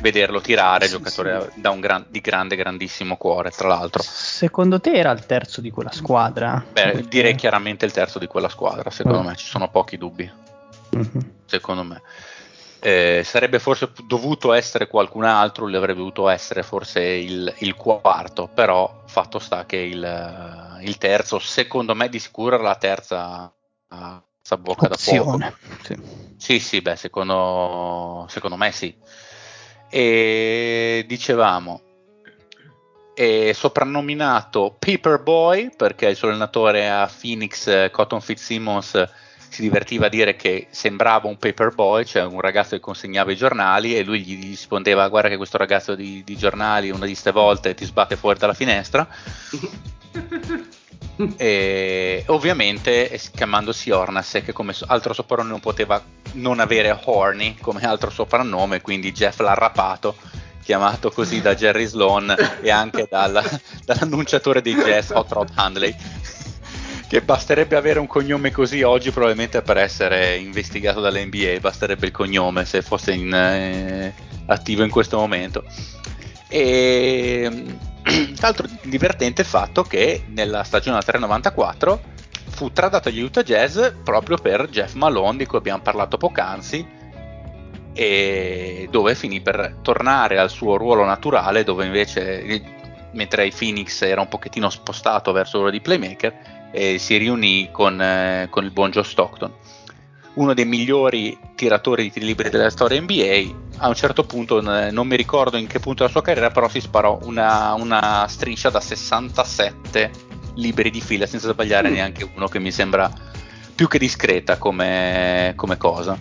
vederlo 0.00 0.40
tirare, 0.40 0.86
Sì, 0.86 0.92
giocatore 0.92 1.50
sì. 1.54 1.60
da 1.60 1.70
un 1.70 1.78
gran- 1.80 2.06
di 2.08 2.20
grande, 2.20 2.56
grandissimo 2.56 3.16
cuore, 3.16 3.50
tra 3.50 3.68
l'altro. 3.68 4.02
Secondo 4.02 4.80
te 4.80 4.92
era 4.92 5.12
il 5.12 5.24
terzo 5.24 5.60
di 5.60 5.70
quella 5.70 5.92
squadra? 5.92 6.64
Beh, 6.72 6.82
Perché- 6.82 7.08
direi 7.08 7.34
chiaramente 7.36 7.84
il 7.84 7.92
terzo 7.92 8.18
di 8.18 8.26
quella 8.26 8.48
squadra, 8.48 8.90
secondo 8.90 9.22
Mm. 9.22 9.26
me, 9.26 9.36
ci 9.36 9.46
sono 9.46 9.68
pochi 9.68 9.96
dubbi, 9.96 10.28
Mhm. 10.90 11.30
secondo 11.46 11.84
me. 11.84 12.02
Eh, 12.80 13.22
sarebbe 13.24 13.58
forse 13.60 13.90
dovuto 14.06 14.52
essere 14.52 14.88
qualcun 14.88 15.24
altro, 15.24 15.64
lui 15.64 15.76
avrebbe 15.76 16.00
dovuto 16.00 16.28
essere 16.28 16.62
forse 16.62 17.00
il, 17.00 17.54
il 17.60 17.74
quarto, 17.76 18.46
però 18.52 19.04
fatto 19.06 19.38
sta 19.38 19.64
che 19.64 19.76
il, 19.76 20.78
il 20.82 20.98
terzo, 20.98 21.38
secondo 21.38 21.94
me 21.94 22.08
di 22.10 22.18
sicuro 22.18 22.56
era 22.56 22.64
la 22.64 22.74
terza, 22.74 23.50
bocca 24.58 24.88
da. 24.88 24.94
Opzione. 24.94 25.54
Sì. 25.82 25.96
Sì, 26.36 26.58
sì, 26.58 26.80
beh, 26.82 26.96
secondo, 26.96 28.26
secondo 28.28 28.56
me 28.56 28.70
sì. 28.70 28.94
E 29.88 31.04
dicevamo, 31.06 31.80
è 33.14 33.52
soprannominato 33.52 34.76
Paperboy 34.78 35.74
perché 35.74 36.08
il 36.08 36.16
suo 36.16 36.28
allenatore 36.28 36.90
a 36.90 37.08
Phoenix, 37.08 37.90
Cotton 37.90 38.20
Fitzsimmons, 38.20 39.08
si 39.54 39.62
divertiva 39.62 40.06
a 40.06 40.08
dire 40.08 40.34
che 40.34 40.66
sembrava 40.70 41.28
un 41.28 41.38
paperboy, 41.38 42.04
cioè 42.04 42.24
un 42.24 42.40
ragazzo 42.40 42.74
che 42.74 42.80
consegnava 42.80 43.30
i 43.30 43.36
giornali 43.36 43.96
e 43.96 44.02
lui 44.02 44.22
gli 44.22 44.42
rispondeva 44.42 45.06
guarda 45.08 45.28
che 45.28 45.36
questo 45.36 45.58
ragazzo 45.58 45.94
di, 45.94 46.24
di 46.24 46.36
giornali 46.36 46.90
una 46.90 47.06
di 47.06 47.12
queste 47.12 47.30
volte 47.30 47.72
ti 47.74 47.84
sbatte 47.84 48.16
fuori 48.16 48.36
dalla 48.38 48.52
finestra 48.52 49.06
e 51.36 52.24
ovviamente 52.26 53.10
eh, 53.10 53.20
chiamandosi 53.34 53.90
Ornasek 53.90 54.52
come 54.52 54.74
altro 54.86 55.12
soprannome 55.12 55.50
non 55.50 55.60
poteva 55.60 56.02
non 56.32 56.58
avere 56.58 56.98
Horny 57.04 57.56
come 57.60 57.82
altro 57.82 58.10
soprannome 58.10 58.80
quindi 58.80 59.12
Jeff 59.12 59.38
l'ha 59.38 59.54
rapato 59.54 60.16
chiamato 60.64 61.10
così 61.10 61.40
da 61.40 61.54
Jerry 61.54 61.84
Sloan 61.84 62.34
e 62.62 62.70
anche 62.70 63.06
dal- 63.10 63.60
dall'annunciatore 63.84 64.62
dei 64.62 64.74
Jazz 64.74 65.10
Hot 65.10 65.30
Rod 65.30 65.50
Handley. 65.54 65.94
Che 67.06 67.20
basterebbe 67.20 67.76
avere 67.76 68.00
un 68.00 68.06
cognome 68.06 68.50
così 68.50 68.82
oggi 68.82 69.10
probabilmente 69.10 69.60
per 69.60 69.76
essere 69.76 70.36
investigato 70.36 71.00
dall'NBA 71.00 71.60
basterebbe 71.60 72.06
il 72.06 72.12
cognome 72.12 72.64
se 72.64 72.80
fosse 72.80 73.12
in, 73.12 73.32
eh, 73.32 74.12
attivo 74.46 74.82
in 74.82 74.90
questo 74.90 75.18
momento. 75.18 75.62
E 76.48 77.66
l'altro 78.40 78.68
divertente 78.82 79.44
fatto 79.44 79.82
che 79.82 80.24
nella 80.28 80.62
stagione 80.64 81.00
394 81.00 82.12
fu 82.48 82.72
tradato 82.72 83.08
agli 83.08 83.20
Utah 83.20 83.42
Jazz 83.42 83.78
proprio 84.02 84.36
per 84.36 84.68
Jeff 84.68 84.94
Malone 84.94 85.38
di 85.38 85.46
cui 85.46 85.58
abbiamo 85.58 85.82
parlato 85.82 86.16
poc'anzi 86.16 87.02
e 87.92 88.88
dove 88.90 89.14
finì 89.14 89.40
per 89.40 89.78
tornare 89.82 90.38
al 90.38 90.50
suo 90.50 90.76
ruolo 90.76 91.04
naturale 91.04 91.64
dove 91.64 91.86
invece 91.86 92.62
mentre 93.12 93.50
Phoenix 93.56 94.02
era 94.02 94.20
un 94.20 94.28
pochettino 94.28 94.68
spostato 94.68 95.32
verso 95.32 95.58
ruolo 95.58 95.72
di 95.72 95.80
playmaker 95.80 96.68
e 96.72 96.98
si 96.98 97.16
riunì 97.16 97.68
con, 97.70 98.00
eh, 98.00 98.48
con 98.50 98.64
il 98.64 98.72
buon 98.72 98.90
Joe 98.90 99.04
Stockton 99.04 99.52
uno 100.34 100.54
dei 100.54 100.64
migliori 100.64 101.36
tiratori 101.54 102.02
di 102.04 102.10
tiri 102.10 102.26
liberi 102.26 102.50
della 102.50 102.70
storia 102.70 103.00
NBA 103.00 103.62
a. 103.78 103.88
Un 103.88 103.94
certo 103.94 104.24
punto 104.24 104.60
non 104.60 105.06
mi 105.06 105.16
ricordo 105.16 105.56
in 105.56 105.66
che 105.66 105.78
punto 105.80 106.02
della 106.02 106.10
sua 106.12 106.22
carriera 106.22 106.50
però 106.50 106.68
si 106.68 106.80
sparò 106.80 107.18
una, 107.22 107.74
una 107.74 108.26
striscia 108.28 108.70
da 108.70 108.80
67 108.80 110.10
liberi 110.56 110.90
di 110.90 111.00
fila 111.00 111.26
senza 111.26 111.50
sbagliare 111.50 111.88
Mm. 111.88 111.92
neanche 111.92 112.30
uno 112.34 112.46
che 112.48 112.58
mi 112.58 112.70
sembra 112.70 113.10
più 113.74 113.88
che 113.88 113.98
discreta 113.98 114.56
come, 114.58 115.52
come 115.56 115.76
cosa. 115.76 116.18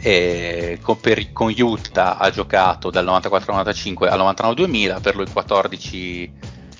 E 0.00 0.78
con, 0.82 1.00
per- 1.00 1.32
con 1.32 1.54
Utah 1.56 2.18
ha 2.18 2.30
giocato 2.30 2.90
dal 2.90 3.06
94-95 3.06 4.08
al 4.08 4.20
99-2000 4.36 5.00
per 5.00 5.16
lui 5.16 5.26
14 5.32 6.32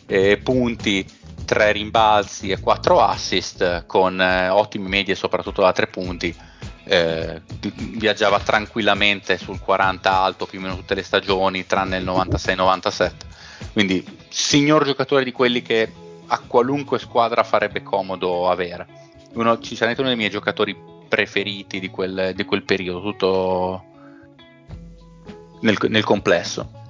eh, 0.06 0.36
punti 0.42 1.06
3 1.54 1.70
rimbalzi 1.70 2.50
e 2.50 2.58
4 2.58 3.00
assist 3.00 3.86
con 3.86 4.20
eh, 4.20 4.48
ottime 4.48 4.88
medie 4.88 5.14
soprattutto 5.14 5.62
da 5.62 5.70
3 5.70 5.86
punti 5.86 6.34
eh, 6.86 7.40
viaggiava 7.92 8.40
tranquillamente 8.40 9.38
sul 9.38 9.60
40 9.60 10.12
alto 10.12 10.46
più 10.46 10.58
o 10.58 10.62
meno 10.62 10.74
tutte 10.74 10.96
le 10.96 11.04
stagioni 11.04 11.64
tranne 11.64 11.98
il 11.98 12.04
96-97 12.04 13.12
quindi 13.72 14.04
signor 14.28 14.84
giocatore 14.84 15.22
di 15.22 15.30
quelli 15.30 15.62
che 15.62 15.92
a 16.26 16.40
qualunque 16.40 16.98
squadra 16.98 17.44
farebbe 17.44 17.82
comodo 17.82 18.50
avere. 18.50 18.86
Uno, 19.34 19.58
sinceramente 19.62 20.00
uno 20.00 20.10
dei 20.10 20.18
miei 20.18 20.30
giocatori 20.30 20.76
preferiti 21.08 21.78
di 21.78 21.88
quel, 21.90 22.32
di 22.34 22.44
quel 22.44 22.64
periodo 22.64 23.00
tutto 23.00 23.84
nel, 25.60 25.76
nel 25.88 26.04
complesso 26.04 26.82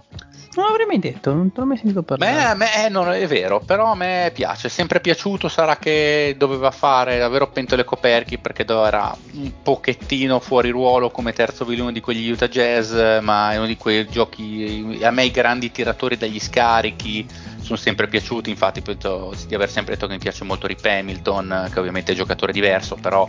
Non 0.57 0.67
l'avrei 0.67 0.87
mai 0.87 0.99
detto, 1.01 1.33
non 1.33 1.53
te 1.53 1.61
l'ho 1.61 1.67
mai 1.67 1.77
sentito 1.77 2.03
Beh, 2.03 2.07
parlare. 2.17 2.45
a 2.45 2.55
me, 2.55 2.87
eh, 2.87 2.89
non 2.89 3.11
è 3.11 3.27
vero, 3.27 3.61
però 3.61 3.91
a 3.91 3.95
me 3.97 4.31
piace, 4.33 4.69
è 4.69 4.71
sempre 4.71 5.01
piaciuto, 5.01 5.49
sarà 5.49 5.77
che 5.77 6.37
doveva 6.39 6.71
fare 6.71 7.19
davvero 7.19 7.49
pentole 7.51 7.83
coperchi 7.83 8.39
perché 8.39 8.65
era 8.69 9.17
un 9.33 9.53
pochettino 9.63 10.39
fuori 10.39 10.71
ruolo 10.71 11.11
come 11.11 11.33
terzo 11.33 11.65
violino 11.65 11.91
di 11.91 12.01
quegli 12.01 12.31
Utah 12.31 12.49
Jazz, 12.49 12.93
ma 13.21 13.53
è 13.53 13.57
uno 13.57 13.67
di 13.67 13.77
quei 13.77 14.07
giochi, 14.09 15.01
a 15.03 15.11
me 15.11 15.25
i 15.25 15.31
grandi 15.33 15.73
tiratori 15.73 16.17
dagli 16.17 16.39
scarichi 16.39 17.27
sono 17.61 17.77
sempre 17.77 18.07
piaciuti, 18.07 18.51
infatti 18.51 18.81
penso 18.83 19.35
di 19.47 19.55
aver 19.55 19.71
sempre 19.71 19.95
detto 19.95 20.07
che 20.07 20.13
mi 20.13 20.19
piace 20.19 20.45
molto 20.45 20.67
Rip 20.67 20.85
Hamilton, 20.85 21.71
che 21.73 21.79
ovviamente 21.81 22.13
è 22.13 22.15
giocatore 22.15 22.53
diverso, 22.53 22.95
però 22.95 23.29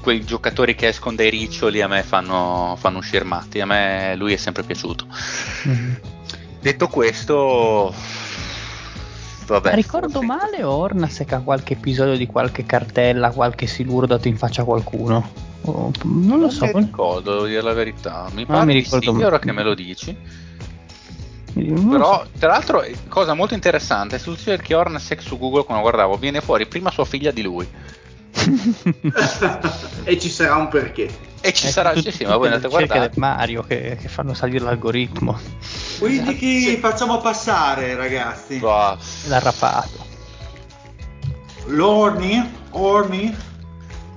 quei 0.00 0.24
giocatori 0.24 0.74
che 0.74 0.88
escono 0.88 1.16
dai 1.16 1.30
riccioli 1.30 1.80
a 1.82 1.88
me 1.88 2.02
fanno, 2.02 2.76
fanno 2.78 2.98
uscire 2.98 3.24
matti, 3.24 3.60
a 3.60 3.66
me 3.66 4.14
lui 4.16 4.32
è 4.32 4.36
sempre 4.36 4.62
piaciuto. 4.62 5.06
Mhm. 5.64 6.00
Detto 6.60 6.88
questo, 6.88 7.94
vabbè, 9.46 9.74
ricordo 9.74 10.22
male 10.22 10.62
o 10.64 10.70
Ornasek 10.72 11.32
ha 11.32 11.40
qualche 11.40 11.74
episodio 11.74 12.16
di 12.16 12.26
qualche 12.26 12.64
cartella, 12.66 13.30
qualche 13.30 13.66
siluro 13.66 14.06
dato 14.06 14.28
in 14.28 14.36
faccia 14.36 14.62
a 14.62 14.64
qualcuno? 14.64 15.46
O- 15.62 15.90
non 16.04 16.38
lo 16.38 16.46
Non 16.46 16.50
so. 16.50 16.64
mi 16.64 16.70
qual- 16.70 16.84
ricordo, 16.84 17.32
devo 17.32 17.46
dire 17.46 17.62
la 17.62 17.72
verità. 17.72 18.26
Mi 18.32 18.42
Ah, 18.42 18.46
pare 18.46 18.64
mi 18.66 18.72
di 18.74 18.80
ricordo 18.80 19.16
sì, 19.16 19.22
ora 19.22 19.38
che 19.38 19.52
me 19.52 19.62
lo 19.62 19.74
dici. 19.74 20.16
non 21.54 21.88
Però, 21.88 22.22
so. 22.24 22.30
tra 22.38 22.48
l'altro, 22.50 22.84
cosa 23.08 23.34
molto 23.34 23.54
interessante, 23.54 24.18
sul 24.18 24.36
cerchio 24.38 24.78
Hornacek 24.78 25.20
su 25.20 25.38
Google 25.38 25.64
quando 25.64 25.82
guardavo, 25.82 26.16
viene 26.16 26.40
fuori 26.40 26.66
prima 26.66 26.90
sua 26.90 27.04
figlia 27.04 27.30
di 27.30 27.42
lui. 27.42 27.68
E 30.04 30.18
ci 30.18 30.28
sarà 30.30 30.56
un 30.56 30.68
perché. 30.68 31.08
E 31.40 31.52
ci 31.52 31.66
Eh, 31.66 31.70
sarà, 31.70 31.92
tut- 31.92 32.08
sì, 32.08 32.10
sì, 32.10 32.24
ma 32.24 32.36
voi 32.36 32.46
andate 32.48 32.66
a 32.66 32.68
guardare. 32.68 33.10
Mario 33.14 33.62
che, 33.62 33.96
che 34.00 34.08
fanno 34.08 34.34
salire 34.34 34.64
l'algoritmo. 34.64 35.38
Quindi 35.98 36.36
chi 36.36 36.60
Sì. 36.62 36.76
facciamo 36.78 37.18
passare, 37.18 37.94
ragazzi? 37.94 38.58
Bah, 38.58 38.96
L'ha 39.28 39.38
rapato. 39.38 40.06
L'Orni? 41.66 42.56
Orni? 42.70 43.36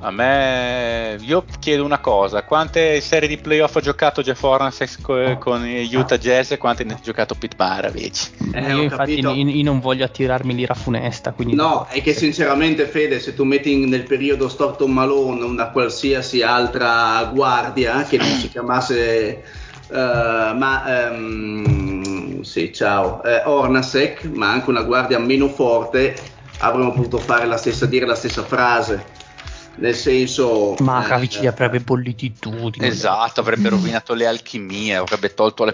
A 0.03 0.09
me, 0.09 1.17
io 1.21 1.45
chiedo 1.59 1.85
una 1.85 1.99
cosa: 1.99 2.43
quante 2.43 2.99
serie 3.01 3.27
di 3.27 3.37
playoff 3.37 3.75
ha 3.75 3.81
giocato 3.81 4.23
Jeff 4.23 4.41
Hornacek 4.41 4.99
co- 4.99 5.37
con 5.37 5.61
Utah 5.63 6.17
Jazz 6.17 6.51
e 6.51 6.57
quante 6.57 6.83
ne 6.83 6.93
ha 6.93 6.99
giocato 6.99 7.35
Pete 7.35 7.55
Maravich? 7.55 8.31
Eh, 8.51 8.73
io 8.73 8.81
infatti 8.81 9.21
capito. 9.21 9.31
io- 9.31 9.63
non 9.63 9.79
voglio 9.79 10.03
attirarmi 10.03 10.55
l'ira 10.55 10.73
funesta. 10.73 11.33
Quindi 11.33 11.53
No, 11.53 11.85
è 11.87 12.01
che 12.01 12.13
sinceramente 12.13 12.85
Fede, 12.87 13.19
se 13.19 13.35
tu 13.35 13.43
metti 13.43 13.71
in- 13.71 13.89
nel 13.89 14.07
periodo 14.07 14.49
Stockton 14.49 14.91
Malone 14.91 15.43
una 15.43 15.69
qualsiasi 15.69 16.41
altra 16.41 17.29
guardia 17.31 18.03
che 18.03 18.17
non 18.17 18.27
si 18.27 18.49
chiamasse 18.49 19.43
eh, 19.91 20.53
ma 20.55 21.05
ehm, 21.09 22.41
sì, 22.41 22.73
ciao, 22.73 23.21
eh, 23.23 23.43
Ornasek, 23.45 24.23
ma 24.33 24.49
anche 24.51 24.69
una 24.69 24.83
guardia 24.83 25.19
meno 25.19 25.47
forte, 25.49 26.29
avremmo 26.57 26.91
potuto 26.91 27.19
fare 27.19 27.45
la 27.45 27.57
stessa, 27.57 27.85
dire 27.85 28.05
la 28.07 28.15
stessa 28.15 28.43
frase. 28.43 29.19
Nel 29.73 29.95
senso, 29.95 30.75
Makavic 30.79 31.37
eh, 31.37 31.39
gli 31.41 31.47
avrebbe 31.47 31.79
bolliti 31.79 32.37
tutti. 32.37 32.83
Esatto, 32.83 33.39
avrebbe 33.39 33.69
rovinato 33.69 34.13
le 34.13 34.27
alchimie, 34.27 34.95
avrebbe 34.95 35.33
tolto 35.33 35.63
le- 35.63 35.73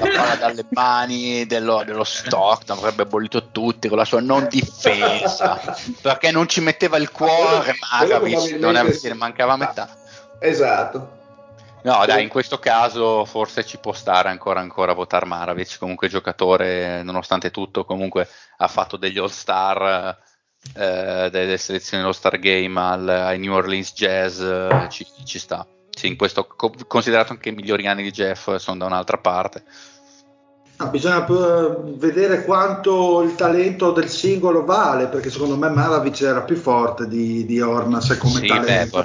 la 0.00 0.06
palla 0.06 0.34
dalle 0.36 0.64
mani 0.70 1.46
dello, 1.46 1.82
dello 1.84 2.04
Stockton, 2.04 2.78
avrebbe 2.78 3.04
bollito 3.04 3.50
tutti 3.50 3.88
con 3.88 3.98
la 3.98 4.04
sua 4.04 4.20
non 4.20 4.46
difesa, 4.48 5.60
perché 6.00 6.30
non 6.30 6.48
ci 6.48 6.60
metteva 6.62 6.96
il 6.96 7.10
cuore 7.10 7.76
Makavic, 7.92 8.58
non 8.58 8.76
è, 8.76 8.82
ne 8.82 9.14
mancava 9.14 9.56
metà. 9.56 9.88
Esatto. 10.40 11.22
No, 11.84 12.02
dai, 12.06 12.22
in 12.22 12.30
questo 12.30 12.58
caso 12.58 13.26
forse 13.26 13.62
ci 13.62 13.76
può 13.76 13.92
stare 13.92 14.30
ancora 14.30 14.58
ancora 14.60 14.92
a 14.92 14.94
votare 14.94 15.26
Maravic, 15.26 15.76
comunque 15.78 16.08
giocatore, 16.08 17.02
nonostante 17.02 17.50
tutto, 17.50 17.84
comunque 17.84 18.26
ha 18.56 18.68
fatto 18.68 18.96
degli 18.96 19.18
all-star, 19.18 20.16
eh, 20.76 21.28
delle 21.30 21.56
selezioni 21.58 22.04
all-star 22.04 22.38
game 22.38 22.80
al- 22.80 23.08
ai 23.08 23.38
New 23.38 23.52
Orleans 23.52 23.92
Jazz, 23.92 24.40
eh, 24.40 24.86
ci, 24.90 25.06
ci 25.24 25.38
sta. 25.38 25.66
Sì, 25.90 26.08
in 26.08 26.16
questo, 26.16 26.46
co- 26.46 26.74
considerato 26.86 27.36
che 27.36 27.50
i 27.50 27.54
migliori 27.54 27.86
anni 27.86 28.02
di 28.02 28.10
Jeff 28.10 28.54
sono 28.56 28.78
da 28.78 28.86
un'altra 28.86 29.18
parte. 29.18 29.62
Ah, 30.76 30.86
bisogna 30.86 31.24
eh, 31.24 31.76
vedere 31.96 32.44
quanto 32.44 33.22
il 33.22 33.36
talento 33.36 33.92
del 33.92 34.08
singolo 34.08 34.64
vale, 34.64 35.06
perché 35.06 35.30
secondo 35.30 35.56
me 35.56 35.68
Maravic 35.68 36.22
era 36.22 36.42
più 36.42 36.56
forte 36.56 37.06
di, 37.06 37.46
di 37.46 37.60
Ornas 37.60 38.16
come 38.18 38.40
sì, 38.40 38.46
beh, 38.46 38.54
talento. 38.54 38.98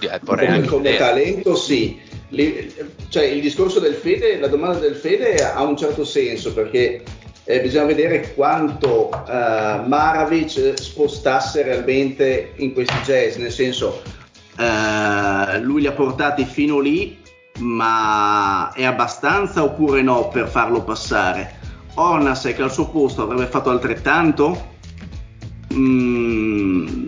eh, 0.00 0.20
vorrei 0.22 0.46
Come, 0.46 0.58
anche 0.58 0.68
come 0.68 0.96
talento 0.98 1.56
sì, 1.56 1.98
li- 2.28 2.74
cioè, 3.08 3.24
il 3.24 3.40
discorso 3.40 3.80
del 3.80 3.94
Fede, 3.94 4.38
la 4.38 4.48
domanda 4.48 4.80
del 4.80 4.96
Fede 4.96 5.42
ha 5.42 5.62
un 5.62 5.78
certo 5.78 6.04
senso 6.04 6.52
perché 6.52 7.02
eh, 7.44 7.60
bisogna 7.60 7.84
vedere 7.84 8.32
quanto 8.34 9.10
eh, 9.10 9.82
Maravic 9.86 10.74
spostasse 10.80 11.62
realmente 11.62 12.52
in 12.56 12.72
questi 12.72 12.96
jazz, 13.04 13.36
nel 13.36 13.52
senso 13.52 14.02
eh, 14.56 15.60
lui 15.60 15.82
li 15.82 15.86
ha 15.86 15.92
portati 15.92 16.44
fino 16.44 16.78
lì, 16.78 17.18
ma 17.58 18.72
è 18.72 18.84
abbastanza 18.84 19.62
oppure 19.62 20.02
no 20.02 20.28
per 20.28 20.48
farlo 20.48 20.82
passare? 20.82 21.62
Ornasek 21.94 22.58
al 22.60 22.72
suo 22.72 22.88
posto 22.88 23.22
avrebbe 23.22 23.46
fatto 23.46 23.70
altrettanto? 23.70 24.72
Mm, 25.72 27.04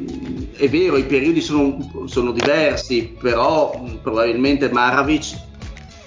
è 0.57 0.69
vero, 0.69 0.97
i 0.97 1.05
periodi 1.05 1.41
sono, 1.41 2.05
sono 2.07 2.31
diversi, 2.33 3.17
però 3.19 3.73
mh, 3.75 3.99
probabilmente 4.03 4.71
Maravic, 4.71 5.35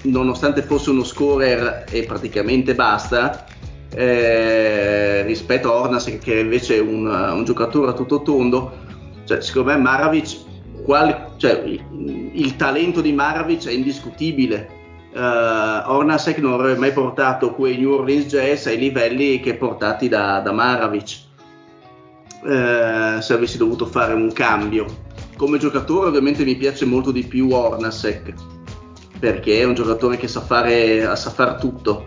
nonostante 0.03 0.61
fosse 0.61 0.91
uno 0.91 1.03
scorer 1.03 1.85
e 1.89 2.03
praticamente 2.03 2.75
basta, 2.75 3.45
eh, 3.93 5.23
rispetto 5.23 5.71
a 5.71 5.81
Ornasek 5.81 6.19
che 6.19 6.39
invece 6.39 6.77
è 6.77 6.79
un, 6.79 7.05
un 7.07 7.43
giocatore 7.43 7.91
a 7.91 7.93
tutto 7.93 8.21
tondo, 8.21 8.71
cioè, 9.25 9.41
secondo 9.41 9.71
me 9.71 9.77
Maravic, 9.77 10.37
qual- 10.83 11.33
cioè, 11.37 11.63
il, 11.65 12.31
il 12.33 12.55
talento 12.55 13.01
di 13.01 13.13
Maravic 13.13 13.67
è 13.67 13.71
indiscutibile. 13.71 14.77
Eh, 15.13 15.19
Ornasek 15.19 16.37
non 16.39 16.53
avrebbe 16.53 16.79
mai 16.79 16.91
portato 16.91 17.53
quei 17.53 17.77
New 17.77 17.93
Orleans 17.93 18.25
Jazz 18.25 18.67
ai 18.67 18.77
livelli 18.77 19.39
che 19.39 19.55
portati 19.55 20.07
da, 20.07 20.39
da 20.39 20.51
Maravic 20.51 21.27
eh, 22.45 23.17
se 23.21 23.33
avessi 23.33 23.57
dovuto 23.57 23.85
fare 23.85 24.13
un 24.13 24.31
cambio. 24.31 25.07
Come 25.35 25.57
giocatore 25.57 26.07
ovviamente 26.07 26.43
mi 26.43 26.55
piace 26.55 26.85
molto 26.85 27.11
di 27.11 27.23
più 27.23 27.49
Ornasek 27.51 28.33
perché 29.19 29.59
è 29.59 29.65
un 29.65 29.73
giocatore 29.73 30.17
che 30.17 30.27
sa 30.27 30.41
fare, 30.41 31.15
sa 31.15 31.29
fare 31.29 31.57
tutto. 31.59 32.05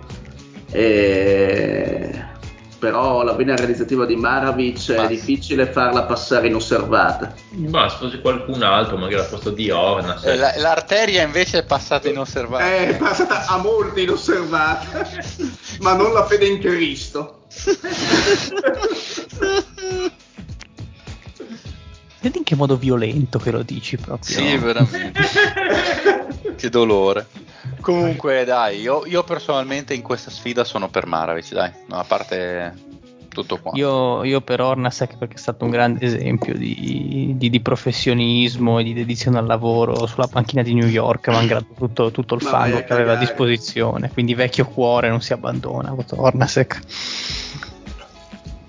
Eh, 0.73 2.31
però 2.79 3.23
la 3.23 3.35
vena 3.35 3.55
realizzativa 3.55 4.05
di 4.07 4.16
Maravic 4.16 4.91
è 4.91 4.97
Ma- 4.97 5.07
difficile 5.07 5.66
farla 5.70 6.03
passare 6.03 6.49
inosservata. 6.49 7.33
Ma 7.68 7.89
se 7.89 8.20
qualcun 8.20 8.62
altro, 8.64 8.97
magari 8.97 9.20
al 9.23 9.29
posto 9.29 9.51
di 9.51 9.70
Orna. 9.70 10.20
Eh, 10.20 10.35
la- 10.37 10.55
l'arteria 10.57 11.23
invece 11.23 11.59
è 11.59 11.64
passata 11.64 12.09
inosservata. 12.09 12.64
È 12.64 12.97
passata 12.97 13.47
a 13.47 13.59
molti 13.59 14.03
inosservata, 14.03 15.09
ma 15.81 15.95
non 15.95 16.12
la 16.12 16.27
fede 16.27 16.47
in 16.47 16.59
Cristo. 16.59 17.45
Vedi 22.20 22.39
in 22.39 22.45
che 22.45 22.55
modo 22.55 22.77
violento 22.77 23.39
che 23.39 23.51
lo 23.51 23.62
dici 23.62 23.97
proprio. 23.97 24.37
Sì, 24.37 24.57
veramente. 24.57 25.20
che 26.57 26.68
dolore. 26.68 27.27
Comunque, 27.83 28.45
dai, 28.45 28.80
io, 28.80 29.05
io 29.07 29.22
personalmente 29.24 29.93
in 29.95 30.03
questa 30.03 30.30
sfida 30.30 30.64
sono 30.64 30.89
per 30.89 31.07
Maravic, 31.07 31.53
dai. 31.53 31.70
A 31.91 32.05
parte 32.05 32.91
tutto 33.33 33.59
qua. 33.59 33.72
Io, 33.74 34.22
io 34.24 34.41
per 34.41 34.61
Ornasek 34.61 35.16
perché 35.16 35.35
è 35.35 35.39
stato 35.39 35.64
un 35.64 35.70
grande 35.70 36.05
esempio 36.05 36.55
di, 36.55 37.35
di- 37.37 37.51
di 37.51 37.61
professionismo 37.61 38.78
e 38.78 38.85
di 38.85 38.93
dedizione 38.93 39.39
al 39.39 39.47
lavoro 39.47 40.07
sulla 40.07 40.28
panchina 40.28 40.62
di 40.62 40.74
New 40.74 40.87
York, 40.87 41.28
malgrado 41.28 41.66
tutto, 41.76 42.11
tutto 42.11 42.35
il 42.35 42.43
Ma 42.45 42.51
fango 42.51 42.85
che 42.85 42.93
aveva 42.93 43.12
a 43.12 43.16
disposizione. 43.16 44.11
Quindi 44.12 44.35
vecchio 44.35 44.66
cuore 44.66 45.09
non 45.09 45.20
si 45.20 45.33
abbandona. 45.33 45.95
Ornasek. 46.14 46.80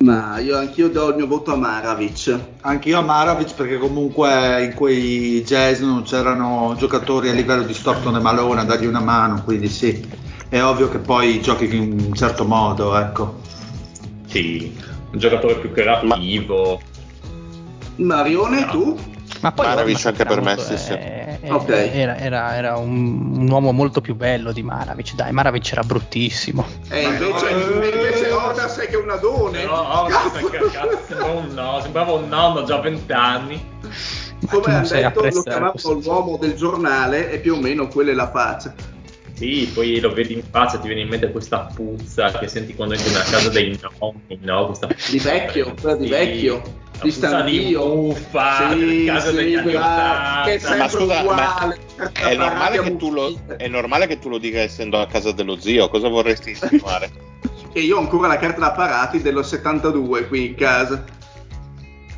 Ma 0.03 0.37
io 0.39 0.57
anch'io 0.57 0.89
do 0.89 1.11
il 1.11 1.15
mio 1.15 1.27
voto 1.27 1.53
a 1.53 1.55
Maravic. 1.55 2.37
Anch'io 2.61 2.99
a 2.99 3.01
Maravic 3.01 3.55
perché 3.55 3.77
comunque 3.77 4.61
in 4.65 4.73
quei 4.73 5.41
jazz 5.45 5.79
non 5.79 6.03
c'erano 6.03 6.75
giocatori 6.77 7.29
a 7.29 7.33
livello 7.33 7.63
di 7.63 7.73
Stockton 7.73 8.17
e 8.17 8.19
Malone 8.19 8.59
a 8.59 8.63
dargli 8.65 8.85
una 8.85 8.99
mano, 8.99 9.41
quindi 9.45 9.69
sì, 9.69 10.05
è 10.49 10.61
ovvio 10.61 10.89
che 10.89 10.97
poi 10.97 11.39
giochi 11.41 11.73
in 11.73 12.05
un 12.07 12.13
certo 12.13 12.43
modo, 12.43 12.97
ecco. 12.97 13.39
Sì, 14.25 14.75
un 15.11 15.19
giocatore 15.19 15.55
più 15.59 15.71
creativo. 15.71 16.81
Marione, 17.95 18.65
No. 18.65 18.71
tu? 18.71 18.99
Ma 19.43 19.51
poi 19.51 19.65
Maravic 19.67 20.05
anche 20.05 20.21
era 20.21 20.29
per 20.33 20.41
me, 20.41 20.57
sì, 20.57 20.77
sì. 20.77 20.93
eh, 20.93 21.37
eh, 21.41 21.51
Ok. 21.51 21.67
Era, 21.69 22.17
era- 22.17 22.55
era 22.55 22.77
un, 22.77 23.33
un 23.35 23.49
uomo 23.51 23.73
molto 23.73 23.99
più 23.99 24.15
bello 24.15 24.53
di 24.53 24.63
Maravic. 24.63 25.15
Dai, 25.15 25.33
Maravic 25.33 25.69
era 25.73 25.83
bruttissimo. 25.83 26.65
E 26.89 27.01
invece, 27.01 27.49
e 27.49 27.89
invece 27.89 28.31
Orda 28.31 28.69
sei 28.69 28.87
che 28.87 28.93
è 28.93 28.97
un 28.97 29.09
adone. 29.09 29.65
No, 29.65 30.01
Orna, 30.03 30.17
che 30.49 30.59
cazzo, 30.71 31.43
no, 31.51 31.79
sembrava 31.81 32.13
un 32.13 32.29
nonno 32.29 32.63
già 32.63 32.79
vent'anni. 32.79 33.71
Come 34.49 34.85
sai 34.85 35.01
detto, 35.03 35.21
lo 35.21 35.41
chiamavano 35.43 35.99
l'uomo 36.01 36.37
del 36.37 36.55
giornale 36.55 37.29
e 37.29 37.39
più 37.39 37.55
o 37.55 37.59
meno 37.59 37.87
quella 37.87 38.11
è 38.11 38.13
la 38.13 38.29
faccia. 38.29 38.73
Sì, 39.43 39.69
poi 39.73 39.99
lo 39.99 40.13
vedi 40.13 40.35
in 40.35 40.43
faccia, 40.49 40.77
ti 40.77 40.87
viene 40.87 41.01
in 41.01 41.09
mente 41.09 41.29
questa 41.29 41.69
puzza 41.75 42.31
che 42.31 42.47
senti 42.47 42.73
quando 42.73 42.93
entri 42.93 43.11
nella 43.11 43.25
casa 43.25 43.49
dei 43.49 43.77
nonni, 43.99 44.39
no? 44.41 44.67
Questa 44.67 44.87
Di 45.09 45.19
vecchio, 45.19 45.73
quella 45.81 45.97
di 45.97 46.07
vecchio, 46.07 46.53
la 46.55 46.61
di 47.01 47.11
puzza 47.11 47.41
di 47.41 47.55
stanchio. 47.57 47.85
muffa, 47.93 48.71
Sì, 48.71 49.03
case 49.05 49.29
sì, 49.31 49.35
degli 49.35 49.55
anni 49.55 49.71
che 49.71 49.77
è 49.77 49.79
80. 49.79 50.59
sempre 50.59 50.77
Ma 50.77 50.87
scusa, 50.87 51.19
uguale. 51.19 51.77
È 52.13 52.35
normale, 52.35 52.79
che 52.79 52.95
tu 52.95 53.11
lo, 53.11 53.37
è 53.57 53.67
normale 53.67 54.07
che 54.07 54.17
tu 54.19 54.29
lo 54.29 54.37
dica 54.37 54.59
essendo 54.59 54.97
a 54.97 55.07
casa 55.07 55.33
dello 55.33 55.59
zio, 55.59 55.89
cosa 55.89 56.07
vorresti 56.07 56.51
insinuare? 56.51 57.11
E 57.73 57.81
io 57.81 57.97
ho 57.97 57.99
ancora 57.99 58.29
la 58.29 58.37
carta 58.37 58.61
da 58.61 58.71
parati 58.71 59.21
dello 59.21 59.43
72 59.43 60.27
qui 60.29 60.45
in 60.45 60.55
casa. 60.55 61.03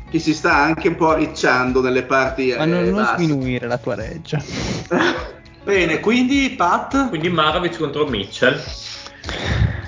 Che 0.08 0.18
si 0.20 0.32
sta 0.32 0.54
anche 0.54 0.86
un 0.86 0.94
po' 0.94 1.10
arricciando 1.10 1.80
nelle 1.80 2.04
parti 2.04 2.54
Ma 2.56 2.66
non, 2.66 2.84
eh, 2.84 2.90
non 2.90 3.04
sminuire 3.16 3.66
la 3.66 3.78
tua 3.78 3.96
reggia. 3.96 4.40
Bene, 5.66 5.98
quindi 5.98 6.50
Pat? 6.50 7.08
Quindi 7.08 7.28
Maravic 7.28 7.76
contro 7.76 8.06
Mitchell. 8.06 8.62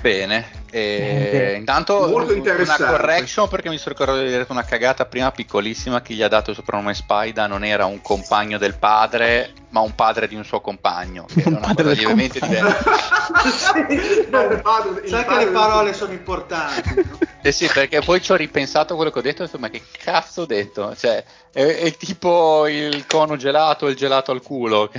Bene. 0.01 0.57
E 0.69 1.55
intanto 1.57 2.05
Molto 2.05 2.33
una 2.33 2.75
correction 2.75 3.47
perché 3.47 3.69
mi 3.69 3.77
sono 3.77 3.95
ricordato 3.97 4.19
di 4.19 4.27
aver 4.27 4.41
detto 4.41 4.51
una 4.51 4.65
cagata 4.65 5.05
prima 5.05 5.31
piccolissima 5.31 6.01
chi 6.01 6.15
gli 6.15 6.21
ha 6.21 6.27
dato 6.27 6.49
il 6.49 6.57
soprannome 6.57 6.93
Spida 6.93 7.47
non 7.47 7.63
era 7.63 7.85
un 7.85 8.01
compagno 8.01 8.57
del 8.57 8.75
padre 8.75 9.51
ma 9.69 9.81
un 9.81 9.93
padre 9.95 10.27
di 10.27 10.35
un 10.35 10.43
suo 10.43 10.61
compagno 10.61 11.25
che 11.27 11.43
Un 11.47 11.53
era 11.53 11.57
una 11.57 11.67
padre 11.67 11.83
cosa 11.83 11.87
del 11.89 11.97
lievemente 11.97 12.39
compagno. 12.39 12.67
diversa 12.67 14.27
No, 14.29 14.61
padre- 14.61 15.07
Sai 15.07 15.25
che 15.25 15.35
le 15.45 15.47
parole 15.51 15.93
sono 15.93 16.11
importanti. 16.13 16.93
no? 16.95 17.17
Eh 17.41 17.51
sì, 17.53 17.69
perché 17.73 18.01
poi 18.01 18.21
ci 18.21 18.33
ho 18.33 18.35
ripensato 18.35 18.91
a 18.93 18.95
quello 18.97 19.11
che 19.11 19.19
ho 19.19 19.21
detto 19.21 19.41
e 19.41 19.45
ho 19.45 19.45
detto, 19.45 19.59
ma 19.59 19.69
che 19.69 19.81
cazzo 20.03 20.41
ho 20.41 20.45
detto? 20.45 20.93
Cioè, 20.95 21.23
è, 21.53 21.61
è 21.63 21.95
tipo 21.95 22.67
il 22.67 23.05
cono 23.07 23.37
gelato 23.37 23.87
e 23.87 23.91
il 23.91 23.95
gelato 23.95 24.31
al 24.31 24.41
culo. 24.41 24.91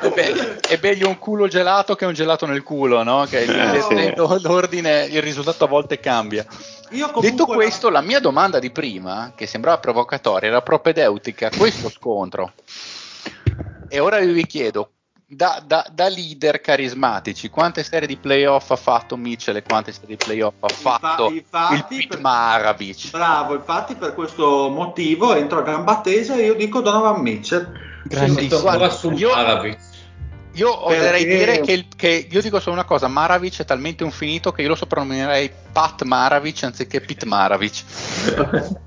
è, 0.00 0.10
be- 0.14 0.60
è 0.60 0.78
meglio 0.80 1.08
un 1.08 1.18
culo 1.18 1.46
gelato 1.48 1.94
che 1.94 2.06
un 2.06 2.14
gelato 2.14 2.46
nel 2.46 2.62
culo, 2.62 3.02
no? 3.02 3.26
Che 3.28 3.40
essendo 3.76 4.38
l'ordine, 4.42 5.04
il 5.10 5.20
risultato 5.22 5.64
a 5.64 5.68
volte 5.68 6.00
cambia. 6.00 6.44
Io 6.90 7.06
comunque 7.10 7.30
Detto 7.30 7.46
questo, 7.46 7.88
la 7.88 8.00
mia 8.00 8.20
domanda 8.20 8.58
di 8.58 8.70
prima, 8.70 9.32
che 9.34 9.46
sembrava 9.46 9.78
provocatoria, 9.78 10.48
era 10.48 10.62
propedeutica 10.62 11.46
a 11.48 11.56
questo 11.56 11.88
scontro. 11.88 12.52
E 13.88 13.98
ora 13.98 14.18
io 14.18 14.32
vi 14.32 14.46
chiedo, 14.46 14.90
da, 15.26 15.62
da- 15.64 15.86
da 15.92 16.08
leader 16.08 16.60
carismatici, 16.60 17.48
quante 17.48 17.84
serie 17.84 18.08
di 18.08 18.16
playoff 18.16 18.70
ha 18.70 18.76
fatto 18.76 19.16
Mitchell 19.16 19.56
e 19.56 19.62
quante 19.62 19.92
serie 19.92 20.16
di 20.16 20.16
playoff 20.16 20.54
ha 20.62 20.68
fatto 20.68 21.30
infatti, 21.30 21.74
il 21.74 21.84
Pete 21.86 22.06
per- 22.08 22.20
Maravich? 22.20 23.10
Bravo, 23.10 23.54
infatti 23.54 23.94
per 23.94 24.14
questo 24.14 24.68
motivo 24.68 25.34
entro 25.34 25.58
a 25.60 25.62
gamba 25.62 26.00
tesa 26.00 26.34
e 26.34 26.44
io 26.46 26.54
dico 26.54 26.80
Donovan 26.80 27.20
Mitchell. 27.20 27.72
Grandissimo. 28.02 28.60
Guarda, 28.62 28.86
io-. 29.14 29.76
Io 30.54 30.86
oserei 30.86 31.24
Perché- 31.24 31.38
dire 31.38 31.60
che, 31.60 31.72
il- 31.72 31.86
che- 31.96 32.26
io 32.30 32.40
dico 32.40 32.58
solo 32.60 32.74
una 32.74 32.84
cosa, 32.84 33.06
Maravich 33.08 33.60
è 33.60 33.64
talmente 33.64 34.02
un 34.04 34.10
finito 34.10 34.50
che 34.52 34.62
io 34.62 34.68
lo 34.68 34.74
soprannominerei 34.74 35.50
Pat 35.72 36.02
Maravich 36.02 36.64
anziché 36.64 37.00
Pete 37.00 37.24
Maravich. 37.26 37.84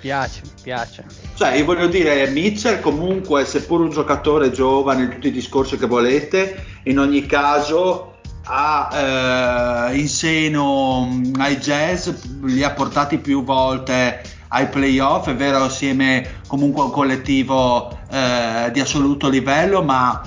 piace, 0.00 0.40
mi 0.44 0.50
piace. 0.62 1.04
Cioè, 1.34 1.54
io 1.54 1.64
voglio 1.64 1.88
dire, 1.88 2.26
Mitchell 2.28 2.80
comunque, 2.80 3.44
seppur 3.44 3.80
un 3.80 3.90
giocatore 3.90 4.50
giovane, 4.50 5.08
tutti 5.08 5.28
i 5.28 5.32
discorsi 5.32 5.76
che 5.76 5.86
volete, 5.86 6.64
in 6.84 6.98
ogni 6.98 7.26
caso 7.26 8.12
ha 8.48 9.88
eh, 9.90 9.96
in 9.98 10.08
seno 10.08 11.20
ai 11.38 11.56
jazz, 11.58 12.08
li 12.44 12.62
ha 12.62 12.70
portati 12.70 13.18
più 13.18 13.42
volte 13.42 14.22
ai 14.48 14.68
playoff, 14.68 15.28
è 15.28 15.34
vero, 15.34 15.64
assieme 15.64 16.40
comunque 16.46 16.82
a 16.82 16.84
un 16.86 16.90
collettivo 16.90 17.90
eh, 18.10 18.70
di 18.72 18.80
assoluto 18.80 19.28
livello, 19.28 19.82
ma 19.82 20.20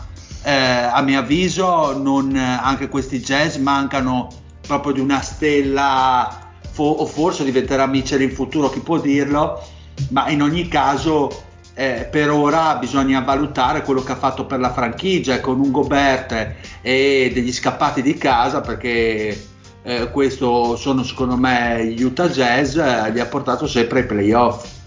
eh, 0.43 0.51
a 0.51 1.01
mio 1.01 1.19
avviso 1.19 1.97
non, 1.97 2.35
anche 2.35 2.87
questi 2.89 3.19
jazz 3.19 3.55
mancano 3.57 4.27
proprio 4.65 4.93
di 4.93 4.99
una 4.99 5.21
stella, 5.21 6.51
fo- 6.71 6.83
o 6.83 7.05
forse 7.05 7.43
diventerà 7.43 7.85
Mitchell 7.87 8.21
in 8.21 8.31
futuro, 8.31 8.69
chi 8.69 8.79
può 8.79 8.99
dirlo, 8.99 9.61
ma 10.09 10.29
in 10.29 10.41
ogni 10.41 10.67
caso 10.67 11.47
eh, 11.79 12.07
per 12.11 12.29
ora 12.29 12.75
bisogna 12.75 13.21
valutare 13.21 13.83
quello 13.83 14.03
che 14.03 14.11
ha 14.11 14.17
fatto 14.17 14.45
per 14.45 14.59
la 14.59 14.73
franchigia 14.73 15.39
con 15.39 15.59
un 15.59 15.71
Gobert 15.71 16.55
e 16.81 17.31
degli 17.33 17.53
scappati 17.53 18.01
di 18.01 18.15
casa 18.15 18.59
perché 18.59 19.48
eh, 19.83 20.09
questo 20.11 20.75
sono 20.75 21.03
secondo 21.03 21.37
me 21.37 21.85
gli 21.85 22.03
Utah 22.03 22.29
Jazz 22.29 22.75
eh, 22.75 23.11
li 23.11 23.19
ha 23.19 23.25
portato 23.25 23.67
sempre 23.67 23.99
ai 23.99 24.05
playoff 24.05 24.77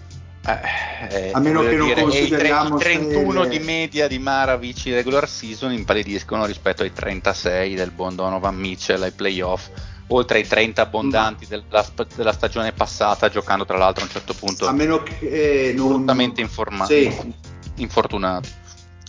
Eh, 0.45 1.31
A 1.33 1.39
meno 1.39 1.63
che 1.63 1.77
non 1.77 1.87
dire, 1.87 2.03
consideriamo 2.03 2.77
i 2.77 2.81
31 2.81 3.43
se- 3.45 3.49
di 3.49 3.59
media 3.61 4.09
di 4.09 4.19
Maravic 4.19 4.87
in 4.87 4.95
regular 4.95 5.29
season 5.29 5.73
impallidiscono 5.73 6.47
rispetto 6.47 6.83
ai 6.83 6.93
36 6.93 7.75
del 7.75 7.93
buon 7.93 8.17
Donovan 8.17 8.57
Mitchell 8.57 9.01
ai 9.03 9.13
playoff, 9.13 9.69
oltre 10.09 10.39
ai 10.39 10.47
30 10.47 10.83
abbondanti 10.83 11.47
della, 11.47 11.85
della 12.17 12.33
stagione 12.33 12.73
passata, 12.73 13.29
giocando 13.29 13.65
tra 13.65 13.79
l'altro 13.79 14.03
a 14.03 14.07
un 14.07 14.13
certo 14.13 14.35
punto 14.35 14.67
A 14.67 14.73
meno 14.73 15.03
che 15.05 15.69
eh, 15.69 15.73
non... 15.75 16.05
informato, 16.37 16.93
Sì, 16.93 17.35
infortunato, 17.77 18.49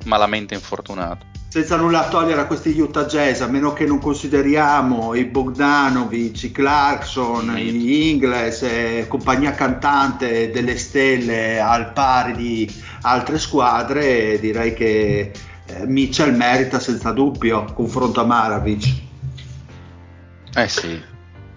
malamente 0.05 0.53
infortunato. 0.53 1.31
Senza 1.53 1.75
nulla 1.75 2.07
togliere 2.07 2.41
a 2.41 2.47
questi 2.47 2.75
Utah 2.79 3.05
Jazz, 3.05 3.41
a 3.41 3.45
meno 3.45 3.73
che 3.73 3.85
non 3.85 3.99
consideriamo 3.99 5.13
i 5.13 5.23
Bogdanovic, 5.25 6.45
i 6.45 6.51
Clarkson, 6.51 7.55
i 7.55 8.09
Ingles 8.09 8.63
e 8.63 9.05
compagnia 9.07 9.51
cantante 9.51 10.49
delle 10.49 10.75
stelle 10.79 11.59
al 11.59 11.93
pari 11.93 12.33
di 12.33 12.83
altre 13.01 13.37
squadre, 13.37 14.39
direi 14.39 14.73
che 14.73 15.31
eh, 15.67 15.85
Mitchell 15.85 16.35
merita 16.35 16.79
senza 16.79 17.11
dubbio 17.11 17.65
confronto 17.75 18.19
a 18.21 18.25
Maravic. 18.25 18.93
Eh 20.55 20.67
sì, 20.67 20.99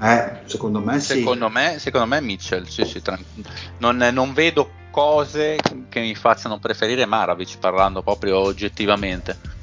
Eh, 0.02 0.40
secondo 0.44 0.80
me 0.80 1.00
sì. 1.00 1.20
secondo, 1.20 1.48
me, 1.48 1.76
secondo 1.78 2.06
me 2.06 2.20
Mitchell, 2.20 2.66
sì, 2.66 2.84
sì, 2.84 3.00
tran- 3.00 3.24
non, 3.78 3.96
non 4.12 4.34
vedo 4.34 4.68
cose 4.90 5.56
che 5.88 6.00
mi 6.00 6.14
facciano 6.14 6.58
preferire 6.58 7.06
Maravic 7.06 7.56
parlando 7.58 8.02
proprio 8.02 8.36
oggettivamente. 8.40 9.55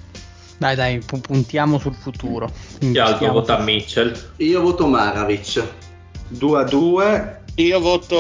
Dai, 0.58 0.76
dai, 0.76 1.00
pu- 1.00 1.20
puntiamo 1.20 1.78
sul 1.80 1.96
futuro. 1.96 2.52
Chi 2.80 2.98
altro 2.98 3.32
vota 3.32 3.58
Mitchell? 3.60 4.34
Io 4.38 4.62
voto 4.62 4.88
Maravic. 4.88 5.64
2 6.28 6.60
a 6.60 6.64
2. 6.64 7.42
Io 7.56 7.80
voto, 7.80 8.16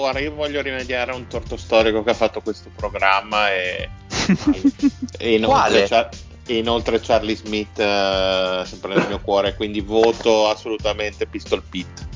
guarda, 0.00 0.18
io 0.18 0.34
voglio 0.34 0.60
rimediare 0.60 1.12
a 1.12 1.14
un 1.14 1.26
torto 1.26 1.56
storico 1.56 2.02
che 2.02 2.10
ha 2.10 2.14
fatto 2.14 2.42
questo 2.42 2.68
programma 2.74 3.50
e, 3.50 3.88
e 5.18 5.34
inoltre, 5.34 5.86
Char- 5.88 6.10
inoltre 6.48 7.00
Charlie 7.00 7.34
Smith 7.34 7.78
eh, 7.78 8.62
sempre 8.66 8.94
nel 8.94 9.06
mio 9.08 9.20
cuore, 9.20 9.54
quindi 9.54 9.80
voto 9.80 10.48
assolutamente 10.50 11.26
Pistol 11.26 11.62
Pit. 11.62 12.06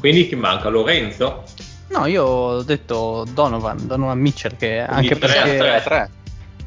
Quindi 0.00 0.26
chi 0.28 0.34
manca? 0.34 0.68
Lorenzo? 0.68 1.44
No, 1.90 2.06
io 2.06 2.24
ho 2.24 2.62
detto 2.62 3.24
Donovan, 3.32 3.86
Donovan 3.86 4.18
Mitchell, 4.18 4.56
che 4.56 4.84
Quindi 4.86 5.08
anche 5.08 5.18
tre 5.18 5.38
a 5.38 5.42
perché, 5.42 5.58
tre 5.58 5.74
a 5.76 5.80
tre. 5.80 6.10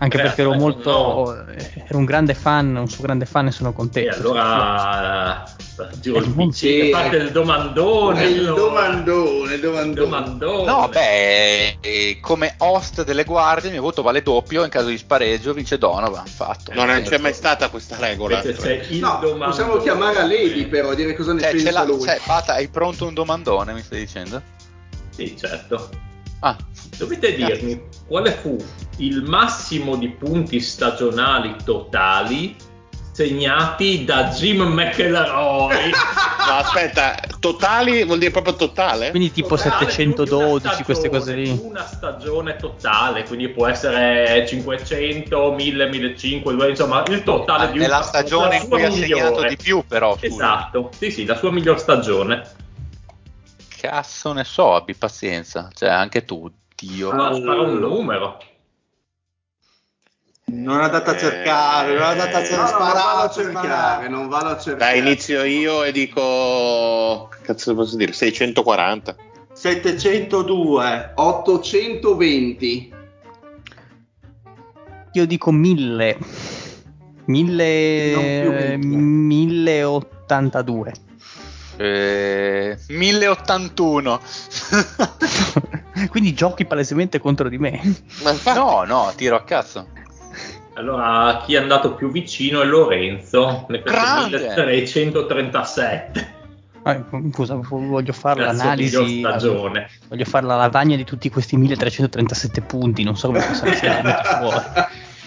Anche 0.01 0.17
a 0.17 0.21
perché 0.21 0.41
ero 0.41 0.53
molto. 0.53 1.35
ero 1.45 1.97
un 1.97 2.05
grande 2.05 2.33
fan, 2.33 2.75
un 2.75 2.89
suo 2.89 3.03
grande 3.03 3.25
fan 3.25 3.47
e 3.47 3.51
sono 3.51 3.69
E 3.69 3.73
contento. 3.73 4.15
allora 4.17 5.43
eh, 5.43 5.87
giro 5.99 6.17
il 6.17 6.35
Eh, 6.39 6.51
sì, 6.51 6.89
fate 6.91 7.15
il 7.17 7.31
domandone. 7.31 8.23
il 8.25 8.39
allora. 8.47 8.61
domandone, 8.61 9.59
domandone. 9.59 9.93
domandone. 9.93 10.65
No, 10.65 10.89
beh, 10.89 11.77
eh, 11.81 12.17
come 12.19 12.55
host 12.57 13.03
delle 13.03 13.23
guardie 13.23 13.67
il 13.67 13.73
mio 13.73 13.83
voto 13.83 14.01
vale 14.01 14.23
doppio, 14.23 14.63
in 14.63 14.69
caso 14.69 14.87
di 14.87 14.97
spareggio 14.97 15.53
vince 15.53 15.77
Donovan, 15.77 16.25
fatto. 16.25 16.73
Non 16.73 16.89
Eh, 16.89 17.03
c'è 17.03 17.19
mai 17.19 17.33
stata 17.33 17.69
questa 17.69 17.97
regola. 17.99 18.41
Il 18.41 18.99
No, 18.99 19.19
domandone. 19.21 19.45
possiamo 19.45 19.77
chiamare 19.77 20.17
a 20.17 20.25
Lady 20.25 20.65
però, 20.65 20.95
dire 20.95 21.13
cosa 21.15 21.33
ne 21.33 21.41
Cioè, 21.41 21.51
pensa 21.51 21.83
lui. 21.83 22.01
cioè, 22.01 22.19
Bata, 22.25 22.53
hai 22.53 22.67
pronto 22.69 23.05
un 23.05 23.13
domandone, 23.13 23.73
mi 23.73 23.83
stai 23.83 23.99
dicendo? 23.99 24.41
Sì, 25.11 25.35
certo. 25.37 26.09
Ah, 26.43 26.57
Dovete 26.97 27.35
dirmi 27.35 27.81
quale 28.07 28.31
fu 28.31 28.57
il 28.97 29.23
massimo 29.23 29.95
di 29.95 30.09
punti 30.09 30.59
stagionali 30.59 31.55
totali 31.63 32.55
segnati 33.11 34.05
da 34.05 34.25
Jim 34.29 34.61
McElroy. 34.61 35.91
No, 36.41 36.57
aspetta, 36.57 37.15
totali 37.39 38.03
vuol 38.03 38.17
dire 38.17 38.31
proprio 38.31 38.55
totale? 38.55 39.11
Quindi 39.11 39.31
tipo 39.31 39.55
Totale, 39.55 39.91
712, 39.91 40.65
una 40.65 40.83
queste 40.83 41.09
cose 41.09 41.21
stagione, 41.31 41.43
lì. 41.43 41.59
Una 41.61 41.85
stagione 41.85 42.55
totale, 42.55 43.23
quindi 43.25 43.49
può 43.49 43.67
essere 43.67 44.43
500, 44.47 45.53
1000, 45.53 45.87
1500, 45.87 46.49
2000, 46.49 46.67
insomma 46.67 47.03
il 47.07 47.23
totale 47.23 47.71
di 47.71 47.77
nella 47.77 47.97
una 47.97 48.05
stagione 48.05 48.55
in 48.55 48.61
la 48.63 48.67
cui 48.67 48.79
sua 48.79 48.87
ha 48.87 48.91
segnato 48.91 49.47
di 49.47 49.55
più, 49.55 49.83
però. 49.87 50.17
scusa. 50.17 50.25
Esatto, 50.25 50.89
sì, 50.97 51.11
sì, 51.11 51.25
la 51.25 51.35
sua 51.35 51.51
miglior 51.51 51.79
stagione. 51.79 52.41
Cazzo 53.81 54.31
ne 54.33 54.43
so, 54.43 54.75
abbi 54.75 54.93
pazienza. 54.93 55.69
Cioè, 55.73 55.89
anche 55.89 56.23
tu, 56.23 56.47
Dio. 56.75 57.11
No, 57.13 57.33
spara 57.33 57.61
un 57.61 57.79
numero. 57.79 58.37
Non 60.45 60.81
andate 60.81 61.09
a 61.09 61.17
cercare, 61.17 61.93
non 61.95 62.03
andate 62.03 62.35
a 62.35 62.39
No, 62.41 62.45
cercare. 62.45 62.67
no, 62.67 62.77
non 62.77 62.93
vado 62.93 63.23
a 63.23 63.29
cercare, 63.31 64.07
non 64.07 64.27
vado 64.27 64.49
a 64.49 64.59
cercare. 64.59 64.91
Dai, 64.91 64.99
inizio 64.99 65.43
io 65.43 65.83
e 65.83 65.91
dico. 65.91 67.27
Cazzo 67.41 67.73
posso 67.73 67.95
dire? 67.95 68.11
640. 68.13 69.15
702. 69.51 71.13
820. 71.15 72.93
Io 75.13 75.25
dico 75.25 75.51
1000. 75.51 76.17
1000. 77.25 78.11
Non 78.13 78.79
più 78.79 78.89
mille. 78.89 79.81
1082. 79.85 80.93
Eh, 81.81 82.77
1081. 82.89 84.21
Quindi 86.09 86.33
giochi 86.35 86.65
palesemente 86.65 87.19
contro 87.19 87.49
di 87.49 87.57
me. 87.57 87.81
No, 88.53 88.83
no, 88.85 89.11
tiro 89.15 89.35
a 89.35 89.43
cazzo. 89.43 89.87
Allora, 90.75 91.41
chi 91.43 91.55
è 91.55 91.57
andato 91.57 91.95
più 91.95 92.11
vicino 92.11 92.61
è 92.61 92.65
Lorenzo, 92.65 93.65
ne 93.69 93.79
prende 93.79 93.99
Grande! 93.99 94.37
1337. 94.37 96.33
Ah, 96.83 97.03
Scusa, 97.31 97.55
voglio 97.55 98.13
fare 98.13 98.41
sua 98.41 98.51
l'analisi. 98.51 99.19
stagione. 99.19 99.89
Voglio 100.07 100.25
fare 100.25 100.45
la 100.45 100.57
lavagna 100.57 100.95
di 100.95 101.03
tutti 101.03 101.29
questi 101.29 101.57
1337 101.57 102.61
punti. 102.61 103.01
Non 103.03 103.17
so 103.17 103.27
come 103.27 103.43
possano 103.43 103.71
essere 103.71 104.03
fuori. 104.39 104.65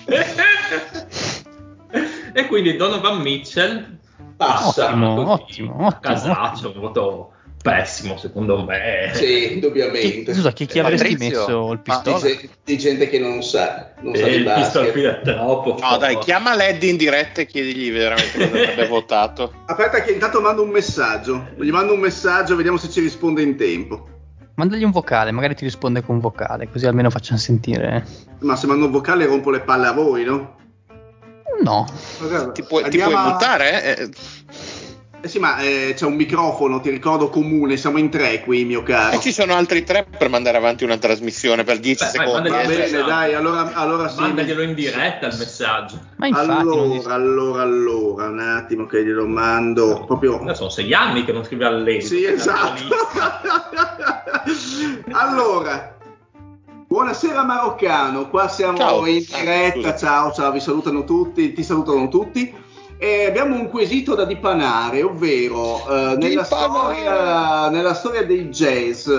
e 2.33 2.47
quindi 2.47 2.77
Donovan 2.77 3.21
Mitchell 3.21 4.03
Passa. 4.37 4.87
Ottimo, 4.89 5.15
così, 5.15 5.31
ottimo, 5.63 5.75
ottimo, 5.87 5.99
casaccio, 6.01 6.73
un 6.75 6.81
voto 6.81 7.29
pessimo 7.63 8.19
secondo 8.19 8.63
me. 8.63 9.11
Sì, 9.15 9.25
Chi, 9.25 9.53
indubbiamente. 9.55 10.35
scusa, 10.35 10.53
chi, 10.53 10.67
chi 10.67 10.81
avresti 10.81 11.13
Patrizio? 11.13 11.39
messo 11.39 11.73
il 11.73 11.77
Di, 11.79 11.83
pistola? 11.83 12.19
ge- 12.19 12.49
di 12.63 12.79
gente 12.79 13.09
che 13.09 13.19
non 13.19 13.43
sa, 13.43 13.93
non 14.01 14.15
sa 14.15 14.27
E 14.27 14.31
di 14.31 14.37
il 14.37 14.45
basket. 14.45 14.91
fila 14.93 15.19
è 15.19 15.23
troppo. 15.23 15.77
No, 15.81 15.97
dai, 15.97 16.19
chiama 16.19 16.55
Leddy 16.55 16.91
in 16.91 16.97
diretta 16.99 17.41
e 17.41 17.47
chiedigli 17.47 17.91
veramente 17.91 18.37
cosa 18.37 18.45
avrebbe 18.71 18.87
votato. 18.89 19.53
Aspetta 19.67 20.03
che 20.03 20.13
intanto 20.13 20.41
mando 20.43 20.63
un 20.63 20.69
messaggio. 20.71 21.49
Gli 21.59 21.71
mando 21.71 21.95
un 21.95 22.01
messaggio, 22.01 22.55
vediamo 22.57 22.77
se 22.77 22.91
ci 22.91 23.01
risponde 23.01 23.41
in 23.41 23.57
tempo. 23.57 24.09
Mandagli 24.57 24.85
un 24.85 24.91
vocale, 24.93 25.31
magari 25.33 25.55
ti 25.55 25.65
risponde 25.65 26.03
con 26.03 26.17
un 26.17 26.21
vocale, 26.21 26.69
così 26.69 26.87
almeno 26.87 27.09
facciamo 27.11 27.39
sentire. 27.39 28.05
Ma 28.41 28.55
se 28.57 28.67
mando 28.67 28.85
un 28.85 28.91
vocale 28.93 29.25
rompo 29.27 29.51
le 29.51 29.61
palle 29.61 29.87
a 29.87 29.93
voi, 29.93 30.23
no? 30.25 30.57
No, 31.63 31.87
Ti 32.53 32.63
puoi, 32.65 32.89
ti 32.91 32.99
puoi 32.99 33.15
a- 33.15 33.23
mutare? 33.23 33.97
Eh, 33.99 34.09
Eh 35.25 35.29
sì, 35.29 35.39
ma 35.39 35.57
eh, 35.57 35.95
c'è 35.97 36.05
un 36.05 36.17
microfono, 36.17 36.81
ti 36.81 36.91
ricordo 36.91 37.31
comune, 37.31 37.79
siamo 37.79 37.97
in 37.97 38.11
tre 38.11 38.43
qui, 38.43 38.67
mio 38.67 38.83
caro. 38.83 39.17
E 39.17 39.21
ci 39.21 39.33
sono 39.33 39.55
altri 39.55 39.83
tre 39.83 40.05
per 40.05 40.29
mandare 40.29 40.59
avanti 40.59 40.85
una 40.85 40.99
trasmissione 40.99 41.65
per 41.65 41.79
10 41.79 42.05
Beh, 42.05 42.11
vai, 42.19 42.27
secondi. 42.27 42.49
Va 42.51 42.61
eh. 42.61 42.67
bene, 42.67 43.03
dai, 43.05 43.35
allora, 43.35 43.73
allora 43.73 44.07
sì. 44.09 44.21
Mandaglielo 44.21 44.61
in 44.61 44.75
diretta 44.75 45.29
il 45.29 45.37
messaggio. 45.39 45.99
ma 46.17 46.27
infatti 46.27 46.47
non 46.63 46.91
dis- 46.91 47.07
Allora, 47.07 47.63
allora, 47.63 47.63
allora, 47.63 48.27
un 48.27 48.39
attimo 48.41 48.85
che 48.85 49.03
glielo 49.03 49.27
mando. 49.27 50.05
Proprio 50.05 50.43
Ora 50.43 50.53
sono 50.53 50.69
sei 50.69 50.93
anni 50.93 51.25
che 51.25 51.33
non 51.33 51.43
scrive 51.43 51.65
all'epoca. 51.65 52.07
Sì, 52.07 52.25
esatto. 52.27 52.83
allora, 55.13 55.94
buonasera 56.95 57.43
Maroccano, 57.43 58.29
qua 58.29 58.47
siamo 58.47 58.77
Ciao. 58.77 59.05
in 59.07 59.25
diretta, 59.29 59.97
ciao, 59.97 60.31
ciao, 60.31 60.53
vi 60.53 60.61
salutano 60.61 61.03
tutti, 61.03 61.53
ti 61.53 61.65
salutano 61.65 62.07
tutti. 62.07 62.55
E 62.97 63.27
abbiamo 63.27 63.57
un 63.57 63.69
quesito 63.69 64.15
da 64.15 64.25
dipanare, 64.25 65.03
ovvero 65.03 65.85
eh, 65.89 66.17
nella, 66.17 66.45
storia, 66.45 67.69
nella 67.69 67.95
storia 67.95 68.25
dei 68.25 68.49
jazz, 68.49 69.11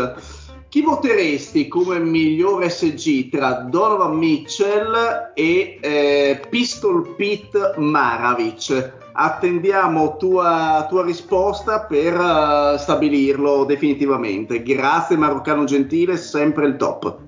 chi 0.69 0.81
voteresti 0.83 1.67
come 1.67 1.99
miglior 1.99 2.65
SG 2.71 3.27
tra 3.29 3.65
Donovan 3.69 4.15
Mitchell 4.15 5.33
e 5.33 5.77
eh, 5.81 6.41
Pistol 6.49 7.13
Pete 7.17 7.73
Maravic? 7.75 8.93
Attendiamo 9.11 10.15
tua, 10.15 10.85
tua 10.87 11.03
risposta 11.03 11.81
per 11.81 12.13
eh, 12.13 12.77
stabilirlo 12.77 13.65
definitivamente. 13.65 14.63
Grazie 14.63 15.17
Maroccano 15.17 15.65
Gentile, 15.65 16.15
sempre 16.15 16.67
il 16.67 16.77
top. 16.77 17.23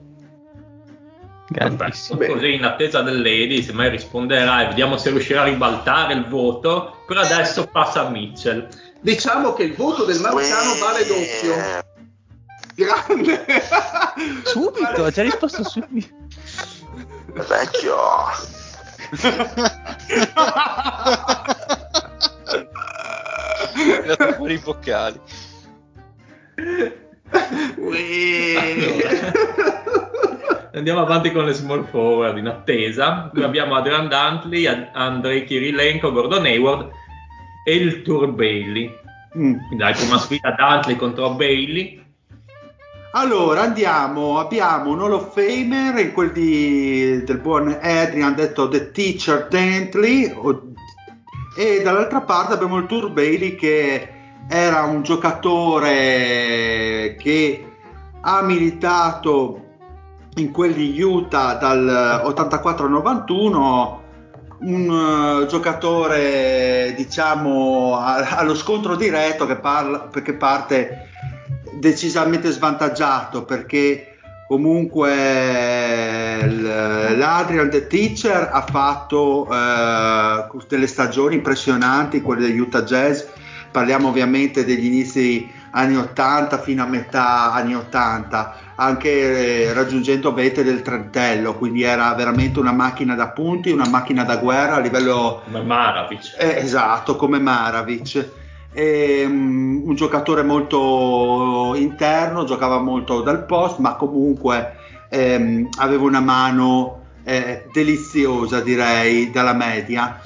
Grandissimo. 1.47 2.19
Bene. 2.19 2.33
Così 2.33 2.53
in 2.53 2.63
attesa 2.63 3.01
del 3.01 3.21
Lady, 3.21 3.63
se 3.63 3.73
mai 3.73 3.89
risponderà 3.89 4.63
e 4.63 4.67
vediamo 4.67 4.97
se 4.97 5.09
riuscirà 5.09 5.41
a 5.41 5.45
ribaltare 5.45 6.13
il 6.13 6.27
voto. 6.27 7.03
Per 7.05 7.17
adesso 7.17 7.67
passa 7.67 8.07
a 8.07 8.09
Mitchell. 8.09 8.67
Diciamo 8.99 9.53
che 9.53 9.63
il 9.63 9.73
voto 9.73 10.03
del 10.05 10.19
Maroccano 10.19 10.75
vale 10.79 11.05
doppio. 11.05 11.55
Grande! 12.75 13.45
Subito, 14.43 15.03
ha 15.03 15.09
già 15.09 15.23
risposto 15.23 15.63
subito. 15.63 16.13
Vecchio. 17.33 17.95
Tirato 23.73 24.33
fuori 24.33 24.53
i 24.53 24.57
vocali. 24.57 25.19
Andiamo 30.73 31.01
avanti 31.01 31.31
con 31.31 31.45
le 31.45 31.53
small 31.53 31.85
forward 31.85 32.37
in 32.37 32.47
attesa. 32.47 33.29
Qui 33.31 33.43
abbiamo 33.43 33.75
Adrian 33.75 34.07
Dantley, 34.07 34.65
Andrei 34.93 35.45
Kirilenko, 35.45 36.11
Gordon 36.11 36.45
Hayward 36.45 36.89
e 37.65 37.75
il 37.75 38.01
Tour 38.01 38.31
Bailey. 38.31 38.93
Mm. 39.37 39.55
Quindi 39.67 39.83
la 39.83 39.91
prima 39.91 40.17
sfida 40.17 40.51
Dantley 40.51 40.95
contro 40.95 41.31
Bailey. 41.31 42.03
Allora 43.13 43.61
andiamo, 43.61 44.37
abbiamo 44.37 44.91
un 44.91 45.01
Hall 45.01 45.13
of 45.13 45.33
Famer 45.33 45.97
in 45.97 46.11
quel 46.13 46.31
di, 46.31 47.23
del 47.23 47.39
buon 47.39 47.75
Adrian 47.81 48.35
detto 48.35 48.67
The 48.67 48.91
Teacher 48.91 49.47
Dantley 49.49 50.35
e 51.57 51.81
dall'altra 51.81 52.21
parte 52.21 52.53
abbiamo 52.53 52.77
il 52.77 52.85
Tour 52.85 53.09
Bailey 53.11 53.55
che 53.55 54.09
era 54.47 54.83
un 54.83 55.01
giocatore 55.01 55.95
che 57.17 57.65
ha 58.21 58.41
militato 58.43 59.66
in 60.37 60.51
quelli 60.51 60.99
Utah 61.01 61.55
dal 61.55 62.21
84 62.23 62.85
al 62.85 62.91
91 62.91 64.05
un 64.59 64.89
uh, 64.89 65.45
giocatore 65.45 66.93
diciamo 66.95 67.95
allo 67.99 68.55
scontro 68.55 68.95
diretto 68.95 69.45
che, 69.45 69.57
parla, 69.57 70.09
che 70.09 70.33
parte 70.33 71.09
decisamente 71.73 72.49
svantaggiato 72.49 73.45
perché 73.45 74.17
comunque 74.47 75.09
l'Adrian 76.47 77.69
The 77.69 77.85
Teacher 77.87 78.49
ha 78.51 78.61
fatto 78.61 79.47
uh, 79.47 80.47
delle 80.67 80.87
stagioni 80.87 81.35
impressionanti 81.35 82.21
quelle 82.21 82.47
degli 82.47 82.59
Utah 82.59 82.83
Jazz. 82.83 83.23
Parliamo 83.69 84.07
ovviamente 84.07 84.65
degli 84.65 84.85
inizi 84.85 85.51
anni 85.77 85.95
80 85.95 86.57
fino 86.57 86.83
a 86.83 86.87
metà 86.87 87.53
anni 87.53 87.75
80, 87.75 88.55
anche 88.75 89.67
eh, 89.67 89.73
raggiungendo 89.73 90.33
vete 90.33 90.63
del 90.63 90.81
trentello, 90.81 91.53
quindi 91.55 91.83
era 91.83 92.13
veramente 92.15 92.59
una 92.59 92.71
macchina 92.71 93.13
da 93.13 93.29
punti, 93.29 93.71
una 93.71 93.87
macchina 93.87 94.23
da 94.23 94.37
guerra 94.37 94.75
a 94.75 94.79
livello... 94.79 95.43
Come 95.45 95.61
Maravic. 95.61 96.35
Eh, 96.39 96.57
esatto, 96.57 97.15
come 97.15 97.39
Maravic. 97.39 98.29
E, 98.73 99.23
um, 99.25 99.83
un 99.85 99.95
giocatore 99.95 100.41
molto 100.41 101.73
interno, 101.75 102.43
giocava 102.43 102.79
molto 102.79 103.21
dal 103.21 103.45
post, 103.45 103.77
ma 103.77 103.93
comunque 103.93 104.77
ehm, 105.09 105.69
aveva 105.77 106.03
una 106.03 106.21
mano 106.21 107.05
eh, 107.23 107.65
deliziosa, 107.71 108.61
direi, 108.61 109.29
dalla 109.29 109.53
media. 109.53 110.19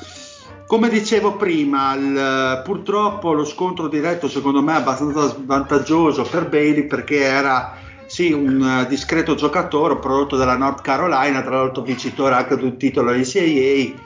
Come 0.72 0.88
dicevo 0.88 1.36
prima, 1.36 1.96
il, 1.96 2.62
purtroppo 2.64 3.34
lo 3.34 3.44
scontro 3.44 3.90
diretto 3.90 4.30
secondo 4.30 4.64
me 4.64 4.72
è 4.72 4.78
abbastanza 4.78 5.36
vantaggioso 5.44 6.24
per 6.24 6.48
Bailey 6.48 6.86
perché 6.86 7.24
era 7.24 7.76
sì, 8.06 8.32
un 8.32 8.86
discreto 8.88 9.36
giocatore 9.36 9.98
prodotto 9.98 10.38
dalla 10.38 10.56
North 10.56 10.80
Carolina, 10.80 11.42
tra 11.42 11.58
l'altro 11.58 11.84
vincitore 11.84 12.36
anche 12.36 12.56
di 12.56 12.64
un 12.64 12.78
titolo 12.78 13.12
NCAA, 13.12 14.00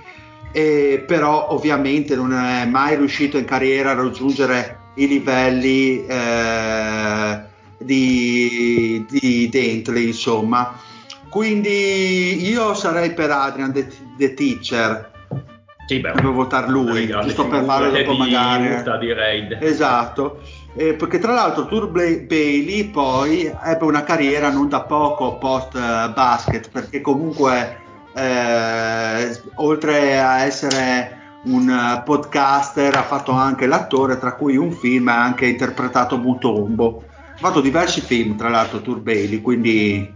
e 0.52 1.04
però 1.06 1.50
ovviamente 1.52 2.16
non 2.16 2.34
è 2.34 2.66
mai 2.66 2.96
riuscito 2.96 3.38
in 3.38 3.46
carriera 3.46 3.92
a 3.92 3.94
raggiungere 3.94 4.80
i 4.96 5.08
livelli 5.08 6.04
eh, 6.04 7.42
di, 7.78 9.06
di 9.08 9.50
Dentley, 9.50 10.08
insomma. 10.08 10.76
Quindi 11.30 12.44
io 12.44 12.74
sarei 12.74 13.14
per 13.14 13.30
Adrian 13.30 13.72
The, 13.72 13.88
the 14.18 14.34
Teacher 14.34 15.14
sì, 15.88 16.00
beh, 16.00 16.14
devo 16.16 16.32
votare 16.32 16.68
lui, 16.70 17.08
giusto 17.08 17.48
per 17.48 17.64
farlo 17.64 17.92
dopo 17.92 18.12
di 18.12 18.18
magari. 18.18 18.68
Utah, 18.74 18.98
di 18.98 19.14
raid. 19.14 19.58
Esatto. 19.62 20.40
Eh, 20.76 20.94
perché 20.94 21.20
tra 21.20 21.34
l'altro 21.34 21.68
Tour 21.68 21.88
Bailey 21.90 22.90
poi 22.90 23.46
ebbe 23.64 23.86
una 23.86 24.04
carriera 24.04 24.50
non 24.50 24.68
da 24.68 24.82
poco 24.82 25.38
post 25.38 25.76
uh, 25.76 26.12
basket, 26.14 26.70
perché 26.70 27.00
comunque 27.02 27.78
eh, 28.14 29.42
oltre 29.56 30.20
a 30.20 30.42
essere 30.42 31.18
un 31.44 31.70
uh, 31.70 32.04
podcaster 32.04 32.96
ha 32.96 33.04
fatto 33.04 33.32
anche 33.32 33.68
l'attore, 33.68 34.18
tra 34.18 34.34
cui 34.34 34.58
un 34.58 34.72
film 34.72 35.08
ha 35.08 35.24
anche 35.24 35.46
interpretato 35.46 36.18
Mutombo. 36.18 37.04
Ha 37.36 37.38
fatto 37.38 37.62
diversi 37.62 38.02
film, 38.02 38.36
tra 38.36 38.50
l'altro 38.50 38.82
Tour 38.82 39.00
Bailey, 39.00 39.42
quindi 39.42 40.14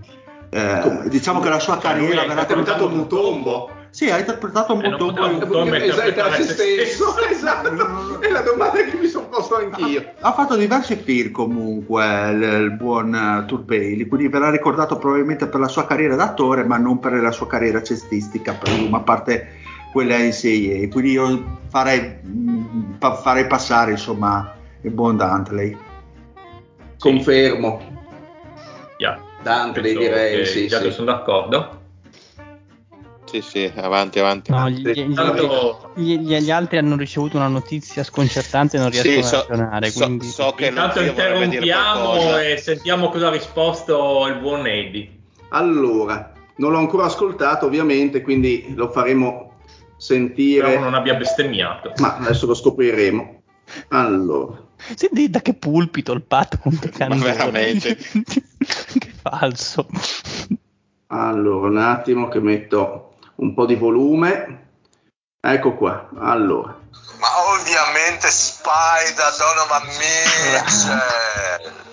eh, 0.49 1.01
diciamo 1.09 1.39
che 1.39 1.49
la 1.49 1.59
sua 1.59 1.77
carriera 1.77 2.25
verrà 2.25 2.41
interpretato 2.41 2.89
Mutombo. 2.89 3.69
Sì, 3.91 4.09
ha 4.09 4.19
interpretato 4.19 4.73
un 4.73 4.81
molto 4.81 5.11
bene. 5.11 5.83
Esatto, 5.83 6.43
se 6.43 6.43
stesso. 6.43 7.15
esatto. 7.29 8.19
È 8.19 8.29
la 8.29 8.41
domanda 8.41 8.83
che 8.83 8.95
mi 8.97 9.07
sono 9.07 9.27
posto 9.27 9.57
anch'io. 9.57 10.13
Ha, 10.19 10.29
ha 10.29 10.33
fatto 10.33 10.55
diversi 10.55 10.95
film 10.95 11.31
comunque 11.31 12.05
il, 12.29 12.41
il 12.41 12.71
buon 12.71 13.13
uh, 13.13 13.45
Tour 13.45 13.61
Bailey, 13.61 14.07
quindi 14.07 14.27
verrà 14.27 14.51
ricordato 14.51 14.97
probabilmente 14.97 15.47
per 15.47 15.59
la 15.59 15.67
sua 15.67 15.85
carriera 15.85 16.15
d'attore, 16.15 16.63
ma 16.63 16.77
non 16.77 16.99
per 16.99 17.13
la 17.13 17.31
sua 17.31 17.47
carriera 17.47 17.81
cestistica, 17.81 18.57
lui, 18.65 18.89
a 18.91 18.99
parte 18.99 19.47
quella 19.91 20.17
NCAA. 20.17 20.87
Quindi 20.89 21.11
io 21.11 21.57
farei, 21.69 22.19
mh, 22.21 22.51
mm, 22.51 22.93
farei 23.21 23.47
passare 23.47 23.91
insomma 23.91 24.53
il 24.81 24.91
buon 24.91 25.17
Dantley. 25.17 25.75
Confermo. 26.99 27.97
Yeah. 28.97 29.19
Dantley 29.41 29.97
direi, 29.97 30.45
sì, 30.45 30.69
sì. 30.69 30.91
sono 30.91 31.11
d'accordo. 31.11 31.78
Sì, 33.29 33.41
sì, 33.41 33.71
avanti, 33.75 34.17
avanti. 34.17 34.49
No, 34.49 34.67
gli, 34.67 34.81
gli, 34.81 36.17
gli, 36.17 36.37
gli, 36.39 36.49
altri 36.49 36.79
hanno 36.79 36.95
ricevuto 36.97 37.37
una 37.37 37.47
notizia 37.47 38.03
sconcertante 38.03 38.77
e 38.77 38.79
non 38.79 38.89
riescono 38.89 39.21
sì, 39.21 39.23
so, 39.23 39.35
a 39.35 39.45
ragionare. 39.49 39.89
So, 39.91 40.05
quindi... 40.05 40.25
so 40.25 40.53
che 40.55 40.65
Intanto 40.65 40.99
interrompiamo 40.99 42.39
e 42.39 42.57
sentiamo 42.57 43.09
cosa 43.09 43.27
ha 43.27 43.31
risposto 43.31 44.25
il 44.25 44.39
buon 44.39 44.65
Eddie. 44.65 45.09
Allora, 45.49 46.33
non 46.55 46.71
l'ho 46.71 46.79
ancora 46.79 47.05
ascoltato 47.05 47.67
ovviamente, 47.67 48.23
quindi 48.23 48.73
lo 48.73 48.89
faremo 48.89 49.57
sentire. 49.95 50.65
Spero 50.65 50.81
non 50.81 50.95
abbia 50.95 51.13
bestemmiato. 51.13 51.93
Ma 51.97 52.17
adesso 52.17 52.47
lo 52.47 52.55
scopriremo. 52.55 53.41
Allora. 53.89 54.59
Senti 54.95 55.29
da 55.29 55.41
che 55.41 55.53
pulpito 55.53 56.13
il 56.13 56.23
Pat 56.23 56.59
Monte 56.63 56.91
Ma 57.07 57.15
veramente. 57.15 57.95
che 58.25 59.13
falso. 59.21 59.85
Allora, 61.07 61.67
un 61.67 61.77
attimo 61.77 62.27
che 62.27 62.39
metto 62.39 63.08
un 63.39 63.53
po' 63.53 63.65
di 63.65 63.75
volume. 63.75 64.67
Ecco 65.41 65.75
qua, 65.75 66.09
allora. 66.17 66.77
Ma 67.19 67.27
ovviamente 67.53 68.29
Spider 68.29 69.33
Donovan 69.37 69.87
Mitchell. 69.97 71.87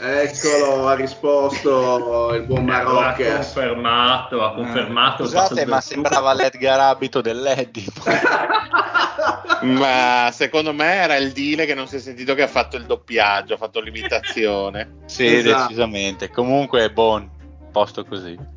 Eccolo, 0.00 0.86
ha 0.88 0.94
risposto 0.94 2.32
il 2.34 2.42
buon 2.44 2.64
Marocco. 2.64 3.00
Ha 3.00 3.14
confermato, 3.14 4.44
ha 4.44 4.54
confermato. 4.54 5.24
Scusate, 5.24 5.66
ma 5.66 5.80
sembrava 5.80 6.32
l'Edgar 6.32 6.78
Abito 6.80 7.20
dell'Eddie. 7.20 7.86
ma 9.62 10.30
secondo 10.32 10.72
me 10.72 10.94
era 10.94 11.16
il 11.16 11.32
deal 11.32 11.66
che 11.66 11.74
non 11.74 11.88
si 11.88 11.96
è 11.96 11.98
sentito 11.98 12.34
che 12.34 12.42
ha 12.42 12.48
fatto 12.48 12.76
il 12.76 12.86
doppiaggio, 12.86 13.54
ha 13.54 13.58
fatto 13.58 13.80
l'imitazione. 13.80 15.00
sì, 15.06 15.26
esatto. 15.26 15.62
decisamente. 15.62 16.30
Comunque, 16.30 16.90
buon 16.92 17.28
posto 17.72 18.04
così. 18.04 18.56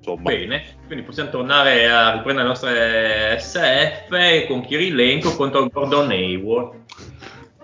Insomma. 0.00 0.30
Bene, 0.30 0.62
quindi 0.86 1.04
possiamo 1.04 1.28
tornare 1.28 1.86
a 1.90 2.12
riprendere 2.12 2.46
le 2.46 2.52
nostre 2.52 3.38
SF 3.38 4.46
con 4.48 4.64
Kirilenko 4.64 5.36
contro 5.36 5.68
Gordon 5.68 6.10
Hayward. 6.10 6.78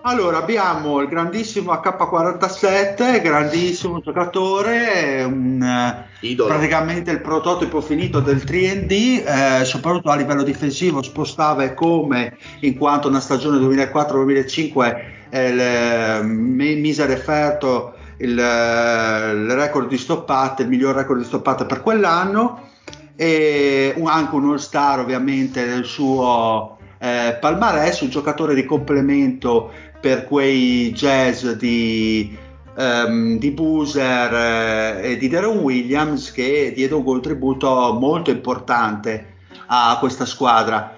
Allora 0.01 0.37
abbiamo 0.37 1.01
il 1.01 1.09
grandissimo 1.09 1.71
AK-47, 1.71 3.21
grandissimo 3.21 3.99
giocatore, 3.99 5.23
un, 5.23 6.05
praticamente 6.45 7.11
il 7.11 7.19
prototipo 7.19 7.81
finito 7.81 8.21
del 8.21 8.37
3D, 8.37 8.91
eh, 8.91 9.65
soprattutto 9.65 10.09
a 10.09 10.15
livello 10.15 10.43
difensivo 10.43 11.01
spostava 11.01 11.63
e 11.63 11.73
come 11.73 12.37
in 12.61 12.77
quanto 12.77 13.09
una 13.09 13.19
stagione 13.19 13.57
2004-2005 13.57 14.95
eh, 15.29 15.53
le, 15.53 16.21
mise 16.23 17.03
a 17.03 17.07
referto 17.07 17.96
il, 18.17 18.31
il 18.31 19.51
record 19.51 19.87
di 19.87 19.97
stoppate, 19.97 20.63
il 20.63 20.69
miglior 20.69 20.95
record 20.95 21.19
di 21.19 21.25
stoppate 21.25 21.65
per 21.65 21.81
quell'anno 21.81 22.69
e 23.15 23.95
anche 24.03 24.35
un 24.35 24.49
all 24.49 24.57
star 24.57 24.99
ovviamente 24.99 25.65
del 25.65 25.85
suo 25.85 26.77
eh, 26.99 27.37
palmarès, 27.39 28.01
un 28.01 28.09
giocatore 28.09 28.53
di 28.53 28.65
complemento 28.65 29.71
per 29.99 30.25
quei 30.25 30.91
jazz 30.91 31.45
di, 31.47 32.35
um, 32.75 33.37
di 33.37 33.51
Boozer 33.51 34.33
eh, 34.33 35.11
e 35.11 35.17
di 35.17 35.27
Darren 35.27 35.57
Williams 35.57 36.31
che 36.31 36.71
diede 36.75 36.93
un 36.93 37.03
contributo 37.03 37.97
molto 37.99 38.29
importante 38.29 39.35
a 39.67 39.97
questa 39.99 40.25
squadra. 40.25 40.95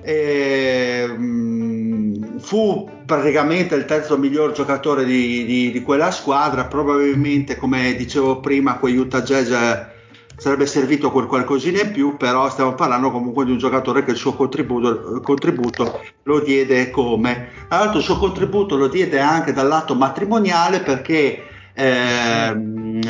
E, 0.00 1.06
um, 1.08 2.38
fu 2.38 2.93
praticamente 3.04 3.74
il 3.74 3.84
terzo 3.84 4.16
miglior 4.18 4.52
giocatore 4.52 5.04
di, 5.04 5.44
di, 5.44 5.70
di, 5.70 5.82
quella 5.82 6.10
squadra, 6.10 6.64
probabilmente 6.64 7.56
come 7.56 7.94
dicevo 7.94 8.40
prima 8.40 8.78
quei 8.78 8.96
Utah 8.96 9.22
Jazz 9.22 9.50
eh, 9.50 9.86
sarebbe 10.36 10.66
servito 10.66 11.10
quel 11.10 11.26
qualcosina 11.26 11.82
in 11.82 11.92
più, 11.92 12.16
però 12.16 12.48
stiamo 12.50 12.74
parlando 12.74 13.10
comunque 13.10 13.44
di 13.44 13.50
un 13.50 13.58
giocatore 13.58 14.04
che 14.04 14.12
il 14.12 14.16
suo 14.16 14.34
contributo, 14.34 15.20
contributo 15.22 16.00
lo 16.22 16.40
diede 16.40 16.90
come. 16.90 17.48
Tra 17.68 17.78
l'altro 17.78 17.98
il 17.98 18.04
suo 18.04 18.18
contributo 18.18 18.76
lo 18.76 18.88
diede 18.88 19.20
anche 19.20 19.52
dal 19.52 19.68
lato 19.68 19.94
matrimoniale 19.94 20.80
perché 20.80 21.52
Ehm, 21.74 23.00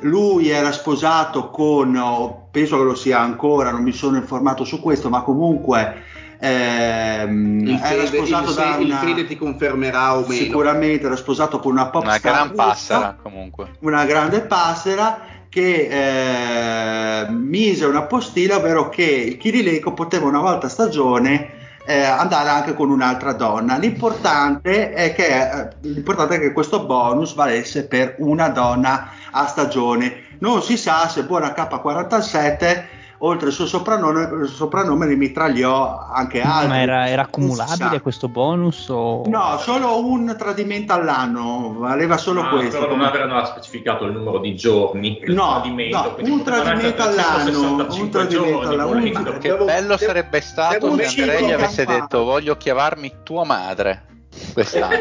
lui 0.00 0.48
era 0.50 0.72
sposato 0.72 1.50
con, 1.50 1.96
o 1.96 2.48
penso 2.50 2.76
che 2.76 2.82
lo 2.82 2.94
sia 2.94 3.20
ancora, 3.20 3.70
non 3.70 3.82
mi 3.82 3.92
sono 3.92 4.16
informato 4.16 4.64
su 4.64 4.80
questo, 4.80 5.08
ma 5.08 5.22
comunque 5.22 6.02
ehm, 6.44 7.60
Il 7.60 7.74
era 7.74 8.04
Fede, 8.04 8.06
sposato 8.06 8.50
il, 8.50 8.54
da 8.56 8.76
una, 8.78 8.98
Fede 8.98 9.26
ti 9.26 9.36
confermerà 9.36 10.16
o 10.16 10.20
meno. 10.20 10.32
sicuramente 10.32 11.06
era 11.06 11.16
sposato 11.16 11.58
con 11.58 11.72
una 11.72 11.86
pop 11.86 12.02
Una 12.02 12.14
star 12.16 12.32
gran 12.32 12.48
russa, 12.48 12.64
passera 12.64 13.16
comunque. 13.22 13.70
una 13.80 14.04
grande 14.04 14.40
passera 14.42 15.20
che 15.48 15.88
eh, 15.88 17.30
mise 17.30 17.84
una 17.86 18.02
postilla, 18.02 18.56
ovvero 18.56 18.88
che 18.88 19.04
il 19.04 19.36
Kirilenko 19.36 19.92
poteva 19.92 20.26
una 20.26 20.40
volta 20.40 20.66
a 20.66 20.70
stagione 20.70 21.62
eh, 21.86 22.02
andare 22.02 22.48
anche 22.48 22.74
con 22.74 22.90
un'altra 22.90 23.32
donna. 23.32 23.76
L'importante 23.76 24.92
è, 24.92 25.14
che, 25.14 25.26
eh, 25.26 25.68
l'importante 25.82 26.36
è 26.36 26.40
che 26.40 26.52
questo 26.52 26.84
bonus 26.86 27.34
valesse 27.34 27.86
per 27.86 28.16
una 28.18 28.48
donna 28.48 29.10
a 29.30 29.46
stagione. 29.46 30.22
Non 30.40 30.62
si 30.62 30.76
sa 30.76 31.08
se 31.08 31.24
buona 31.24 31.54
K47 31.56 32.84
oltre 33.26 33.48
il 33.48 33.54
suo 33.54 33.66
soprannome, 33.66 34.46
soprannome 34.46 35.06
ne 35.06 35.16
mitragliò 35.16 36.06
anche 36.12 36.40
altri. 36.42 36.68
Ma 36.68 36.80
era, 36.80 37.06
era 37.08 37.16
Non 37.16 37.24
accumulabile 37.24 38.00
questo 38.02 38.28
bonus? 38.28 38.88
O... 38.90 39.22
No, 39.26 39.56
solo 39.58 40.04
un 40.06 40.34
tradimento 40.38 40.92
all'anno, 40.92 41.74
valeva 41.78 42.16
solo 42.18 42.42
Ah, 42.42 42.48
questo. 42.48 42.78
però 42.80 42.94
non 42.94 43.06
come- 43.06 43.06
avevano 43.08 43.44
specificato 43.46 44.04
il 44.04 44.12
numero 44.12 44.38
di 44.40 44.54
giorni 44.54 45.18
del 45.24 45.34
No, 45.34 45.52
tradimento, 45.60 45.96
no, 45.96 46.32
un 46.32 46.42
tradimento 46.42 47.02
all'anno, 47.02 47.76
365 47.76 48.02
un 48.02 48.10
tradimento 48.10 48.60
all'anno, 48.68 48.86
volendo. 48.88 49.32
Che 49.38 49.48
Devo- 49.48 49.64
bello 49.64 49.96
devo- 49.96 49.96
sarebbe 50.12 50.40
stato 50.40 50.96
se 50.98 51.20
Andrea 51.22 51.40
gli 51.40 51.52
avesse 51.52 51.84
detto 51.86 52.24
voglio 52.24 52.56
chiamarmi 52.56 53.12
tua 53.22 53.44
madre 53.44 54.04
quest'anno. 54.52 54.96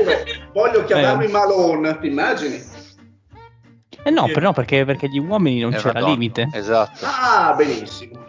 Voglio 0.53 0.85
chiamarmi 0.85 1.25
Eh. 1.25 1.29
Malone, 1.29 1.99
ti 1.99 2.07
immagini? 2.07 2.71
Eh 4.03 4.09
no, 4.09 4.25
però 4.27 4.47
no, 4.47 4.53
perché, 4.53 4.85
perché 4.85 5.07
gli 5.07 5.19
uomini 5.19 5.61
non 5.61 5.71
c'era 5.71 5.99
donna. 5.99 6.11
limite. 6.11 6.49
Esatto. 6.51 7.05
Ah, 7.05 7.53
benissimo. 7.55 8.19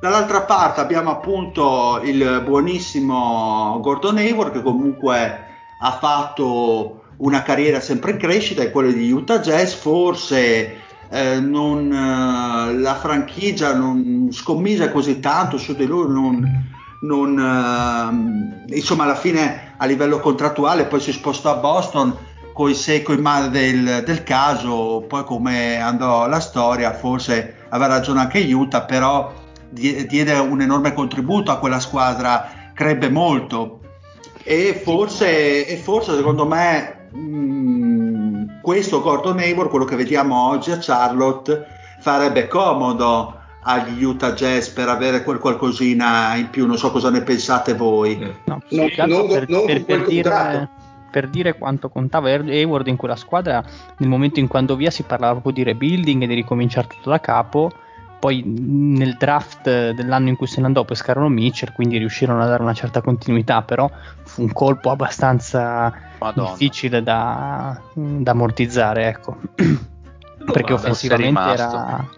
Dall'altra 0.00 0.42
parte 0.42 0.80
abbiamo 0.80 1.10
appunto 1.10 2.00
il 2.02 2.42
buonissimo 2.44 3.78
Gordon 3.80 4.16
Hayward 4.16 4.52
che 4.52 4.62
comunque 4.62 5.46
ha 5.82 5.92
fatto 5.92 7.02
una 7.18 7.42
carriera 7.42 7.80
sempre 7.80 8.12
in 8.12 8.16
crescita, 8.16 8.62
è 8.62 8.70
quello 8.70 8.90
di 8.90 9.10
Utah 9.12 9.40
Jazz, 9.40 9.74
forse 9.74 10.78
eh, 11.10 11.40
non, 11.40 11.92
eh, 11.92 12.78
la 12.78 12.94
franchigia 12.94 13.74
non 13.74 14.28
scommise 14.30 14.90
così 14.90 15.20
tanto 15.20 15.58
su 15.58 15.74
di 15.74 15.84
lui, 15.84 16.10
non, 16.10 16.66
non, 17.02 18.64
eh, 18.68 18.74
insomma 18.74 19.04
alla 19.04 19.16
fine 19.16 19.74
a 19.76 19.84
livello 19.86 20.18
contrattuale 20.20 20.84
poi 20.84 21.00
si 21.00 21.12
spostò 21.12 21.52
a 21.52 21.56
Boston 21.56 22.16
coi 22.60 22.74
se 22.74 23.00
coi 23.02 23.16
ma 23.16 23.46
del, 23.46 24.02
del 24.04 24.22
caso, 24.22 25.02
poi 25.08 25.24
come 25.24 25.80
andò 25.80 26.26
la 26.28 26.40
storia, 26.40 26.92
forse 26.92 27.54
aveva 27.70 27.94
ragione 27.94 28.20
anche 28.20 28.38
Utah, 28.52 28.82
però 28.82 29.32
die- 29.70 30.04
diede 30.04 30.34
un 30.34 30.60
enorme 30.60 30.92
contributo 30.92 31.50
a 31.50 31.56
quella 31.58 31.80
squadra, 31.80 32.50
crebbe 32.74 33.08
molto 33.08 33.80
e 34.42 34.78
forse, 34.84 35.66
e 35.66 35.74
forse 35.78 36.14
secondo 36.14 36.44
me 36.46 37.08
mh, 37.12 38.60
questo 38.60 39.00
Gordon 39.00 39.38
Hayward, 39.38 39.70
quello 39.70 39.86
che 39.86 39.96
vediamo 39.96 40.48
oggi 40.50 40.70
a 40.70 40.76
Charlotte, 40.78 41.64
farebbe 42.00 42.46
comodo 42.46 43.36
agli 43.62 44.04
Utah 44.04 44.32
Jazz 44.34 44.68
per 44.68 44.90
avere 44.90 45.22
quel 45.22 45.38
qualcosina 45.38 46.34
in 46.34 46.50
più, 46.50 46.66
non 46.66 46.76
so 46.76 46.90
cosa 46.90 47.08
ne 47.08 47.22
pensate 47.22 47.72
voi. 47.72 48.16
Mm. 48.16 48.28
No, 48.44 48.60
Non- 48.68 48.90
non- 49.06 49.28
per, 49.28 49.48
non 49.48 49.64
per- 49.64 49.84
quel 49.84 49.98
per 50.00 50.06
dire, 50.08 50.22
contratto. 50.28 50.68
Per 51.10 51.28
dire 51.28 51.58
quanto 51.58 51.88
contava 51.88 52.28
Hayward 52.28 52.86
in 52.86 52.96
quella 52.96 53.16
squadra, 53.16 53.62
nel 53.98 54.08
momento 54.08 54.40
in 54.40 54.48
cui 54.48 54.58
andò 54.58 54.74
via 54.74 54.90
si 54.90 55.02
parlava 55.02 55.32
proprio 55.32 55.52
di 55.52 55.62
rebuilding 55.62 56.22
e 56.22 56.26
di 56.26 56.34
ricominciare 56.34 56.86
tutto 56.86 57.10
da 57.10 57.20
capo. 57.20 57.70
Poi 58.20 58.42
nel 58.44 59.16
draft 59.16 59.92
dell'anno 59.92 60.28
in 60.28 60.36
cui 60.36 60.46
se 60.46 60.60
ne 60.60 60.66
andò 60.66 60.84
pescarono 60.84 61.28
Mitchell, 61.28 61.72
quindi 61.72 61.96
riuscirono 61.96 62.42
a 62.42 62.46
dare 62.46 62.62
una 62.62 62.74
certa 62.74 63.00
continuità, 63.00 63.62
però 63.62 63.90
fu 64.24 64.42
un 64.42 64.52
colpo 64.52 64.90
abbastanza 64.90 65.90
Madonna. 66.18 66.50
difficile 66.50 67.02
da, 67.02 67.80
da 67.94 68.30
ammortizzare, 68.30 69.08
ecco. 69.08 69.38
perché 70.44 70.72
Domanda, 70.72 70.74
offensivamente 70.74 71.40
sei 71.40 71.52
era, 71.52 72.08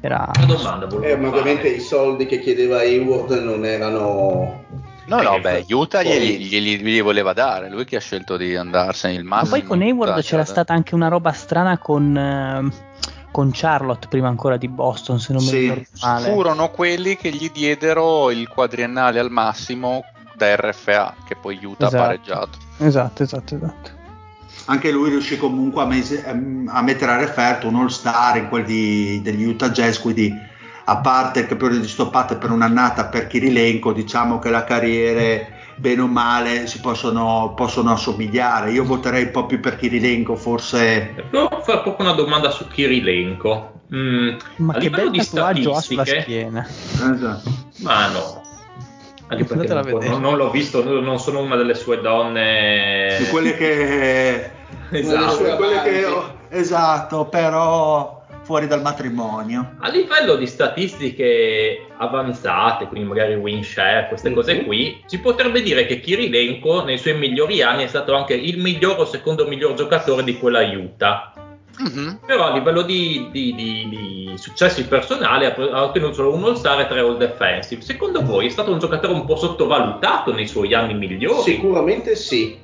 era 0.00 0.30
Una 0.36 0.46
domanda 0.46 1.00
Eh, 1.00 1.12
ovviamente 1.12 1.68
i 1.68 1.80
soldi 1.80 2.26
che 2.26 2.40
chiedeva 2.40 2.78
Hayward 2.78 3.30
non 3.42 3.64
erano... 3.64 4.88
No, 5.10 5.22
no, 5.22 5.36
Eh, 5.36 5.40
beh, 5.40 5.64
Utah 5.70 6.02
poi- 6.02 6.08
glieli, 6.38 6.38
glieli- 6.44 7.00
voleva 7.00 7.32
dare, 7.32 7.68
lui 7.68 7.84
che 7.84 7.96
ha 7.96 8.00
scelto 8.00 8.36
di 8.36 8.54
andarsene 8.54 9.14
il 9.14 9.24
Ma 9.24 9.36
massimo. 9.36 9.56
poi 9.56 9.64
con 9.64 9.80
Hayward 9.82 10.20
c'era 10.22 10.44
cioè, 10.44 10.52
stata 10.52 10.72
anche 10.72 10.94
una 10.94 11.08
roba 11.08 11.32
strana 11.32 11.78
con, 11.78 12.16
ehm, 12.16 12.72
con 13.32 13.50
Charlotte 13.52 14.06
prima 14.08 14.28
ancora 14.28 14.56
di 14.56 14.68
Boston, 14.68 15.18
se 15.18 15.32
non 15.32 15.42
mi 15.42 15.48
Sì, 15.48 15.58
ricordo 15.62 15.82
male. 16.02 16.28
Furono 16.30 16.68
quelli 16.70 17.16
che 17.16 17.30
gli 17.30 17.50
diedero 17.50 18.30
il 18.30 18.46
quadriennale 18.48 19.18
al 19.18 19.30
massimo 19.30 20.04
da 20.36 20.54
RFA, 20.54 21.14
che 21.26 21.34
poi 21.36 21.58
Utah 21.62 21.86
Esatto. 21.86 22.02
ha 22.02 22.06
pareggiato. 22.06 22.58
Esatto, 22.78 23.22
esatto, 23.24 23.54
esatto. 23.56 23.90
Anche 24.66 24.90
lui 24.92 25.10
riuscì 25.10 25.36
comunque 25.36 25.82
a, 25.82 25.86
mese- 25.86 26.24
ehm, 26.24 26.70
a 26.72 26.82
mettere 26.82 27.10
a 27.12 27.16
referto 27.18 27.66
un 27.66 27.74
all-star 27.76 28.36
in 28.36 28.48
quelli 28.48 29.20
degli 29.22 29.42
Utah 29.44 29.70
Jazz, 29.70 29.98
quindi 29.98 30.32
a 30.84 30.96
parte 30.98 31.40
il 31.40 31.46
campione 31.46 31.78
di 31.78 31.86
stoppate 31.88 32.36
per 32.36 32.50
un'annata 32.50 33.06
per 33.06 33.26
Kirilenko, 33.26 33.92
diciamo 33.92 34.38
che 34.38 34.50
la 34.50 34.64
carriere 34.64 35.58
bene 35.76 36.02
o 36.02 36.06
male 36.06 36.66
si 36.66 36.80
possono, 36.80 37.52
possono 37.56 37.92
assomigliare. 37.92 38.70
Io 38.72 38.84
voterei 38.84 39.24
un 39.24 39.30
po' 39.30 39.46
più 39.46 39.60
per 39.60 39.76
Kirilenko, 39.76 40.36
forse 40.36 41.14
Devo 41.30 41.48
fare 41.62 41.80
proprio 41.80 42.06
una 42.06 42.14
domanda 42.14 42.50
su 42.50 42.66
Kirilenko. 42.68 43.72
Mm, 43.94 44.36
Ma 44.56 44.74
a 44.74 44.78
che 44.78 44.90
bel 44.90 45.10
di 45.10 45.18
tatuaggio 45.18 45.74
ha 45.74 45.80
sulla 45.80 46.04
statistiche- 46.04 46.20
schiena. 46.22 46.66
esatto. 47.14 47.50
Ma 47.78 48.08
no. 48.08 48.42
Anche 49.28 49.44
perché 49.44 49.72
non, 49.72 49.82
vedere. 49.82 50.18
non 50.18 50.36
l'ho 50.36 50.50
visto, 50.50 50.82
non 51.00 51.18
sono 51.20 51.40
una 51.40 51.54
delle 51.56 51.74
sue 51.74 52.00
donne. 52.00 53.16
Di 53.20 53.26
quelle 53.28 53.56
che 53.56 54.50
Esatto. 54.90 55.30
sue- 55.36 55.56
quelle 55.56 55.82
che- 55.82 56.04
amanti. 56.04 56.32
esatto, 56.50 57.24
però 57.26 58.19
fuori 58.50 58.66
dal 58.66 58.82
matrimonio. 58.82 59.76
A 59.78 59.88
livello 59.90 60.34
di 60.34 60.44
statistiche 60.48 61.86
avanzate, 61.98 62.86
quindi 62.88 63.06
magari 63.06 63.34
win 63.36 63.62
share, 63.62 64.08
queste 64.08 64.30
Mhm. 64.30 64.34
cose 64.34 64.64
qui, 64.64 65.00
si 65.06 65.20
potrebbe 65.20 65.62
dire 65.62 65.86
che 65.86 66.00
Kirilenko 66.00 66.82
nei 66.82 66.98
suoi 66.98 67.16
migliori 67.16 67.62
anni 67.62 67.84
è 67.84 67.86
stato 67.86 68.12
anche 68.12 68.34
il 68.34 68.58
miglior 68.58 68.98
o 68.98 69.04
secondo 69.04 69.46
miglior 69.46 69.74
giocatore 69.74 70.24
di 70.24 70.36
quella 70.36 70.62
Utah. 70.62 71.32
Mhm. 71.78 72.18
Però 72.26 72.46
a 72.46 72.52
livello 72.52 72.82
di, 72.82 73.28
di- 73.30 73.54
di- 73.54 73.88
di 73.88 74.32
successi 74.36 74.84
personali 74.88 75.44
ha, 75.44 75.54
ha 75.54 75.84
ottenuto 75.84 76.14
solo 76.14 76.34
un 76.34 76.42
All-Star 76.42 76.80
e 76.80 76.88
tre 76.88 76.98
All 76.98 77.18
Defensive. 77.18 77.82
Secondo 77.82 78.20
voi 78.24 78.46
è 78.46 78.50
stato 78.50 78.72
un 78.72 78.80
giocatore 78.80 79.12
un 79.12 79.24
po' 79.26 79.36
sottovalutato 79.36 80.34
nei 80.34 80.48
suoi 80.48 80.74
anni 80.74 80.94
migliori? 80.94 81.40
Sicuramente 81.42 82.16
sì. 82.16 82.58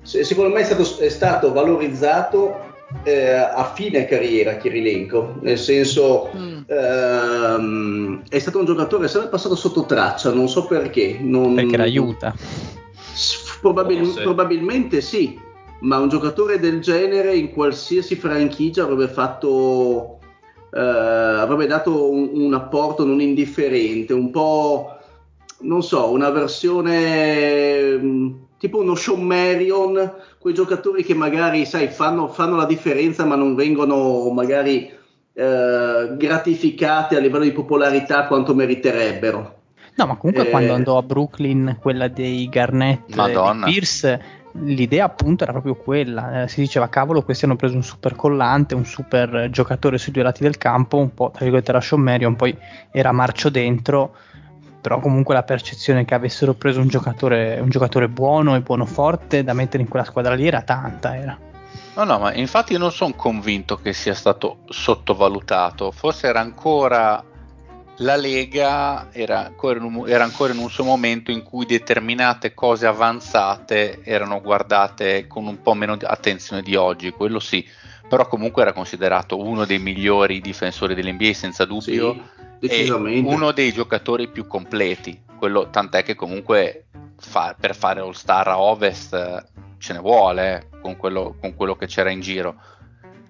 Se- 0.00 0.24
Secondo 0.24 0.54
me 0.54 0.60
è 0.60 0.64
stato, 0.64 0.82
è 1.00 1.08
stato 1.10 1.52
valorizzato 1.52 2.70
eh, 3.04 3.32
a 3.32 3.72
fine 3.74 4.04
carriera 4.06 4.56
Kirilenko, 4.56 5.36
nel 5.40 5.58
senso 5.58 6.30
ehm, 6.66 8.22
è 8.28 8.38
stato 8.38 8.58
un 8.58 8.64
giocatore 8.64 9.08
sempre 9.08 9.28
passato 9.28 9.54
sotto 9.54 9.84
traccia, 9.84 10.32
non 10.32 10.48
so 10.48 10.66
perché. 10.66 11.18
Non, 11.20 11.54
Perché 11.54 11.76
la 11.76 11.82
aiuta. 11.84 12.34
S- 13.12 13.58
probabil- 13.60 14.20
probabilmente 14.22 15.00
sì, 15.00 15.38
ma 15.80 15.98
un 15.98 16.08
giocatore 16.08 16.58
del 16.58 16.80
genere 16.80 17.34
in 17.34 17.52
qualsiasi 17.52 18.14
franchigia 18.14 18.84
avrebbe 18.84 19.08
fatto 19.08 20.18
eh, 20.74 20.80
avrebbe 20.80 21.66
dato 21.66 22.10
un, 22.10 22.30
un 22.32 22.54
apporto 22.54 23.04
non 23.04 23.20
indifferente, 23.20 24.12
un 24.12 24.30
po' 24.30 24.96
non 25.62 25.82
so, 25.82 26.10
una 26.10 26.30
versione 26.30 27.96
mh, 27.96 28.41
tipo 28.62 28.78
uno 28.78 28.94
Sean 28.94 29.22
Marion, 29.22 30.12
quei 30.38 30.54
giocatori 30.54 31.02
che 31.02 31.14
magari 31.14 31.64
sai 31.64 31.88
fanno, 31.88 32.28
fanno 32.28 32.54
la 32.54 32.64
differenza 32.64 33.24
ma 33.24 33.34
non 33.34 33.56
vengono 33.56 34.30
magari 34.30 34.88
eh, 35.34 36.14
gratificati 36.16 37.16
a 37.16 37.18
livello 37.18 37.42
di 37.42 37.50
popolarità 37.50 38.28
quanto 38.28 38.54
meriterebbero. 38.54 39.56
No, 39.96 40.06
ma 40.06 40.14
comunque 40.14 40.46
Eh. 40.46 40.50
quando 40.50 40.74
andò 40.74 40.96
a 40.96 41.02
Brooklyn, 41.02 41.76
quella 41.80 42.06
dei 42.06 42.48
Garnett 42.48 43.12
Madonna. 43.16 43.66
e 43.66 43.66
di 43.66 43.72
Pierce, 43.72 44.22
l'idea 44.52 45.06
appunto 45.06 45.42
era 45.42 45.50
proprio 45.50 45.74
quella. 45.74 46.44
Eh, 46.44 46.48
si 46.48 46.60
diceva, 46.60 46.88
cavolo, 46.88 47.22
questi 47.22 47.46
hanno 47.46 47.56
preso 47.56 47.74
un 47.74 47.82
super 47.82 48.14
collante, 48.14 48.76
un 48.76 48.84
super 48.84 49.48
giocatore 49.50 49.98
sui 49.98 50.12
due 50.12 50.22
lati 50.22 50.44
del 50.44 50.56
campo, 50.56 50.98
un 50.98 51.12
po' 51.12 51.30
tra 51.30 51.40
virgolette 51.40 51.70
era 51.70 51.80
Sean 51.80 52.00
Marion, 52.00 52.36
poi 52.36 52.56
era 52.92 53.10
marcio 53.10 53.50
dentro, 53.50 54.14
però 54.82 54.98
comunque 54.98 55.32
la 55.32 55.44
percezione 55.44 56.04
che 56.04 56.14
avessero 56.14 56.54
preso 56.54 56.80
un 56.80 56.88
giocatore, 56.88 57.60
un 57.60 57.68
giocatore 57.68 58.08
buono 58.08 58.56
e 58.56 58.60
buono 58.60 58.84
forte 58.84 59.44
da 59.44 59.52
mettere 59.52 59.84
in 59.84 59.88
quella 59.88 60.04
squadra 60.04 60.34
lì 60.34 60.44
era 60.44 60.62
tanta, 60.62 61.16
era. 61.16 61.38
No, 61.94 62.04
no, 62.04 62.18
ma 62.18 62.34
infatti 62.34 62.72
io 62.72 62.78
non 62.78 62.90
sono 62.90 63.14
convinto 63.14 63.76
che 63.76 63.92
sia 63.92 64.12
stato 64.12 64.58
sottovalutato, 64.66 65.92
forse 65.92 66.26
era 66.26 66.40
ancora 66.40 67.24
la 67.96 68.16
Lega 68.16 69.08
era 69.12 69.46
ancora, 69.46 69.78
in 69.78 69.84
un, 69.84 70.08
era 70.08 70.24
ancora 70.24 70.52
in 70.52 70.58
un 70.58 70.68
suo 70.68 70.82
momento 70.82 71.30
in 71.30 71.44
cui 71.44 71.64
determinate 71.64 72.52
cose 72.52 72.86
avanzate 72.86 74.00
erano 74.02 74.40
guardate 74.40 75.28
con 75.28 75.46
un 75.46 75.62
po' 75.62 75.74
meno 75.74 75.94
di 75.94 76.04
attenzione 76.04 76.62
di 76.62 76.74
oggi, 76.74 77.10
quello 77.10 77.38
sì, 77.38 77.64
però 78.08 78.26
comunque 78.26 78.62
era 78.62 78.72
considerato 78.72 79.38
uno 79.38 79.64
dei 79.64 79.78
migliori 79.78 80.40
difensori 80.40 80.96
dell'NBA 80.96 81.32
senza 81.34 81.64
dubbio. 81.64 82.12
Sì, 82.14 82.22
decisamente. 82.68 83.32
uno 83.34 83.52
dei 83.52 83.72
giocatori 83.72 84.28
più 84.28 84.46
completi, 84.46 85.20
quello, 85.38 85.68
tant'è 85.70 86.02
che 86.02 86.14
comunque 86.14 86.84
fa- 87.18 87.54
per 87.58 87.74
fare 87.74 88.00
All 88.00 88.12
Star 88.12 88.48
a 88.48 88.60
Ovest 88.60 89.14
eh, 89.14 89.42
ce 89.78 89.92
ne 89.92 89.98
vuole 89.98 90.54
eh, 90.72 90.80
con, 90.80 90.96
quello, 90.96 91.36
con 91.40 91.54
quello 91.54 91.74
che 91.76 91.86
c'era 91.86 92.10
in 92.10 92.20
giro. 92.20 92.54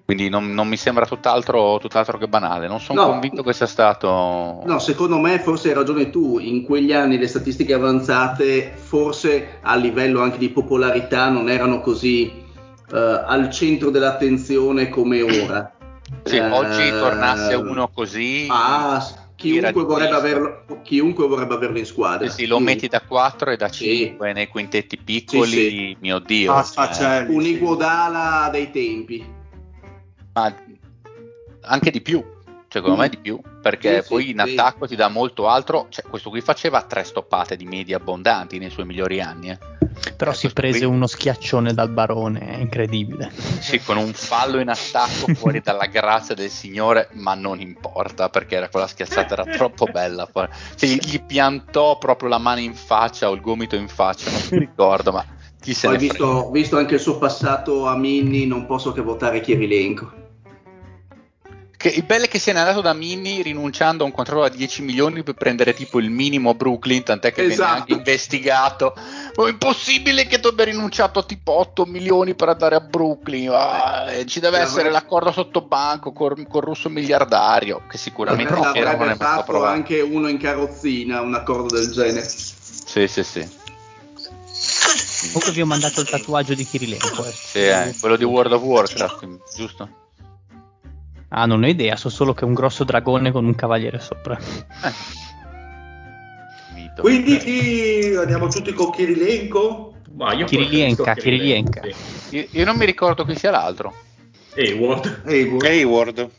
Quindi 0.05 0.27
non, 0.27 0.53
non 0.53 0.67
mi 0.67 0.75
sembra 0.75 1.05
tutt'altro, 1.05 1.79
tutt'altro 1.79 2.17
che 2.17 2.27
banale. 2.27 2.67
Non 2.67 2.81
sono 2.81 3.01
No. 3.01 3.07
convinto 3.07 3.41
che 3.41 3.53
sia 3.53 3.65
stato. 3.65 4.61
No, 4.65 4.77
secondo 4.79 5.17
me 5.17 5.39
forse 5.39 5.69
hai 5.69 5.73
ragione 5.75 6.09
tu, 6.09 6.39
in 6.39 6.63
quegli 6.63 6.91
anni 6.91 7.17
le 7.17 7.27
statistiche 7.27 7.73
avanzate 7.73 8.73
forse 8.75 9.59
a 9.61 9.75
livello 9.75 10.21
anche 10.21 10.37
di 10.37 10.49
popolarità 10.49 11.29
non 11.29 11.49
erano 11.49 11.79
così 11.79 12.29
eh, 12.93 13.23
al 13.25 13.49
centro 13.49 13.89
dell'attenzione 13.91 14.89
come 14.89 15.21
ora. 15.21 15.71
Sì, 16.23 16.35
Eh, 16.35 16.49
oggi 16.51 16.89
tornasse 16.89 17.55
uno 17.55 17.87
così. 17.87 18.47
Ah, 18.51 19.01
chiunque 19.49 19.83
vorrebbe, 19.83 20.15
averlo, 20.15 20.65
chiunque 20.83 21.27
vorrebbe 21.27 21.53
averlo 21.53 21.77
in 21.77 21.85
squadra. 21.85 22.27
Sì, 22.29 22.43
sì, 22.43 22.45
lo 22.47 22.59
metti 22.59 22.87
da 22.87 23.01
4 23.01 23.51
e 23.51 23.57
da 23.57 23.69
Sì. 23.69 23.95
5 24.07 24.33
nei 24.33 24.47
quintetti 24.47 24.97
piccoli, 24.97 25.47
Sì, 25.49 25.69
sì. 25.69 25.97
mio 25.99 26.19
Dio. 26.19 26.53
Ah, 26.53 26.63
cioè, 26.63 27.25
Un 27.27 27.41
sì. 27.43 27.49
Iguodala 27.49 28.49
dei 28.51 28.71
tempi. 28.71 29.25
ma 30.33 30.55
anche 31.65 31.91
di 31.91 32.01
più, 32.01 32.23
secondo 32.73 32.95
Mm. 32.95 32.99
me 32.99 33.09
di 33.09 33.17
più, 33.17 33.39
perché 33.61 34.01
Sì, 34.01 34.09
poi 34.09 34.23
sì, 34.23 34.29
in 34.31 34.43
sì. 34.45 34.51
attacco 34.53 34.87
ti 34.87 34.95
dà 34.95 35.07
molto 35.07 35.47
altro. 35.47 35.85
Cioè, 35.89 36.05
questo 36.09 36.31
qui 36.31 36.41
faceva 36.41 36.81
tre 36.81 37.03
stoppate 37.03 37.55
di 37.55 37.65
media 37.65 37.97
abbondanti 37.97 38.57
nei 38.57 38.71
suoi 38.71 38.85
migliori 38.85 39.21
anni. 39.21 39.51
eh. 39.51 39.59
Però 40.17 40.31
Eh, 40.31 40.33
si 40.33 40.49
prese 40.51 40.79
qui- 40.79 40.87
uno 40.87 41.05
schiaccione 41.05 41.71
dal 41.73 41.89
barone, 41.89 42.39
è 42.39 42.57
incredibile. 42.57 43.31
Sì, 43.59 43.79
con 43.79 43.97
un 43.97 44.11
fallo 44.13 44.59
in 44.59 44.69
attacco 44.69 45.27
fuori 45.35 45.61
dalla 45.61 45.85
grazia 45.85 46.33
del 46.33 46.49
Signore, 46.49 47.09
ma 47.13 47.35
non 47.35 47.59
importa 47.61 48.29
perché 48.29 48.55
era 48.55 48.69
quella 48.69 48.87
schiacciata 48.87 49.33
era 49.33 49.45
troppo 49.45 49.85
bella. 49.85 50.27
Cioè, 50.33 50.89
gli, 50.89 50.97
gli 50.99 51.21
piantò 51.21 51.97
proprio 51.99 52.27
la 52.29 52.39
mano 52.39 52.59
in 52.59 52.73
faccia 52.73 53.29
o 53.29 53.33
il 53.33 53.41
gomito 53.41 53.75
in 53.75 53.87
faccia, 53.87 54.31
non 54.31 54.41
mi 54.49 54.57
ricordo, 54.57 55.11
ma 55.11 55.23
chi 55.61 55.73
se 55.75 55.87
Poi 55.87 55.97
ne 55.97 56.07
frega. 56.09 56.23
visto, 56.25 56.51
visto 56.51 56.77
anche 56.77 56.95
il 56.95 56.99
suo 56.99 57.17
passato 57.19 57.85
a 57.87 57.95
Minni, 57.95 58.47
non 58.47 58.65
posso 58.65 58.91
che 58.93 59.01
votare 59.01 59.41
Kirilenko. 59.41 60.21
Che 61.83 61.89
il 61.89 62.03
bello 62.03 62.23
è 62.23 62.27
che 62.29 62.39
se 62.39 62.53
n'è 62.53 62.59
andato 62.59 62.79
da 62.79 62.93
Mini 62.93 63.41
rinunciando 63.41 64.03
a 64.03 64.05
un 64.05 64.13
contratto 64.13 64.39
da 64.39 64.47
10 64.47 64.83
milioni 64.83 65.21
per 65.21 65.33
prendere 65.33 65.73
tipo 65.73 65.99
il 65.99 66.09
minimo 66.09 66.51
a 66.51 66.53
Brooklyn, 66.53 67.03
tant'è 67.03 67.33
che 67.33 67.41
viene 67.41 67.55
Esatto. 67.55 67.73
anche 67.73 67.91
investigato. 67.91 68.93
Ma 69.35 69.47
è 69.47 69.49
impossibile 69.49 70.25
che 70.25 70.39
tu 70.39 70.47
abbia 70.47 70.63
rinunciato 70.63 71.19
a 71.19 71.23
tipo 71.23 71.51
8 71.51 71.83
milioni 71.83 72.35
per 72.35 72.47
andare 72.47 72.75
a 72.75 72.79
Brooklyn. 72.79 73.49
Ah, 73.51 74.09
eh, 74.13 74.25
ci 74.25 74.39
deve 74.39 74.59
L'avrebbe- 74.59 74.77
essere 74.79 74.91
l'accordo 74.91 75.33
sotto 75.33 75.59
banco 75.59 76.13
col, 76.13 76.47
col 76.47 76.61
russo 76.61 76.87
miliardario, 76.87 77.81
che 77.89 77.97
sicuramente 77.97 78.53
non 78.53 78.63
è 78.77 78.81
mai 78.95 79.15
stato 79.15 79.51
fatto 79.51 79.65
anche 79.65 79.99
uno 79.99 80.29
in 80.29 80.37
carrozzina, 80.37 81.19
un 81.19 81.33
accordo 81.33 81.75
del 81.75 81.91
genere. 81.91 82.25
Sì, 82.29 83.07
sì, 83.09 83.23
sì. 83.25 83.45
Comunque 85.33 85.51
vi 85.51 85.61
ho 85.61 85.65
mandato 85.65 85.99
il 85.99 86.07
tatuaggio 86.07 86.53
di 86.53 86.65
Kirilenko. 86.65 87.25
eh. 87.25 87.31
Sì, 87.33 87.59
eh, 87.59 87.93
quello 87.99 88.15
di 88.15 88.23
World 88.23 88.53
of 88.53 88.61
Warcraft, 88.61 89.27
giusto? 89.53 89.89
Ah, 91.35 91.47
non 91.47 91.63
ho 91.63 91.67
idea, 91.67 91.95
so 91.95 92.09
solo 92.09 92.33
che 92.35 92.41
è 92.41 92.47
un 92.47 92.53
grosso 92.53 92.83
dragone 92.83 93.31
con 93.31 93.43
un 93.43 93.55
cavaliere 93.55 93.99
sopra. 93.99 94.37
Eh. 94.37 95.21
Quindi 97.01 97.37
chi- 97.37 98.13
andiamo 98.15 98.47
tutti 98.49 98.71
con 98.71 98.91
Kirilenko? 98.91 99.95
Ma 100.15 100.33
io 100.33 100.45
Kirilienka, 100.45 101.01
preferisco 101.03 101.29
Kirilienka. 101.37 101.81
Sì. 101.81 102.35
Io, 102.35 102.47
io 102.51 102.65
non 102.65 102.77
mi 102.77 102.85
ricordo 102.85 103.25
chi 103.25 103.35
sia 103.35 103.49
l'altro. 103.49 103.95
Hayward. 104.55 105.23
Hayward. 105.25 105.63
Hayward. 105.65 106.29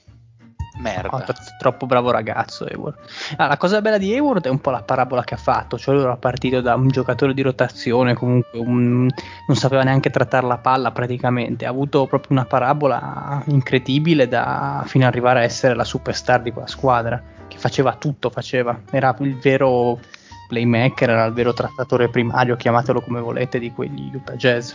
Merda. 0.77 1.09
Oh, 1.17 1.23
tro- 1.23 1.35
troppo 1.59 1.87
bravo 1.87 2.11
ragazzo 2.11 2.65
Hayward. 2.65 2.97
Ah, 3.37 3.47
la 3.47 3.57
cosa 3.57 3.81
bella 3.81 3.97
di 3.97 4.13
Hayward 4.13 4.45
è 4.45 4.49
un 4.49 4.61
po' 4.61 4.71
la 4.71 4.83
parabola 4.83 5.23
che 5.23 5.35
ha 5.35 5.39
fatto, 5.39 5.79
cioè 5.79 5.95
lui 5.95 6.03
era 6.03 6.17
partito 6.17 6.61
da 6.61 6.75
un 6.75 6.89
giocatore 6.89 7.33
di 7.33 7.43
rotazione, 7.43 8.15
comunque 8.15 8.59
un- 8.59 9.07
non 9.47 9.57
sapeva 9.57 9.83
neanche 9.85 10.11
trattare 10.11 10.47
la 10.47 10.59
palla 10.59 10.91
praticamente, 10.91 11.65
ha 11.65 11.71
avuto 11.71 12.07
proprio 12.07 12.33
una 12.37 12.45
parabola 12.45 13.43
incredibile 13.47 14.27
da, 14.27 14.83
fino 14.87 15.05
ad 15.07 15.11
arrivare 15.13 15.41
a 15.41 15.43
essere 15.45 15.75
la 15.75 15.85
superstar 15.85 16.43
di 16.43 16.51
quella 16.51 16.67
squadra, 16.67 17.23
che 17.47 17.57
faceva 17.57 17.95
tutto, 17.95 18.31
faceva, 18.31 18.77
era 18.91 19.15
il 19.21 19.39
vero 19.39 20.01
playmaker, 20.49 21.09
era 21.11 21.25
il 21.25 21.33
vero 21.33 21.53
trattatore 21.55 22.09
primario, 22.09 22.57
chiamatelo 22.57 23.01
come 23.01 23.21
volete, 23.21 23.61
di 23.61 23.71
quegli 23.71 24.11
Utah 24.13 24.35
Jazz. 24.35 24.73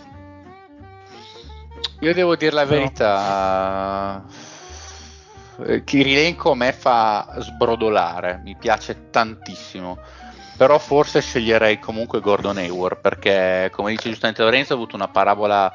Io 2.00 2.14
devo 2.14 2.34
dire 2.36 2.52
la 2.52 2.64
Però- 2.64 2.74
verità. 2.80 4.22
Eh, 5.66 5.84
Kirilenko 5.84 6.52
a 6.52 6.54
me 6.54 6.72
fa 6.72 7.36
sbrodolare, 7.38 8.40
mi 8.44 8.56
piace 8.56 9.10
tantissimo. 9.10 9.98
Però 10.56 10.78
forse 10.78 11.22
sceglierei 11.22 11.78
comunque 11.78 12.20
Gordon 12.20 12.58
Hayward 12.58 13.00
perché, 13.00 13.70
come 13.72 13.92
dice 13.92 14.10
giustamente 14.10 14.42
Lorenzo, 14.42 14.74
ha 14.74 14.76
avuto 14.76 14.94
una 14.94 15.08
parabola 15.08 15.72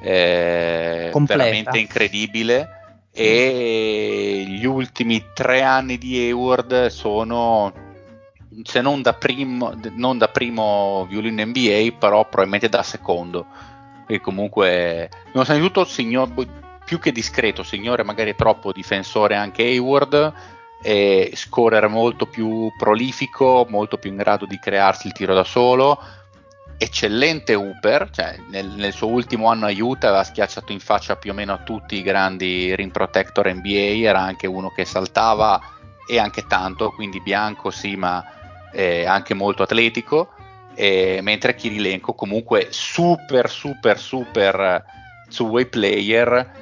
eh, 0.00 1.12
veramente 1.14 1.78
incredibile. 1.78 2.78
E 3.12 4.44
gli 4.46 4.64
ultimi 4.64 5.26
tre 5.34 5.62
anni 5.62 5.98
di 5.98 6.16
Hayward 6.16 6.86
sono, 6.86 7.72
se 8.62 8.80
non 8.80 9.02
da 9.02 9.14
primo, 9.14 9.72
non 9.94 10.18
da 10.18 10.28
primo 10.28 11.06
violino 11.08 11.44
NBA, 11.44 11.96
però 11.98 12.22
probabilmente 12.22 12.68
da 12.68 12.82
secondo 12.82 13.46
e 14.10 14.20
comunque 14.20 15.08
nonostante 15.32 15.62
tutto 15.62 15.84
signor, 15.84 16.32
più 16.90 16.98
che 16.98 17.12
discreto 17.12 17.62
signore 17.62 18.02
magari 18.02 18.34
troppo 18.34 18.72
difensore 18.72 19.36
anche 19.36 19.62
Hayward 19.62 20.32
e 20.82 21.30
scorer 21.36 21.86
molto 21.86 22.26
più 22.26 22.68
prolifico 22.76 23.64
molto 23.68 23.96
più 23.96 24.10
in 24.10 24.16
grado 24.16 24.44
di 24.44 24.58
crearsi 24.58 25.06
il 25.06 25.12
tiro 25.12 25.32
da 25.32 25.44
solo. 25.44 26.02
Eccellente 26.76 27.54
Hooper 27.54 28.10
cioè 28.10 28.40
nel, 28.48 28.66
nel 28.70 28.92
suo 28.92 29.06
ultimo 29.06 29.48
anno 29.48 29.66
a 29.66 29.72
Utah 29.72 30.08
aveva 30.08 30.24
schiacciato 30.24 30.72
in 30.72 30.80
faccia 30.80 31.14
più 31.14 31.30
o 31.30 31.34
meno 31.34 31.52
a 31.52 31.58
tutti 31.58 31.94
i 31.94 32.02
grandi 32.02 32.74
rim 32.74 32.90
protector 32.90 33.48
NBA 33.54 34.08
era 34.08 34.22
anche 34.22 34.48
uno 34.48 34.72
che 34.74 34.84
saltava 34.84 35.60
e 36.08 36.18
anche 36.18 36.44
tanto 36.48 36.90
quindi 36.90 37.20
bianco 37.20 37.70
sì 37.70 37.94
ma 37.94 38.68
eh, 38.72 39.06
anche 39.06 39.34
molto 39.34 39.62
atletico. 39.62 40.32
E 40.74 41.20
mentre 41.22 41.54
Kirilenko 41.54 42.14
comunque 42.14 42.66
super 42.70 43.48
super 43.48 43.96
super 43.96 44.84
two-way 45.28 45.66
player 45.66 46.59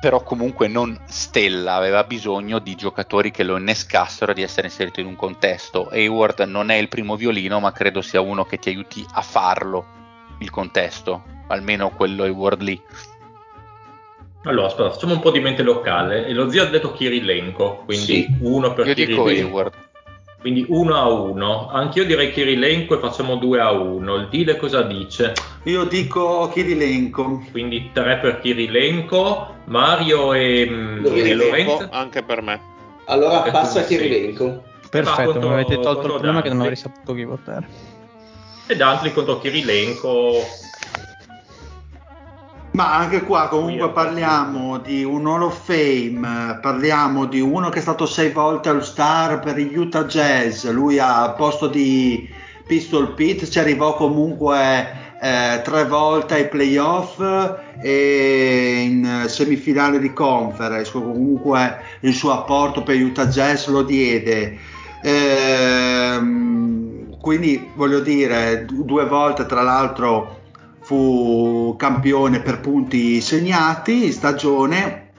però 0.00 0.22
comunque 0.22 0.66
non 0.66 0.98
stella 1.06 1.74
aveva 1.74 2.04
bisogno 2.04 2.58
di 2.58 2.74
giocatori 2.74 3.30
che 3.30 3.42
lo 3.42 3.58
innescassero 3.58 4.32
di 4.32 4.42
essere 4.42 4.68
inserito 4.68 5.00
in 5.00 5.06
un 5.06 5.16
contesto 5.16 5.88
Hayward 5.90 6.40
non 6.40 6.70
è 6.70 6.76
il 6.76 6.88
primo 6.88 7.16
violino 7.16 7.60
ma 7.60 7.70
credo 7.72 8.00
sia 8.00 8.20
uno 8.20 8.44
che 8.44 8.58
ti 8.58 8.70
aiuti 8.70 9.04
a 9.12 9.20
farlo 9.20 9.86
il 10.38 10.50
contesto 10.50 11.22
almeno 11.48 11.90
quello 11.90 12.22
Hayward 12.22 12.62
lì 12.62 12.82
Allora, 14.44 14.68
aspetta, 14.68 14.90
facciamo 14.90 15.12
un 15.12 15.20
po' 15.20 15.30
di 15.30 15.40
mente 15.40 15.62
locale. 15.62 16.24
E 16.24 16.32
lo 16.32 16.48
zio 16.48 16.62
ha 16.62 16.66
detto 16.66 16.92
Kirilenko, 16.92 17.82
quindi 17.84 18.04
Sì. 18.06 18.36
uno 18.40 18.72
per 18.72 18.86
io 18.86 18.94
dico 18.94 19.24
Kirilenko. 19.24 19.48
Hayward 19.48 19.89
Quindi 20.40 20.64
1 20.68 20.94
a 20.94 21.06
1. 21.08 21.68
Anch'io 21.68 22.06
direi 22.06 22.32
Kirilenko 22.32 22.96
e 22.96 22.98
facciamo 22.98 23.36
2 23.36 23.60
a 23.60 23.70
1. 23.72 24.14
Il 24.16 24.28
Dile 24.30 24.56
cosa 24.56 24.80
dice? 24.82 25.34
Io 25.64 25.84
dico 25.84 26.48
Kirilenko. 26.48 27.42
Quindi 27.50 27.90
3 27.92 28.18
per 28.18 28.40
Kirilenko, 28.40 29.54
Mario 29.66 30.32
e, 30.32 30.66
mm, 30.68 31.04
e 31.04 31.10
Kirilenko 31.12 31.70
Lorenzo. 31.72 31.88
anche 31.90 32.22
per 32.22 32.40
me. 32.40 32.60
Allora 33.04 33.44
Eh, 33.44 33.50
passa. 33.50 33.84
Kirilenko. 33.84 34.62
Perfetto, 34.88 35.32
contro- 35.32 35.48
mi 35.48 35.54
avete 35.54 35.78
tolto 35.78 36.00
il 36.06 36.06
problema 36.08 36.40
che 36.42 36.48
non 36.48 36.60
avrei 36.60 36.76
saputo 36.76 37.12
chi 37.14 37.24
votare. 37.24 37.66
E 38.66 38.76
Dantli 38.76 39.12
contro 39.12 39.38
Kirilenko. 39.40 40.38
Ma 42.80 42.96
anche 42.96 43.24
qua 43.24 43.48
comunque 43.48 43.90
parliamo 43.90 44.78
di 44.78 45.04
un 45.04 45.26
Hall 45.26 45.42
of 45.42 45.64
Fame, 45.64 46.58
parliamo 46.62 47.26
di 47.26 47.38
uno 47.38 47.68
che 47.68 47.80
è 47.80 47.82
stato 47.82 48.06
sei 48.06 48.30
volte 48.30 48.70
All 48.70 48.80
Star 48.80 49.38
per 49.40 49.58
gli 49.58 49.76
Utah 49.76 50.04
Jazz, 50.04 50.66
lui 50.70 50.98
al 50.98 51.34
posto 51.34 51.66
di 51.66 52.26
Pistol 52.66 53.12
Pete 53.12 53.50
ci 53.50 53.58
arrivò 53.58 53.94
comunque 53.94 55.18
eh, 55.20 55.60
tre 55.62 55.84
volte 55.84 56.36
ai 56.36 56.48
playoff 56.48 57.20
e 57.82 58.80
in 58.86 59.24
semifinale 59.26 59.98
di 59.98 60.14
conference, 60.14 60.90
comunque 60.90 61.82
il 62.00 62.14
suo 62.14 62.32
apporto 62.32 62.82
per 62.82 62.98
Utah 62.98 63.26
Jazz 63.26 63.66
lo 63.66 63.82
diede. 63.82 64.56
Ehm, 65.02 66.60
quindi 67.20 67.68
voglio 67.74 68.00
dire, 68.00 68.64
du- 68.64 68.86
due 68.86 69.04
volte 69.04 69.44
tra 69.44 69.60
l'altro 69.60 70.39
fu 70.90 71.76
campione 71.78 72.40
per 72.40 72.58
punti 72.58 73.20
segnati 73.20 74.06
in 74.06 74.12
stagione. 74.12 75.12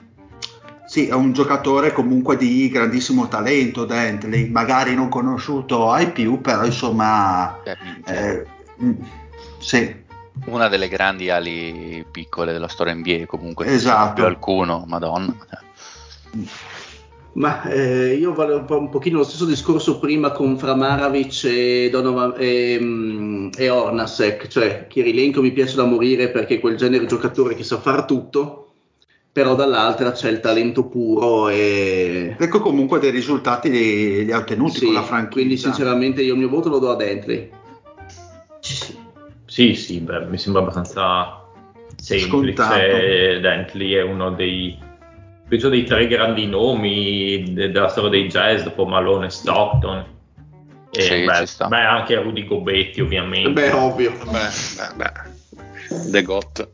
sì, 0.86 1.06
è 1.06 1.14
un 1.14 1.32
giocatore 1.32 1.94
comunque 1.94 2.36
di 2.36 2.68
grandissimo 2.68 3.26
talento, 3.26 3.86
Dentley, 3.86 4.50
magari 4.50 4.94
non 4.94 5.08
conosciuto 5.08 5.90
ai 5.90 6.10
più, 6.10 6.42
però 6.42 6.66
insomma... 6.66 7.62
Eh, 8.04 8.46
mm, 8.82 8.92
sì. 9.60 9.96
Una 10.44 10.68
delle 10.68 10.88
grandi 10.88 11.30
ali 11.30 12.04
piccole 12.10 12.52
della 12.52 12.68
storia 12.68 12.92
NBA 12.92 13.24
comunque. 13.24 13.64
Esatto. 13.64 14.12
Più 14.12 14.24
alcuno, 14.24 14.84
madonna. 14.86 15.34
Ma 17.34 17.62
eh, 17.62 18.14
io 18.14 18.34
volevo 18.34 18.58
un, 18.58 18.64
po', 18.66 18.78
un 18.78 18.90
pochino 18.90 19.18
lo 19.18 19.24
stesso 19.24 19.46
discorso 19.46 19.98
prima 19.98 20.32
con 20.32 20.58
Framaravic 20.58 21.44
e, 21.44 21.88
Donovan, 21.90 22.34
e, 22.36 22.78
mm, 22.78 23.50
e 23.56 23.70
Ornasek, 23.70 24.48
cioè 24.48 24.86
Kirilenko 24.86 25.40
mi 25.40 25.52
piace 25.52 25.76
da 25.76 25.84
morire 25.84 26.28
perché 26.28 26.56
è 26.56 26.60
quel 26.60 26.76
genere 26.76 27.00
di 27.00 27.08
giocatore 27.08 27.54
che 27.54 27.64
sa 27.64 27.80
far 27.80 28.04
tutto, 28.04 28.72
però 29.32 29.54
dall'altra 29.54 30.12
c'è 30.12 30.28
il 30.28 30.40
talento 30.40 30.84
puro 30.84 31.48
e... 31.48 32.36
Ecco 32.38 32.60
comunque 32.60 32.98
dei 32.98 33.10
risultati 33.10 33.70
li, 33.70 34.26
li 34.26 34.32
ha 34.32 34.38
ottenuti 34.38 34.80
Sì, 34.80 34.84
con 34.84 34.94
la 34.94 35.02
franchigia. 35.02 35.32
quindi 35.32 35.56
sinceramente 35.56 36.20
io 36.20 36.34
il 36.34 36.38
mio 36.38 36.50
voto 36.50 36.68
lo 36.68 36.78
do 36.78 36.90
a 36.90 36.96
Dentley. 36.96 37.50
Sì, 39.46 39.74
sì, 39.74 40.00
beh, 40.00 40.26
mi 40.26 40.36
sembra 40.36 40.60
abbastanza 40.62 41.44
semplice. 41.96 42.28
Scontato. 42.28 42.74
Dentley 42.74 43.92
è 43.92 44.02
uno 44.02 44.30
dei, 44.32 44.78
penso 45.52 45.68
dei 45.68 45.84
tre 45.84 46.06
grandi 46.06 46.46
nomi 46.46 47.52
de- 47.52 47.70
della 47.70 47.88
storia 47.88 48.08
dei 48.08 48.26
jazz 48.26 48.62
dopo 48.62 48.86
Malone 48.86 49.26
e 49.26 49.28
Stockton. 49.28 50.06
E 50.90 51.00
Sì, 51.02 51.24
beh, 51.26 51.66
beh, 51.68 51.80
anche 51.80 52.18
Rudy 52.22 52.46
Gobetti 52.46 53.02
ovviamente. 53.02 53.50
Beh, 53.50 53.70
ovvio. 53.72 54.12
Beh, 54.30 54.48
beh, 54.76 54.94
beh. 54.96 56.10
The 56.10 56.22
Got. 56.22 56.68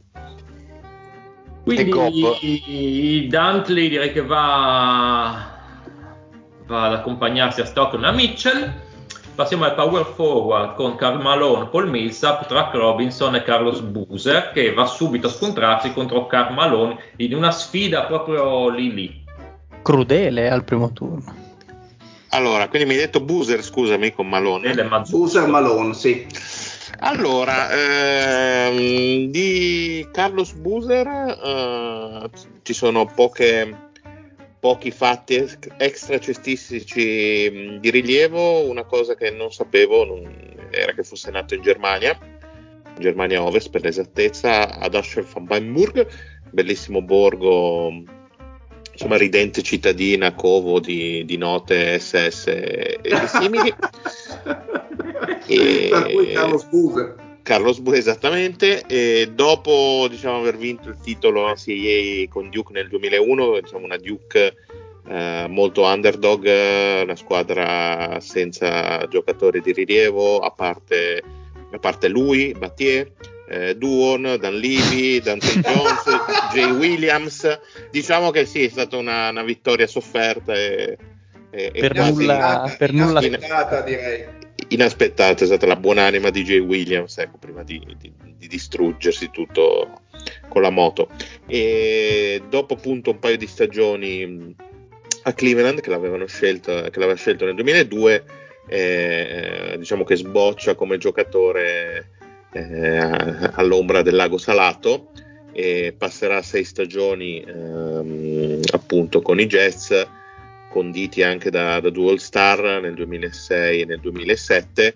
Quindi. 1.64 3.26
Dantley 3.28 3.88
direi 3.88 4.12
che 4.12 4.22
va, 4.22 5.58
va 6.66 6.84
ad 6.84 6.92
accompagnarsi 6.92 7.60
a 7.60 7.64
Stockton 7.64 8.04
a 8.04 8.12
Mitchell. 8.12 8.72
Passiamo 9.38 9.66
al 9.66 9.76
power 9.76 10.04
forward 10.04 10.74
con 10.74 10.96
Karl 10.96 11.22
Malone, 11.22 11.68
Paul 11.68 11.88
Millsap, 11.88 12.48
Track 12.48 12.74
Robinson 12.74 13.36
e 13.36 13.44
Carlos 13.44 13.78
Boozer 13.78 14.50
che 14.52 14.74
va 14.74 14.84
subito 14.84 15.28
a 15.28 15.30
scontrarsi 15.30 15.92
contro 15.92 16.26
Karl 16.26 16.52
Malone 16.54 16.98
in 17.18 17.36
una 17.36 17.52
sfida 17.52 18.06
proprio 18.06 18.68
lì 18.68 18.92
lì. 18.92 19.24
Crudele 19.80 20.50
al 20.50 20.64
primo 20.64 20.92
turno. 20.92 21.32
Allora, 22.30 22.66
quindi 22.66 22.88
mi 22.88 22.94
hai 22.94 23.02
detto 23.02 23.20
Boozer, 23.20 23.62
scusami, 23.62 24.12
con 24.12 24.28
Malone. 24.28 24.74
Boozer 25.08 25.46
Malone, 25.46 25.94
sì. 25.94 26.26
Allora, 26.98 27.70
ehm, 27.70 29.30
di 29.30 30.04
Carlos 30.10 30.52
Boozer 30.54 31.06
eh, 31.06 32.30
ci 32.62 32.72
sono 32.72 33.06
poche, 33.06 33.87
pochi 34.60 34.90
fatti 34.90 35.36
ex- 35.36 35.58
extra 35.76 36.18
cestistici 36.18 37.48
mh, 37.50 37.80
di 37.80 37.90
rilievo. 37.90 38.68
Una 38.68 38.84
cosa 38.84 39.14
che 39.14 39.30
non 39.30 39.52
sapevo 39.52 40.04
non- 40.04 40.56
era 40.70 40.92
che 40.92 41.02
fosse 41.02 41.30
nato 41.30 41.54
in 41.54 41.62
Germania, 41.62 42.18
Germania 42.98 43.42
Ovest 43.42 43.70
per 43.70 43.82
l'esattezza, 43.82 44.78
ad 44.78 44.94
Ascher 44.94 45.24
von 45.24 45.46
Weinburg, 45.48 46.06
bellissimo 46.50 47.00
borgo, 47.00 48.02
insomma 48.92 49.16
ridente 49.16 49.62
cittadina, 49.62 50.34
covo 50.34 50.80
di, 50.80 51.24
di 51.24 51.36
note 51.36 51.98
SS 51.98 52.46
e, 52.48 52.98
e 53.00 53.26
simili. 53.26 53.72
E- 55.46 55.88
Per 55.90 56.10
cui 56.12 56.32
Carlos 56.32 56.64
Boozer. 56.66 57.27
Carlos 57.48 57.78
Bue 57.78 57.96
esattamente 57.96 58.82
e 58.86 59.30
dopo 59.34 60.06
diciamo, 60.10 60.36
aver 60.40 60.58
vinto 60.58 60.90
il 60.90 60.98
titolo 61.02 61.48
NCAA 61.50 62.28
con 62.28 62.50
Duke 62.50 62.74
nel 62.74 62.88
2001 62.88 63.60
diciamo 63.60 63.86
una 63.86 63.96
Duke 63.96 64.54
eh, 65.08 65.46
molto 65.48 65.82
underdog 65.84 66.44
una 67.04 67.16
squadra 67.16 68.18
senza 68.20 69.06
giocatori 69.08 69.62
di 69.62 69.72
rilievo 69.72 70.40
a 70.40 70.50
parte, 70.50 71.22
a 71.72 71.78
parte 71.78 72.08
lui, 72.08 72.52
Battier 72.52 73.10
eh, 73.48 73.74
Duon, 73.78 74.36
Dan 74.38 74.56
Levy, 74.58 75.20
Dante 75.20 75.46
Jones 75.64 76.04
Jay 76.52 76.70
Williams 76.70 77.58
diciamo 77.90 78.30
che 78.30 78.44
sì 78.44 78.64
è 78.64 78.68
stata 78.68 78.98
una, 78.98 79.30
una 79.30 79.42
vittoria 79.42 79.86
sofferta 79.86 80.52
e, 80.52 80.98
e- 81.50 81.70
e 81.72 81.80
Per 81.80 81.94
quasi- 81.94 82.10
nulla- 82.12 82.74
per 82.76 82.92
nulla- 82.92 83.24
Inaspettata, 83.24 83.80
direi. 83.80 84.36
Inaspettata, 84.68 85.44
è 85.44 85.46
stata 85.46 85.66
la 85.66 85.76
buonanima 85.76 86.30
di 86.30 86.42
Jay 86.42 86.58
Williams, 86.58 87.18
ecco, 87.18 87.38
prima 87.38 87.62
di, 87.62 87.80
di- 87.98 88.12
di 88.36 88.46
distruggersi 88.46 89.30
tutto 89.30 90.02
con 90.48 90.62
la 90.62 90.70
moto. 90.70 91.08
E 91.46 92.42
dopo 92.48 92.74
appunto 92.74 93.10
un 93.10 93.18
paio 93.18 93.36
di 93.36 93.46
stagioni 93.46 94.54
a 95.22 95.32
Cleveland, 95.32 95.80
che 95.80 95.90
l'avevano 95.90 96.26
scelto, 96.26 96.72
che 96.72 96.98
l'aveva 96.98 97.16
scelto 97.16 97.44
nel 97.44 97.54
2002, 97.54 98.24
eh, 98.68 99.74
diciamo 99.78 100.04
che 100.04 100.16
sboccia 100.16 100.74
come 100.74 100.98
giocatore 100.98 102.10
eh, 102.52 102.98
all'ombra 103.52 104.02
del 104.02 104.14
lago 104.14 104.38
Salato 104.38 105.10
e 105.52 105.94
passerà 105.96 106.42
sei 106.42 106.64
stagioni 106.64 107.40
ehm, 107.40 108.60
appunto 108.72 109.22
con 109.22 109.40
i 109.40 109.46
Jets 109.46 110.06
conditi 110.78 111.24
anche 111.24 111.50
da, 111.50 111.80
da 111.80 111.90
Dual 111.90 112.20
Star 112.20 112.80
nel 112.80 112.94
2006 112.94 113.80
e 113.80 113.84
nel 113.84 113.98
2007 113.98 114.94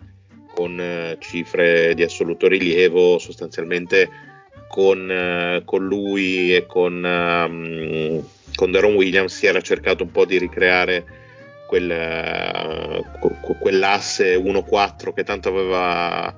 con 0.54 0.78
eh, 0.78 1.16
cifre 1.18 1.92
di 1.94 2.04
assoluto 2.04 2.46
rilievo 2.46 3.18
sostanzialmente 3.18 4.08
con, 4.68 5.10
eh, 5.10 5.62
con 5.64 5.84
lui 5.84 6.54
e 6.54 6.66
con, 6.66 7.04
ehm, 7.04 8.24
con 8.54 8.70
Daron 8.70 8.94
Williams 8.94 9.36
si 9.36 9.46
era 9.46 9.60
cercato 9.60 10.04
un 10.04 10.12
po' 10.12 10.24
di 10.24 10.38
ricreare 10.38 11.04
quel, 11.66 13.04
que- 13.18 13.56
quell'asse 13.58 14.36
1-4 14.36 15.12
che 15.12 15.24
tanto 15.24 15.48
aveva 15.48 16.32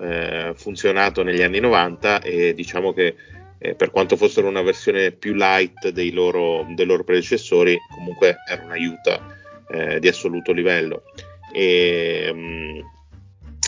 eh, 0.00 0.52
funzionato 0.56 1.22
negli 1.22 1.42
anni 1.42 1.60
90 1.60 2.22
e 2.22 2.54
diciamo 2.54 2.94
che 2.94 3.14
eh, 3.58 3.74
per 3.74 3.90
quanto 3.90 4.16
fossero 4.16 4.48
una 4.48 4.62
versione 4.62 5.12
più 5.12 5.34
light 5.34 5.88
dei 5.88 6.12
loro, 6.12 6.66
dei 6.74 6.86
loro 6.86 7.04
predecessori, 7.04 7.78
comunque 7.94 8.36
era 8.48 8.64
un 8.64 8.70
aiuto 8.70 9.22
eh, 9.70 9.98
di 10.00 10.08
assoluto 10.08 10.52
livello. 10.52 11.04
E, 11.52 12.32
mh, 12.32 12.80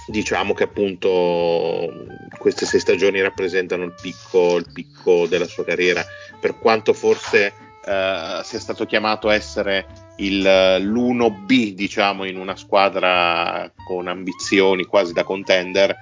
diciamo 0.07 0.55
che 0.55 0.65
appunto 0.65 2.07
queste 2.39 2.67
sei 2.67 2.81
stagioni 2.81 3.21
rappresentano 3.21 3.85
il 3.85 3.95
picco, 4.01 4.57
il 4.57 4.71
picco 4.73 5.27
della 5.27 5.47
sua 5.47 5.65
carriera, 5.65 6.05
per 6.41 6.59
quanto 6.59 6.93
forse 6.93 7.53
eh, 7.85 8.41
sia 8.43 8.59
stato 8.59 8.85
chiamato 8.85 9.29
a 9.29 9.35
essere 9.35 9.87
il, 10.17 10.43
l'1B, 10.43 11.73
diciamo, 11.73 12.25
in 12.25 12.37
una 12.37 12.57
squadra 12.57 13.71
con 13.85 14.09
ambizioni 14.09 14.85
quasi 14.85 15.13
da 15.13 15.25
contender 15.25 15.97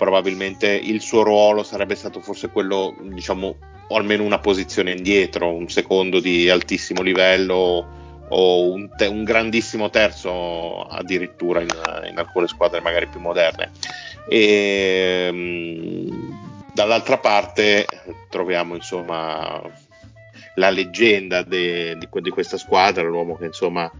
probabilmente 0.00 0.66
il 0.66 1.02
suo 1.02 1.22
ruolo 1.22 1.62
sarebbe 1.62 1.94
stato 1.94 2.22
forse 2.22 2.48
quello, 2.48 2.96
diciamo, 3.02 3.56
o 3.86 3.96
almeno 3.96 4.24
una 4.24 4.38
posizione 4.38 4.92
indietro, 4.92 5.52
un 5.52 5.68
secondo 5.68 6.20
di 6.20 6.48
altissimo 6.48 7.02
livello 7.02 8.24
o 8.26 8.70
un, 8.70 8.88
te- 8.96 9.08
un 9.08 9.24
grandissimo 9.24 9.90
terzo 9.90 10.84
addirittura 10.84 11.60
in, 11.60 11.68
in 12.08 12.16
alcune 12.16 12.46
squadre 12.46 12.80
magari 12.80 13.08
più 13.08 13.20
moderne. 13.20 13.72
E, 14.26 15.28
mh, 15.30 16.72
dall'altra 16.72 17.18
parte 17.18 17.86
troviamo 18.30 18.76
insomma 18.76 19.60
la 20.54 20.70
leggenda 20.70 21.42
de- 21.42 21.98
di, 21.98 22.06
que- 22.08 22.22
di 22.22 22.30
questa 22.30 22.56
squadra, 22.56 23.02
l'uomo 23.02 23.36
che 23.36 23.44
insomma 23.44 23.90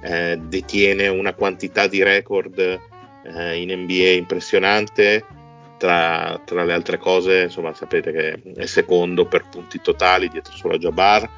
eh, 0.00 0.38
detiene 0.40 1.08
una 1.08 1.34
quantità 1.34 1.88
di 1.88 2.04
record 2.04 2.56
eh, 3.24 3.60
in 3.60 3.72
NBA 3.72 4.10
impressionante. 4.10 5.24
Tra, 5.80 6.38
tra 6.44 6.62
le 6.62 6.74
altre 6.74 6.98
cose, 6.98 7.44
insomma, 7.44 7.72
sapete 7.72 8.12
che 8.12 8.42
è 8.54 8.66
secondo 8.66 9.24
per 9.24 9.48
punti 9.48 9.80
totali 9.80 10.28
dietro 10.28 10.52
solo 10.54 10.74
a 10.74 10.78
Jabbar. 10.78 11.30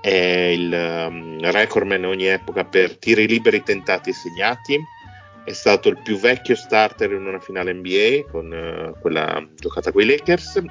È 0.00 0.08
il 0.08 0.72
um, 0.72 1.38
recordman 1.50 1.98
in 1.98 2.06
ogni 2.06 2.26
epoca 2.26 2.64
per 2.64 2.96
tiri 2.96 3.26
liberi 3.26 3.62
tentati 3.62 4.08
e 4.08 4.14
segnati. 4.14 4.80
È 5.44 5.52
stato 5.52 5.90
il 5.90 6.00
più 6.02 6.18
vecchio 6.18 6.54
starter 6.54 7.12
in 7.12 7.26
una 7.26 7.38
finale 7.38 7.74
NBA 7.74 8.30
con 8.30 8.50
eh, 8.50 8.98
quella 8.98 9.46
giocata 9.54 9.92
con 9.92 10.00
i 10.00 10.06
Lakers 10.06 10.62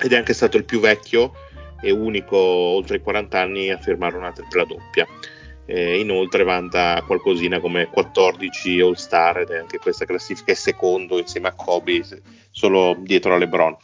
ed 0.00 0.12
è 0.12 0.16
anche 0.16 0.32
stato 0.32 0.56
il 0.56 0.64
più 0.64 0.80
vecchio 0.80 1.32
e 1.80 1.92
unico 1.92 2.36
oltre 2.36 2.96
i 2.96 3.02
40 3.02 3.38
anni 3.38 3.70
a 3.70 3.78
firmare 3.78 4.16
una 4.16 4.32
tripla 4.32 4.64
doppia. 4.64 5.06
Eh, 5.64 6.00
inoltre 6.00 6.42
vanta 6.42 7.02
qualcosina 7.06 7.60
come 7.60 7.86
14 7.88 8.80
All-Star 8.80 9.38
ed 9.38 9.50
è 9.50 9.58
anche 9.58 9.78
questa 9.78 10.04
classifica 10.04 10.50
è 10.50 10.56
secondo 10.56 11.18
insieme 11.18 11.48
a 11.48 11.52
Kobe 11.52 12.04
solo 12.50 12.96
dietro 12.98 13.34
a 13.34 13.38
LeBron. 13.38 13.76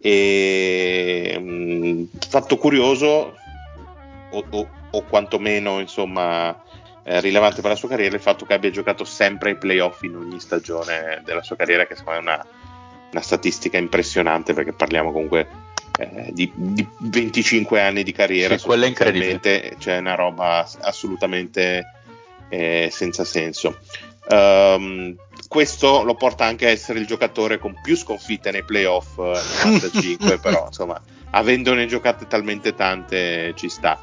E, 0.00 1.36
mh, 1.38 2.18
fatto 2.28 2.56
curioso 2.56 3.36
o, 4.30 4.44
o- 4.50 4.68
o 4.90 5.02
quantomeno 5.02 5.80
insomma 5.80 6.62
eh, 7.02 7.20
rilevante 7.20 7.60
per 7.60 7.70
la 7.70 7.76
sua 7.76 7.88
carriera 7.88 8.14
il 8.14 8.22
fatto 8.22 8.44
che 8.46 8.54
abbia 8.54 8.70
giocato 8.70 9.04
sempre 9.04 9.50
ai 9.50 9.56
playoff 9.56 10.02
in 10.02 10.16
ogni 10.16 10.40
stagione 10.40 11.20
della 11.24 11.42
sua 11.42 11.56
carriera 11.56 11.86
che 11.86 11.96
secondo 11.96 12.20
me 12.20 12.26
è 12.26 12.34
una, 12.34 12.46
una 13.12 13.20
statistica 13.22 13.76
impressionante 13.78 14.54
perché 14.54 14.72
parliamo 14.72 15.12
comunque 15.12 15.46
eh, 15.96 16.30
di, 16.32 16.50
di 16.54 16.86
25 16.98 17.80
anni 17.80 18.02
di 18.02 18.12
carriera. 18.12 18.56
Sì, 18.56 18.64
quello 18.64 18.84
è 18.84 18.88
incredibile. 18.88 19.76
Cioè, 19.78 19.98
una 19.98 20.14
roba 20.14 20.68
assolutamente 20.80 21.92
eh, 22.48 22.88
senza 22.90 23.24
senso. 23.24 23.78
Ehm, 24.28 25.16
questo 25.48 26.02
lo 26.02 26.14
porta 26.14 26.44
anche 26.44 26.66
a 26.66 26.70
essere 26.70 26.98
il 26.98 27.06
giocatore 27.06 27.58
con 27.58 27.78
più 27.82 27.96
sconfitte 27.96 28.50
nei 28.50 28.64
playoff 28.64 29.18
eh, 29.18 29.40
95, 29.64 30.38
però 30.40 30.66
insomma, 30.66 31.00
avendone 31.30 31.86
giocate 31.86 32.26
talmente 32.26 32.74
tante 32.74 33.54
ci 33.56 33.68
sta. 33.68 34.00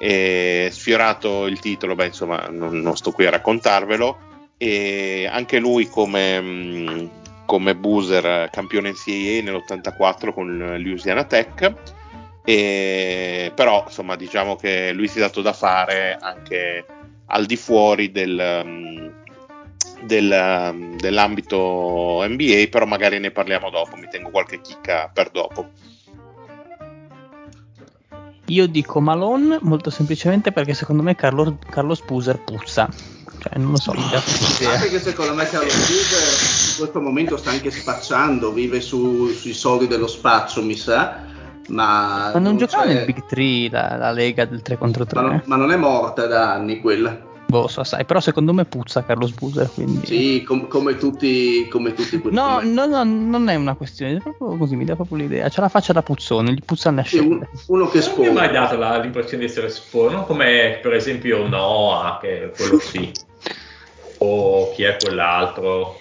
E 0.00 0.68
sfiorato 0.70 1.46
il 1.46 1.58
titolo, 1.58 1.96
beh, 1.96 2.06
insomma, 2.06 2.46
non, 2.50 2.78
non 2.80 2.96
sto 2.96 3.10
qui 3.10 3.26
a 3.26 3.30
raccontarvelo. 3.30 4.26
E 4.56 5.28
anche 5.30 5.58
lui, 5.58 5.88
come, 5.88 6.40
mh, 6.40 7.10
come 7.48 7.74
Boozer, 7.74 8.50
campione 8.50 8.90
NCAA 8.90 9.42
nell'84 9.42 10.34
con 10.34 10.76
Louisiana 10.78 11.24
Tech. 11.24 11.72
E, 12.44 13.52
però, 13.54 13.84
insomma, 13.86 14.16
diciamo 14.16 14.54
che 14.54 14.92
lui 14.92 15.08
si 15.08 15.16
è 15.16 15.22
dato 15.22 15.40
da 15.40 15.54
fare 15.54 16.18
anche 16.20 16.84
al 17.28 17.46
di 17.46 17.56
fuori 17.56 18.12
del, 18.12 18.62
mh, 18.66 19.12
del, 20.04 20.72
mh, 20.74 20.96
dell'ambito 20.98 22.22
NBA, 22.28 22.66
però 22.68 22.84
magari 22.84 23.18
ne 23.18 23.30
parliamo 23.30 23.70
dopo, 23.70 23.96
mi 23.96 24.08
tengo 24.10 24.28
qualche 24.28 24.60
chicca 24.60 25.10
per 25.10 25.30
dopo. 25.30 25.70
Io 28.44 28.66
dico 28.66 29.00
Malone 29.00 29.56
molto 29.62 29.88
semplicemente 29.88 30.52
perché 30.52 30.74
secondo 30.74 31.02
me 31.02 31.14
Carlo, 31.14 31.56
Carlos 31.70 32.02
Puser 32.02 32.42
puzza. 32.44 33.16
Cioè, 33.40 33.58
non 33.58 33.70
lo 33.70 33.78
so, 33.78 33.92
mi 33.92 34.02
dà 34.10 34.20
quest'idea. 34.20 34.72
Anche 34.74 34.88
che 34.88 34.98
secondo 35.00 35.34
me 35.34 35.44
Carlo 35.48 35.66
Buser 35.66 36.22
in 36.70 36.76
questo 36.78 37.00
momento 37.00 37.36
sta 37.36 37.50
anche 37.50 37.70
spacciando, 37.70 38.52
vive 38.52 38.80
su- 38.80 39.28
sui 39.28 39.52
soldi 39.52 39.86
dello 39.86 40.06
spaccio, 40.08 40.62
mi 40.62 40.76
sa. 40.76 41.26
Ma, 41.68 42.30
Ma 42.32 42.38
non 42.40 42.56
giocava 42.56 42.84
c'è- 42.84 42.94
nel 42.94 43.04
Big 43.04 43.26
3 43.26 43.68
la, 43.70 43.96
la 43.96 44.10
lega 44.10 44.46
del 44.46 44.62
3 44.62 44.78
contro 44.78 45.04
3? 45.04 45.20
ma 45.20 45.26
non, 45.28 45.42
ma 45.44 45.56
non 45.56 45.70
è 45.70 45.76
morta 45.76 46.26
da 46.26 46.52
anni 46.54 46.80
quella. 46.80 47.26
Boh, 47.50 47.66
so, 47.66 47.82
sai, 47.82 48.04
però 48.04 48.20
secondo 48.20 48.52
me 48.52 48.66
puzza 48.66 49.02
Carlos 49.04 49.32
Puser, 49.32 49.70
quindi... 49.72 50.04
Sì, 50.06 50.42
com- 50.42 50.68
come 50.68 50.98
tutti, 50.98 51.66
come 51.68 51.94
tutti 51.94 52.18
quelli. 52.18 52.36
No, 52.36 52.60
no, 52.62 52.84
no, 52.84 53.02
non 53.04 53.48
è 53.48 53.54
una 53.54 53.74
questione, 53.74 54.18
è 54.18 54.20
proprio 54.20 54.58
così, 54.58 54.76
mi 54.76 54.84
dà 54.84 54.94
proprio 54.94 55.16
l'idea. 55.16 55.48
C'ha 55.48 55.62
la 55.62 55.70
faccia 55.70 55.94
da 55.94 56.02
puzzone, 56.02 56.52
gli 56.52 56.62
puzzano 56.62 56.96
le 56.96 57.04
Sì, 57.06 57.18
un- 57.18 57.42
uno 57.68 57.88
che 57.88 58.00
Non 58.00 58.18
mi 58.18 58.26
è 58.26 58.30
mai 58.32 58.50
dato 58.52 58.76
la- 58.76 58.98
l'impressione 58.98 59.44
di 59.44 59.48
essere 59.48 59.70
sfono, 59.70 60.26
come 60.26 60.78
per 60.82 60.92
esempio 60.92 61.48
Noah, 61.48 62.18
che 62.20 62.44
è 62.44 62.50
quello 62.50 62.78
sì. 62.84 63.10
O 64.18 64.70
chi 64.72 64.82
è 64.82 64.98
quell'altro? 64.98 65.96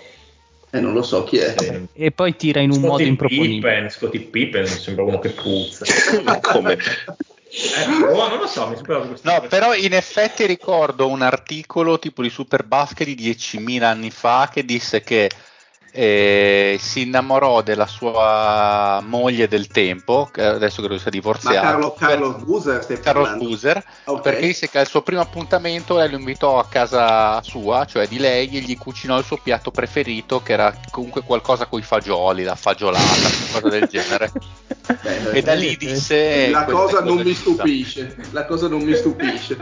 Eh, 0.70 0.82
non 0.82 0.92
lo 0.92 1.02
so 1.02 1.24
chi 1.24 1.38
è. 1.38 1.56
Eh, 1.58 1.88
E 1.94 2.12
poi 2.12 2.36
tira 2.36 2.60
in 2.60 2.72
un 2.72 2.80
modo 2.82 2.96
Scottie 2.96 3.08
improponibile. 3.08 3.72
Pippen, 3.72 3.90
Scottie 3.90 4.20
Pippen 4.20 4.66
sembra 4.66 5.06
uno 5.06 5.20
che 5.20 5.30
puzza. 5.30 5.86
come? 6.42 6.78
Eh, 7.50 8.04
oh, 8.04 8.28
non 8.28 8.40
lo 8.40 8.48
so, 8.48 8.68
mi 8.68 8.76
sembra 8.76 9.00
questo. 9.00 9.32
No, 9.32 9.42
però 9.48 9.74
in 9.74 9.94
effetti 9.94 10.46
ricordo 10.46 11.08
un 11.08 11.22
articolo 11.22 11.98
tipo 11.98 12.22
di 12.22 12.30
Superbasket 12.30 13.08
di 13.08 13.16
10.000 13.16 13.84
anni 13.84 14.12
fa 14.12 14.50
che 14.52 14.66
disse 14.66 15.02
che 15.02 15.30
eh, 16.00 16.78
si 16.80 17.02
innamorò 17.02 17.64
della 17.64 17.88
sua 17.88 19.02
moglie 19.04 19.48
del 19.48 19.66
tempo, 19.66 20.30
che 20.32 20.44
adesso 20.44 20.82
credo 20.82 20.98
sia 20.98 21.06
Ma 21.06 21.12
divorziato. 21.12 21.60
Carlo, 21.60 21.92
per- 21.92 22.08
Carlo 22.08 22.34
Buser 22.34 22.84
stai 22.84 23.00
Carlos 23.00 23.24
parlando? 23.24 23.50
Buser, 23.50 23.84
Ok. 24.04 24.22
perché 24.22 24.46
disse 24.46 24.70
che 24.70 24.78
al 24.78 24.86
suo 24.88 25.02
primo 25.02 25.22
appuntamento 25.22 25.96
lei 25.98 26.12
lo 26.12 26.18
invitò 26.18 26.60
a 26.60 26.68
casa 26.68 27.42
sua, 27.42 27.86
cioè 27.86 28.08
di 28.08 28.20
lei, 28.20 28.48
e 28.48 28.60
gli 28.60 28.78
cucinò 28.78 29.18
il 29.18 29.26
suo 29.26 29.38
piatto 29.38 29.72
preferito, 29.72 30.44
che 30.44 30.54
era 30.54 30.72
comunque 30.92 31.24
qualcosa 31.24 31.66
con 31.66 31.80
i 31.80 31.84
fagioli, 31.84 32.44
la 32.44 32.56
fagiolata, 32.56 33.04
qualcosa 33.50 33.80
del 33.80 33.88
genere. 33.90 34.32
Beh, 34.88 35.32
E 35.32 35.42
da 35.42 35.54
lì 35.54 35.76
disse... 35.76 36.50
la 36.50 36.64
queste 36.64 36.72
cosa 36.82 37.02
non 37.04 37.18
mi 37.18 37.34
stupisce. 37.34 38.16
La 38.32 38.46
cosa 38.46 38.68
non 38.70 38.82
mi 38.84 38.96
stupisce. 38.96 39.58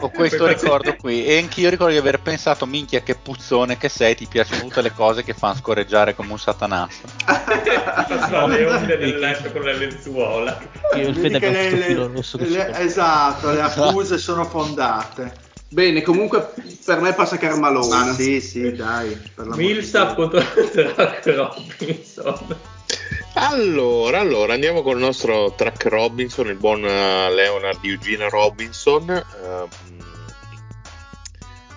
Ho 0.00 0.10
questo 0.10 0.46
ricordo 0.46 0.94
qui 0.96 1.24
e 1.26 1.36
anch'io 1.38 1.68
ricordo 1.68 1.92
di 1.92 1.98
aver 1.98 2.20
pensato 2.20 2.64
minchia 2.66 3.00
che 3.02 3.14
puzzone 3.14 3.76
che 3.76 3.88
sei, 3.88 4.14
ti 4.14 4.26
piacciono 4.26 4.51
tutte 4.60 4.80
le 4.82 4.92
cose 4.92 5.22
che 5.24 5.34
fanno 5.34 5.54
scorreggiare 5.54 6.14
come 6.14 6.32
un 6.32 6.38
satanasso. 6.38 7.00
Fa 7.24 8.46
le 8.46 8.66
onde 8.66 8.96
del 8.98 9.18
letto 9.18 9.50
con 9.50 9.62
le 9.62 9.76
lenzuola. 9.76 10.58
Io 10.96 11.08
il 11.08 11.16
Fede 11.16 11.38
che 11.38 11.46
abbiamo 11.46 11.76
le- 11.76 11.82
filo 11.82 12.06
rosso 12.08 12.38
ci 12.38 12.48
le- 12.50 12.78
esatto, 12.78 13.50
le 13.50 13.60
accuse 13.60 14.18
sono 14.18 14.44
fondate. 14.44 15.50
Bene, 15.68 16.02
comunque 16.02 16.52
per 16.84 17.00
me 17.00 17.14
passa 17.14 17.38
Carmalone. 17.38 17.88
Ma 17.88 18.12
sì, 18.12 18.40
sì, 18.40 18.72
dai. 18.72 19.18
contro 20.14 20.40
Track 20.70 21.26
Robinson. 21.26 22.56
Allora, 23.34 24.20
allora, 24.20 24.52
andiamo 24.52 24.82
con 24.82 24.96
il 24.98 25.02
nostro 25.02 25.54
track 25.54 25.86
Robinson, 25.86 26.48
il 26.48 26.56
buon 26.56 26.84
eh, 26.84 27.32
Leonard 27.32 27.78
Eugene 27.82 28.28
Robinson. 28.28 29.08
Ehm, 29.10 29.68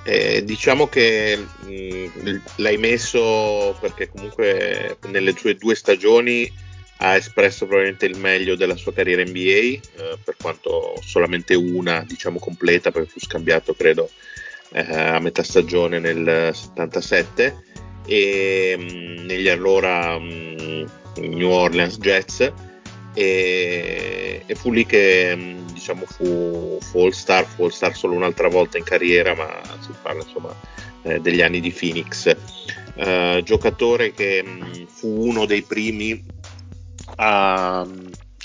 eh, 0.05 0.43
diciamo 0.43 0.87
che 0.87 1.35
mh, 1.35 2.35
l'hai 2.57 2.77
messo 2.77 3.75
perché 3.79 4.07
comunque 4.07 4.97
nelle 5.07 5.35
sue 5.35 5.55
due 5.55 5.73
stagioni 5.73 6.49
ha 6.97 7.15
espresso 7.15 7.65
probabilmente 7.65 8.05
il 8.05 8.17
meglio 8.17 8.55
della 8.55 8.75
sua 8.75 8.93
carriera 8.93 9.23
NBA, 9.23 9.39
eh, 9.39 9.81
per 10.23 10.35
quanto 10.39 10.93
solamente 11.01 11.55
una, 11.55 12.03
diciamo, 12.07 12.39
completa, 12.39 12.91
perché 12.91 13.09
fu 13.09 13.19
scambiato, 13.19 13.73
credo, 13.73 14.09
eh, 14.71 14.95
a 14.95 15.19
metà 15.19 15.43
stagione 15.43 15.99
nel 15.99 16.51
77 16.53 17.63
e 18.05 18.75
mh, 18.77 19.25
negli 19.25 19.49
allora 19.49 20.17
mh, 20.17 20.89
New 21.17 21.49
Orleans 21.49 21.97
Jets 21.97 22.53
e, 23.15 24.43
e 24.45 24.55
fu 24.55 24.71
lì 24.71 24.85
che 24.85 25.35
mh, 25.35 25.71
diciamo 25.71 26.05
fu, 26.05 26.77
fu 26.81 26.99
All 26.99 27.11
Star, 27.11 27.45
fu 27.45 27.63
All 27.63 27.69
Star 27.69 27.95
solo 27.95 28.13
un'altra 28.13 28.49
volta 28.49 28.77
in 28.77 28.83
carriera, 28.83 29.33
ma 29.33 29.49
si 29.79 29.91
parla 30.01 30.21
insomma 30.21 30.53
eh, 31.03 31.19
degli 31.21 31.41
anni 31.41 31.61
di 31.61 31.71
Phoenix. 31.71 32.35
Eh, 32.95 33.41
giocatore 33.43 34.13
che 34.13 34.43
mh, 34.43 34.87
fu 34.87 35.27
uno 35.27 35.45
dei 35.45 35.61
primi 35.63 36.23
a, 37.15 37.87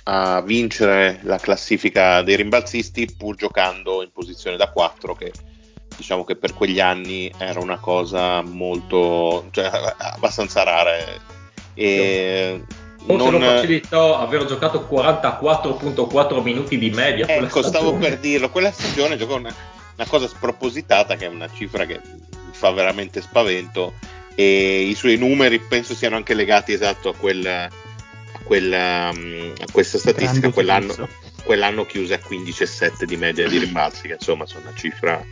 a 0.05 0.43
vincere 0.43 1.21
la 1.25 1.39
classifica 1.39 2.23
dei 2.23 2.37
rimbalzisti 2.37 3.15
pur 3.17 3.35
giocando 3.37 4.03
in 4.03 4.11
posizione 4.13 4.57
da 4.57 4.71
4 4.71 5.15
che 5.15 5.33
diciamo 5.97 6.25
che 6.25 6.37
per 6.37 6.55
quegli 6.55 6.81
anni 6.81 7.31
era 7.37 7.61
una 7.61 7.79
cosa 7.79 8.43
molto 8.43 9.49
cioè, 9.51 9.71
abbastanza 9.99 10.63
rara 10.63 10.93
e 11.75 12.63
Forse 13.07 13.31
non- 13.31 13.41
lo 13.41 13.41
facilitò 13.41 14.19
aver 14.19 14.45
giocato 14.45 14.87
44.4 14.91 16.43
minuti 16.43 16.79
di 16.79 16.91
media. 16.91 17.27
Ecco, 17.27 17.63
stavo 17.63 17.95
per 17.95 18.19
dirlo, 18.19 18.51
quella 18.51 18.71
stagione 18.71 19.17
giocò 19.17 19.37
una, 19.37 19.55
una 19.97 20.07
cosa 20.07 20.29
spropositata 20.29 21.17
che 21.17 21.25
è 21.25 21.29
una 21.29 21.49
cifra 21.53 21.87
che 21.87 22.01
fa 22.53 22.71
veramente 22.73 23.23
spavento 23.23 23.95
e 24.35 24.83
i 24.83 24.95
suoi 24.95 25.17
numeri 25.17 25.61
penso 25.61 25.95
siano 25.95 26.17
anche 26.17 26.35
legati 26.35 26.73
esatto 26.73 27.11
a, 27.11 27.15
quel, 27.15 27.47
a, 27.47 27.69
quella, 28.45 29.11
mm, 29.15 29.53
a 29.61 29.73
questa 29.73 29.99
statistica, 29.99 30.51
quell'anno, 30.51 31.09
quell'anno 31.45 31.85
chiuse 31.87 32.15
a 32.15 32.21
15,7 32.27 33.05
di 33.05 33.17
media 33.17 33.49
di 33.49 33.59
rimbalzi, 33.59 34.09
che 34.09 34.15
insomma 34.15 34.47
sono 34.47 34.63
una 34.69 34.75
cifra 34.77 35.23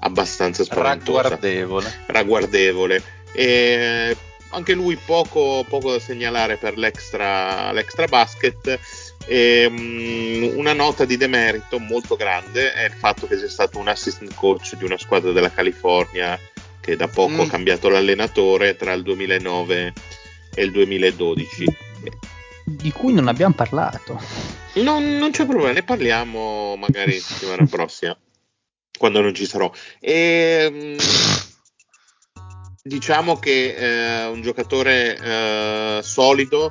abbastanza 0.00 0.64
spaventosa 0.64 1.22
Ragguardevole. 1.22 1.94
ragguardevole. 2.06 3.02
E 3.32 4.16
anche 4.54 4.74
lui 4.74 4.96
poco, 4.96 5.64
poco 5.68 5.92
da 5.92 5.98
segnalare 5.98 6.56
per 6.56 6.78
l'extra, 6.78 7.72
l'extra 7.72 8.06
basket. 8.06 8.78
E, 9.26 9.66
mm, 9.68 10.56
una 10.56 10.72
nota 10.72 11.04
di 11.04 11.16
demerito 11.16 11.78
molto 11.78 12.14
grande 12.16 12.72
è 12.72 12.84
il 12.84 12.92
fatto 12.92 13.26
che 13.26 13.36
sia 13.38 13.48
stato 13.48 13.78
un 13.78 13.88
assistant 13.88 14.34
coach 14.34 14.76
di 14.76 14.84
una 14.84 14.98
squadra 14.98 15.32
della 15.32 15.50
California 15.50 16.38
che 16.80 16.96
da 16.96 17.08
poco 17.08 17.32
Mm. 17.32 17.40
ha 17.40 17.46
cambiato 17.48 17.88
l'allenatore 17.88 18.76
tra 18.76 18.92
il 18.92 19.02
2009 19.02 19.92
e 20.54 20.62
il 20.62 20.70
2012. 20.70 21.64
Di 22.66 22.92
cui 22.92 23.12
non 23.12 23.28
abbiamo 23.28 23.54
parlato. 23.54 24.20
Non, 24.74 25.16
non 25.16 25.30
c'è 25.30 25.46
problema, 25.46 25.72
ne 25.72 25.82
parliamo 25.82 26.76
magari 26.76 27.18
settimana 27.20 27.64
prossima, 27.66 28.16
quando 28.98 29.20
non 29.20 29.34
ci 29.34 29.46
sarò. 29.46 29.70
E, 30.00 30.68
mm, 30.70 30.96
diciamo 32.86 33.38
che 33.38 33.74
è 33.74 34.26
un 34.26 34.42
giocatore 34.42 35.16
eh, 35.16 36.00
solido, 36.02 36.70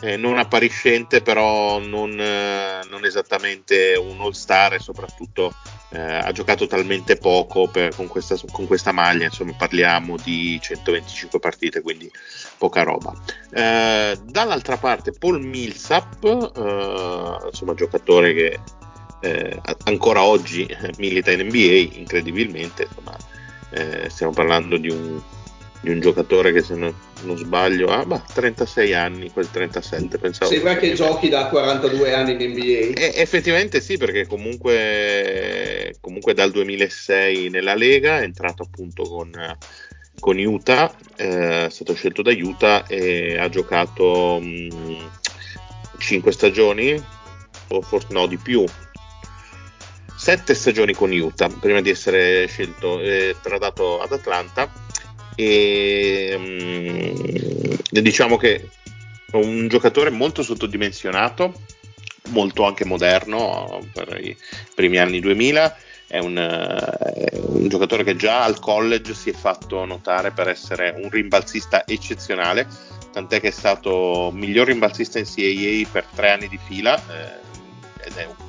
eh, 0.00 0.16
non 0.16 0.36
appariscente, 0.36 1.22
però 1.22 1.78
non, 1.78 2.18
eh, 2.18 2.80
non 2.90 3.04
esattamente 3.04 3.94
un 3.94 4.20
all-star 4.20 4.74
e 4.74 4.78
soprattutto 4.80 5.54
eh, 5.90 6.00
ha 6.00 6.32
giocato 6.32 6.66
talmente 6.66 7.16
poco 7.16 7.68
per- 7.68 7.94
con, 7.94 8.08
questa, 8.08 8.36
con 8.50 8.66
questa 8.66 8.90
maglia, 8.90 9.26
insomma 9.26 9.54
parliamo 9.56 10.16
di 10.16 10.58
125 10.60 11.38
partite, 11.38 11.82
quindi 11.82 12.10
poca 12.58 12.82
roba. 12.82 13.12
Eh, 13.50 14.18
dall'altra 14.24 14.76
parte 14.76 15.12
Paul 15.12 15.40
Millsap, 15.40 16.24
eh, 16.24 17.46
insomma 17.46 17.74
giocatore 17.74 18.34
che 18.34 18.60
eh, 19.20 19.60
ancora 19.84 20.22
oggi 20.22 20.66
milita 20.98 21.30
in 21.30 21.46
NBA, 21.46 21.96
incredibilmente, 21.96 22.88
insomma, 22.88 23.16
eh, 23.70 24.08
stiamo 24.08 24.32
parlando 24.32 24.76
di 24.76 24.90
un 24.90 25.20
di 25.80 25.90
un 25.90 26.00
giocatore 26.00 26.52
che 26.52 26.62
se 26.62 26.74
non, 26.74 26.92
non 27.22 27.36
sbaglio 27.36 27.88
ha 27.88 28.04
bah, 28.04 28.24
36 28.32 28.94
anni, 28.94 29.30
quel 29.30 29.50
37 29.50 30.18
pensavo. 30.18 30.50
Sembra 30.50 30.76
che 30.76 30.92
giochi 30.94 31.28
da 31.28 31.46
42 31.46 32.14
anni 32.14 32.32
in 32.32 32.50
NBA. 32.50 33.00
E, 33.00 33.12
effettivamente 33.16 33.80
sì, 33.80 33.96
perché 33.96 34.26
comunque, 34.26 35.94
comunque 36.00 36.34
dal 36.34 36.50
2006 36.50 37.48
nella 37.50 37.74
Lega 37.74 38.20
è 38.20 38.24
entrato 38.24 38.64
appunto 38.64 39.04
con, 39.04 39.30
con 40.18 40.38
Utah, 40.38 40.92
eh, 41.16 41.66
è 41.66 41.70
stato 41.70 41.94
scelto 41.94 42.22
da 42.22 42.32
Utah 42.32 42.84
e 42.86 43.38
ha 43.38 43.48
giocato 43.48 44.40
mh, 44.40 45.10
5 45.98 46.32
stagioni, 46.32 47.00
o 47.68 47.82
forse 47.82 48.08
no 48.10 48.26
di 48.26 48.36
più, 48.36 48.64
sette 50.18 50.54
stagioni 50.54 50.94
con 50.94 51.12
Utah 51.12 51.48
prima 51.48 51.80
di 51.80 51.90
essere 51.90 52.46
scelto, 52.48 52.98
eh, 53.00 53.36
tradato 53.40 54.00
ad 54.00 54.10
Atlanta 54.10 54.68
e 55.36 56.36
mh, 56.36 58.00
diciamo 58.00 58.36
che 58.36 58.68
è 59.30 59.36
un 59.36 59.68
giocatore 59.68 60.10
molto 60.10 60.42
sottodimensionato, 60.42 61.52
molto 62.30 62.64
anche 62.64 62.84
moderno 62.84 63.78
per 63.92 64.18
i 64.20 64.36
primi 64.74 64.98
anni 64.98 65.20
2000. 65.20 65.76
È 66.08 66.18
un, 66.18 66.36
è 66.36 67.36
un, 67.36 67.68
giocatore 67.68 68.02
che 68.02 68.16
già 68.16 68.42
al 68.42 68.58
college 68.58 69.14
si 69.14 69.30
è 69.30 69.34
fatto 69.34 69.84
notare 69.84 70.32
per 70.32 70.48
essere 70.48 70.94
un 70.96 71.10
rimbalzista 71.10 71.86
eccezionale, 71.86 72.66
tant'è 73.12 73.40
che 73.40 73.48
è 73.48 73.52
stato 73.52 74.30
miglior 74.32 74.66
rimbalzista 74.66 75.18
in 75.18 75.26
CAA 75.26 75.88
per 75.92 76.06
tre 76.14 76.30
anni 76.30 76.48
di 76.48 76.58
fila 76.66 76.96
eh, 76.96 78.06
ed 78.06 78.16
è 78.16 78.24
un 78.24 78.47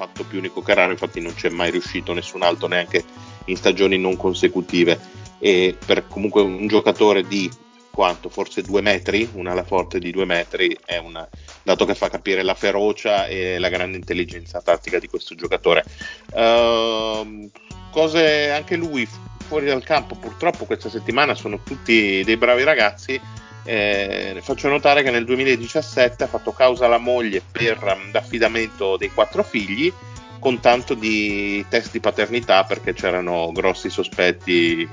fatto 0.00 0.24
più 0.24 0.38
unico 0.38 0.62
che 0.62 0.72
raro, 0.72 0.92
infatti 0.92 1.20
non 1.20 1.34
c'è 1.34 1.50
mai 1.50 1.70
riuscito 1.70 2.14
nessun 2.14 2.40
altro 2.40 2.66
neanche 2.68 3.04
in 3.46 3.56
stagioni 3.56 3.98
non 3.98 4.16
consecutive 4.16 4.98
e 5.38 5.76
per 5.84 6.06
comunque 6.06 6.40
un 6.40 6.66
giocatore 6.66 7.26
di 7.26 7.50
quanto 7.90 8.30
forse 8.30 8.62
due 8.62 8.80
metri, 8.80 9.28
una 9.34 9.50
ala 9.50 9.62
forte 9.62 9.98
di 9.98 10.10
due 10.10 10.24
metri, 10.24 10.74
è 10.86 10.96
un 10.96 11.28
dato 11.62 11.84
che 11.84 11.94
fa 11.94 12.08
capire 12.08 12.42
la 12.42 12.54
ferocia 12.54 13.26
e 13.26 13.58
la 13.58 13.68
grande 13.68 13.98
intelligenza 13.98 14.62
tattica 14.62 14.98
di 14.98 15.06
questo 15.06 15.34
giocatore. 15.34 15.84
Uh, 16.32 17.50
cose 17.90 18.50
anche 18.52 18.76
lui 18.76 19.06
fuori 19.46 19.66
dal 19.66 19.84
campo, 19.84 20.14
purtroppo 20.14 20.64
questa 20.64 20.88
settimana 20.88 21.34
sono 21.34 21.62
tutti 21.62 22.22
dei 22.24 22.36
bravi 22.38 22.62
ragazzi. 22.62 23.20
Eh, 23.64 24.38
faccio 24.42 24.68
notare 24.68 25.02
che 25.02 25.10
nel 25.10 25.24
2017 25.24 26.24
ha 26.24 26.26
fatto 26.26 26.52
causa 26.52 26.86
alla 26.86 26.98
moglie 26.98 27.42
per 27.50 27.78
l'affidamento 28.12 28.96
dei 28.96 29.10
quattro 29.10 29.42
figli 29.42 29.92
con 30.38 30.58
tanto 30.60 30.94
di 30.94 31.64
test 31.68 31.92
di 31.92 32.00
paternità 32.00 32.64
perché 32.64 32.94
c'erano 32.94 33.52
grossi 33.52 33.90
sospetti 33.90 34.88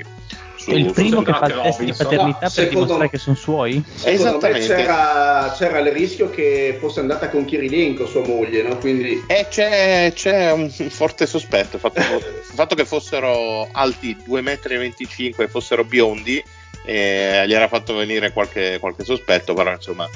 su, 0.58 0.72
è 0.72 0.76
il 0.76 0.92
primo 0.92 1.22
che 1.22 1.32
fa 1.32 1.46
il 1.46 1.62
test 1.62 1.84
di 1.84 1.94
paternità 1.94 2.40
no, 2.42 2.52
per 2.54 2.70
dimostrare 2.70 3.02
me, 3.04 3.10
che 3.10 3.18
sono 3.18 3.36
suoi? 3.36 3.84
Esattamente. 4.04 4.68
C'era, 4.68 5.54
c'era, 5.58 5.80
il 5.80 5.92
rischio 5.92 6.30
che 6.30 6.78
fosse 6.80 7.00
andata 7.00 7.30
con 7.30 7.46
Kirilenko, 7.46 8.06
sua 8.06 8.26
moglie, 8.26 8.64
no? 8.64 8.78
Quindi... 8.78 9.24
Eh, 9.28 9.48
c'è, 9.50 10.12
c'è, 10.14 10.52
un 10.52 10.70
forte 10.70 11.26
sospetto. 11.26 11.76
Il 11.76 11.82
fatto, 11.82 12.02
fatto 12.54 12.76
che 12.76 12.86
fossero 12.86 13.70
alti 13.72 14.18
2,25 14.28 15.36
m 15.38 15.42
e 15.42 15.48
fossero 15.48 15.84
biondi 15.84 16.44
eh, 16.88 17.44
gli 17.46 17.54
era 17.54 17.68
fatto 17.68 17.96
venire 17.96 18.32
qualche, 18.32 18.78
qualche 18.80 19.04
sospetto, 19.04 19.54
però 19.54 19.72
insomma 19.72 20.10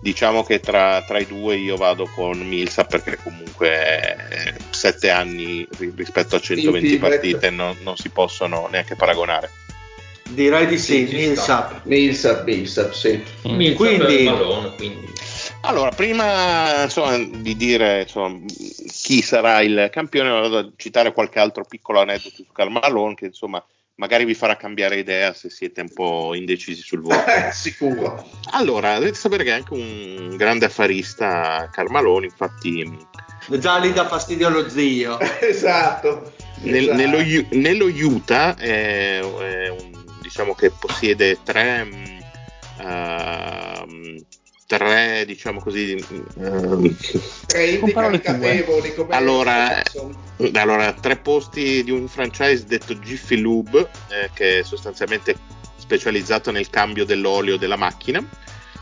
diciamo 0.00 0.42
che 0.42 0.60
tra, 0.60 1.02
tra, 1.02 1.18
i 1.18 1.26
due 1.26 1.56
io 1.56 1.76
vado 1.76 2.06
con 2.14 2.38
Milsa 2.38 2.84
perché 2.84 3.16
comunque 3.22 4.18
eh, 4.28 4.54
sette 4.70 5.10
anni 5.10 5.66
rispetto 5.94 6.36
a 6.36 6.40
120 6.40 6.98
partite 6.98 7.48
non, 7.50 7.76
non, 7.82 7.96
si 7.96 8.08
possono 8.08 8.68
neanche 8.70 8.96
paragonare. 8.96 9.50
Direi 10.30 10.66
di 10.66 10.78
sì, 10.78 11.06
sì 11.06 11.14
Millsap. 11.14 11.82
Millsap, 11.84 12.44
Millsap, 12.44 12.92
sì. 12.92 13.22
Millsap 13.42 13.76
quindi, 13.76 14.24
Malone, 14.24 14.74
quindi. 14.76 15.12
Allora, 15.60 15.90
prima 15.90 16.84
insomma, 16.84 17.18
di 17.18 17.56
dire 17.56 18.02
insomma, 18.02 18.38
chi 18.46 19.20
sarà 19.20 19.60
il 19.60 19.88
campione, 19.92 20.28
vado 20.28 20.58
a 20.58 20.70
citare 20.76 21.12
qualche 21.12 21.38
altro 21.38 21.64
piccolo 21.64 22.00
aneddoto 22.00 22.34
su 22.36 22.46
Carmalone 22.52 23.14
che 23.14 23.26
insomma 23.26 23.62
magari 23.96 24.24
vi 24.24 24.34
farà 24.34 24.56
cambiare 24.56 24.98
idea 24.98 25.32
se 25.32 25.50
siete 25.50 25.80
un 25.80 25.92
po' 25.92 26.34
indecisi 26.34 26.82
sul 26.82 27.00
voto. 27.00 27.22
Sicuro. 27.52 28.28
Allora, 28.50 28.94
dovete 28.94 29.16
sapere 29.16 29.44
che 29.44 29.50
è 29.50 29.54
anche 29.54 29.74
un 29.74 30.36
grande 30.36 30.66
affarista 30.66 31.68
Carmalone, 31.72 32.26
infatti... 32.26 33.22
Già 33.58 33.78
lì 33.78 33.92
dà 33.92 34.06
fastidio 34.06 34.46
allo 34.46 34.68
zio. 34.68 35.18
esatto. 35.40 36.32
Nel, 36.62 36.84
esatto. 36.84 36.96
Nello, 36.96 37.46
nello, 37.50 37.86
Utah 37.86 38.56
è, 38.56 39.18
è 39.20 39.68
un 39.68 39.94
diciamo 40.34 40.54
che 40.54 40.70
possiede 40.70 41.38
tre, 41.44 41.86
uh, 42.78 44.26
tre 44.76 45.24
diciamo 45.26 45.60
così, 45.60 46.02
uh, 46.34 46.96
tre 47.46 47.66
indicatevoli 47.66 48.94
allora, 49.08 49.82
allora, 50.52 50.92
tre 50.92 51.16
posti 51.16 51.84
di 51.84 51.90
un 51.90 52.08
franchise 52.08 52.64
detto 52.66 52.94
Jiffy 52.94 53.36
Lube, 53.36 53.88
eh, 54.08 54.30
che 54.34 54.60
è 54.60 54.62
sostanzialmente 54.62 55.36
specializzato 55.76 56.50
nel 56.50 56.70
cambio 56.70 57.04
dell'olio 57.04 57.56
della 57.56 57.76
macchina. 57.76 58.26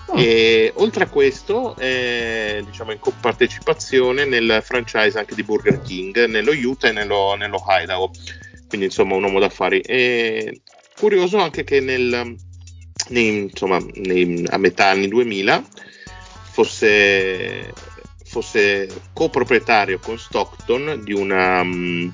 Oh. 0.07 0.19
E 0.19 0.73
oltre 0.77 1.05
a 1.05 1.09
questo, 1.09 1.77
eh, 1.79 2.63
diciamo 2.67 2.93
in 2.93 2.99
compartecipazione 2.99 4.25
nel 4.25 4.61
franchise 4.63 5.19
anche 5.19 5.35
di 5.35 5.43
Burger 5.43 5.81
King, 5.81 6.27
nello 6.27 6.53
Utah 6.53 6.89
e 6.89 6.93
nello, 6.93 7.35
nello 7.35 7.63
Idaho. 7.67 8.11
Quindi, 8.69 8.87
insomma, 8.87 9.15
un 9.15 9.25
uomo 9.25 9.39
d'affari. 9.39 9.81
E 9.81 10.63
curioso 10.99 11.39
anche 11.39 11.65
che 11.65 11.81
nel, 11.81 12.37
nei, 13.13 13.43
insomma, 13.43 13.79
nei, 13.95 14.45
a 14.49 14.57
metà 14.57 14.89
anni 14.89 15.09
2000 15.09 15.65
fosse, 16.51 17.73
fosse 18.25 18.89
coproprietario 19.13 19.99
con 19.99 20.19
Stockton 20.19 21.01
di 21.05 21.13
una, 21.13 21.61
um, 21.61 22.11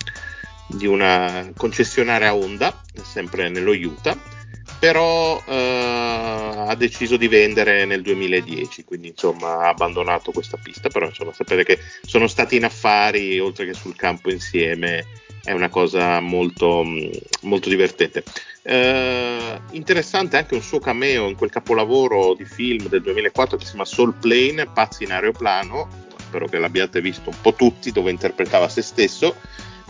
di 0.69 0.87
una 0.87 1.51
concessionaria 1.57 2.35
Honda, 2.35 2.83
sempre 3.03 3.49
nello 3.49 3.73
Utah, 3.73 4.17
però 4.79 5.37
uh, 5.37 5.43
ha 6.69 6.75
deciso 6.77 7.17
di 7.17 7.27
vendere 7.27 7.85
nel 7.85 8.03
2010, 8.03 8.85
quindi 8.85 9.09
insomma 9.09 9.61
ha 9.61 9.69
abbandonato 9.69 10.31
questa 10.31 10.59
pista, 10.63 10.89
però 10.89 11.07
insomma 11.07 11.33
sapete 11.33 11.65
che 11.65 11.79
sono 12.05 12.29
stati 12.29 12.57
in 12.57 12.65
affari 12.65 13.39
oltre 13.41 13.67
che 13.67 13.75
sul 13.75 13.97
campo 13.97 14.31
insieme 14.31 15.07
è 15.43 15.53
una 15.53 15.69
cosa 15.69 16.21
molto, 16.21 16.85
molto 17.43 17.69
divertente. 17.69 18.23
Eh, 18.71 19.61
interessante 19.71 20.37
anche 20.37 20.55
un 20.55 20.61
suo 20.61 20.79
cameo 20.79 21.27
in 21.27 21.37
quel 21.37 21.49
capolavoro 21.49 22.35
di 22.35 22.45
film 22.45 22.89
del 22.89 23.01
2004 23.01 23.57
che 23.57 23.65
si 23.65 23.71
chiama 23.71 23.87
Soul 23.87 24.13
Plane, 24.13 24.67
Pazzi 24.67 25.05
in 25.05 25.13
aeroplano, 25.13 25.89
spero 26.19 26.47
che 26.49 26.59
l'abbiate 26.59 27.01
visto 27.01 27.31
un 27.31 27.41
po' 27.41 27.55
tutti, 27.55 27.91
dove 27.93 28.11
interpretava 28.11 28.69
se 28.69 28.83
stesso, 28.83 29.37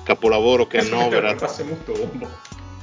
capolavoro 0.05 0.69
che 0.69 0.79
annovera... 0.79 1.35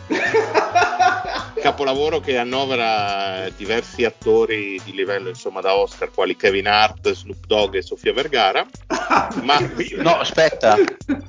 capolavoro 1.65 2.19
che 2.19 2.37
annovera 2.37 3.49
diversi 3.55 4.03
attori 4.05 4.79
di 4.83 4.91
livello 4.91 5.29
insomma 5.29 5.61
da 5.61 5.75
Oscar 5.75 6.11
quali 6.11 6.35
Kevin 6.35 6.67
Hart, 6.67 7.11
Snoop 7.11 7.45
Dogg 7.47 7.73
e 7.73 7.81
Sofia 7.81 8.13
Vergara. 8.13 8.63
Ma 9.41 9.59
no 9.97 10.19
aspetta. 10.19 10.77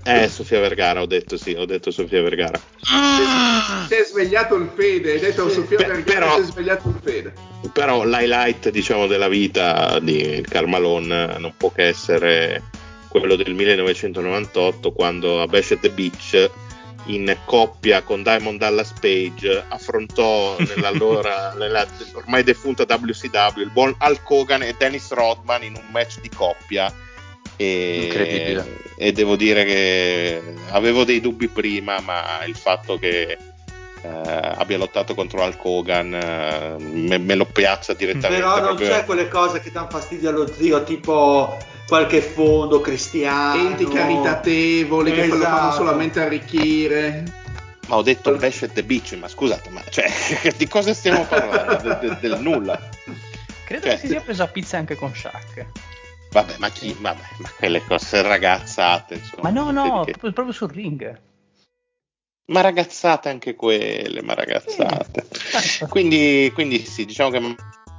Eh 0.04 0.28
Sofia 0.28 0.60
Vergara 0.60 1.00
ho 1.00 1.06
detto 1.06 1.38
sì 1.38 1.54
ho 1.56 1.64
detto 1.64 1.90
Sofia 1.90 2.20
Vergara. 2.20 2.60
Si 3.88 3.94
è 3.94 4.04
svegliato 4.04 4.56
il 4.56 4.70
fede 4.74 5.12
hai 5.12 5.20
detto 5.20 5.48
Sofia 5.48 5.78
Beh, 5.78 5.86
Vergara 5.86 6.20
però, 6.20 6.34
si 6.34 6.40
è 6.42 6.44
svegliato 6.44 6.88
il 6.88 6.98
fede. 7.02 7.32
Però 7.72 8.04
l'highlight 8.04 8.68
diciamo 8.68 9.06
della 9.06 9.28
vita 9.28 9.98
di 10.00 10.44
Carmalone 10.46 11.38
non 11.38 11.54
può 11.56 11.72
che 11.72 11.84
essere 11.84 12.62
quello 13.08 13.36
del 13.36 13.54
1998 13.54 14.92
quando 14.92 15.40
a 15.40 15.46
Bash 15.46 15.70
at 15.70 15.80
the 15.80 15.90
Beach 15.90 16.50
in 17.06 17.36
coppia 17.44 18.02
con 18.02 18.22
Diamond 18.22 18.58
Dallas 18.58 18.92
Page 18.98 19.64
affrontò 19.68 20.56
nell'allora 20.62 21.54
nella 21.54 21.86
ormai 22.12 22.42
defunta 22.42 22.84
WCW 22.88 23.60
il 23.60 23.70
buon 23.70 23.94
Hulk 23.98 24.30
Hogan 24.30 24.62
e 24.62 24.74
Dennis 24.76 25.10
Rodman 25.10 25.62
in 25.62 25.74
un 25.74 25.86
match 25.90 26.20
di 26.20 26.28
coppia. 26.28 26.92
E, 27.58 28.62
e 28.98 29.12
devo 29.12 29.34
dire 29.34 29.64
che 29.64 30.42
avevo 30.70 31.04
dei 31.04 31.22
dubbi 31.22 31.48
prima 31.48 32.00
ma 32.00 32.44
il 32.44 32.54
fatto 32.54 32.98
che 32.98 33.38
eh, 34.06 34.54
abbia 34.56 34.78
lottato 34.78 35.14
contro 35.14 35.42
Hulk 35.42 35.64
Hogan 35.64 36.14
eh, 36.14 36.76
me, 36.78 37.18
me, 37.18 37.34
lo 37.34 37.44
piazza 37.46 37.92
direttamente 37.94 38.42
però 38.42 38.56
non 38.56 38.66
proprio... 38.66 38.88
c'è 38.88 39.04
quelle 39.04 39.28
cose 39.28 39.60
che 39.60 39.70
danno 39.70 39.88
fastidio 39.90 40.28
allo 40.30 40.46
zio 40.52 40.82
tipo 40.84 41.56
qualche 41.86 42.20
fondo 42.20 42.80
cristiano. 42.80 43.68
Enti 43.68 43.86
caritatevoli 43.86 45.12
esatto. 45.12 45.28
che 45.28 45.36
lo 45.36 45.44
fanno 45.44 45.72
solamente 45.72 46.20
arricchire. 46.20 47.24
Ma 47.86 47.96
ho 47.96 48.02
detto 48.02 48.34
Bash 48.34 48.64
at 48.64 48.72
the 48.72 48.82
Beach 48.82 49.12
ma 49.12 49.28
scusate 49.28 49.70
ma 49.70 49.80
cioè, 49.88 50.10
di 50.56 50.66
cosa 50.66 50.92
stiamo 50.92 51.24
parlando? 51.24 51.76
Del, 51.76 51.98
del, 52.00 52.18
del 52.20 52.40
nulla. 52.40 52.76
Credo 53.64 53.82
cioè, 53.82 53.92
che 53.92 53.98
si 53.98 54.06
sia 54.08 54.20
preso 54.20 54.42
a 54.42 54.48
pizza 54.48 54.76
anche 54.76 54.96
con 54.96 55.14
Shaq. 55.14 55.66
Vabbè 56.32 56.54
ma 56.58 56.68
chi 56.68 56.94
vabbè 56.98 57.22
ma 57.38 57.50
quelle 57.56 57.82
cose 57.86 58.20
ragazzate 58.20 59.14
insomma 59.14 59.42
ma 59.44 59.50
no 59.50 59.70
no 59.70 60.04
proprio 60.20 60.52
sul 60.52 60.70
ring 60.70 61.18
Ma 62.46 62.60
ragazzate 62.60 63.28
anche 63.28 63.54
quelle, 63.54 64.22
ma 64.22 64.34
ragazzate. 64.34 65.26
quindi, 65.88 66.50
quindi 66.54 66.78
sì, 66.84 67.04
diciamo 67.04 67.30
che 67.30 67.56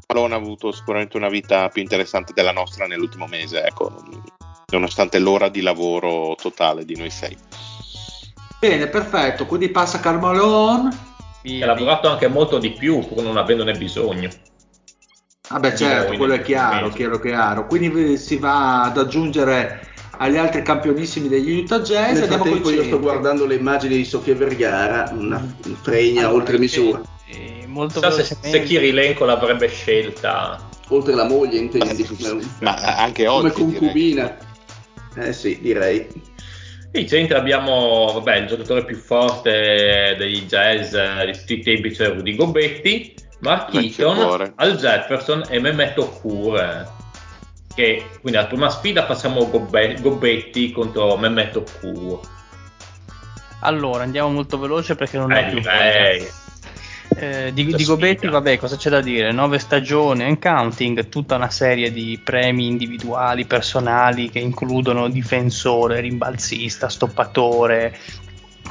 Malone 0.07 0.33
ha 0.33 0.37
avuto 0.37 0.71
sicuramente 0.71 1.17
una 1.17 1.29
vita 1.29 1.67
più 1.67 1.81
interessante 1.81 2.31
della 2.33 2.53
nostra 2.53 2.87
nell'ultimo 2.87 3.27
mese, 3.27 3.63
ecco, 3.63 3.93
nonostante 4.71 5.19
l'ora 5.19 5.49
di 5.49 5.61
lavoro 5.61 6.35
totale 6.39 6.85
di 6.85 6.95
noi 6.95 7.09
sei. 7.09 7.37
Bene, 8.59 8.87
perfetto, 8.87 9.45
quindi 9.45 9.69
passa 9.69 9.99
Carmalone. 9.99 11.05
Ha 11.43 11.65
lavorato 11.65 12.09
anche 12.09 12.27
molto 12.27 12.57
di 12.57 12.71
più 12.71 13.05
pur 13.07 13.23
non 13.23 13.37
avendone 13.37 13.73
bisogno. 13.73 14.29
Vabbè, 15.49 15.75
certo, 15.75 16.15
quello 16.17 16.33
è 16.33 16.41
chiaro, 16.41 16.89
chiaro, 16.89 17.19
chiaro. 17.19 17.67
Quindi 17.67 18.17
si 18.17 18.37
va 18.37 18.83
ad 18.83 18.97
aggiungere 18.97 19.86
agli 20.17 20.37
altri 20.37 20.61
campionissimi 20.63 21.27
degli 21.27 21.59
Utah 21.59 21.79
Jazz. 21.79 22.19
Nel 22.19 22.27
frattempo 22.27 22.69
io 22.69 22.83
sto 22.83 22.99
guardando 22.99 23.45
le 23.45 23.55
immagini 23.55 23.95
di 23.97 24.05
Sofia 24.05 24.35
Vergara, 24.35 25.11
una 25.13 25.41
fregna 25.81 26.21
Allora, 26.21 26.35
oltre 26.35 26.57
misura. 26.57 27.01
eh, 27.29 27.65
molto 27.67 27.99
Chissà 27.99 28.23
se, 28.23 28.37
se 28.41 28.63
Kirilenko 28.63 29.25
l'avrebbe 29.25 29.67
scelta. 29.67 30.65
Oltre 30.89 31.13
la 31.15 31.25
moglie, 31.25 31.57
intendi? 31.59 32.03
come, 32.05 32.41
Ma 32.61 32.75
anche 32.97 33.25
come 33.25 33.49
oggi. 33.49 33.53
direi. 33.65 33.77
concubina. 33.79 34.37
Eh 35.15 35.33
sì, 35.33 35.57
direi. 35.61 36.07
In 36.93 37.07
centro 37.07 37.37
abbiamo 37.37 38.11
vabbè, 38.13 38.37
il 38.37 38.47
giocatore 38.47 38.85
più 38.85 38.95
forte 38.95 40.15
dei 40.17 40.45
jazz 40.45 40.93
eh, 40.93 41.25
di 41.25 41.37
tutti 41.37 41.53
i 41.55 41.61
tempi, 41.61 41.93
cioè 41.93 42.09
Rudy 42.11 42.35
Gobetti, 42.35 43.13
Mark 43.41 43.73
Lanciatore. 43.73 44.43
Eaton, 44.45 44.53
Al 44.55 44.77
Jefferson 44.77 45.43
e 45.49 45.59
Mehmet 45.59 45.97
Okur. 45.97 46.95
Eh, 47.77 47.95
Che 47.95 48.05
quindi 48.21 48.39
alla 48.39 48.47
prima 48.47 48.69
sfida 48.69 49.05
facciamo 49.05 49.49
Gobbe- 49.49 49.99
Gobetti 50.01 50.71
contro 50.71 51.15
Mehmet 51.17 51.55
Okur. 51.55 52.19
Allora, 53.61 54.03
andiamo 54.03 54.29
molto 54.29 54.57
veloce 54.59 54.95
perché 54.95 55.17
non 55.17 55.31
ho 55.31 55.37
Eh, 55.37 55.45
più 55.45 55.61
voglia. 55.61 56.35
Eh, 57.19 57.51
di, 57.53 57.71
La 57.71 57.77
di 57.77 57.83
Gobetti, 57.85 58.27
vabbè, 58.27 58.57
cosa 58.57 58.75
c'è 58.75 58.89
da 58.89 59.01
dire? 59.01 59.31
Nove 59.31 59.59
stagioni 59.59 60.23
and 60.23 60.39
counting, 60.39 61.07
tutta 61.09 61.35
una 61.35 61.49
serie 61.49 61.91
di 61.91 62.19
premi 62.23 62.67
individuali, 62.67 63.45
personali 63.45 64.29
che 64.29 64.39
includono 64.39 65.07
difensore, 65.07 66.01
rimbalzista, 66.01 66.89
stoppatore, 66.89 67.97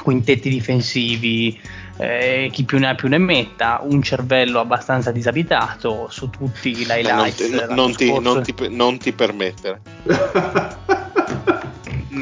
quintetti 0.01 0.49
difensivi, 0.49 1.59
eh, 1.97 2.49
chi 2.51 2.63
più 2.63 2.77
ne 2.79 2.89
ha 2.89 2.95
più 2.95 3.07
ne 3.07 3.17
metta, 3.17 3.79
un 3.83 4.01
cervello 4.01 4.59
abbastanza 4.59 5.11
disabitato 5.11 6.07
su 6.09 6.29
tutti 6.29 6.69
i 6.69 6.83
Eh, 6.83 6.85
non, 6.85 6.97
highlights. 6.97 7.35
ti, 7.37 7.49
dell'anno 7.49 7.75
non 7.75 7.95
ti- 7.95 8.19
non 8.19 8.41
ti- 8.43 8.55
non 8.69 8.97
ti 8.97 9.11
permettere. 9.13 9.81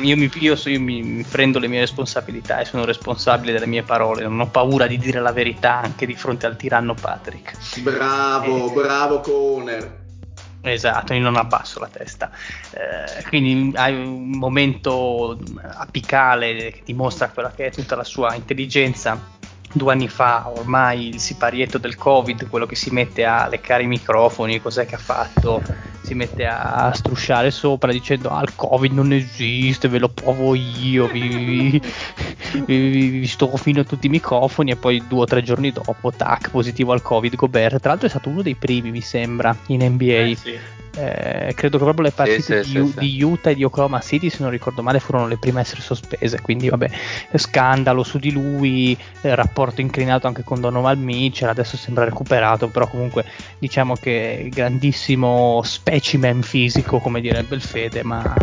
Io, 0.01 0.17
mi, 0.17 0.29
io 0.39 0.55
so- 0.55 0.69
io 0.69 0.79
mi- 0.79 1.01
mi 1.01 1.23
prendo 1.23 1.57
le 1.57 1.67
mie 1.67 1.79
responsabilità 1.79 2.59
e 2.59 2.65
sono 2.65 2.85
responsabile 2.85 3.53
delle 3.53 3.65
mie 3.65 3.81
parole, 3.81 4.23
non 4.23 4.39
ho 4.39 4.47
paura 4.47 4.85
di 4.87 4.97
dire 4.97 5.19
la 5.19 5.31
verità 5.31 5.81
anche 5.81 6.05
di 6.05 6.13
fronte 6.15 6.45
al 6.45 6.57
tiranno 6.57 6.93
Patrick. 6.93 7.79
Bravo, 7.81 8.69
bravo 8.71 9.21
Conner. 9.21 10.03
Esatto, 10.61 11.13
io 11.13 11.21
non 11.21 11.37
abbasso 11.37 11.79
la 11.79 11.87
testa. 11.87 12.29
Eh, 12.71 13.23
quindi 13.29 13.75
hai 13.77 13.93
un 13.95 14.29
momento 14.31 15.39
apicale 15.77 16.71
che 16.71 16.81
dimostra 16.83 17.29
quella 17.29 17.51
che 17.51 17.67
è 17.67 17.71
tutta 17.71 17.95
la 17.95 18.03
sua 18.03 18.35
intelligenza. 18.35 19.33
Due 19.75 19.91
anni 19.91 20.07
fa, 20.07 20.47
ormai 20.47 21.09
il 21.09 21.19
siparietto 21.19 21.77
del 21.77 21.97
Covid, 21.97 22.47
quello 22.47 22.65
che 22.65 22.75
si 22.75 22.91
mette 22.91 23.25
a 23.25 23.49
leccare 23.49 23.83
i 23.83 23.87
microfoni, 23.87 24.61
cos'è 24.61 24.85
che 24.85 24.95
ha 24.95 24.99
fatto? 24.99 25.61
Si 26.01 26.13
mette 26.13 26.45
a 26.45 26.93
strusciare 26.93 27.51
sopra 27.51 27.91
dicendo: 27.91 28.29
Ah, 28.29 28.41
il 28.41 28.55
Covid 28.55 28.93
non 28.93 29.11
esiste, 29.11 29.89
ve 29.89 29.99
lo 29.99 30.07
provo 30.07 30.55
io, 30.55 31.07
vi, 31.07 31.27
vi, 31.27 31.81
vi, 32.65 32.89
vi- 32.89 33.09
vi 33.09 33.27
sto 33.27 33.53
fino 33.57 33.81
a 33.81 33.83
tutti 33.83 34.05
i 34.05 34.09
microfoni. 34.09 34.71
E 34.71 34.75
poi 34.77 35.03
due 35.07 35.23
o 35.23 35.25
tre 35.25 35.43
giorni 35.43 35.73
dopo, 35.73 36.13
tac, 36.15 36.51
positivo 36.51 36.93
al 36.93 37.01
Covid. 37.01 37.35
Gobert, 37.35 37.79
tra 37.79 37.89
l'altro, 37.89 38.07
è 38.07 38.09
stato 38.09 38.29
uno 38.29 38.41
dei 38.41 38.55
primi, 38.55 38.91
mi 38.91 39.01
sembra, 39.01 39.53
in 39.67 39.83
NBA. 39.83 40.05
Eh, 40.05 40.35
sì. 40.35 40.59
Eh, 40.97 41.53
credo 41.55 41.77
che 41.77 41.83
proprio 41.83 42.05
le 42.05 42.11
partite 42.11 42.63
sì, 42.63 42.71
di, 42.71 42.87
sì, 42.87 42.99
di 42.99 43.23
Utah 43.23 43.49
e 43.49 43.55
di 43.55 43.63
Oklahoma 43.63 43.99
City, 43.99 44.29
se 44.29 44.37
non 44.39 44.49
ricordo 44.49 44.81
male, 44.81 44.99
furono 44.99 45.27
le 45.27 45.37
prime 45.37 45.59
a 45.59 45.61
essere 45.61 45.81
sospese. 45.81 46.41
Quindi, 46.41 46.69
vabbè, 46.69 46.89
scandalo 47.35 48.03
su 48.03 48.17
di 48.17 48.31
lui, 48.31 48.97
eh, 49.21 49.35
rapporto 49.35 49.81
incrinato 49.81 50.27
anche 50.27 50.43
con 50.43 50.61
Donovan 50.61 51.01
Mitchell. 51.01 51.49
Adesso 51.49 51.75
sembra 51.77 52.05
recuperato, 52.05 52.69
però 52.69 52.87
comunque 52.87 53.25
diciamo 53.59 53.95
che 53.95 54.49
grandissimo 54.51 55.61
specimen 55.63 56.41
fisico, 56.41 56.99
come 56.99 57.19
direbbe 57.21 57.55
il 57.55 57.61
Fede, 57.61 58.03
ma. 58.03 58.33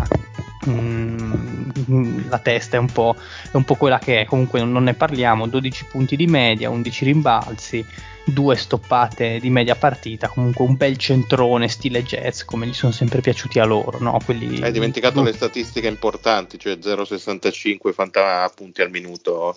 mm, 0.69 2.29
la 2.29 2.39
testa 2.39 2.77
è 2.77 2.81
un, 2.81 2.87
po', 2.87 3.17
è 3.51 3.57
un 3.57 3.65
po' 3.65 3.75
quella 3.75 3.99
che 3.99 4.21
è, 4.21 4.25
comunque 4.25 4.63
non 4.63 4.85
ne 4.85 4.95
parliamo, 4.95 5.47
12 5.47 5.87
punti 5.87 6.17
di 6.17 6.27
media, 6.27 6.71
11 6.71 7.05
rimbalzi, 7.05 7.85
due 8.25 8.57
stoppate 8.57 9.41
di 9.41 9.51
media 9.51 9.75
partita, 9.75 10.29
comunque 10.29 10.65
un 10.65 10.77
bel 10.77 10.97
centrone 10.97 11.69
stile 11.69 12.03
jazz 12.03 12.43
come 12.43 12.67
gli 12.67 12.73
sono 12.73 12.93
sempre 12.93 13.21
piaciuti 13.21 13.59
a 13.59 13.65
loro, 13.65 13.99
no? 13.99 14.19
Quelli, 14.25 14.63
Hai 14.63 14.73
dimenticato 14.73 15.21
due- 15.21 15.31
le 15.31 15.37
statistiche 15.37 15.89
importanti, 15.89 16.59
cioè 16.59 16.79
0,65 16.81 17.93
fanta 17.93 18.51
punti 18.55 18.83
al 18.83 18.91
minuto. 18.91 19.57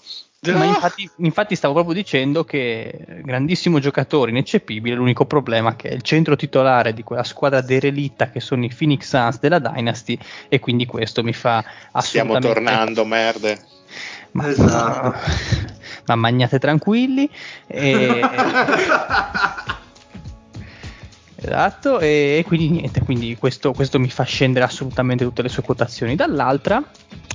Ma 0.54 0.66
infatti, 0.66 1.10
infatti 1.18 1.56
stavo 1.56 1.74
proprio 1.74 1.96
dicendo 1.96 2.44
che 2.44 3.00
grandissimo 3.24 3.80
giocatore, 3.80 4.30
ineccepibile, 4.30 4.96
l'unico 4.96 5.26
problema 5.26 5.72
è 5.72 5.76
che 5.76 5.90
è 5.90 5.94
il 5.94 6.04
centro 6.04 6.36
titolare 6.36 6.94
di 6.94 7.02
quella 7.02 7.24
squadra 7.24 7.62
derelitta 7.62 8.30
che 8.30 8.40
sono 8.40 8.64
i 8.64 8.72
Phoenix 8.76 9.08
Suns 9.08 9.40
della 9.40 9.58
Dynasty 9.58 10.16
e 10.48 10.60
quindi 10.60 10.86
questo 10.86 11.24
mi 11.24 11.34
fa 11.34 11.64
Stiamo 12.00 12.34
assolutamente... 12.34 12.48
tornando, 12.48 13.06
merde. 13.06 13.60
Ma, 14.32 14.50
Esatto. 14.50 15.74
ma 16.06 16.16
magnate 16.16 16.60
tranquilli. 16.60 17.30
E... 17.68 18.22
esatto, 21.36 22.00
e, 22.00 22.44
quindi 22.46 22.70
niente, 22.70 23.02
quindi 23.02 23.36
questo, 23.38 23.74
questo 23.74 24.00
mi 24.00 24.10
fa 24.10 24.24
scendere 24.24 24.66
assolutamente 24.66 25.24
tutte 25.24 25.42
le 25.42 25.50
sue 25.50 25.64
quotazioni. 25.64 26.16
Dall'altra 26.16 26.84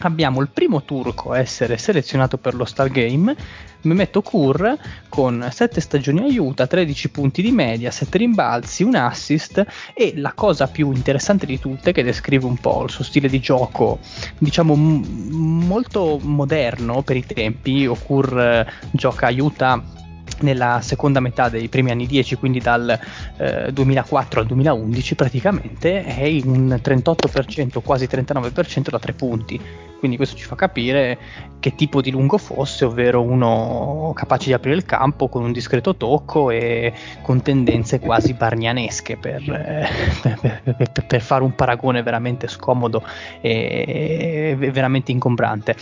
abbiamo 0.02 0.40
il 0.40 0.48
primo 0.48 0.82
turco 0.82 1.32
a 1.32 1.38
essere 1.38 1.76
selezionato 1.76 2.38
per 2.38 2.54
lo 2.54 2.64
Stargame, 2.64 3.36
Mehmet 3.82 4.14
Okur, 4.16 4.76
con 5.08 5.48
7 5.50 5.80
stagioni 5.80 6.36
a 6.36 6.42
Utah, 6.42 6.66
13 6.66 7.10
punti 7.10 7.42
di 7.42 7.50
media, 7.50 7.90
7 7.90 8.18
rimbalzi, 8.18 8.82
un 8.82 8.94
assist 8.94 9.64
e 9.94 10.12
la 10.16 10.32
cosa 10.32 10.66
più 10.66 10.92
interessante 10.92 11.46
di 11.46 11.58
tutte 11.58 11.92
che 11.92 12.02
descrive 12.02 12.46
un 12.46 12.56
po' 12.56 12.84
il 12.84 12.90
suo 12.90 13.04
stile 13.04 13.28
di 13.28 13.40
gioco, 13.40 13.98
diciamo 14.38 14.74
m- 14.74 15.64
molto 15.66 16.18
moderno 16.22 17.02
per 17.02 17.16
i 17.16 17.24
tempi, 17.24 17.86
Okur 17.86 18.38
eh, 18.38 18.66
gioca 18.90 19.28
a 19.28 19.34
Utah 19.36 19.82
nella 20.40 20.80
seconda 20.82 21.20
metà 21.20 21.48
dei 21.48 21.68
primi 21.68 21.90
anni 21.90 22.06
10, 22.06 22.36
quindi 22.36 22.60
dal 22.60 22.98
eh, 23.36 23.72
2004 23.72 24.40
al 24.40 24.46
2011 24.46 25.14
praticamente, 25.14 26.04
è 26.04 26.26
un 26.44 26.78
38%, 26.82 27.80
quasi 27.82 28.06
39% 28.06 28.90
da 28.90 28.98
tre 28.98 29.12
punti. 29.12 29.60
Quindi 30.00 30.16
questo 30.16 30.34
ci 30.34 30.44
fa 30.44 30.56
capire 30.56 31.18
che 31.60 31.74
tipo 31.74 32.00
di 32.00 32.10
lungo 32.10 32.38
fosse, 32.38 32.86
ovvero 32.86 33.20
uno 33.20 34.12
capace 34.14 34.46
di 34.46 34.54
aprire 34.54 34.74
il 34.76 34.86
campo 34.86 35.28
con 35.28 35.42
un 35.42 35.52
discreto 35.52 35.94
tocco 35.94 36.50
e 36.50 36.92
con 37.20 37.42
tendenze 37.42 38.00
quasi 38.00 38.32
barnianesche 38.32 39.18
per, 39.18 39.42
eh, 39.42 39.86
per- 40.40 40.88
per- 40.90 41.04
per 41.06 41.20
fare 41.20 41.44
un 41.44 41.54
paragone 41.54 42.02
veramente 42.02 42.48
scomodo 42.48 43.02
e 43.42 44.56
veramente 44.58 45.12
ingombrante. 45.12 45.76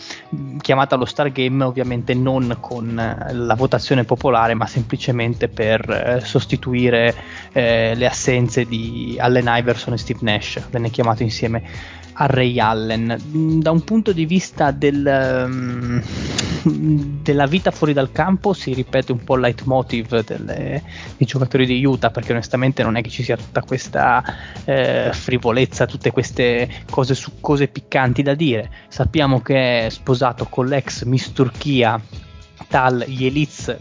Chiamata 0.60 0.96
allo 0.96 1.04
Stargame 1.04 1.62
ovviamente 1.62 2.12
non 2.12 2.56
con 2.58 2.94
la 3.30 3.54
votazione 3.54 4.02
popolare, 4.02 4.54
ma 4.54 4.66
semplicemente 4.66 5.48
per 5.48 5.88
eh, 5.88 6.20
sostituire 6.24 7.14
eh, 7.52 7.94
le 7.94 8.06
assenze 8.06 8.64
di 8.64 9.16
Allen 9.20 9.46
Iverson 9.48 9.94
e 9.94 9.98
Steve 9.98 10.20
Nash. 10.22 10.60
Venne 10.70 10.90
chiamato 10.90 11.22
insieme 11.22 11.62
a 12.20 12.26
Ray 12.26 12.58
Allen. 12.58 13.16
Mm, 13.34 13.60
Da 13.60 13.70
un 13.70 13.82
punto 13.84 14.12
di 14.12 14.26
vista 14.26 14.70
del, 14.72 15.06
ehm, 15.06 16.02
della 17.22 17.46
vita 17.46 17.70
fuori 17.70 17.92
dal 17.92 18.10
campo 18.10 18.52
si 18.52 18.74
ripete 18.74 19.12
un 19.12 19.22
po' 19.22 19.36
il 19.36 19.42
leitmotiv 19.42 20.24
delle- 20.24 20.82
dei 21.16 21.26
giocatori 21.26 21.64
di 21.66 21.84
Utah 21.84 22.10
perché 22.10 22.32
onestamente 22.32 22.82
non 22.82 22.96
è 22.96 23.02
che 23.02 23.08
ci 23.10 23.22
sia 23.22 23.36
tutta 23.36 23.62
questa 23.62 24.22
eh, 24.64 25.10
frivolezza, 25.12 25.86
tutte 25.86 26.10
queste 26.10 26.68
cose 26.90 27.14
su 27.14 27.40
cose 27.40 27.68
piccanti 27.68 28.22
da 28.22 28.34
dire. 28.34 28.70
Sappiamo 28.88 29.40
che 29.40 29.86
è 29.86 29.88
sposato 29.90 30.46
con 30.46 30.66
l'ex 30.66 31.04
Miss 31.04 31.32
Turchia 31.32 32.00
tal 32.68 33.04
Yeliz 33.06 33.74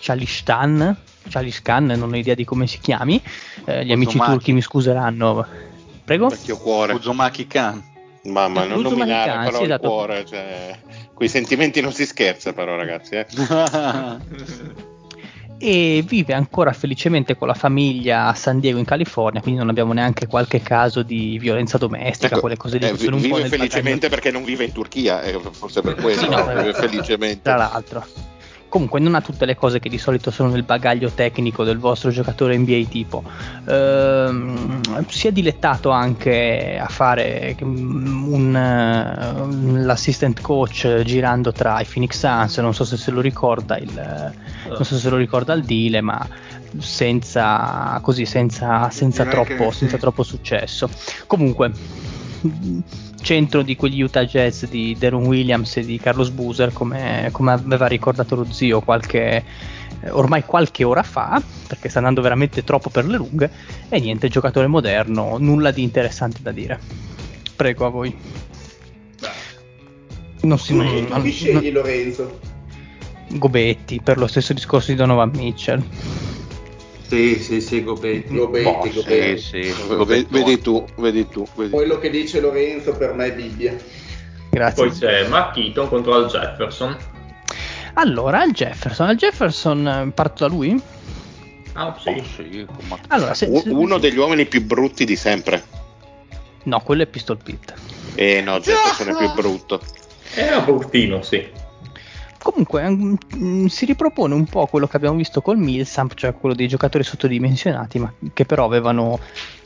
Chalistan. 0.00 0.96
Chaliskan, 1.28 1.86
non 1.86 2.12
ho 2.12 2.16
idea 2.16 2.34
di 2.34 2.44
come 2.44 2.66
si 2.66 2.78
chiami. 2.80 3.22
Eh, 3.64 3.84
gli 3.84 3.92
amici 3.92 4.18
turchi 4.18 4.52
mi 4.52 4.60
scuseranno. 4.60 5.46
Prego? 6.12 6.28
Vecchio 6.28 6.58
cuore. 6.58 6.92
Uzumaki 6.92 7.46
Khan. 7.46 7.82
Mamma, 8.24 8.66
non 8.66 8.80
Uzumaki 8.80 8.98
nominare 9.00 9.30
Khan, 9.30 9.44
però 9.44 9.56
sì, 9.56 9.62
il 9.62 9.70
esatto. 9.70 9.88
cuore, 9.88 10.26
cioè, 10.26 10.78
quei 11.14 11.28
sentimenti 11.28 11.80
non 11.80 11.92
si 11.92 12.04
scherza 12.04 12.52
però 12.52 12.76
ragazzi, 12.76 13.14
eh. 13.14 13.26
e 15.58 16.04
vive 16.06 16.34
ancora 16.34 16.74
felicemente 16.74 17.34
con 17.36 17.48
la 17.48 17.54
famiglia 17.54 18.26
a 18.26 18.34
San 18.34 18.60
Diego 18.60 18.78
in 18.78 18.84
California, 18.84 19.40
quindi 19.40 19.60
non 19.60 19.70
abbiamo 19.70 19.94
neanche 19.94 20.26
qualche 20.26 20.60
caso 20.60 21.02
di 21.02 21.38
violenza 21.38 21.78
domestica, 21.78 22.34
Ecco, 22.34 22.40
quelle 22.40 22.58
cose 22.58 22.76
lì. 22.76 22.84
eh, 22.84 22.90
po' 22.90 23.16
vive 23.16 23.40
nel 23.40 23.48
felicemente 23.48 24.10
perché 24.10 24.30
non 24.30 24.44
vive 24.44 24.64
in 24.64 24.72
Turchia, 24.72 25.22
eh, 25.22 25.40
forse 25.50 25.80
per 25.80 25.94
questo 25.94 26.24
Sì, 26.24 26.28
no, 26.28 26.46
vive 26.46 26.74
felicemente. 26.74 27.40
Tra 27.40 27.56
l'altro. 27.56 28.04
Comunque 28.72 29.00
non 29.00 29.14
ha 29.14 29.20
tutte 29.20 29.44
le 29.44 29.54
cose 29.54 29.80
che 29.80 29.90
di 29.90 29.98
solito 29.98 30.30
sono 30.30 30.48
nel 30.48 30.62
bagaglio 30.62 31.10
tecnico 31.10 31.62
del 31.62 31.76
vostro 31.76 32.08
giocatore 32.08 32.56
NBA 32.56 32.84
tipo. 32.88 33.22
Ehm, 33.68 34.80
si 35.08 35.26
è 35.26 35.30
dilettato 35.30 35.90
anche 35.90 36.78
a 36.80 36.86
fare 36.86 37.54
mm, 37.62 38.32
un, 38.32 38.56
eh, 38.56 39.82
l'assistant 39.84 40.40
coach 40.40 41.02
girando 41.04 41.52
tra 41.52 41.82
i 41.82 41.84
Phoenix 41.84 42.18
Suns, 42.18 42.56
non 42.60 42.72
so 42.72 42.84
se 42.84 42.96
se 42.96 43.10
lo 43.10 43.20
ricorda 43.20 43.76
il, 43.76 44.32
non 44.68 44.84
so 44.84 44.96
se 44.96 45.10
lo 45.10 45.18
ricorda 45.18 45.52
il 45.52 45.64
Dile, 45.64 46.00
ma 46.00 46.26
senza 46.78 48.00
così 48.00 48.24
senza, 48.24 48.88
senza 48.88 49.26
troppo, 49.26 49.70
senza 49.70 49.98
troppo 49.98 50.22
successo. 50.22 50.88
Comunque 51.26 51.72
centro 53.22 53.62
di 53.62 53.76
quegli 53.76 54.02
Utah 54.02 54.24
Jazz 54.24 54.64
di 54.64 54.94
Deron 54.98 55.24
Williams 55.24 55.76
e 55.78 55.84
di 55.84 55.98
Carlos 55.98 56.30
Boozer 56.30 56.72
come, 56.72 57.28
come 57.32 57.52
aveva 57.52 57.86
ricordato 57.86 58.34
lo 58.34 58.44
zio 58.50 58.80
qualche, 58.80 59.44
eh, 60.00 60.10
ormai 60.10 60.44
qualche 60.44 60.84
ora 60.84 61.02
fa 61.02 61.40
perché 61.66 61.88
sta 61.88 61.98
andando 61.98 62.20
veramente 62.20 62.64
troppo 62.64 62.90
per 62.90 63.06
le 63.06 63.16
lunghe 63.16 63.50
e 63.88 64.00
niente 64.00 64.28
giocatore 64.28 64.66
moderno 64.66 65.38
nulla 65.38 65.70
di 65.70 65.82
interessante 65.82 66.40
da 66.42 66.52
dire. 66.52 66.78
Prego 67.56 67.86
a 67.86 67.88
voi. 67.88 68.14
Non 70.42 70.58
si 70.58 70.74
non- 70.74 71.06
non- 71.08 71.22
chi 71.22 71.30
scegli 71.30 71.70
Lorenzo? 71.70 72.40
Gobetti 73.28 74.00
per 74.02 74.18
lo 74.18 74.26
stesso 74.26 74.52
discorso 74.52 74.90
di 74.90 74.96
Donovan 74.96 75.30
Mitchell 75.34 75.82
Sì, 77.12 77.38
sì, 77.42 77.60
sì, 77.60 77.84
Gobetti. 77.84 78.34
Gobetti, 78.34 78.64
Boh, 78.88 78.90
Gobetti. 79.02 79.38
sì, 79.38 79.62
sì, 79.64 79.82
Ve- 79.86 79.96
Gobettone. 79.96 80.26
Vedi 80.44 80.60
tu, 80.62 80.84
vedi 80.96 81.28
tu. 81.28 81.46
Vedi. 81.56 81.70
Quello 81.70 81.98
che 81.98 82.08
dice 82.08 82.40
Lorenzo 82.40 82.92
per 82.96 83.12
me 83.12 83.26
è 83.26 83.34
Bibbia. 83.34 83.76
grazie 84.48 84.86
Poi 84.86 84.96
c'è 84.98 85.28
Mark 85.28 85.54
Eaton 85.58 85.88
contro 85.88 86.18
il 86.20 86.26
Jefferson. 86.28 86.96
allora 87.94 88.40
al 88.40 88.52
Jefferson 88.52 89.08
al 89.08 89.16
Jefferson 89.16 89.86
eh, 89.86 90.10
parto 90.14 90.48
da 90.48 90.54
lui 90.54 90.80
Ah, 91.74 91.94
Sì, 92.02 92.22
sì. 92.34 92.50
sì, 92.50 92.66
allora 93.08 93.34
se- 93.34 93.54
se- 93.60 93.68
uno 93.68 93.98
degli 93.98 94.16
uomini 94.16 94.46
più 94.46 94.62
brutti 94.64 95.04
di 95.04 95.14
sempre. 95.16 95.62
no 96.62 96.80
quello 96.80 97.02
è 97.02 97.06
Pistol 97.06 97.36
Pit 97.42 97.74
E 98.14 98.40
no, 98.40 98.58
Jefferson 98.58 99.08
è 99.10 99.16
più 99.18 99.30
brutto. 99.34 99.82
Era 100.34 100.60
bruttino, 100.60 101.20
sì. 101.20 101.46
Comunque 102.42 102.88
mm, 102.88 103.14
mm, 103.36 103.66
si 103.66 103.84
ripropone 103.84 104.34
un 104.34 104.46
po' 104.46 104.66
quello 104.66 104.88
che 104.88 104.96
abbiamo 104.96 105.16
visto 105.16 105.40
col 105.40 105.58
Millsap, 105.58 106.14
cioè 106.14 106.34
quello 106.34 106.54
dei 106.54 106.66
giocatori 106.66 107.04
sottodimensionati, 107.04 107.98
ma 107.98 108.12
che 108.32 108.44
però 108.44 108.64
avevano. 108.64 109.18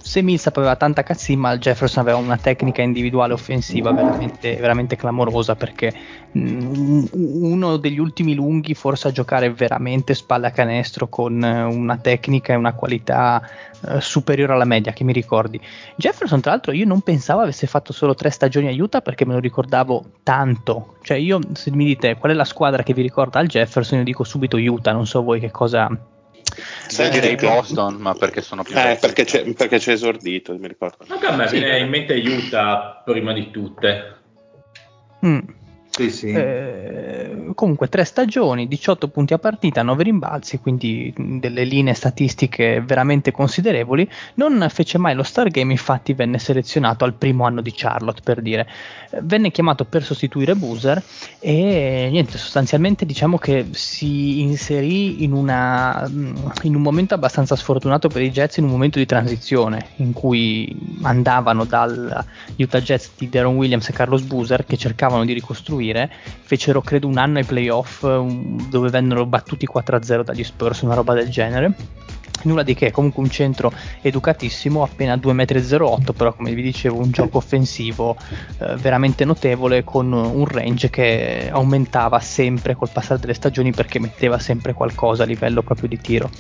Se 0.07 0.23
Millsap 0.23 0.57
aveva 0.59 0.77
tanta 0.77 1.03
cazzimma, 1.03 1.51
il 1.51 1.59
Jefferson 1.59 2.01
aveva 2.01 2.19
una 2.19 2.37
tecnica 2.37 2.81
individuale 2.81 3.33
offensiva 3.33 3.91
veramente, 3.91 4.55
veramente 4.55 4.95
clamorosa 4.95 5.57
perché 5.57 5.93
mm, 6.39 7.07
uno 7.11 7.77
degli 7.77 7.99
ultimi 7.99 8.35
lunghi 8.35 8.75
forse 8.75 9.09
a 9.09 9.11
giocare 9.11 9.53
veramente 9.53 10.15
spalle 10.15 10.47
a 10.47 10.53
canestro 10.53 11.09
con 11.09 11.43
eh, 11.43 11.65
una 11.65 11.97
tecnica 11.97 12.53
e 12.53 12.57
una 12.57 12.73
qualità 12.75 13.43
eh, 13.85 14.01
superiore 14.01 14.53
alla 14.53 14.65
media 14.65 14.93
che 14.93 15.03
mi 15.03 15.13
ricordi. 15.13 15.61
Jefferson, 15.97 16.41
tra 16.41 16.53
l'altro, 16.53 16.71
io 16.71 16.87
non 16.87 17.01
pensavo 17.01 17.41
avesse 17.41 17.67
fatto 17.67 17.93
solo 17.93 18.15
tre 18.15 18.31
stagioni 18.31 18.69
a 18.69 18.83
Utah 18.83 19.01
perché 19.01 19.27
me 19.27 19.33
lo 19.33 19.41
ricordavo 19.41 20.05
tanto. 20.23 20.99
Cioè, 21.03 21.17
io 21.17 21.41
se 21.55 21.73
mi 21.73 21.85
dite 21.85 22.15
qual 22.15 22.31
è 22.31 22.35
la 22.37 22.45
squadra 22.45 22.85
che 22.85 22.95
vi 22.95 23.03
ricorda 23.03 23.41
al 23.41 23.49
Jefferson, 23.49 23.99
io 23.99 24.05
dico 24.05 24.23
subito 24.23 24.57
Utah, 24.57 24.93
non 24.93 25.05
so 25.05 25.25
voi 25.25 25.41
che 25.41 25.51
cosa. 25.51 25.91
Sai, 26.87 27.11
direi 27.11 27.37
che- 27.37 27.47
Boston, 27.47 27.97
ma 27.97 28.15
perché 28.15 28.41
sono 28.43 28.63
più 28.63 28.77
Eh, 28.77 28.97
perché 29.01 29.25
c'è, 29.25 29.53
perché 29.55 29.79
c'è 29.79 29.93
esordito, 29.93 30.57
mi 30.57 30.69
ricordo. 30.69 31.05
Anche 31.09 31.27
a 31.27 31.35
me 31.37 31.49
Sì. 31.49 31.59
viene 31.59 31.79
in 31.79 31.89
mente 31.89 32.15
Utah 32.15 33.03
prima 33.05 33.33
di 33.33 33.51
tutte. 33.51 34.15
Mm. 35.25 35.39
Sì, 35.99 36.11
sì. 36.11 36.31
Eh, 36.31 37.53
comunque 37.55 37.89
tre 37.89 38.05
stagioni, 38.05 38.69
18 38.69 39.09
punti 39.09 39.33
a 39.33 39.39
partita, 39.39 39.83
9 39.83 40.03
rimbalzi, 40.03 40.59
quindi 40.59 41.11
mh, 41.17 41.39
delle 41.39 41.65
linee 41.65 41.95
statistiche 41.95 42.83
veramente 42.83 43.31
considerevoli. 43.33 44.07
Non 44.35 44.67
fece 44.69 44.99
mai 44.99 45.15
lo 45.15 45.23
Star 45.23 45.49
Game, 45.49 45.73
infatti 45.73 46.13
venne 46.13 46.39
selezionato 46.39 47.05
al 47.05 47.15
primo 47.15 47.47
anno 47.47 47.63
di 47.63 47.73
Charlotte, 47.75 48.21
per 48.23 48.43
dire. 48.43 48.69
Eh, 49.11 49.21
Venne 49.23 49.51
chiamato 49.51 49.87
per 49.87 50.03
sostituire 50.05 50.55
Boozer 50.55 51.03
e 51.39 52.09
niente, 52.11 52.37
sostanzialmente 52.37 53.07
diciamo 53.07 53.39
che 53.39 53.69
si 53.71 54.41
inserì 54.43 55.23
in, 55.25 55.33
una, 55.33 56.07
mh, 56.07 56.53
in 56.63 56.75
un 56.75 56.83
momento 56.83 57.15
abbastanza 57.15 57.57
sfortunato 57.57 58.09
per 58.09 58.21
i 58.21 58.31
Jets, 58.31 58.59
in 58.59 58.65
un 58.65 58.71
momento 58.71 58.99
di 58.99 59.07
transizione 59.07 59.93
in 59.97 60.13
cui 60.13 60.77
andavano 61.03 61.65
dal 61.65 62.25
Utah 62.57 62.81
Jets 62.81 63.13
di 63.17 63.29
Deron 63.31 63.57
Williams 63.57 63.89
e 63.89 63.93
Carlos 63.93 64.23
Boozer 64.23 64.65
che 64.67 64.77
cercavano 64.77 65.25
di 65.25 65.33
ricostruire, 65.33 65.85
fecero 66.43 66.81
credo 66.81 67.07
un 67.07 67.19
anno 67.19 67.39
ai 67.39 67.45
playoff 67.45 68.03
um, 68.03 68.69
dove 68.69 68.89
vennero 68.91 69.27
battuti 69.27 69.67
4-0 69.73 70.23
dagli 70.23 70.45
Spurs, 70.45 70.81
una 70.83 70.95
roba 70.95 71.15
del 71.15 71.29
genere. 71.29 71.75
Nulla 72.43 72.63
di 72.63 72.75
che, 72.75 72.91
comunque 72.93 73.23
un 73.23 73.31
centro 73.31 73.73
educatissimo, 74.03 74.83
appena 74.83 75.17
2,08 75.17 75.99
m, 75.99 76.13
però 76.13 76.35
come 76.35 76.53
vi 76.53 76.63
dicevo 76.63 76.99
un 76.99 77.11
gioco 77.11 77.39
offensivo 77.39 78.17
eh, 78.59 78.77
veramente 78.77 79.25
notevole 79.25 79.83
con 79.83 80.13
un 80.13 80.45
range 80.45 80.91
che 80.91 81.49
aumentava 81.51 82.21
sempre 82.21 82.77
col 82.77 82.91
passare 82.93 83.19
delle 83.19 83.35
stagioni 83.35 83.73
perché 83.73 83.99
metteva 83.99 84.39
sempre 84.39 84.75
qualcosa 84.75 85.25
a 85.25 85.27
livello 85.27 85.63
proprio 85.63 85.89
di 85.89 85.99
tiro. 85.99 86.31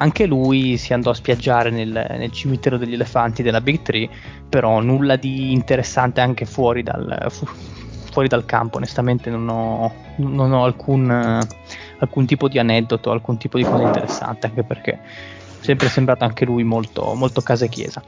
Anche 0.00 0.26
lui 0.26 0.76
si 0.76 0.92
andò 0.92 1.10
a 1.10 1.14
spiaggiare 1.14 1.70
nel, 1.70 1.88
nel 1.90 2.30
cimitero 2.30 2.76
degli 2.76 2.94
elefanti 2.94 3.42
della 3.42 3.60
Big 3.60 3.82
Tree, 3.82 4.08
però 4.48 4.80
nulla 4.80 5.16
di 5.16 5.52
interessante 5.52 6.20
anche 6.20 6.46
fuori 6.46 6.84
dal, 6.84 7.26
fu- 7.30 7.48
fuori 8.10 8.28
dal 8.28 8.44
campo. 8.44 8.76
Onestamente 8.76 9.30
non 9.30 9.48
ho, 9.48 9.92
non 10.16 10.52
ho 10.52 10.64
alcun, 10.64 11.10
eh, 11.10 11.46
alcun 11.98 12.26
tipo 12.26 12.48
di 12.48 12.58
aneddoto, 12.58 13.10
alcun 13.10 13.36
tipo 13.38 13.56
di 13.58 13.64
cosa 13.64 13.82
interessante, 13.82 14.46
anche 14.46 14.62
perché 14.62 14.92
è 14.92 15.00
sempre 15.60 15.88
sembrato 15.88 16.24
anche 16.24 16.44
lui 16.44 16.64
molto, 16.64 17.14
molto 17.14 17.40
casa 17.40 17.64
e 17.64 17.68
chiesa. 17.68 18.02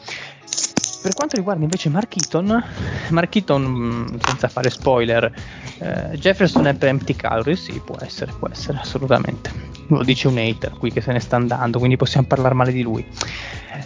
Per 1.02 1.14
quanto 1.14 1.36
riguarda 1.36 1.62
invece 1.62 1.88
Mark 1.88 2.14
Eaton, 2.14 2.62
Mark 3.08 3.34
Eaton, 3.34 3.62
mh, 3.62 4.18
senza 4.20 4.48
fare 4.48 4.68
spoiler, 4.68 5.32
eh, 5.78 6.18
Jefferson 6.18 6.66
è 6.66 6.74
per 6.74 6.88
empty 6.88 7.16
calories? 7.16 7.62
Sì, 7.62 7.80
può 7.82 7.96
essere, 8.00 8.32
può 8.38 8.48
essere, 8.50 8.78
assolutamente. 8.78 9.50
Lo 9.86 10.04
dice 10.04 10.28
un 10.28 10.36
hater 10.36 10.72
qui 10.72 10.92
che 10.92 11.00
se 11.00 11.10
ne 11.12 11.20
sta 11.20 11.36
andando, 11.36 11.78
quindi 11.78 11.96
possiamo 11.96 12.26
parlare 12.26 12.54
male 12.54 12.72
di 12.72 12.82
lui. 12.82 13.04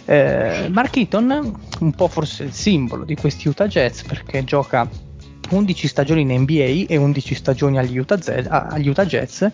Eh, 0.03 0.67
Mark 0.69 0.97
Eaton, 0.97 1.55
un 1.79 1.91
po' 1.93 2.09
forse 2.09 2.43
il 2.43 2.51
simbolo 2.51 3.05
di 3.05 3.15
questi 3.15 3.47
Utah 3.47 3.67
Jets, 3.67 4.03
perché 4.03 4.43
gioca 4.43 4.85
11 5.49 5.87
stagioni 5.87 6.21
in 6.21 6.41
NBA 6.41 6.85
e 6.87 6.97
11 6.97 7.35
stagioni 7.35 7.77
agli 7.77 7.97
Utah, 7.97 8.21
Z- 8.21 8.47
agli 8.49 8.87
Utah 8.87 9.05
Jets 9.05 9.51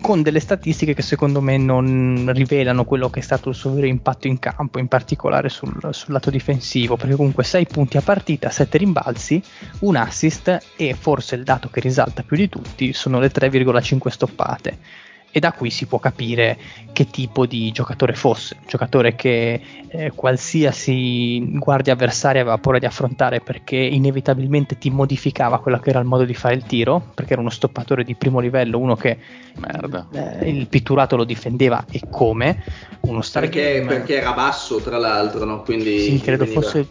con 0.00 0.22
delle 0.22 0.40
statistiche 0.40 0.94
che 0.94 1.02
secondo 1.02 1.40
me 1.40 1.56
non 1.56 2.30
rivelano 2.34 2.84
quello 2.84 3.08
che 3.08 3.20
è 3.20 3.22
stato 3.22 3.48
il 3.48 3.54
suo 3.54 3.72
vero 3.72 3.86
impatto 3.86 4.26
in 4.26 4.38
campo, 4.38 4.78
in 4.78 4.88
particolare 4.88 5.48
sul, 5.48 5.74
sul 5.90 6.12
lato 6.12 6.30
difensivo, 6.30 6.96
perché 6.96 7.14
comunque 7.14 7.44
6 7.44 7.66
punti 7.66 7.96
a 7.96 8.02
partita, 8.02 8.50
7 8.50 8.78
rimbalzi, 8.78 9.42
un 9.80 9.96
assist 9.96 10.58
e 10.76 10.94
forse 10.94 11.36
il 11.36 11.44
dato 11.44 11.68
che 11.68 11.80
risalta 11.80 12.22
più 12.22 12.36
di 12.36 12.48
tutti 12.48 12.92
sono 12.92 13.18
le 13.18 13.30
3,5 13.30 14.08
stoppate. 14.08 14.78
E 15.34 15.40
da 15.40 15.52
qui 15.52 15.70
si 15.70 15.86
può 15.86 15.98
capire 15.98 16.58
che 16.92 17.06
tipo 17.06 17.46
di 17.46 17.72
giocatore 17.72 18.12
fosse, 18.12 18.54
un 18.60 18.66
giocatore 18.66 19.14
che 19.14 19.60
eh, 19.88 20.12
qualsiasi 20.14 21.58
guardia 21.58 21.94
avversaria 21.94 22.42
aveva 22.42 22.58
paura 22.58 22.78
di 22.78 22.84
affrontare 22.84 23.40
perché 23.40 23.76
inevitabilmente 23.76 24.76
ti 24.76 24.90
modificava 24.90 25.58
quello 25.60 25.78
che 25.78 25.88
era 25.88 26.00
il 26.00 26.04
modo 26.04 26.26
di 26.26 26.34
fare 26.34 26.54
il 26.54 26.64
tiro, 26.64 27.12
perché 27.14 27.32
era 27.32 27.40
uno 27.40 27.48
stoppatore 27.48 28.04
di 28.04 28.14
primo 28.14 28.40
livello, 28.40 28.78
uno 28.78 28.94
che 28.94 29.16
Merda. 29.56 30.06
eh, 30.12 30.50
il 30.50 30.68
pitturato 30.68 31.16
lo 31.16 31.24
difendeva 31.24 31.86
e 31.88 32.02
come, 32.10 32.62
uno 33.00 33.22
star 33.22 33.44
Perché, 33.44 33.78
game- 33.78 33.86
perché 33.86 34.16
era 34.18 34.34
basso, 34.34 34.82
tra 34.82 34.98
l'altro, 34.98 35.46
no? 35.46 35.62
Quindi 35.62 35.98
sì, 35.98 36.20
credo 36.20 36.44
veniva- 36.44 36.60
fosse 36.60 36.86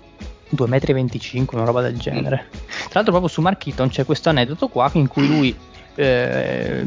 2,25 0.50 1.42
m, 1.42 1.46
una 1.52 1.66
roba 1.66 1.82
del 1.82 1.98
genere. 2.00 2.46
Tra 2.66 2.90
l'altro, 2.94 3.12
proprio 3.12 3.28
su 3.28 3.42
Mark 3.42 3.68
Eaton 3.68 3.90
c'è 3.90 4.04
questo 4.04 4.30
aneddoto 4.30 4.68
qua 4.68 4.90
in 4.94 5.08
cui 5.08 5.28
lui. 5.28 5.56
Eh, 5.96 6.84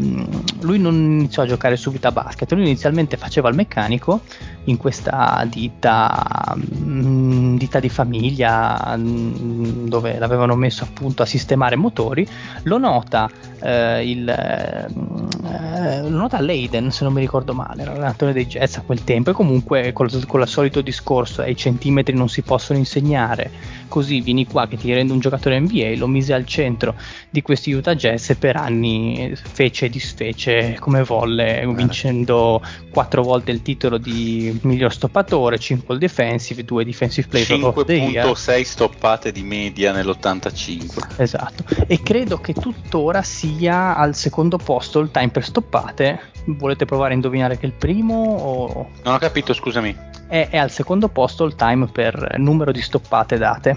lui 0.61 0.79
non 0.79 0.95
iniziò 0.95 1.43
a 1.43 1.47
giocare 1.47 1.77
subito 1.77 2.09
a 2.09 2.13
basket, 2.13 2.51
lui 2.53 2.63
inizialmente 2.63 3.17
faceva 3.17 3.49
il 3.49 3.55
meccanico 3.55 4.21
in 4.65 4.77
questa 4.77 5.47
ditta, 5.49 6.57
mm, 6.57 7.57
ditta 7.57 7.81
di 7.81 7.89
famiglia 7.89 8.97
mm, 8.97 9.87
dove 9.89 10.19
l'avevano 10.19 10.55
messo 10.55 10.85
appunto 10.85 11.23
a 11.23 11.27
sistemare 11.27 11.77
motori, 11.77 12.27
lo 12.63 12.79
nota 12.79 13.29
eh, 13.65 14.11
il, 14.11 14.29
eh, 14.29 14.87
eh, 14.87 16.03
l'ho 16.03 16.09
nota 16.09 16.41
Leiden 16.41 16.91
se 16.91 17.05
non 17.05 17.15
mi 17.15 17.21
ricordo 17.21 17.55
male, 17.55 17.83
era 17.83 17.93
l'allenatore 17.93 18.33
dei 18.33 18.47
Jets 18.47 18.77
a 18.77 18.83
quel 18.83 19.05
tempo. 19.05 19.31
E 19.31 19.33
comunque 19.33 19.93
con, 19.93 20.07
il 20.07 20.43
solito 20.47 20.83
discorso 20.83 21.41
ai 21.41 21.57
centimetri 21.57 22.15
non 22.15 22.29
si 22.29 22.43
possono 22.43 22.79
insegnare, 22.79 23.51
così 23.89 24.21
vieni 24.21 24.47
qua 24.47 24.67
che 24.67 24.77
ti 24.77 24.93
rende 24.93 25.13
un 25.13 25.19
giocatore 25.19 25.59
NBA, 25.59 25.95
lo 25.97 26.07
mise 26.07 26.35
al 26.35 26.45
centro 26.47 26.95
di 27.31 27.41
questi 27.41 27.73
Utah 27.73 27.95
Jazz 27.95 28.31
e 28.31 28.37
per 28.37 28.57
anni 28.57 28.94
fece 29.35 29.87
e 29.87 29.89
disfece 29.91 30.77
come 30.79 31.03
volle, 31.03 31.65
vincendo 31.75 32.63
quattro 32.91 33.23
volte 33.23 33.51
il 33.51 33.63
titolo 33.63 33.99
di 33.99 34.59
miglior 34.63 34.93
stoppatore, 34.93 35.59
5 35.59 35.95
all 35.95 36.01
defensive, 36.01 36.65
2 36.65 36.85
defensive 36.85 37.29
player 37.29 37.65
of 37.65 37.85
the 37.85 37.95
year. 37.95 38.27
5.6 38.27 38.63
stoppate 38.63 39.33
di 39.33 39.43
media 39.43 39.93
nell'85. 39.93 41.21
Esatto, 41.21 41.65
e 41.87 42.03
credo 42.03 42.39
che 42.39 42.53
tuttora 42.53 43.23
sia 43.23 43.97
al 43.97 44.15
secondo 44.15 44.59
posto 44.59 45.01
il 45.01 45.11
time 45.11 45.29
per 45.29 45.45
stoppate. 45.45 46.33
Volete 46.47 46.85
provare 46.85 47.13
a 47.13 47.15
indovinare 47.15 47.57
che 47.57 47.63
è 47.63 47.67
il 47.67 47.73
primo? 47.73 48.15
O... 48.15 48.91
Non 49.03 49.15
ho 49.15 49.19
capito, 49.19 49.53
scusami. 49.53 49.97
È, 50.29 50.49
è 50.51 50.57
al 50.59 50.71
secondo 50.71 51.09
posto 51.09 51.45
il 51.45 51.55
time 51.55 51.87
per 51.87 52.37
numero 52.39 52.73
di 52.73 52.83
stoppate 52.83 53.37
date. 53.39 53.77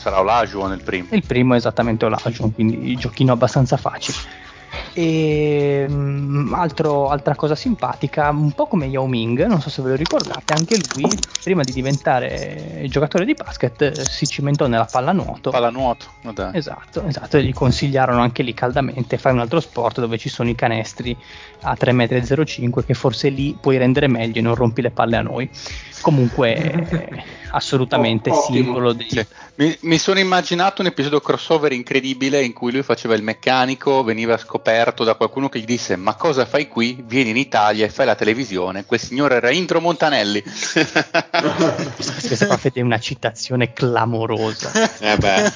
Sarà 0.00 0.20
Olajuwon 0.20 0.72
il 0.72 0.82
primo. 0.82 1.08
Il 1.10 1.24
primo 1.26 1.52
è 1.52 1.56
esattamente 1.58 2.06
Olajuwon, 2.06 2.54
quindi 2.54 2.96
giochino 2.96 3.32
abbastanza 3.32 3.76
facile. 3.76 4.16
E 5.02 5.86
um, 5.88 6.52
altro, 6.54 7.08
altra 7.08 7.34
cosa 7.34 7.54
simpatica, 7.54 8.28
un 8.28 8.52
po' 8.52 8.66
come 8.66 8.84
Yao 8.84 9.06
Ming, 9.06 9.46
non 9.46 9.62
so 9.62 9.70
se 9.70 9.80
ve 9.80 9.88
lo 9.88 9.94
ricordate, 9.96 10.52
anche 10.52 10.76
lui 10.92 11.08
prima 11.42 11.62
di 11.62 11.72
diventare 11.72 12.84
giocatore 12.86 13.24
di 13.24 13.32
basket 13.32 13.80
eh, 13.80 13.94
si 14.04 14.26
cimentò 14.26 14.66
nella 14.66 14.84
pallanuoto. 14.84 15.48
Pallanuoto, 15.48 16.04
vabbè. 16.20 16.50
Esatto, 16.52 17.02
esatto, 17.06 17.38
e 17.38 17.44
gli 17.44 17.54
consigliarono 17.54 18.20
anche 18.20 18.42
lì 18.42 18.52
caldamente 18.52 19.16
fai 19.16 19.32
un 19.32 19.38
altro 19.38 19.60
sport 19.60 20.00
dove 20.00 20.18
ci 20.18 20.28
sono 20.28 20.50
i 20.50 20.54
canestri 20.54 21.16
a 21.62 21.74
3,05 21.80 22.66
m 22.66 22.84
che 22.84 22.92
forse 22.92 23.30
lì 23.30 23.56
puoi 23.58 23.78
rendere 23.78 24.06
meglio 24.06 24.40
e 24.40 24.42
non 24.42 24.54
rompi 24.54 24.82
le 24.82 24.90
palle 24.90 25.16
a 25.16 25.22
noi. 25.22 25.48
Comunque 26.02 27.16
assolutamente 27.50 28.30
Oh, 28.30 28.42
simbolo 28.42 28.92
di... 28.92 29.06
Sì. 29.08 29.26
Mi, 29.56 29.76
mi 29.82 29.98
sono 29.98 30.18
immaginato 30.18 30.80
un 30.80 30.88
episodio 30.88 31.20
crossover 31.20 31.72
incredibile 31.72 32.42
in 32.42 32.52
cui 32.52 32.72
lui 32.72 32.82
faceva 32.82 33.14
il 33.14 33.22
meccanico, 33.22 34.02
veniva 34.02 34.36
scoperto 34.36 35.04
da 35.04 35.14
qualcuno 35.14 35.48
che 35.48 35.58
gli 35.60 35.64
disse 35.64 35.96
ma 35.96 36.14
cosa 36.14 36.46
fai 36.46 36.68
qui? 36.68 37.02
Vieni 37.06 37.30
in 37.30 37.36
Italia 37.36 37.84
e 37.84 37.90
fai 37.90 38.06
la 38.06 38.14
televisione. 38.14 38.84
Quel 38.84 39.00
signore 39.00 39.36
era 39.36 39.50
Intro 39.50 39.80
Montanelli. 39.80 40.42
Questa 41.96 42.46
qua 42.46 42.58
è 42.72 42.80
una 42.80 42.98
citazione 42.98 43.72
clamorosa. 43.72 44.70
Eh 44.98 45.16
beh, 45.16 45.52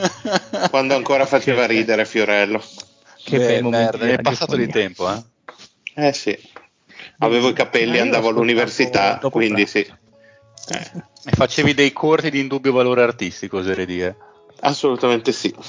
quando 0.70 0.94
ancora 0.94 1.26
faceva 1.26 1.66
ridere 1.66 2.04
Fiorello. 2.04 2.62
Che 3.24 3.38
Beh, 3.38 3.46
bei 3.46 3.62
momenti 3.62 3.98
merda, 3.98 4.18
è 4.18 4.22
passato 4.22 4.56
di 4.56 4.66
tempo, 4.66 5.10
eh? 5.10 5.22
Eh 5.94 6.12
sì, 6.12 6.36
avevo 7.18 7.50
i 7.50 7.52
capelli, 7.52 7.98
andavo 7.98 8.28
all'università, 8.28 9.18
quindi 9.30 9.64
pranzo. 9.64 9.78
sì. 9.78 10.00
Eh, 11.24 11.30
E 11.30 11.32
facevi 11.36 11.72
dei 11.74 11.92
corsi 11.92 12.30
di 12.30 12.40
indubbio 12.40 12.72
valore 12.72 13.02
artistico, 13.02 13.58
oserei 13.58 13.86
dire. 13.86 14.16
assolutamente 14.60 15.30
sì. 15.32 15.54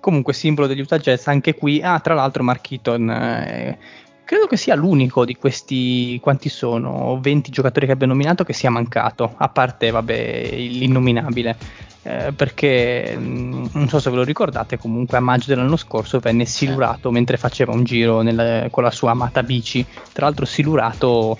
Comunque 0.00 0.32
simbolo 0.32 0.66
degli 0.66 0.80
Utah 0.80 0.98
Jazz 0.98 1.28
anche 1.28 1.54
qui. 1.54 1.80
Ah, 1.80 2.00
tra 2.00 2.14
l'altro 2.14 2.42
Mark 2.42 2.72
Eaton 2.72 3.08
eh, 3.08 3.78
credo 4.24 4.46
che 4.46 4.56
sia 4.56 4.74
l'unico 4.74 5.24
di 5.24 5.36
questi 5.36 6.18
quanti 6.20 6.48
sono 6.48 7.20
20 7.20 7.50
giocatori 7.52 7.86
che 7.86 7.92
abbia 7.92 8.08
nominato 8.08 8.42
che 8.42 8.52
sia 8.52 8.70
mancato, 8.70 9.32
a 9.36 9.48
parte 9.48 9.90
vabbè 9.90 10.50
l'innominabile. 10.56 11.56
Eh, 12.04 12.32
perché 12.32 13.16
mh, 13.16 13.68
non 13.74 13.88
so 13.88 14.00
se 14.00 14.10
ve 14.10 14.16
lo 14.16 14.24
ricordate, 14.24 14.76
comunque 14.76 15.18
a 15.18 15.20
maggio 15.20 15.46
dell'anno 15.46 15.76
scorso 15.76 16.18
venne 16.18 16.46
silurato 16.46 17.12
mentre 17.12 17.36
faceva 17.36 17.70
un 17.72 17.84
giro 17.84 18.22
nel- 18.22 18.66
con 18.72 18.82
la 18.82 18.90
sua 18.90 19.12
amata 19.12 19.44
bici. 19.44 19.86
Tra 20.12 20.26
l'altro, 20.26 20.44
silurato 20.44 21.38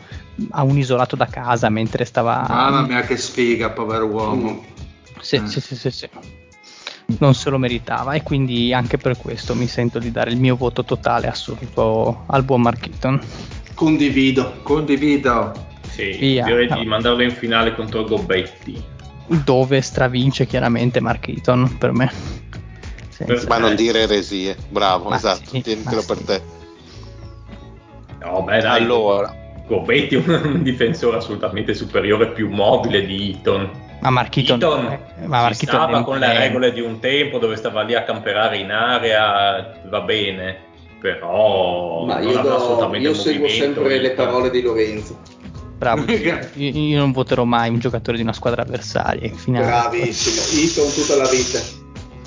a 0.51 0.63
un 0.63 0.77
isolato 0.79 1.17
da 1.17 1.27
casa 1.27 1.69
mentre 1.69 2.05
stava. 2.05 2.45
Mamma 2.49 2.83
mia 2.83 3.01
che 3.03 3.17
sfiga, 3.17 3.71
povero 3.71 4.07
uomo. 4.07 4.65
Sì, 5.21 5.37
Eh. 5.37 5.47
sì, 5.47 5.61
sì, 5.61 5.77
sì, 5.77 5.91
sì. 5.91 6.09
Non 7.19 7.35
se 7.35 7.51
lo 7.51 7.59
meritava 7.59 8.13
e 8.15 8.23
quindi 8.23 8.73
anche 8.73 8.97
per 8.97 9.17
questo 9.19 9.55
mi 9.55 9.67
sento 9.67 9.99
di 9.99 10.11
dare 10.11 10.31
il 10.31 10.39
mio 10.39 10.57
voto 10.57 10.85
totale 10.85 11.27
assoluto 11.29 12.25
al 12.27 12.43
buon 12.43 12.63
Mark 12.63 12.87
Eaton. 12.87 13.21
Condivido. 13.75 14.61
Condivido. 14.63 15.53
Sì, 15.91 16.13
Via. 16.13 16.45
direi 16.45 16.69
di 16.73 16.87
mandarlo 16.87 17.23
in 17.23 17.33
finale 17.33 17.75
contro 17.75 18.05
Gobetti. 18.05 18.83
Dove 19.27 19.81
stravince 19.83 20.47
chiaramente 20.47 21.01
Mark 21.01 21.29
Eaton 21.29 21.77
per 21.77 21.93
me. 21.93 22.11
Senza- 23.11 23.47
Ma 23.49 23.59
non 23.59 23.75
dire 23.75 24.01
eresie, 24.01 24.57
bravo, 24.71 25.11
Ma 25.11 25.17
esatto, 25.17 25.51
sì, 25.51 25.61
tienitelo 25.61 26.03
per 26.07 26.17
sì. 26.17 26.25
te. 26.25 26.43
No, 28.21 28.43
beh, 28.43 28.61
dai. 28.61 28.81
Allora, 28.83 29.35
Gobetti 29.67 30.17
è 30.17 30.19
un 30.19 30.63
difensore 30.65 31.17
assolutamente 31.19 31.75
superiore, 31.75 32.29
più 32.33 32.49
mobile 32.51 33.05
di 33.07 33.31
Eaton. 33.31 33.71
Ma 34.01 34.27
Eaton, 34.33 34.61
Eaton 34.61 34.87
eh, 35.23 35.27
ma 35.27 35.53
stava 35.53 36.01
è- 36.01 36.03
con 36.03 36.19
le 36.19 36.37
regole 36.37 36.73
di 36.73 36.81
un 36.81 36.99
tempo 36.99 37.39
dove 37.39 37.55
stava 37.57 37.83
lì 37.83 37.95
a 37.95 38.03
camperare 38.03 38.59
in 38.59 38.71
area, 38.73 39.81
va 39.89 40.01
bene, 40.01 40.59
però 41.01 42.05
Ma 42.05 42.19
non 42.19 42.29
io, 42.29 42.41
do- 42.41 42.57
assolutamente 42.57 43.09
io 43.09 43.15
seguo 43.15 43.49
sempre 43.49 44.01
le 44.01 44.11
parole 44.11 44.51
di 44.51 44.61
Lorenzo. 44.61 45.19
Bravo, 45.79 46.05
io, 46.11 46.39
io 46.55 46.99
non 46.99 47.13
voterò 47.13 47.45
mai 47.45 47.69
un 47.69 47.79
giocatore 47.79 48.17
di 48.17 48.23
una 48.25 48.33
squadra 48.33 48.63
avversaria. 48.63 49.31
Bravissimo. 49.47 50.61
Eaton 50.61 50.93
tutta 50.93 51.17
la 51.17 51.29
vita. 51.29 51.61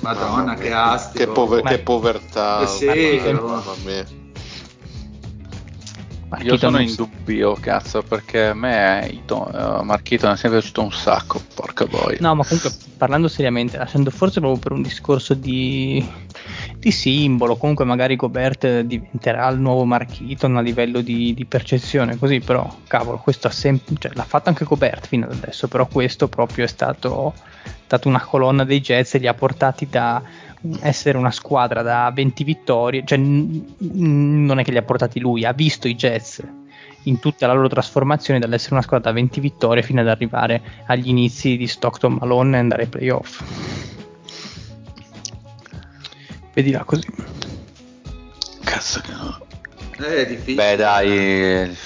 Madonna, 0.02 0.54
che 0.54 0.68
mia, 0.68 0.84
astico. 0.92 1.24
Che, 1.24 1.30
pover- 1.30 1.62
Ma- 1.62 1.70
che 1.70 1.78
povertà. 1.78 2.62
Eh 2.62 2.66
sì, 2.66 3.20
mamma 3.32 3.62
Mark 6.28 6.42
io 6.42 6.56
sono 6.56 6.80
in 6.80 6.92
dubbio, 6.94 7.54
cazzo, 7.54 8.02
perché 8.02 8.46
a 8.46 8.54
me 8.54 9.08
Ito- 9.12 9.48
eh, 9.48 9.84
Mark 9.84 10.10
Eaton 10.10 10.32
è 10.32 10.36
sempre 10.36 10.58
piaciuto 10.58 10.82
un 10.82 10.92
sacco, 10.92 11.40
porca 11.54 11.86
boia. 11.86 12.18
No, 12.20 12.34
ma 12.34 12.44
comunque 12.44 12.72
parlando 12.96 13.28
seriamente, 13.28 13.76
lasciando 13.76 14.10
forse 14.10 14.40
proprio 14.40 14.60
per 14.60 14.72
un 14.72 14.82
discorso 14.82 15.34
di, 15.34 16.04
di 16.78 16.90
simbolo, 16.90 17.56
comunque 17.56 17.84
magari 17.84 18.16
Gobert 18.16 18.80
diventerà 18.80 19.48
il 19.48 19.60
nuovo 19.60 19.84
Mark 19.84 20.20
Eaton 20.20 20.56
a 20.56 20.60
livello 20.60 21.00
di, 21.00 21.32
di 21.32 21.44
percezione, 21.44 22.18
così 22.18 22.40
però, 22.40 22.68
cavolo, 22.88 23.18
questo 23.18 23.46
ha 23.46 23.52
sempre, 23.52 23.94
cioè, 23.98 24.10
l'ha 24.14 24.24
fatto 24.24 24.48
anche 24.48 24.64
Gobert 24.64 25.06
fino 25.06 25.26
ad 25.26 25.32
adesso, 25.32 25.68
però 25.68 25.86
questo 25.86 26.26
proprio 26.26 26.64
è 26.64 26.68
stato, 26.68 27.34
stato 27.84 28.08
una 28.08 28.20
colonna 28.20 28.64
dei 28.64 28.80
Jazz 28.80 29.14
e 29.14 29.18
li 29.18 29.26
ha 29.26 29.34
portati 29.34 29.88
da 29.88 30.22
essere 30.80 31.16
una 31.18 31.30
squadra 31.30 31.82
da 31.82 32.10
20 32.12 32.44
vittorie, 32.44 33.02
cioè 33.04 33.18
n- 33.18 33.64
n- 33.78 34.44
non 34.44 34.58
è 34.58 34.64
che 34.64 34.70
li 34.72 34.78
ha 34.78 34.82
portati 34.82 35.20
lui, 35.20 35.44
ha 35.44 35.52
visto 35.52 35.86
i 35.88 35.94
Jazz 35.94 36.40
in 37.04 37.20
tutta 37.20 37.46
la 37.46 37.52
loro 37.52 37.68
trasformazione 37.68 38.40
dall'essere 38.40 38.74
una 38.74 38.82
squadra 38.82 39.10
da 39.10 39.14
20 39.14 39.38
vittorie 39.40 39.82
fino 39.82 40.00
ad 40.00 40.08
arrivare 40.08 40.60
agli 40.86 41.08
inizi 41.08 41.56
di 41.56 41.68
Stockton 41.68 42.14
Malone 42.14 42.56
e 42.56 42.60
andare 42.60 42.82
ai 42.82 42.88
playoff. 42.88 43.42
Vedila 46.52 46.84
così. 46.84 47.06
Cazzo 48.64 49.00
che 49.00 49.12
no. 49.12 49.38
Eh, 50.04 50.16
è 50.16 50.26
difficile. 50.26 50.54
Beh 50.54 50.76
dai, 50.76 51.76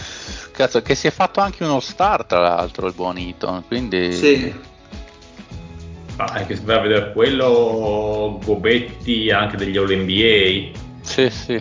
cazzo 0.53 0.81
che 0.81 0.95
si 0.95 1.07
è 1.07 1.11
fatto 1.11 1.41
anche 1.41 1.65
uno 1.65 1.81
star 1.81 2.25
tra 2.25 2.41
l'altro 2.41 2.87
il 2.87 2.95
buon 2.95 3.19
Eaton, 3.19 3.65
quindi... 3.67 4.13
Sì. 4.13 4.69
Ma 6.21 6.27
anche 6.27 6.55
se 6.55 6.63
vai 6.65 6.77
a 6.77 6.81
vedere 6.81 7.13
quello, 7.13 8.39
Gobetti 8.45 9.31
anche 9.31 9.57
degli 9.57 9.79
All 9.79 9.91
NBA. 9.91 10.79
Sì, 11.01 11.31
sì. 11.31 11.59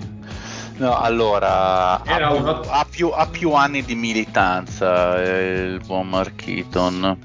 No, 0.76 1.00
allora, 1.00 2.04
Era 2.06 2.28
ha, 2.28 2.32
più, 2.32 2.42
una- 2.42 2.60
ha 2.68 2.86
più- 2.90 3.12
ha 3.14 3.26
più 3.28 3.52
anni 3.54 3.84
di 3.86 3.96
militanza 3.96 5.22
eh, 5.24 5.74
il 5.76 5.82
buon 5.86 6.10
Mark 6.10 6.46
Eaton. 6.46 7.18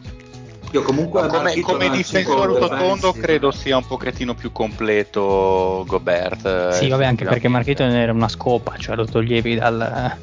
Io 0.71 0.83
comunque 0.83 1.23
Ma 1.23 1.27
come, 1.29 1.61
come 1.61 1.91
difensore 1.91 2.59
rotondo 2.59 3.13
credo 3.13 3.51
sia 3.51 3.77
un 3.77 3.87
pochettino 3.87 4.35
più 4.35 4.53
completo 4.53 5.85
Gobert. 5.87 6.71
Sì, 6.71 6.87
eh, 6.87 6.89
vabbè, 6.89 7.05
anche 7.05 7.25
perché. 7.25 7.49
Eaton 7.49 7.91
era 7.91 8.13
una 8.13 8.29
scopa, 8.29 8.77
cioè 8.77 8.95
lo 8.95 9.07
toglievi 9.07 9.57
dal. 9.57 10.17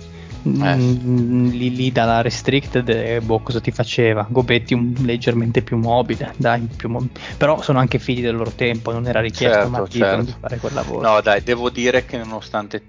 Eh. 0.44 0.76
mm, 0.76 1.50
lì, 1.50 1.76
lì 1.76 1.92
dalla 1.92 2.22
restricted 2.22 2.90
e 2.90 3.22
boh 3.22 3.40
cosa 3.40 3.60
ti 3.60 3.70
faceva 3.72 4.26
Gobetti 4.28 4.74
un 4.74 4.94
leggermente 5.02 5.62
più 5.62 5.78
mobile 5.78 6.34
dai 6.38 6.68
più 6.76 6.90
mo- 6.90 7.08
però 7.38 7.62
sono 7.62 7.78
anche 7.78 8.00
figli 8.00 8.22
del 8.22 8.36
loro 8.36 8.52
tempo 8.52 8.92
non 8.92 9.06
era 9.08 9.20
richiesto 9.22 9.58
Certo, 9.70 9.78
Eaton 9.78 9.90
certo. 9.92 10.24
di 10.24 10.34
fare 10.40 10.58
quel 10.58 10.74
lavoro 10.74 11.02
No, 11.02 11.22
dai, 11.22 11.44
devo 11.44 11.70
dire 11.70 12.06
che 12.06 12.18
nonostante. 12.18 12.82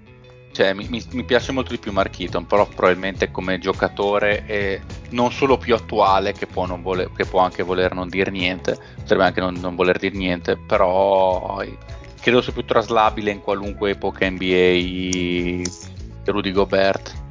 Cioè, 0.51 0.73
mi, 0.73 0.87
mi- 0.87 1.03
mi 1.13 1.23
piace 1.23 1.51
molto 1.51 1.71
di 1.71 1.79
più 1.79 1.91
Mark 1.91 2.19
Eaton, 2.19 2.45
però 2.45 2.67
probabilmente 2.67 3.31
come 3.31 3.57
giocatore 3.57 4.45
è 4.45 4.79
non 5.09 5.31
solo 5.31 5.57
più 5.57 5.73
attuale, 5.73 6.33
che 6.33 6.45
può, 6.45 6.67
non 6.67 6.83
voler- 6.83 7.11
che 7.15 7.25
può 7.25 7.39
anche 7.39 7.63
voler 7.63 7.93
non 7.95 8.07
dire 8.07 8.29
niente, 8.29 8.77
potrebbe 8.97 9.23
anche 9.23 9.39
non, 9.41 9.55
non 9.59 9.75
voler 9.75 9.97
dire 9.97 10.15
niente, 10.15 10.55
però 10.57 11.59
eh, 11.61 11.75
credo 12.21 12.41
sia 12.41 12.53
più 12.53 12.63
traslabile 12.65 13.31
in 13.31 13.41
qualunque 13.41 13.91
epoca 13.91 14.29
NBA 14.29 15.61
Rudy 16.25 16.51
Gobert. 16.51 17.21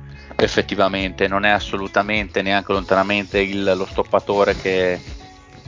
Effettivamente, 0.45 1.29
non 1.29 1.45
è 1.45 1.51
assolutamente 1.51 2.43
neanche 2.43 2.73
lontanamente 2.73 3.41
il- 3.41 3.73
lo 3.77 3.87
stoppatore 3.87 4.57
che 4.57 5.01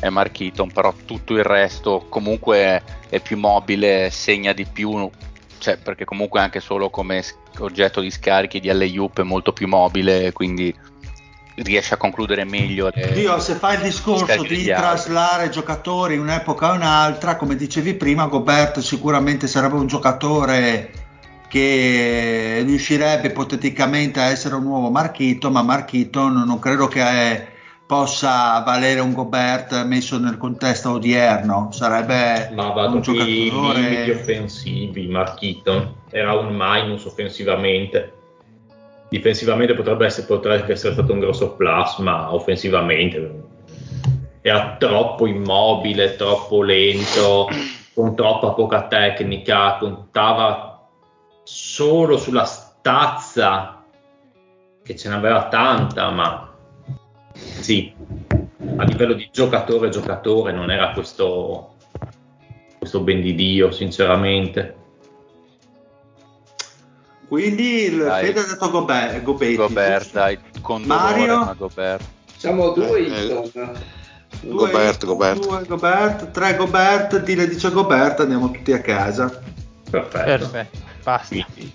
è 0.01 0.09
Mark 0.09 0.41
Eaton, 0.41 0.71
però 0.71 0.93
tutto 1.05 1.35
il 1.35 1.45
resto 1.45 2.07
comunque 2.09 2.83
è 3.09 3.21
più 3.21 3.39
mobile, 3.39 4.11
segna 4.11 4.53
di 4.53 4.67
più, 4.67 5.09
cioè, 5.59 5.77
perché 5.79 6.05
comunque 6.05 6.41
anche 6.41 6.61
solo 6.61 6.91
come 6.91 7.25
oggetto 7.59 8.01
di 8.01 8.11
scarichi 8.11 8.61
di 8.61 8.69
alley-oop 8.69 9.21
è 9.21 9.25
molto 9.25 9.53
più 9.53 9.69
mobile, 9.69 10.33
quindi 10.33 10.75
riesce 11.57 11.95
a 11.95 11.97
concludere 11.97 12.45
meglio 12.45 12.91
le... 12.93 13.13
Dio, 13.13 13.39
se 13.39 13.55
fai 13.55 13.77
il 13.77 13.83
discorso 13.83 14.43
di 14.43 14.71
altri. 14.71 14.75
traslare 14.75 15.51
giocatori 15.51 16.15
in 16.15 16.21
un'epoca 16.21 16.73
o 16.73 16.75
un'altra, 16.75 17.37
come 17.37 17.55
dicevi 17.55 17.95
prima, 17.95 18.27
Gobert 18.27 18.81
sicuramente 18.81 19.47
sarebbe 19.47 19.77
un 19.77 19.87
giocatore 19.87 20.91
che 21.55 22.65
riuscirebbe 22.67 23.29
ipoteticamente 23.29 24.19
a 24.19 24.25
essere 24.25 24.57
un 24.57 24.65
nuovo 24.65 24.91
Marchito, 24.91 25.53
ma 25.53 25.63
Marchito 25.63 26.27
non 26.27 26.59
credo 26.59 26.89
che 26.89 27.31
eh, 27.31 27.47
possa 27.87 28.61
valere 28.67 28.99
un 28.99 29.13
Gobert 29.13 29.85
messo 29.85 30.19
nel 30.19 30.37
contesto 30.37 30.91
odierno, 30.91 31.69
sarebbe 31.71 32.51
Ma 32.57 32.73
un 32.87 33.01
troppi 33.01 33.23
limiti 33.23 33.51
giocatore 33.51 34.11
offensivi, 34.11 35.07
Marchiton 35.07 35.95
era 36.11 36.33
un 36.33 36.57
minus 36.59 37.05
offensivamente. 37.05 38.13
Difensivamente 39.09 39.75
potrebbe 39.75 40.07
essere, 40.07 40.27
potrebbe 40.27 40.73
essere 40.73 40.95
stato 40.95 41.13
un 41.13 41.21
grosso 41.21 41.53
plus, 41.53 41.99
ma 41.99 42.35
offensivamente. 42.35 43.43
Era 44.41 44.75
troppo 44.77 45.29
immobile, 45.29 46.17
troppo 46.17 46.63
lento, 46.63 47.49
con 47.95 48.17
troppa 48.17 48.55
poca 48.55 48.89
tecnica, 48.89 49.77
contava 49.79 50.74
solo 51.45 52.17
sulla 52.17 52.45
stazza, 52.45 53.83
che 54.83 54.97
ce 54.97 55.09
n'aveva 55.09 55.49
tanta, 55.49 56.11
ma 56.11 56.53
sì, 57.61 57.95
a 58.77 58.85
livello 58.85 59.15
di 59.15 59.29
giocatore 59.33 59.89
giocatore 59.89 60.53
non 60.53 60.71
era 60.71 60.91
questo, 60.93 61.75
questo 62.79 63.01
ben 63.01 63.21
di 63.21 63.35
Dio, 63.35 63.71
sinceramente. 63.71 64.77
Quindi 67.29 67.85
il 67.85 68.05
Dai. 68.05 68.27
Fede 68.27 68.41
ha 68.41 68.45
detto 68.47 68.71
Gobert, 68.71 69.23
Gobert, 69.23 70.03
giusto? 70.03 70.19
dai, 70.19 70.39
con 70.61 70.83
Mario? 70.83 71.27
dolore, 71.27 71.45
ma 71.47 71.55
Gobert. 71.55 72.05
Siamo 72.37 72.71
due 72.73 72.99
Eh, 72.99 73.03
Hilton. 73.03 73.51
Due- 74.41 74.55
Gobert, 74.55 75.05
Gobert. 75.07 75.41
due 75.47 75.65
Gobert, 75.67 76.31
tre 76.31 76.55
Gobert, 76.57 77.23
Dile 77.23 77.49
dice 77.49 77.71
Gobert, 77.71 78.21
andiamo 78.21 78.51
tutti 78.51 78.73
a 78.73 78.81
casa. 78.81 79.41
Perfetto. 79.91 80.25
Perfetto, 80.51 80.79
basta. 81.05 81.29
Quindi 81.29 81.73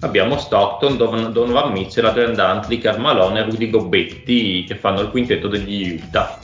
abbiamo 0.00 0.38
Stockton, 0.38 0.96
Don- 0.96 1.32
Donovan 1.32 1.72
Mitchell, 1.72 2.04
Adrian 2.04 2.34
Dantley, 2.34 2.78
Carmalone 2.78 3.40
e 3.40 3.42
Rudy 3.42 3.68
Gobetti 3.70 4.64
che 4.64 4.76
fanno 4.76 5.00
il 5.00 5.08
quintetto 5.08 5.48
degli 5.48 6.00
Utah. 6.00 6.38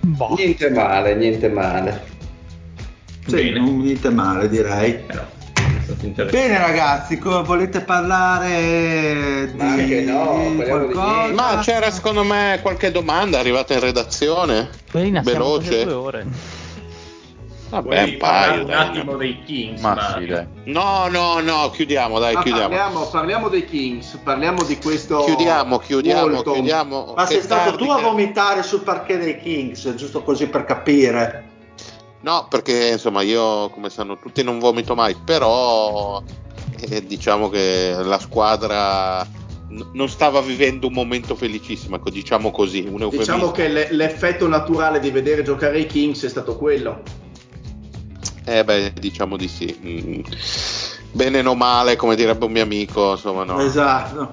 Boh. 0.00 0.34
Niente 0.36 0.70
male, 0.70 1.14
niente 1.16 1.48
male. 1.50 2.14
Sì, 3.26 3.34
Bene. 3.34 3.58
non 3.58 3.80
niente 3.80 4.08
male 4.08 4.48
direi. 4.48 5.04
Interessante. 6.00 6.24
Bene 6.36 6.58
ragazzi, 6.58 7.16
co- 7.18 7.44
volete 7.44 7.80
parlare 7.80 9.48
di 9.52 9.56
Ma 9.56 9.64
anche 9.72 10.00
no, 10.02 10.52
di 10.56 10.62
qualcosa? 10.64 11.32
Ma 11.32 11.58
c'era 11.62 11.90
secondo 11.90 12.24
me 12.24 12.58
qualche 12.62 12.90
domanda 12.90 13.38
arrivata 13.38 13.74
in 13.74 13.80
redazione? 13.80 14.68
Quella 14.90 15.20
Veloce. 15.20 15.84
due 15.84 15.92
ore. 15.92 16.26
Vabbè, 17.68 18.02
un 18.02 18.16
paio. 18.18 18.64
un 18.64 18.70
attimo 18.70 19.12
no. 19.12 19.18
dei 19.18 19.42
Kings, 19.42 19.80
Ma 19.80 20.16
sì, 20.18 20.26
dai. 20.26 20.46
No, 20.64 21.08
no, 21.08 21.40
no, 21.40 21.70
chiudiamo, 21.70 22.18
dai, 22.18 22.34
Ma 22.34 22.42
chiudiamo. 22.42 22.68
parliamo, 22.68 23.06
parliamo 23.06 23.48
dei 23.48 23.64
Kings, 23.64 24.20
parliamo 24.22 24.62
di 24.62 24.78
questo. 24.78 25.24
Chiudiamo, 25.24 25.78
chiudiamo, 25.78 26.32
Walton. 26.34 26.52
chiudiamo. 26.54 27.14
Ma 27.16 27.26
sei 27.26 27.42
stato 27.42 27.70
tardi 27.70 27.84
tu 27.84 27.90
a 27.90 28.00
vomitare 28.00 28.62
sul 28.62 28.82
parquet 28.82 29.18
dei 29.18 29.38
Kings, 29.40 29.94
giusto 29.94 30.22
così 30.22 30.46
per 30.46 30.64
capire. 30.64 31.44
No, 32.20 32.46
perché 32.48 32.88
insomma 32.92 33.22
io, 33.22 33.68
come 33.70 33.90
sanno 33.90 34.16
tutti, 34.18 34.42
non 34.42 34.58
vomito 34.58 34.94
mai, 34.94 35.14
però 35.14 36.22
eh, 36.78 37.04
diciamo 37.04 37.48
che 37.48 37.94
la 38.02 38.18
squadra 38.18 39.22
n- 39.22 39.90
non 39.92 40.08
stava 40.08 40.40
vivendo 40.40 40.86
un 40.86 40.92
momento 40.92 41.34
felicissimo, 41.34 41.96
ecco, 41.96 42.10
diciamo 42.10 42.50
così, 42.52 42.80
un 42.88 43.02
eufemismo. 43.02 43.34
Diciamo 43.34 43.50
che 43.50 43.68
le- 43.68 43.88
l'effetto 43.90 44.48
naturale 44.48 44.98
di 45.00 45.10
vedere 45.10 45.42
giocare 45.42 45.80
i 45.80 45.86
Kings 45.86 46.24
è 46.24 46.28
stato 46.28 46.56
quello. 46.56 47.24
Eh 48.48 48.62
beh, 48.62 48.92
diciamo 48.92 49.36
di 49.36 49.48
sì. 49.48 49.76
Mm. 49.84 50.20
Bene 51.10 51.40
o 51.40 51.54
male, 51.54 51.96
come 51.96 52.14
direbbe 52.14 52.44
un 52.44 52.52
mio 52.52 52.62
amico, 52.62 53.12
insomma, 53.12 53.42
no. 53.42 53.58
Esatto. 53.58 54.30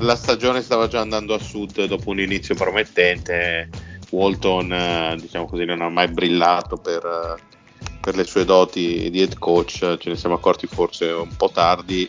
La 0.00 0.16
stagione 0.16 0.60
stava 0.60 0.86
già 0.86 1.00
andando 1.00 1.32
a 1.32 1.38
sud 1.38 1.86
dopo 1.86 2.10
un 2.10 2.20
inizio 2.20 2.54
promettente. 2.54 3.70
Walton, 4.10 4.72
eh, 4.72 5.16
diciamo 5.18 5.46
così, 5.46 5.64
non 5.64 5.80
ha 5.80 5.88
mai 5.88 6.08
brillato 6.08 6.76
per, 6.76 7.04
eh, 7.04 7.40
per 8.00 8.16
le 8.16 8.24
sue 8.24 8.44
doti 8.44 9.08
di 9.10 9.20
head 9.20 9.38
coach. 9.38 9.96
Ce 9.98 10.10
ne 10.10 10.16
siamo 10.16 10.34
accorti 10.34 10.66
forse 10.66 11.06
un 11.06 11.34
po' 11.34 11.50
tardi. 11.50 12.08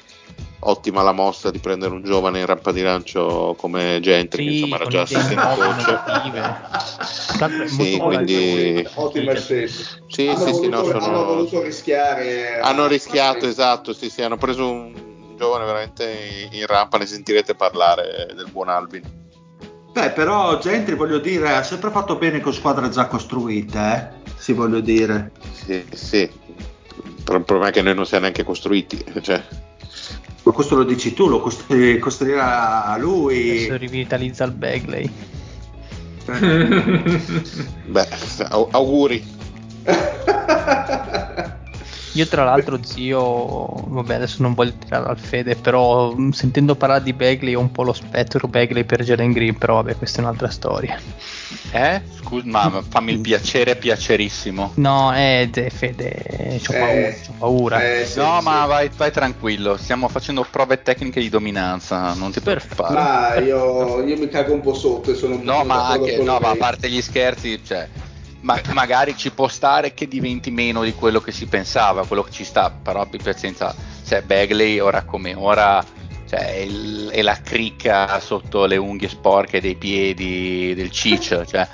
Ottima 0.62 1.02
la 1.04 1.14
mossa 1.14 1.52
di 1.52 1.60
prendere 1.60 1.94
un 1.94 2.04
giovane 2.04 2.40
in 2.40 2.46
rampa 2.46 2.74
di 2.74 2.82
lancio 2.82 3.56
come 3.58 4.00
Gentry, 4.02 4.44
che 4.44 4.50
Sì, 4.52 4.56
insomma 4.58 4.76
era 4.76 4.88
già 4.88 5.02
assistente 5.02 5.36
coach. 5.56 7.68
Sì, 7.70 7.98
quindi- 7.98 8.86
Ottima 8.96 9.36
scelta. 9.36 9.74
Sì, 10.08 10.28
hanno, 10.28 10.38
sì, 10.38 10.44
sì, 10.54 10.60
voluto, 10.68 10.70
no, 10.70 10.84
sono- 10.84 11.06
hanno 11.06 11.24
voluto 11.26 11.62
rischiare. 11.64 12.60
Hanno 12.60 12.88
rischiato, 12.88 13.48
esatto, 13.48 13.94
sì, 13.94 14.10
sì, 14.10 14.22
hanno 14.22 14.36
preso 14.36 14.70
un 14.70 15.08
giovane 15.38 15.64
veramente 15.64 16.50
in 16.52 16.66
rampa, 16.66 16.98
ne 16.98 17.06
sentirete 17.06 17.56
parlare 17.56 18.28
del 18.36 18.50
buon 18.52 18.68
Albin. 18.68 19.04
Beh, 19.94 20.10
però 20.12 20.60
Gentry, 20.60 20.96
voglio 20.96 21.20
dire, 21.20 21.56
ha 21.56 21.64
sempre 21.64 21.90
fatto 21.90 22.18
bene 22.18 22.42
con 22.42 22.54
squadre 22.54 22.90
già 22.90 23.08
costruite, 23.08 23.78
eh? 24.26 24.32
Si 24.36 24.52
voglio 24.52 24.82
dire. 24.82 25.32
Sì, 25.54 25.86
sì. 25.94 26.20
Il 26.20 27.24
problema 27.24 27.70
è 27.70 27.72
che 27.72 27.82
noi 27.82 27.96
non 27.96 28.06
siamo 28.06 28.24
neanche 28.24 28.44
costruiti. 28.44 29.02
Cioè, 29.22 29.42
Ma 30.44 30.52
questo 30.52 30.76
lo 30.76 30.84
dici 30.84 31.14
tu, 31.14 31.28
lo 31.28 31.42
costru- 31.42 32.00
costruirà 32.00 32.96
lui. 32.98 33.50
Adesso 33.66 33.78
rivitalizza 33.78 34.44
il 34.46 34.52
Bagley. 34.52 35.12
beh, 37.86 38.08
au- 38.50 38.68
auguri. 38.72 39.24
Io 42.20 42.28
tra 42.28 42.44
l'altro 42.44 42.78
zio, 42.84 43.66
vabbè 43.88 44.16
adesso 44.16 44.42
non 44.42 44.54
voglio 44.54 44.74
tirare 44.78 45.08
al 45.10 45.18
fede, 45.18 45.56
però 45.56 46.12
mh, 46.12 46.32
sentendo 46.32 46.76
parlare 46.76 47.02
di 47.02 47.14
Bagley 47.14 47.54
ho 47.56 47.62
un 47.62 47.72
po' 47.72 47.84
lo 47.84 47.94
spettro 47.94 48.46
Bagley 48.50 48.84
per 48.84 49.04
Jalen 49.04 49.32
Green, 49.32 49.58
però 49.58 49.76
vabbè 49.76 49.96
questa 49.96 50.20
è 50.20 50.24
un'altra 50.24 50.50
storia. 50.50 51.00
Eh? 51.72 52.02
Scusa, 52.20 52.46
ma 52.46 52.84
fammi 52.88 53.14
il 53.14 53.20
piacere, 53.22 53.78
piacerissimo. 53.78 54.74
No, 54.76 55.16
eh, 55.16 55.48
de- 55.50 55.70
Fede, 55.70 56.60
c'ho 56.62 56.74
paura, 56.74 57.08
Eh, 57.08 57.22
c'ho 57.26 57.34
paura. 57.38 58.00
eh, 58.00 58.06
sì, 58.06 58.20
no, 58.20 58.38
sì. 58.40 58.44
ma 58.44 58.66
vai, 58.66 58.90
vai 58.98 59.12
tranquillo, 59.12 59.78
stiamo 59.78 60.10
facendo 60.10 60.46
prove 60.50 60.82
tecniche 60.82 61.22
di 61.22 61.30
dominanza, 61.30 62.14
non 62.16 62.32
ti 62.32 62.42
preoccupare. 62.42 62.94
Ma 62.96 63.36
io, 63.40 64.04
io 64.04 64.18
mi 64.18 64.28
cago 64.28 64.52
un 64.54 64.60
po' 64.62 64.74
sotto 64.74 65.12
e 65.12 65.16
sono 65.16 65.36
un 65.36 65.40
po' 65.44 65.52
No, 65.52 65.64
ma 65.64 65.88
anche, 65.88 66.18
no, 66.18 66.38
ma 66.42 66.50
a 66.50 66.56
parte 66.58 66.90
gli 66.90 67.02
scherzi, 67.02 67.64
cioè, 67.64 67.88
ma- 68.42 68.62
magari 68.74 69.16
ci 69.18 69.32
può 69.32 69.48
stare 69.48 69.94
che 69.94 70.08
diventi 70.08 70.52
meno 70.52 70.84
di 70.84 70.94
quello 70.94 71.20
che 71.20 71.32
si 71.32 71.46
pensava, 71.46 72.06
quello 72.06 72.24
che 72.24 72.32
ci 72.32 72.44
sta, 72.44 72.70
però 72.72 73.02
abbi 73.02 73.18
pazienza, 73.18 73.76
cioè 74.06 74.22
Bagley 74.22 74.80
ora 74.80 75.04
come 75.04 75.34
ora, 75.36 75.84
cioè, 76.28 76.40
è, 76.56 76.58
il- 76.60 77.10
è 77.12 77.22
la 77.22 77.38
cricca 77.42 78.20
sotto 78.20 78.66
le 78.66 78.78
unghie 78.78 79.10
sporche 79.10 79.60
dei 79.62 79.76
piedi 79.76 80.74
del 80.76 80.92
Ciccio, 80.92 81.46
cioè, 81.46 81.68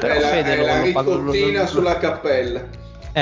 Però 0.00 0.12
è 0.14 0.18
la, 0.18 0.28
Fede 0.28 0.52
è 0.52 0.56
lo- 0.56 0.66
la 0.94 1.00
lo 1.02 1.16
lo- 1.60 1.66
sulla 1.66 1.96
cappella. 1.98 2.66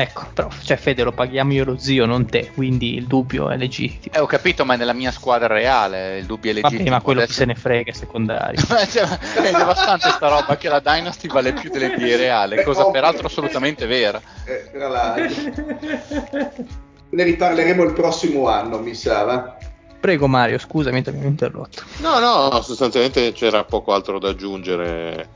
Ecco, 0.00 0.26
però 0.32 0.48
cioè, 0.62 0.76
Fede 0.76 1.02
lo 1.02 1.12
paghiamo 1.12 1.52
io 1.52 1.64
lo 1.64 1.76
zio, 1.76 2.06
non 2.06 2.26
te, 2.26 2.50
quindi 2.54 2.94
il 2.94 3.06
dubbio 3.06 3.50
è 3.50 3.56
legittimo. 3.56 4.14
eh, 4.14 4.20
ho 4.20 4.26
capito, 4.26 4.64
ma 4.64 4.74
è 4.74 4.76
nella 4.76 4.92
mia 4.92 5.10
squadra 5.10 5.48
reale, 5.48 6.18
il 6.18 6.26
dubbio 6.26 6.50
è 6.50 6.54
legittimo. 6.54 6.78
Vabbè, 6.78 6.90
ma 6.90 7.00
quello 7.00 7.20
adesso- 7.22 7.38
se 7.38 7.44
ne 7.46 7.54
frega 7.54 7.90
è 7.90 7.94
secondario. 7.94 8.60
Cioè, 8.88 9.08
è 9.08 9.50
devastante 9.50 10.08
sta 10.10 10.28
roba 10.28 10.56
che 10.56 10.68
la 10.68 10.80
Dynasty 10.80 11.26
vale 11.28 11.52
più 11.52 11.68
delle 11.70 11.90
PA 11.90 12.16
reale, 12.16 12.62
cosa 12.62 12.90
peraltro 12.90 13.26
assolutamente 13.26 13.86
vera. 13.86 14.20
Eh, 14.44 14.70
tra 14.72 14.88
l'altro. 14.88 15.52
Ne 17.10 17.22
riparleremo 17.24 17.82
il 17.84 17.92
prossimo 17.92 18.48
anno, 18.48 18.78
mi 18.78 18.94
sa. 18.94 19.24
va? 19.24 19.56
Prego 19.98 20.26
Mario, 20.28 20.58
scusami, 20.58 21.02
ti 21.02 21.08
abbiamo 21.08 21.26
interrotto. 21.26 21.82
No, 21.98 22.18
no, 22.20 22.60
sostanzialmente 22.62 23.32
c'era 23.32 23.64
poco 23.64 23.92
altro 23.92 24.18
da 24.18 24.28
aggiungere. 24.28 25.28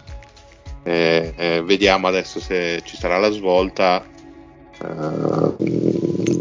Eh, 0.84 1.32
eh, 1.36 1.62
vediamo 1.64 2.06
adesso 2.08 2.40
se 2.40 2.82
ci 2.84 2.96
sarà 2.96 3.18
la 3.18 3.30
svolta. 3.30 4.04
Eh, 4.82 5.54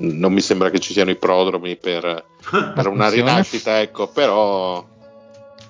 non 0.02 0.34
mi 0.34 0.42
sembra 0.42 0.70
che 0.70 0.80
ci 0.80 0.94
siano 0.94 1.12
i 1.12 1.16
prodromi 1.16 1.76
per, 1.78 2.26
per 2.76 2.88
una 2.88 3.10
rinascita, 3.10 3.80
ecco, 3.82 4.08
però 4.08 4.84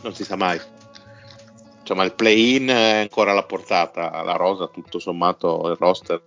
non 0.02 0.14
si 0.14 0.24
sa 0.24 0.36
mai. 0.36 0.60
Insomma, 1.80 2.04
il 2.04 2.14
play-in 2.14 2.68
è 2.68 3.00
ancora 3.02 3.32
alla 3.32 3.44
portata, 3.44 4.24
la 4.24 4.36
rosa, 4.36 4.68
tutto 4.68 5.00
sommato, 5.00 5.68
il 5.70 5.78
roster 5.78 6.22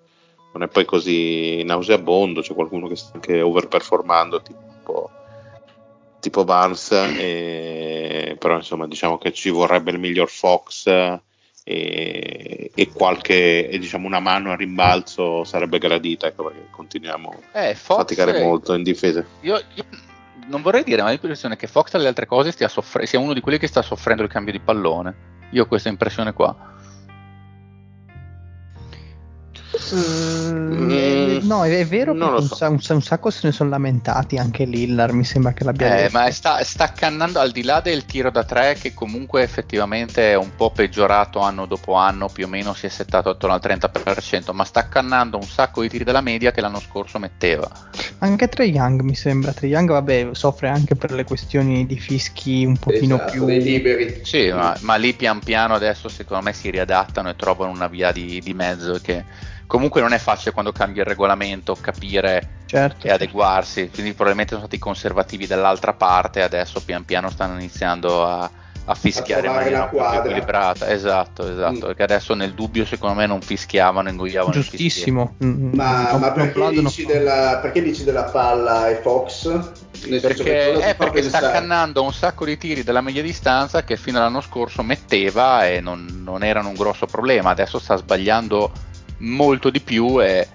non 0.55 0.62
è 0.62 0.69
poi 0.69 0.85
così 0.85 1.62
nauseabondo, 1.65 2.41
c'è 2.41 2.55
qualcuno 2.55 2.87
che 2.87 2.95
sta 2.97 3.15
anche 3.15 3.41
overperformando, 3.41 4.41
tipo, 4.41 5.11
tipo 6.21 6.45
Barnes, 6.45 6.93
e- 6.93 8.37
però 8.39 8.57
insomma 8.57 8.87
diciamo 8.87 9.19
che 9.19 9.33
ci 9.33 9.51
vorrebbe 9.51 9.91
il 9.91 9.99
miglior 9.99 10.29
Fox 10.29 10.87
e, 11.65 12.70
e 12.74 12.93
qualche 12.93 13.69
e 13.70 13.78
diciamo 13.78 14.07
una 14.07 14.20
mano 14.20 14.53
a 14.53 14.55
rimbalzo 14.55 15.45
sarebbe 15.45 15.78
gradita 15.78 16.27
ecco 16.27 16.45
perché 16.45 16.66
continuiamo 16.70 17.41
Eh, 17.53 17.70
a 17.70 17.74
Fox, 17.74 17.97
faticare 17.97 18.43
molto 18.43 18.74
in 18.74 18.82
difesa 18.82 19.24
Io, 19.41 19.59
io 19.74 19.85
non 20.47 20.61
vorrei 20.61 20.85
dire, 20.85 21.01
ma 21.01 21.09
ho 21.09 21.11
l'impressione 21.11 21.57
che 21.57 21.66
Fox 21.66 21.95
alle 21.95 22.09
altre 22.09 22.27
cose 22.27 22.53
stia 22.53 22.69
soffre- 22.69 23.07
sia 23.07 23.19
uno 23.19 23.32
di 23.32 23.41
quelli 23.41 23.57
che 23.57 23.66
sta 23.66 23.81
soffrendo 23.81 24.23
il 24.23 24.28
cambio 24.28 24.53
di 24.53 24.61
pallone. 24.61 25.32
Io 25.53 25.62
ho 25.62 25.66
questa 25.66 25.89
impressione 25.89 26.35
qua. 26.35 26.55
Mm, 29.95 30.91
eh, 30.91 31.14
no, 31.45 31.65
è, 31.65 31.79
è 31.79 31.87
vero 31.87 32.12
non 32.12 32.29
che 32.29 32.35
lo 32.35 32.41
un, 32.41 32.47
so. 32.49 32.65
un 32.69 32.79
un 32.97 33.03
sacco 33.03 33.31
se 33.31 33.41
ne 33.45 33.53
sono 33.53 33.71
lamentati, 33.71 34.37
anche 34.39 34.65
Lillard 34.65 35.12
mi 35.15 35.25
sembra 35.25 35.53
che 35.53 35.65
l'abbia 35.65 35.87
Eh, 35.87 36.03
detto. 36.03 36.19
ma 36.19 36.31
sta, 36.31 36.62
sta 36.65 36.85
accannando 36.85 37.39
al 37.41 37.51
di 37.53 37.62
là 37.62 37.81
del 37.81 38.05
tiro 38.07 38.31
da 38.31 38.45
tre, 38.45 38.75
che 38.75 38.95
comunque 38.95 39.43
effettivamente 39.43 40.31
è 40.33 40.37
un 40.37 40.55
po' 40.57 40.71
peggiorato 40.71 41.41
anno 41.41 41.66
dopo 41.66 41.95
anno, 41.95 42.29
più 42.29 42.47
o 42.47 42.49
meno 42.49 42.75
si 42.75 42.87
è 42.87 42.89
settato 42.89 43.29
attorno 43.31 43.55
al 43.55 43.61
30%, 43.62 44.53
ma 44.53 44.65
sta 44.65 44.81
accannando 44.81 45.37
un 45.37 45.45
sacco 45.45 45.83
di 45.83 45.89
tiri 45.89 46.05
della 46.05 46.21
media 46.21 46.51
che 46.53 46.61
l'anno 46.61 46.81
scorso 46.81 47.19
metteva. 47.19 47.71
Anche 48.19 48.49
Trey 48.49 48.71
Young 48.71 49.01
mi 49.03 49.15
sembra. 49.15 49.53
Trey 49.53 49.71
Young, 49.71 49.91
vabbè, 49.91 50.29
soffre 50.33 50.69
anche 50.69 50.95
per 50.97 51.12
le 51.12 51.25
questioni 51.25 51.87
di 51.87 51.99
fischi 51.99 52.65
un 52.65 52.77
pochino 52.79 53.16
Esatto, 53.16 53.31
più. 53.33 53.45
dei 53.45 53.62
liberi. 53.62 54.21
Sì, 54.25 54.51
ma, 54.51 54.77
ma 54.81 54.95
lì 54.97 55.12
pian 55.15 55.41
piano 55.41 55.75
adesso 55.75 56.09
secondo 56.09 56.45
me 56.45 56.53
si 56.53 56.71
riadattano 56.71 57.29
e 57.29 57.37
trovano 57.37 57.71
una 57.73 57.89
via 57.89 58.12
di, 58.12 58.41
di 58.43 58.55
mezzo 58.55 58.99
che 59.03 59.25
comunque 59.66 60.01
non 60.01 60.12
è 60.12 60.19
facile 60.19 60.53
quando 60.53 60.73
cambia 60.73 61.03
il 61.03 61.09
regolamento 61.09 61.77
capire 61.81 62.62
Certo. 62.66 63.07
e 63.07 63.11
adeguarsi, 63.11 63.89
quindi 63.91 64.11
probabilmente 64.12 64.55
sono 64.55 64.66
stati 64.66 64.81
conservativi 64.81 65.47
dall'altra 65.47 65.93
parte 65.93 66.41
e 66.41 66.43
adesso 66.43 66.82
pian 66.85 67.05
piano 67.05 67.31
stanno 67.31 67.55
iniziando 67.55 68.27
a, 68.27 68.51
a 68.86 68.95
fischiare 68.95 69.47
in 69.47 69.53
trovare 69.53 69.65
maniera 69.65 69.86
più 69.89 69.97
quadra. 69.99 70.19
equilibrata. 70.24 70.91
Esatto, 70.91 71.49
esatto, 71.51 71.77
Mm. 71.77 71.81
perché 71.81 72.03
adesso 72.03 72.35
nel 72.35 72.53
dubbio 72.55 72.85
secondo 72.85 73.15
me 73.15 73.27
non 73.27 73.41
fischiavano, 73.41 74.09
ingoiavano. 74.11 74.53
Giustissimo. 74.53 75.36
Mm, 75.45 75.73
Ma, 75.74 76.11
non- 76.11 76.20
ma 76.20 76.27
non 76.27 76.32
perché, 76.35 76.51
plaudono. 76.53 76.89
dici 76.89 77.07
della, 77.07 77.59
perché 77.62 77.82
dici 77.82 78.05
della 78.05 78.24
palla 78.24 78.89
e 78.89 78.97
Fox? 78.97 79.70
Perché, 80.20 80.77
fa 80.81 80.95
perché 80.95 81.23
sta 81.23 81.39
pensare? 81.39 81.53
cannando 81.53 82.03
un 82.03 82.12
sacco 82.12 82.45
di 82.45 82.59
tiri 82.59 82.82
della 82.82 83.01
media 83.01 83.23
distanza 83.23 83.85
che 83.85 83.97
fino 83.97 84.19
all'anno 84.19 84.41
scorso 84.43 84.82
metteva 84.82 85.66
e 85.66 85.81
non, 85.81 86.20
non 86.24 86.43
erano 86.45 86.69
un 86.69 86.74
grosso 86.74 87.07
problema. 87.07 87.51
Adesso 87.51 87.78
sta 87.78 87.97
sbagliando 87.97 88.70
molto 89.19 89.70
di 89.70 89.81
più 89.81 90.23
e, 90.23 90.49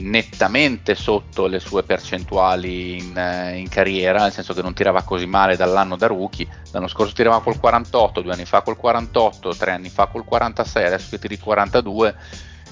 nettamente 0.00 0.94
sotto 0.94 1.46
le 1.48 1.60
sue 1.60 1.82
percentuali 1.82 2.96
in, 2.96 3.16
eh, 3.16 3.58
in 3.58 3.68
carriera, 3.68 4.22
nel 4.22 4.32
senso 4.32 4.54
che 4.54 4.62
non 4.62 4.72
tirava 4.72 5.02
così 5.02 5.26
male 5.26 5.56
dall'anno 5.56 5.96
da 5.96 6.06
rookie. 6.06 6.46
L'anno 6.72 6.88
scorso 6.88 7.12
tirava 7.12 7.42
col 7.42 7.60
48, 7.60 8.22
due 8.22 8.32
anni 8.32 8.46
fa 8.46 8.62
col 8.62 8.76
48, 8.76 9.54
tre 9.54 9.72
anni 9.72 9.90
fa 9.90 10.06
col 10.06 10.24
46, 10.24 10.84
adesso 10.84 11.08
che 11.10 11.18
tiri 11.18 11.38
42. 11.38 12.14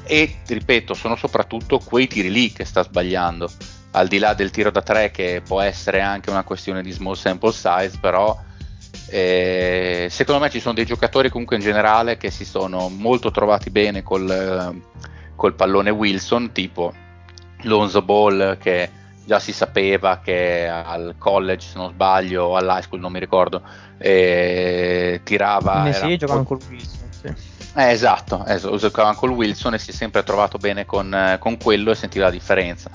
E 0.05 0.37
ripeto, 0.47 0.95
sono 0.95 1.17
soprattutto 1.17 1.79
quei 1.79 2.07
tiri 2.07 2.31
lì 2.31 2.53
che 2.53 2.65
sta 2.65 2.83
sbagliando 2.83 3.51
al 3.93 4.09
di 4.09 4.19
là 4.19 4.35
del 4.35 4.51
tiro 4.51 4.71
da 4.71 4.83
tre 4.83 5.11
che 5.11 5.43
può 5.47 5.61
essere 5.61 6.01
anche 6.01 6.31
una 6.31 6.45
questione 6.45 6.83
di 6.83 6.91
small 6.91 7.15
sample 7.15 7.53
size, 7.53 7.99
però 8.01 8.39
eh, 9.09 10.09
secondo 10.11 10.41
me 10.41 10.51
ci 10.51 10.61
sono 10.61 10.75
dei 10.75 10.87
giocatori 10.87 11.31
comunque 11.31 11.57
in 11.57 11.63
generale 11.63 12.17
che 12.17 12.31
si 12.31 12.45
sono 12.45 12.89
molto 12.89 13.31
trovati 13.31 13.71
bene 13.71 14.03
col, 14.03 14.31
eh, 14.31 15.01
col 15.35 15.55
pallone 15.55 15.91
Wilson, 15.91 16.53
tipo 16.53 16.93
Lonzo 17.63 18.03
Ball 18.03 18.59
che 18.59 18.91
già 19.27 19.41
si 19.41 19.53
sapeva 19.53 20.21
che 20.23 20.69
al 20.69 21.17
college, 21.19 21.67
se 21.67 21.79
non 21.79 21.91
sbaglio, 21.91 22.45
o 22.45 22.57
all'high 22.57 22.83
school, 22.83 23.01
non 23.01 23.11
mi 23.13 23.19
ricordo, 23.19 23.61
eh, 23.99 25.21
tirava... 25.25 25.83
Ne 25.83 25.93
si 25.93 26.07
molto- 26.07 26.45
col 26.45 26.61
Wilson. 26.69 27.09
Sì. 27.11 27.27
eh, 27.75 27.91
esatto, 27.91 28.45
esatto, 28.47 28.77
giocava 28.77 29.15
col 29.15 29.31
Wilson 29.31 29.75
e 29.75 29.79
si 29.79 29.91
è 29.91 29.93
sempre 29.93 30.23
trovato 30.23 30.59
bene 30.59 30.87
con, 30.87 31.13
eh, 31.13 31.39
con 31.41 31.57
quello 31.57 31.91
e 31.91 31.95
sentiva 31.97 32.27
la 32.27 32.31
differenza. 32.31 32.89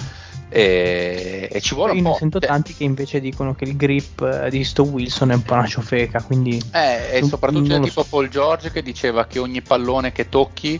E, 0.53 1.47
e 1.49 1.61
ci 1.61 1.75
vuole 1.75 1.93
Io 1.93 1.99
un 1.99 2.03
ne 2.03 2.09
po'. 2.11 2.17
sento 2.17 2.39
cioè, 2.39 2.49
tanti 2.49 2.75
che 2.75 2.83
invece 2.83 3.21
dicono 3.21 3.55
che 3.55 3.63
il 3.63 3.77
grip 3.77 4.21
eh, 4.21 4.49
di 4.49 4.65
sto 4.65 4.83
Wilson 4.83 5.31
è 5.31 5.35
un 5.35 5.43
po' 5.43 5.53
una 5.53 5.65
ciofeca, 5.65 6.21
quindi 6.23 6.61
eh, 6.73 7.17
e 7.17 7.23
soprattutto 7.23 7.69
c'è 7.69 7.79
tipo 7.79 8.03
Paul 8.03 8.27
George 8.27 8.69
che 8.69 8.81
diceva 8.81 9.25
che 9.27 9.39
ogni 9.39 9.61
pallone 9.61 10.11
che 10.11 10.27
tocchi 10.27 10.79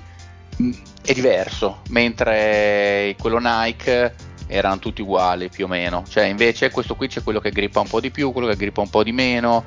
mh, 0.57 0.71
è 1.03 1.13
diverso, 1.13 1.79
mentre 1.89 3.15
quello 3.17 3.39
Nike 3.39 4.13
erano 4.47 4.79
tutti 4.79 5.01
uguali 5.01 5.47
più 5.47 5.63
o 5.63 5.67
meno. 5.69 6.03
Cioè, 6.05 6.25
invece 6.25 6.69
questo 6.69 6.95
qui 6.95 7.07
c'è 7.07 7.23
quello 7.23 7.39
che 7.39 7.51
grippa 7.51 7.79
un 7.79 7.87
po' 7.87 8.01
di 8.01 8.11
più, 8.11 8.33
quello 8.33 8.49
che 8.49 8.57
grippa 8.57 8.81
un 8.81 8.89
po' 8.89 9.03
di 9.03 9.13
meno. 9.13 9.63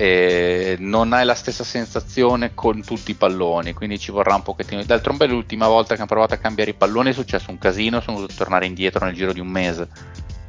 E 0.00 0.76
non 0.78 1.12
hai 1.12 1.24
la 1.24 1.34
stessa 1.34 1.64
sensazione 1.64 2.54
con 2.54 2.84
tutti 2.84 3.10
i 3.10 3.14
palloni, 3.14 3.72
quindi 3.72 3.98
ci 3.98 4.12
vorrà 4.12 4.36
un 4.36 4.44
pochettino. 4.44 4.84
D'altronde, 4.84 5.26
l'ultima 5.26 5.66
volta 5.66 5.94
che 5.94 6.00
hanno 6.00 6.08
provato 6.08 6.34
a 6.34 6.36
cambiare 6.36 6.70
i 6.70 6.74
palloni 6.74 7.10
è 7.10 7.12
successo 7.12 7.50
un 7.50 7.58
casino. 7.58 8.00
Sono 8.00 8.18
dovuto 8.18 8.34
tornare 8.36 8.66
indietro 8.66 9.04
nel 9.04 9.14
giro 9.14 9.32
di 9.32 9.40
un 9.40 9.48
mese 9.48 9.88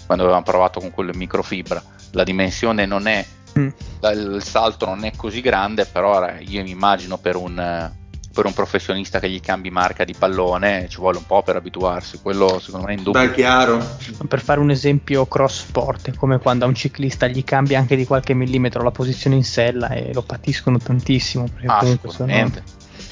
quando 0.06 0.24
avevamo 0.24 0.46
provato 0.46 0.80
con 0.80 0.92
quello 0.92 1.12
in 1.12 1.18
microfibra. 1.18 1.82
La 2.12 2.24
dimensione 2.24 2.86
non 2.86 3.08
è, 3.08 3.26
Mm. 3.58 3.70
il 4.14 4.44
salto 4.44 4.86
non 4.86 5.04
è 5.04 5.12
così 5.16 5.42
grande, 5.42 5.86
però 5.86 6.24
eh, 6.28 6.44
io 6.44 6.62
mi 6.62 6.70
immagino 6.70 7.18
per 7.18 7.36
un, 7.36 7.60
eh, 7.60 7.99
per 8.40 8.48
un 8.48 8.54
professionista 8.54 9.20
che 9.20 9.30
gli 9.30 9.42
cambi 9.42 9.70
marca 9.70 10.06
di 10.06 10.14
pallone 10.18 10.88
ci 10.90 10.98
vuole 10.98 11.18
un 11.18 11.26
po' 11.26 11.44
per 11.44 11.58
abituarsi. 11.58 12.20
Quello 12.22 12.58
secondo 12.60 12.86
me 12.88 12.94
è 12.94 12.98
in 12.98 13.04
dubbio. 13.04 13.20
Beh, 13.20 13.34
chiaro. 13.34 13.86
per 14.30 14.40
fare 14.40 14.62
un 14.62 14.70
esempio 14.70 15.26
cross 15.26 15.66
sport, 15.66 16.12
è 16.12 16.16
come 16.16 16.40
quando 16.40 16.64
a 16.64 16.70
un 16.70 16.74
ciclista 16.74 17.28
gli 17.28 17.44
cambia 17.44 17.80
anche 17.80 17.98
di 17.98 18.06
qualche 18.06 18.34
millimetro 18.34 18.82
la 18.82 18.92
posizione 18.92 19.36
in 19.36 19.44
sella 19.44 19.90
e 19.90 20.14
lo 20.14 20.22
patiscono 20.22 20.78
tantissimo 20.78 21.44
perché 21.52 21.68
Ah, 21.68 21.80
comunque 21.80 22.12
sono, 22.12 22.30
sono 22.32 22.52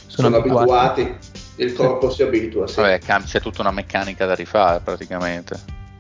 Sono 0.08 0.38
abituati. 0.38 1.02
abituati, 1.02 1.18
il 1.58 1.74
corpo 1.74 2.10
si 2.10 2.22
abitua. 2.24 2.66
sì. 2.68 2.80
Vabbè, 2.80 3.00
c'è 3.26 3.42
tutta 3.42 3.62
una 3.62 3.72
meccanica 3.72 4.26
da 4.26 4.34
rifare 4.34 4.80
praticamente. 4.80 5.60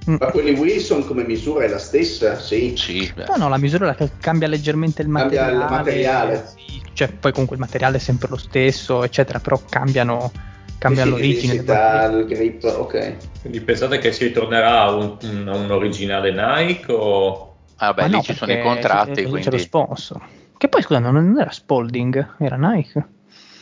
Mm. 0.09 0.15
Ma 0.19 0.27
quelli 0.27 0.51
Wilson 0.51 1.05
come 1.05 1.23
misura 1.25 1.65
è 1.65 1.67
la 1.67 1.79
stessa? 1.79 2.39
Sì. 2.39 2.73
Sì, 2.77 3.11
beh. 3.13 3.25
No, 3.27 3.35
no, 3.35 3.49
la 3.49 3.57
misura 3.57 3.91
è 3.91 3.95
che 3.95 4.11
cambia 4.19 4.47
leggermente 4.47 5.01
il 5.01 5.09
Cambia 5.11 5.49
il 5.49 5.57
materiale. 5.57 5.75
materiale. 5.75 6.47
sì, 6.55 6.81
cioè, 6.93 7.09
poi 7.09 7.31
comunque 7.31 7.55
il 7.57 7.61
materiale 7.61 7.97
è 7.97 7.99
sempre 7.99 8.29
lo 8.29 8.37
stesso, 8.37 9.03
eccetera, 9.03 9.39
però 9.39 9.59
cambiano, 9.69 10.31
cambia 10.77 11.03
Sì, 11.03 11.09
l'origine. 11.09 11.55
materiale. 11.55 12.19
il 12.21 12.25
grip, 12.27 12.63
ok. 12.63 13.15
Quindi 13.41 13.59
pensate 13.61 13.97
che 13.99 14.11
si 14.13 14.23
ritornerà 14.25 14.81
a 14.81 14.91
un, 14.95 15.17
un- 15.21 15.67
originale 15.71 16.31
Nike 16.31 16.91
o... 16.91 17.55
Ah, 17.77 17.93
beh, 17.93 18.01
Ma 18.03 18.07
lì 18.07 18.13
no, 18.15 18.21
ci 18.23 18.33
sono 18.33 18.53
i 18.53 18.61
contratti, 18.61 19.09
c'è, 19.11 19.15
c'è 19.15 19.21
lo 19.23 19.29
quindi 19.29 19.59
sponsor. 19.59 20.21
Che 20.57 20.67
poi 20.69 20.81
scusa, 20.81 20.99
non 20.99 21.13
non 21.13 21.39
era 21.39 21.51
Spalding, 21.51 22.35
era 22.39 22.55
Nike. 22.55 23.07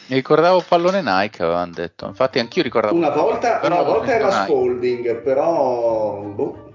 Mi 0.08 0.16
ricordavo 0.16 0.64
pallone 0.68 1.02
Nike, 1.02 1.44
avevano 1.44 1.72
detto. 1.74 2.06
Infatti 2.08 2.40
anch'io 2.40 2.64
ricordavo 2.64 2.96
Una 2.96 3.10
volta, 3.10 3.60
una 3.64 3.82
volta 3.82 4.14
era 4.14 4.28
Nike. 4.28 4.44
Spalding, 4.44 5.16
però... 5.22 6.22
Boh. 6.22 6.74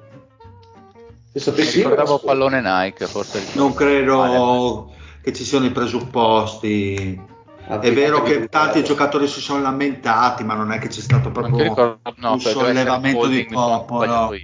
Se 1.33 1.53
Mi 1.53 1.63
ricordavo 1.63 2.19
pallone 2.19 2.61
Nike, 2.61 3.07
forse 3.07 3.41
Non 3.53 3.73
credo 3.73 4.91
che 5.23 5.33
ci 5.33 5.45
siano 5.45 5.67
i 5.67 5.71
presupposti. 5.71 7.39
È 7.67 7.93
vero 7.93 8.23
che 8.23 8.49
tanti 8.49 8.83
giocatori 8.83 9.29
si 9.29 9.41
sono 9.41 9.63
lamentati, 9.63 10.43
ma 10.43 10.55
non 10.55 10.73
è 10.73 10.79
che 10.79 10.89
c'è 10.89 11.01
stato 11.01 11.31
proprio 11.31 11.63
ricordo, 11.63 12.01
no, 12.17 12.33
un 12.33 12.41
sollevamento 12.41 13.27
di 13.29 13.45
popolo. 13.45 14.35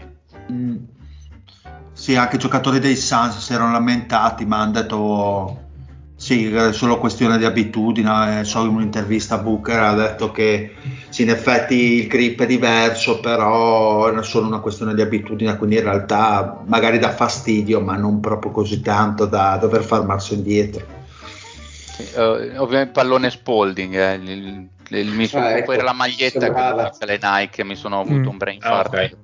Mm. 0.52 0.76
Sì, 1.92 2.14
anche 2.14 2.36
i 2.36 2.38
giocatori 2.38 2.78
dei 2.78 2.94
Suns 2.94 3.38
si 3.38 3.52
erano 3.52 3.72
lamentati, 3.72 4.44
ma 4.44 4.60
hanno 4.60 4.72
detto 4.72 5.65
sì, 6.16 6.52
è 6.52 6.72
solo 6.72 6.98
questione 6.98 7.36
di 7.38 7.44
abitudine. 7.44 8.40
Eh, 8.40 8.44
So 8.44 8.62
in 8.62 8.68
un'intervista 8.74 9.38
Booker 9.38 9.78
ha 9.78 9.94
detto 9.94 10.32
che 10.32 10.74
sì, 11.10 11.22
in 11.22 11.30
effetti 11.30 11.74
il 11.74 12.06
grip 12.08 12.40
è 12.42 12.46
diverso, 12.46 13.20
però 13.20 14.08
è 14.08 14.22
solo 14.24 14.46
una 14.46 14.60
questione 14.60 14.94
di 14.94 15.02
abitudine, 15.02 15.56
quindi 15.56 15.76
in 15.76 15.82
realtà 15.82 16.62
magari 16.66 16.98
dà 16.98 17.10
fastidio, 17.10 17.80
ma 17.80 17.96
non 17.96 18.20
proprio 18.20 18.50
così 18.50 18.80
tanto 18.80 19.26
da 19.26 19.56
dover 19.60 19.82
far 19.82 20.04
marcia 20.04 20.34
indietro. 20.34 20.94
Eh, 21.98 22.58
ovviamente 22.58 22.92
pallone 22.92 23.30
Spalding, 23.30 23.94
eh, 23.94 24.14
il, 24.14 24.28
il- 24.30 24.68
il- 24.88 25.08
mi 25.08 25.26
sono 25.26 25.46
Ah, 25.46 25.56
ecco, 25.56 25.72
era 25.72 25.82
la 25.82 25.92
maglietta 25.92 26.40
sembrava. 26.40 26.90
che 26.90 27.06
le 27.06 27.18
Nike, 27.20 27.64
mi 27.64 27.74
sono 27.76 28.00
avuto 28.00 28.28
Mm. 28.28 28.32
un 28.32 28.36
brain 28.36 28.58
Ah, 28.62 28.68
fart. 28.68 28.94
ok. 28.94 29.16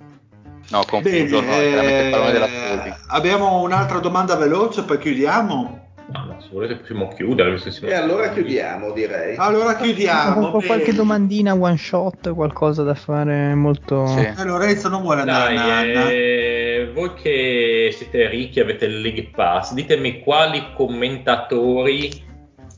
No, 0.70 0.84
confuso, 0.88 1.40
Bene, 1.40 1.40
no, 1.40 2.10
pallone 2.10 2.32
della 2.32 2.46
eh, 2.46 2.48
Spalding. 2.48 2.94
abbiamo 3.08 3.60
un'altra 3.60 3.98
domanda 3.98 4.36
veloce, 4.36 4.84
poi 4.84 4.98
chiudiamo. 4.98 5.81
No, 6.08 6.24
no, 6.26 6.40
se 6.40 6.48
volete 6.52 6.76
possiamo 6.76 7.08
chiudere. 7.14 7.56
siamo- 7.58 7.92
E 7.92 7.94
allora 7.96 8.30
chiudiamo, 8.30 8.92
direi. 8.92 9.36
Allora 9.36 9.76
chiudiamo. 9.76 10.50
Con 10.50 10.62
qualche 10.64 10.92
domandina 10.92 11.54
one 11.54 11.76
shot, 11.76 12.32
qualcosa 12.34 12.82
da 12.82 12.94
fare 12.94 13.54
molto... 13.54 14.06
Sì. 14.06 14.18
Eh, 14.20 14.44
Lorenzo 14.44 14.88
non 14.88 15.02
vuole 15.02 15.20
andare 15.20 15.54
Dai, 15.54 15.92
Anna. 15.94 16.10
eh, 16.10 16.90
voi 16.94 17.14
che 17.14 17.90
siete 17.96 18.28
ricchi, 18.28 18.60
avete 18.60 18.84
il 18.86 19.00
League 19.00 19.30
Pass, 19.34 19.72
ditemi 19.72 20.20
quali 20.20 20.72
commentatori 20.74 22.10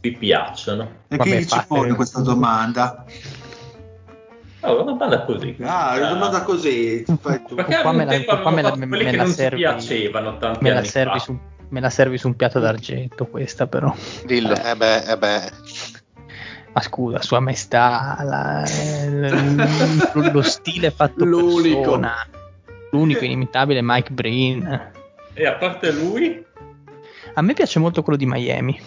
vi 0.00 0.12
piacciono. 0.12 0.88
E 1.08 1.16
Vabbè, 1.16 1.30
chi 1.38 1.42
ci 1.42 1.48
fate- 1.48 1.66
pone 1.66 1.94
questa 1.94 2.20
domanda? 2.20 3.04
Oh, 4.60 4.82
una 4.82 4.92
banda 4.92 5.24
così. 5.24 5.56
Ah, 5.62 5.94
una 5.96 6.08
domanda 6.08 6.42
così. 6.42 7.04
Fai 7.20 7.42
tu. 7.46 7.54
Perché 7.54 7.80
Qua 7.80 7.90
a 7.90 7.92
me 7.92 8.04
la- 8.04 8.24
qua 8.40 8.50
me 8.50 8.62
la- 8.62 8.74
me 8.76 8.98
che 8.98 9.16
la 9.16 9.22
non 9.24 9.32
servi- 9.32 9.56
ti 9.56 9.62
piacevano 9.62 10.38
tanti 10.38 10.58
Me 10.62 10.72
la, 10.72 10.84
servi 10.84 11.18
fa. 11.18 11.24
su, 11.24 11.38
me 11.68 11.80
la 11.80 11.90
servi 11.90 12.18
su 12.18 12.28
un 12.28 12.36
piatto 12.36 12.58
d'argento 12.60 13.26
questa 13.26 13.66
però. 13.66 13.94
Dillo. 14.24 14.54
Eh 14.56 14.76
beh, 14.76 15.04
eh 15.04 15.16
beh. 15.18 15.50
Ma 16.72 16.80
scusa, 16.80 17.22
Sua 17.22 17.38
Maestà, 17.40 18.16
la- 18.22 18.62
l- 18.64 20.30
lo 20.32 20.42
stile 20.42 20.90
fatto 20.90 21.24
L'unico. 21.24 21.80
persona, 21.80 22.14
l'unico 22.90 23.24
inimitabile 23.24 23.80
Mike 23.82 24.12
Breen. 24.12 24.90
E 25.34 25.46
a 25.46 25.54
parte 25.54 25.92
lui, 25.92 26.44
A 27.34 27.42
me 27.42 27.52
piace 27.54 27.78
molto 27.78 28.02
quello 28.02 28.18
di 28.18 28.26
Miami. 28.26 28.80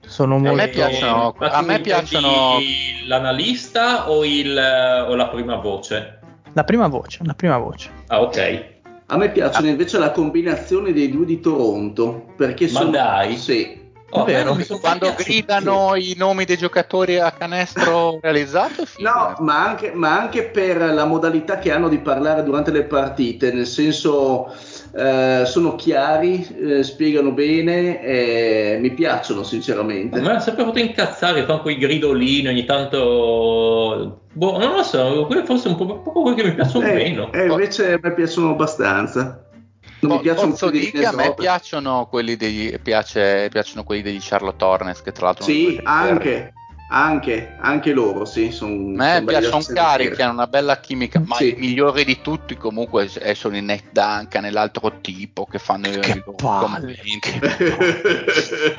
Sono 0.00 0.38
molto... 0.38 0.54
me 0.54 0.68
piacciono- 0.68 1.34
a 1.38 1.62
me 1.62 1.80
piacciono- 1.80 2.58
l'analista 3.06 4.10
o, 4.10 4.24
il, 4.24 4.56
o 4.56 5.14
la 5.14 5.28
prima 5.28 5.56
voce? 5.56 6.18
La 6.52 6.64
prima 6.64 6.88
voce, 6.88 7.20
la 7.22 7.34
prima 7.34 7.58
voce. 7.58 7.90
Ah, 8.08 8.20
ok. 8.22 8.78
A 9.12 9.16
me 9.16 9.30
piacciono 9.30 9.66
invece 9.66 9.98
la 9.98 10.12
combinazione 10.12 10.92
dei 10.92 11.10
due 11.10 11.24
di 11.24 11.40
Toronto, 11.40 12.26
perché 12.36 12.70
Ma 12.70 12.78
sono... 12.78 12.90
dai. 12.90 13.36
Sì. 13.36 13.78
Oh, 14.10 14.24
vero. 14.24 14.56
Quando 14.80 15.14
gridano 15.16 15.94
i 15.96 16.14
nomi 16.16 16.44
dei 16.44 16.56
giocatori 16.56 17.18
a 17.18 17.32
canestro 17.32 18.18
realizzato, 18.22 18.84
No, 18.98 19.34
ma 19.40 19.66
anche, 19.66 19.92
ma 19.92 20.18
anche 20.18 20.44
per 20.44 20.78
la 20.78 21.04
modalità 21.04 21.58
che 21.58 21.72
hanno 21.72 21.88
di 21.88 21.98
parlare 21.98 22.44
durante 22.44 22.70
le 22.70 22.84
partite, 22.84 23.52
nel 23.52 23.66
senso 23.66 24.52
eh, 24.96 25.42
sono 25.44 25.74
chiari, 25.74 26.46
eh, 26.60 26.82
spiegano 26.84 27.32
bene, 27.32 28.02
e 28.02 28.78
mi 28.80 28.92
piacciono 28.92 29.40
A 29.40 29.44
sinceramente. 29.44 30.20
me 30.20 30.30
ha 30.36 30.40
sempre 30.40 30.64
fatto 30.64 30.78
incazzare, 30.78 31.44
fanno 31.44 31.62
quei 31.62 31.78
gridolini 31.78 32.48
ogni 32.48 32.64
tanto. 32.64 34.19
Boh, 34.32 34.58
non 34.58 34.74
lo 34.76 34.82
so, 34.82 35.24
quelli 35.26 35.44
forse 35.44 35.68
un 35.68 35.76
po' 35.76 35.86
proprio 35.86 36.22
quelli 36.22 36.36
che 36.36 36.44
mi 36.48 36.54
piacciono 36.54 36.86
Eh, 36.86 36.92
meno. 36.94 37.32
e 37.32 37.46
invece 37.46 37.92
a 37.94 37.98
me 38.00 38.12
piacciono 38.14 38.50
abbastanza. 38.50 39.44
Non 40.02 40.12
mi 40.12 40.16
Po- 40.16 40.22
piacciono 40.22 40.70
di 40.70 40.78
dire 40.78 40.90
che 41.00 41.06
a 41.06 41.12
me 41.12 41.34
piacciono 41.34 42.06
quelli 42.06 42.36
degli, 42.36 42.78
piace- 42.78 43.48
piacciono 43.50 43.82
quelli 43.84 44.02
degli 44.02 44.18
Charlotte 44.20 44.64
Hornets, 44.64 45.02
che 45.02 45.12
tra 45.12 45.26
l'altro 45.26 45.44
sono 45.44 45.56
Sì, 45.56 45.64
quelli 45.64 45.80
anche, 45.84 46.52
anche, 46.90 47.56
anche 47.60 47.92
loro, 47.92 48.24
sì. 48.24 48.50
Son, 48.50 48.94
A 48.98 49.18
me 49.20 49.24
piacciono 49.26 49.62
carichi, 49.74 50.22
hanno 50.22 50.32
una 50.32 50.46
bella 50.46 50.78
chimica, 50.80 51.20
ma 51.26 51.34
Sì. 51.36 51.50
i 51.50 51.56
migliori 51.58 52.04
di 52.04 52.20
tutti 52.22 52.56
comunque 52.56 53.10
eh, 53.20 53.34
sono 53.34 53.56
i 53.56 53.62
Nate 53.62 53.88
Duncan 53.90 54.44
e 54.46 54.50
l'altro 54.50 55.00
tipo 55.02 55.44
che 55.44 55.58
fanno 55.58 55.88
i 55.88 55.98
Che 55.98 56.10
i 56.12 56.22
loro 56.24 56.32
palle, 56.36 56.96
commenti. 56.96 57.38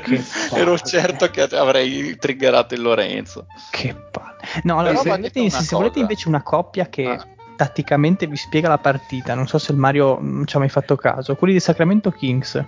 Che 0.02 0.24
Ero 0.54 0.74
palle. 0.74 0.78
certo 0.86 1.30
che 1.30 1.42
avrei 1.56 2.18
triggerato 2.18 2.74
il 2.74 2.82
Lorenzo. 2.82 3.46
Che 3.70 3.94
palle. 4.12 4.30
No, 4.64 4.80
allora, 4.80 4.96
se 4.98 5.10
volete, 5.10 5.40
una 5.40 5.50
se 5.50 5.76
volete 5.76 6.00
invece 6.00 6.28
una 6.28 6.42
coppia 6.44 6.88
che 6.88 7.08
Ah. 7.08 7.26
tatticamente 7.56 8.28
vi 8.28 8.36
spiega 8.36 8.68
la 8.70 8.78
partita, 8.78 9.34
non 9.34 9.48
so 9.48 9.58
se 9.58 9.72
il 9.72 9.78
Mario 9.78 10.20
mm, 10.20 10.44
ci 10.46 10.56
ha 10.56 10.60
mai 10.60 10.70
fatto 10.70 10.96
caso, 10.96 11.36
quelli 11.36 11.54
di 11.54 11.60
Sacramento 11.60 12.12
Kings 12.12 12.64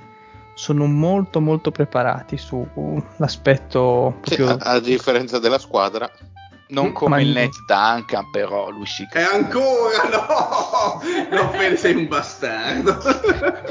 sono 0.55 0.85
molto 0.85 1.41
molto 1.41 1.71
preparati 1.71 2.37
sull'aspetto 2.37 4.19
Sì, 4.23 4.35
proprio... 4.35 4.57
a, 4.57 4.71
a 4.73 4.79
differenza 4.79 5.39
della 5.39 5.57
squadra, 5.57 6.09
Non 6.67 6.87
Ma 6.87 6.91
come 6.93 7.21
il. 7.21 7.29
Nate 7.33 7.63
Duncan, 7.67 8.29
però 8.31 8.69
lui 8.69 8.85
sì 8.85 9.05
che 9.07 9.19
E 9.19 9.23
ancora 9.23 10.03
no! 10.09 11.01
Non 11.29 11.49
pensi 11.51 11.77
sei 11.77 11.95
un 11.95 12.07
bastardo. 12.07 12.97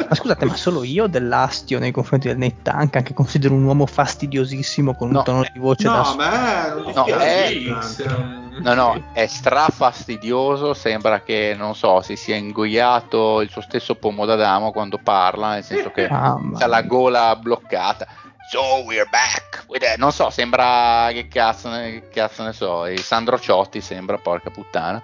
Ma 0.08 0.14
scusate, 0.14 0.44
ma 0.44 0.54
solo 0.56 0.84
io 0.84 1.04
ho 1.04 1.08
dell'astio 1.08 1.78
nei 1.78 1.90
confronti 1.90 2.28
del 2.28 2.38
Nate 2.38 2.58
Duncan, 2.62 3.02
che 3.02 3.14
considero 3.14 3.54
un 3.54 3.64
uomo 3.64 3.86
fastidiosissimo 3.86 4.94
con 4.94 5.08
un 5.08 5.14
No, 5.14 5.22
tono 5.22 5.42
di 5.52 5.58
voce 5.58 5.84
da 5.88 5.96
No, 5.96 6.04
su- 6.04 6.18
a 6.20 6.22
me 6.22 6.68
non 6.68 6.92
No, 6.94 7.04
dispiace 7.04 8.04
eh, 8.04 8.60
No, 8.62 8.74
no, 8.74 9.02
è 9.12 9.26
strafastidioso, 9.26 10.74
sembra 10.74 11.22
che, 11.22 11.54
non 11.56 11.74
so, 11.74 12.00
si 12.02 12.16
sia 12.16 12.36
ingoiato 12.36 13.40
il 13.40 13.48
suo 13.48 13.62
stesso 13.62 13.94
pomo 13.96 14.24
d'Adamo 14.26 14.70
quando 14.70 14.98
parla, 15.02 15.54
nel 15.54 15.64
senso 15.64 15.90
che 15.90 16.08
Mamma 16.08 16.58
ha 16.58 16.66
la 16.66 16.82
gola 16.82 17.34
bloccata. 17.36 18.06
So 18.44 18.82
we're 18.84 19.06
back. 19.08 19.64
Non 19.96 20.12
so, 20.12 20.28
sembra 20.30 21.08
che 21.12 21.28
cazzo 21.28 21.68
ne, 21.70 21.90
che 21.92 22.08
cazzo 22.08 22.42
ne 22.42 22.52
so, 22.52 22.86
il 22.86 23.00
Sandro 23.02 23.38
Ciotti 23.38 23.80
sembra, 23.80 24.18
porca 24.18 24.50
puttana. 24.50 25.00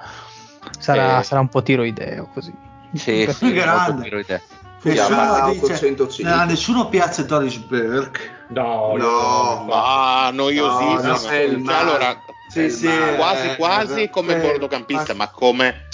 Sarà, 0.78 1.20
Eh. 1.20 1.22
sarà 1.22 1.40
un 1.40 1.48
po' 1.48 1.62
tiroideo 1.62 2.28
così. 2.32 2.52
Sì, 2.94 3.24
Per- 3.24 3.34
sì, 3.34 3.52
grande. 3.52 4.02
tiroideo. 4.02 4.40
Nessuno 4.80 5.06
Chiama 5.06 5.50
dice- 5.50 5.64
805. 5.72 6.32
a 6.32 6.44
nessuno 6.44 6.88
piace 6.88 7.24
Doris 7.26 7.56
Burke. 7.56 8.44
No, 8.48 8.94
No, 8.96 9.64
ma 9.66 10.30
noiosissimo. 10.30 11.00
No, 11.00 11.12
no, 11.12 11.18
Cioè, 11.18 11.74
allora, 11.74 12.22
Sì, 12.48 12.70
sì, 12.70 12.88
quasi 13.16 13.56
quasi 13.56 14.02
eh, 14.04 14.10
come 14.10 14.36
eh, 14.36 14.40
bordocampista, 14.40 15.14
ma- 15.14 15.24
ma 15.24 15.30
come, 15.30 15.88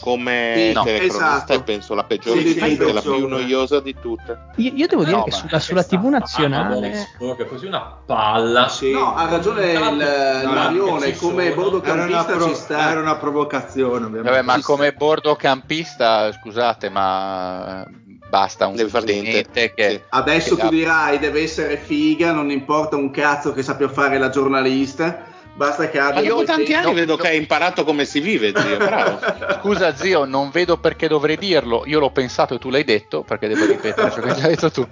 come 0.00 0.54
Sì, 0.56 0.72
no, 0.72 0.82
telecronista 0.82 1.34
esatto. 1.34 1.52
è 1.52 1.62
penso 1.62 1.94
la 1.94 2.04
peggiore 2.04 2.40
Sì, 2.40 2.54
di 2.54 2.76
sì, 2.76 2.92
la 2.92 3.00
più 3.00 3.28
noiosa 3.28 3.80
di 3.80 3.94
tutte. 4.00 4.38
Io, 4.56 4.72
io 4.74 4.86
devo 4.86 5.04
dire 5.04 5.16
No, 5.16 5.24
che 5.24 5.30
sulla, 5.30 5.58
sulla 5.58 5.84
TV 5.84 6.04
nazionale... 6.06 7.08
Che 7.36 7.46
così 7.46 7.66
una 7.66 7.98
palla. 8.04 8.68
Sì. 8.68 8.92
No, 8.92 9.14
ha 9.14 9.28
ragione 9.28 9.74
no, 9.74 11.00
ci 11.00 11.16
come 11.16 11.52
bordocampista 11.52 12.24
pro- 12.24 12.48
ci 12.48 12.54
sta. 12.54 12.90
era 12.90 13.00
una 13.00 13.16
provocazione, 13.16 14.06
ovviamente. 14.06 14.30
Vabbè, 14.30 14.42
ma 14.42 14.60
come 14.60 14.92
bordocampista, 14.92 16.32
scusate, 16.32 16.88
ma 16.88 17.86
basta 18.30 18.66
un 18.68 18.76
niente. 18.76 19.74
che 19.74 19.88
Sì. 19.90 20.00
Adesso 20.08 20.54
che 20.56 20.62
tu 20.62 20.68
dirai 20.68 21.18
deve 21.18 21.42
essere 21.42 21.76
figa, 21.76 22.32
non 22.32 22.50
importa 22.50 22.96
un 22.96 23.10
cazzo 23.10 23.52
che 23.52 23.62
sappia 23.62 23.88
fare 23.88 24.18
la 24.18 24.30
giornalista, 24.30 25.24
basta 25.60 25.90
che 25.90 25.98
Ma 25.98 26.06
abbia 26.06 26.30
dopo 26.30 26.44
tanti 26.44 26.72
anni 26.72 26.94
vedo 26.94 27.18
che 27.18 27.28
hai 27.28 27.36
imparato 27.36 27.84
come 27.84 28.06
si 28.06 28.20
vive, 28.20 28.50
zio, 28.58 28.78
bravo. 28.80 29.20
Scusa 29.60 29.94
zio, 29.94 30.24
non 30.24 30.48
vedo 30.48 30.78
perché 30.78 31.06
dovrei 31.06 31.36
dirlo. 31.36 31.82
Io 31.84 31.98
l'ho 31.98 32.10
pensato 32.10 32.54
e 32.54 32.58
tu 32.58 32.70
l'hai 32.70 32.82
detto, 32.84 33.22
perché 33.24 33.46
devo 33.46 33.66
ripetere 33.66 34.10
ciò 34.10 34.20
che 34.22 34.30
hai 34.30 34.40
già 34.40 34.46
detto 34.48 34.70
tu. 34.70 34.88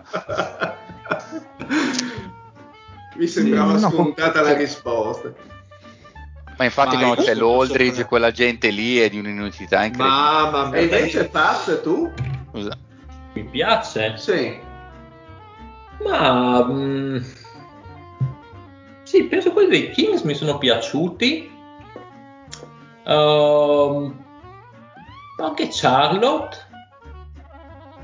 Mi 3.17 3.27
sembrava 3.27 3.73
No, 3.73 3.91
scontata 3.91 4.43
la 4.43 4.53
risposta. 4.53 5.33
Ma 6.59 6.65
infatti 6.65 6.97
Ma 6.97 7.07
io 7.07 7.15
c'è 7.15 7.35
l'Oldridge, 7.35 7.91
sopra- 7.93 8.07
quella 8.09 8.31
gente 8.31 8.69
lì 8.69 8.99
è 8.99 9.09
di 9.09 9.19
un'inutilità 9.19 9.85
incredibile. 9.85 10.21
Mamma 10.21 10.65
E 10.67 10.71
mia. 10.71 10.99
invece 10.99 11.29
Paz 11.29 11.81
tu? 11.83 12.13
Scusa. 12.51 12.77
Mi 13.33 13.45
piace. 13.45 14.15
Sì. 14.19 14.59
Ma 16.05 16.63
mm, 16.65 17.17
sì, 19.09 19.23
penso 19.23 19.53
quelli 19.53 19.71
dei 19.71 19.91
Kings 19.91 20.21
mi 20.21 20.35
sono 20.35 20.59
piaciuti. 20.59 21.51
Ehm, 23.07 24.25
anche 25.39 25.69
Charlotte. 25.71 26.57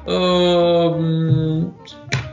Ehm, 0.06 1.74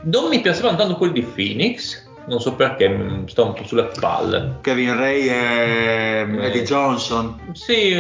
non 0.04 0.30
mi 0.30 0.40
piacevano 0.40 0.78
tanto 0.78 0.96
quelli 0.96 1.12
di 1.12 1.24
Phoenix. 1.24 2.08
Non 2.28 2.40
so 2.40 2.56
perché 2.56 2.88
mi 2.88 3.28
sto 3.28 3.48
un 3.48 3.54
po' 3.54 3.66
sulle 3.66 3.92
palle. 4.00 4.60
Kevin 4.62 4.96
Ray 4.96 5.28
e 5.28 6.28
Eddie 6.40 6.64
Johnson. 6.64 7.52
Sì, 7.52 7.94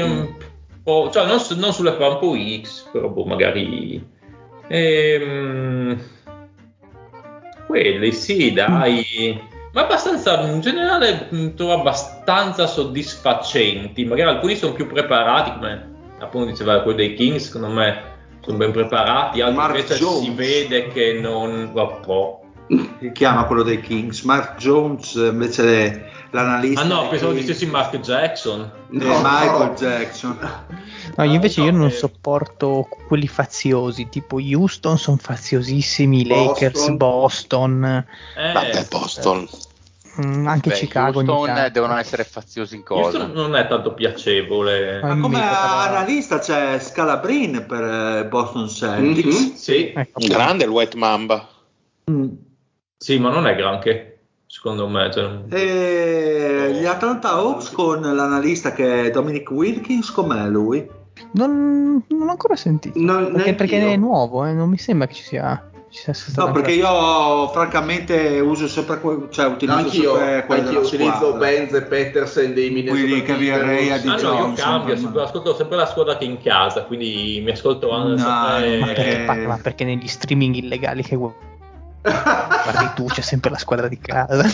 po', 0.83 1.09
cioè 1.11 1.25
non, 1.25 1.37
non 1.57 1.73
sulle 1.73 1.95
palle, 1.95 2.13
un 2.13 2.19
po' 2.19 2.37
X, 2.61 2.87
però 2.93 3.09
boh, 3.09 3.25
magari. 3.25 4.01
Ehm, 4.69 6.01
quelli 7.67 8.13
sì, 8.13 8.53
dai. 8.53 9.49
Ma 9.73 9.83
abbastanza, 9.83 10.41
in 10.41 10.59
generale, 10.59 11.27
mh, 11.29 11.53
trovo 11.55 11.73
abbastanza 11.73 12.67
soddisfacenti. 12.67 14.05
Magari 14.05 14.29
alcuni 14.29 14.55
sono 14.55 14.73
più 14.73 14.87
preparati, 14.87 15.51
come 15.53 15.89
appunto 16.19 16.49
diceva 16.49 16.81
quello 16.81 16.97
dei 16.97 17.13
Kings, 17.13 17.45
secondo 17.45 17.67
me 17.69 18.09
sono 18.41 18.57
ben 18.57 18.71
preparati, 18.71 19.39
altri 19.41 19.55
Mark 19.55 19.75
invece 19.75 19.95
Jones. 19.95 20.23
si 20.23 20.31
vede 20.31 20.87
che 20.89 21.19
non 21.21 21.71
va 21.73 21.83
un 21.83 21.99
po'. 22.01 22.35
Si 22.99 23.11
chiama 23.11 23.45
quello 23.45 23.63
dei 23.63 23.81
Kings. 23.81 24.21
Mark 24.23 24.57
Jones, 24.57 25.13
invece 25.15 26.09
l'analista. 26.31 26.81
Ah 26.81 26.85
no, 26.85 27.07
pensavo 27.07 27.31
Kings, 27.33 27.45
dicessi 27.45 27.65
Mark 27.67 27.97
Jackson. 27.99 28.61
e 28.61 28.97
No. 28.97 29.19
Michael 29.21 29.73
Jackson. 29.75 30.37
No, 31.15 31.23
io 31.23 31.33
invece 31.33 31.61
io 31.61 31.71
non 31.71 31.87
eh, 31.87 31.91
sopporto 31.91 32.87
quelli 33.07 33.27
faziosi, 33.27 34.09
tipo 34.09 34.37
Houston 34.39 34.97
sono 34.97 35.17
faziosissimi, 35.17 36.23
Boston. 36.25 36.45
Lakers, 36.47 36.89
Boston, 36.95 38.05
Eh, 38.37 38.51
Vabbè, 38.53 38.85
Boston. 38.89 39.47
mm, 40.25 40.47
anche 40.47 40.69
Beh, 40.69 40.75
Chicago 40.75 41.19
Houston 41.19 41.69
devono 41.71 41.97
essere 41.97 42.23
faziosi 42.23 42.75
in 42.75 42.83
cosa. 42.83 43.17
Houston 43.17 43.31
non 43.33 43.55
è 43.55 43.67
tanto 43.67 43.93
piacevole. 43.93 45.01
Ma 45.01 45.17
come 45.19 45.41
analista 45.41 46.39
c'è 46.39 46.79
Scalabrin 46.79 47.65
per 47.67 47.83
eh, 47.83 48.25
Boston 48.25 48.69
Celtics. 48.69 49.39
Mhm. 49.39 49.53
Sì, 49.55 49.93
Ecco, 49.95 50.19
Un 50.21 50.27
grande 50.27 50.63
il 50.63 50.69
White 50.69 50.97
Mamba. 50.97 51.47
Mm. 52.09 52.27
sì, 52.97 53.19
ma 53.19 53.29
non 53.31 53.47
è 53.47 53.55
granché, 53.55 54.10
secondo 54.51 54.85
me. 54.89 55.09
cioè, 55.11 55.29
E 55.49 56.77
gli 56.77 56.85
Atlanta 56.85 57.29
Hawks 57.31 57.69
con 57.71 58.01
l'analista 58.01 58.73
che 58.73 59.05
è 59.05 59.09
Dominic 59.09 59.49
Wilkins, 59.49 60.11
com'è 60.11 60.45
lui? 60.49 60.85
Non, 61.33 62.03
non 62.07 62.25
l'ho 62.25 62.31
ancora 62.31 62.55
sentito. 62.57 62.99
No, 62.99 63.27
perché, 63.31 63.53
perché 63.53 63.79
è 63.93 63.95
nuovo, 63.95 64.45
eh, 64.45 64.51
non 64.53 64.69
mi 64.69 64.77
sembra 64.77 65.07
che 65.07 65.13
ci 65.13 65.23
sia. 65.23 65.69
Ci 65.89 66.03
sia 66.03 66.13
stato 66.13 66.47
No, 66.47 66.53
perché 66.53 66.71
io 66.71 67.49
francamente 67.49 68.39
uso 68.39 68.67
sempre 68.67 68.99
que- 69.01 69.27
cioè 69.29 69.45
utilizzo 69.47 69.77
Anch'io, 69.77 70.15
sempre 70.15 70.45
quello 70.45 70.61
anch'io 70.67 70.79
utilizzo. 70.81 71.33
Benz 71.33 71.73
e 71.73 71.81
Peterson 71.83 72.53
dei 72.53 72.69
Minnesota 72.69 73.01
Quindi 73.01 73.21
che 73.23 73.33
vi 73.35 73.49
arrei 73.49 73.91
a 73.91 73.95
Ah 73.95 74.03
no, 74.03 74.47
io 74.47 74.53
cambio, 74.53 74.95
sempre- 74.97 75.21
ascolto 75.23 75.53
sempre 75.53 75.75
la 75.77 75.85
squadra 75.85 76.15
che 76.17 76.23
è 76.25 76.27
in 76.29 76.41
casa, 76.41 76.83
quindi 76.83 77.41
mi 77.43 77.51
ascolto 77.51 77.87
No, 77.91 78.17
sempre... 78.17 78.79
Ma 78.79 78.85
perché, 78.85 79.23
Eh. 79.25 79.45
ma 79.47 79.59
perché 79.61 79.83
negli 79.83 80.07
streaming 80.07 80.55
illegali 80.55 81.03
che 81.03 81.15
vuoi 81.17 81.33
Guardi 82.01 82.91
tu, 82.95 83.05
c'è 83.05 83.21
sempre 83.21 83.49
la 83.49 83.57
squadra 83.57 83.87
di 83.87 83.99
casa. 83.99 84.43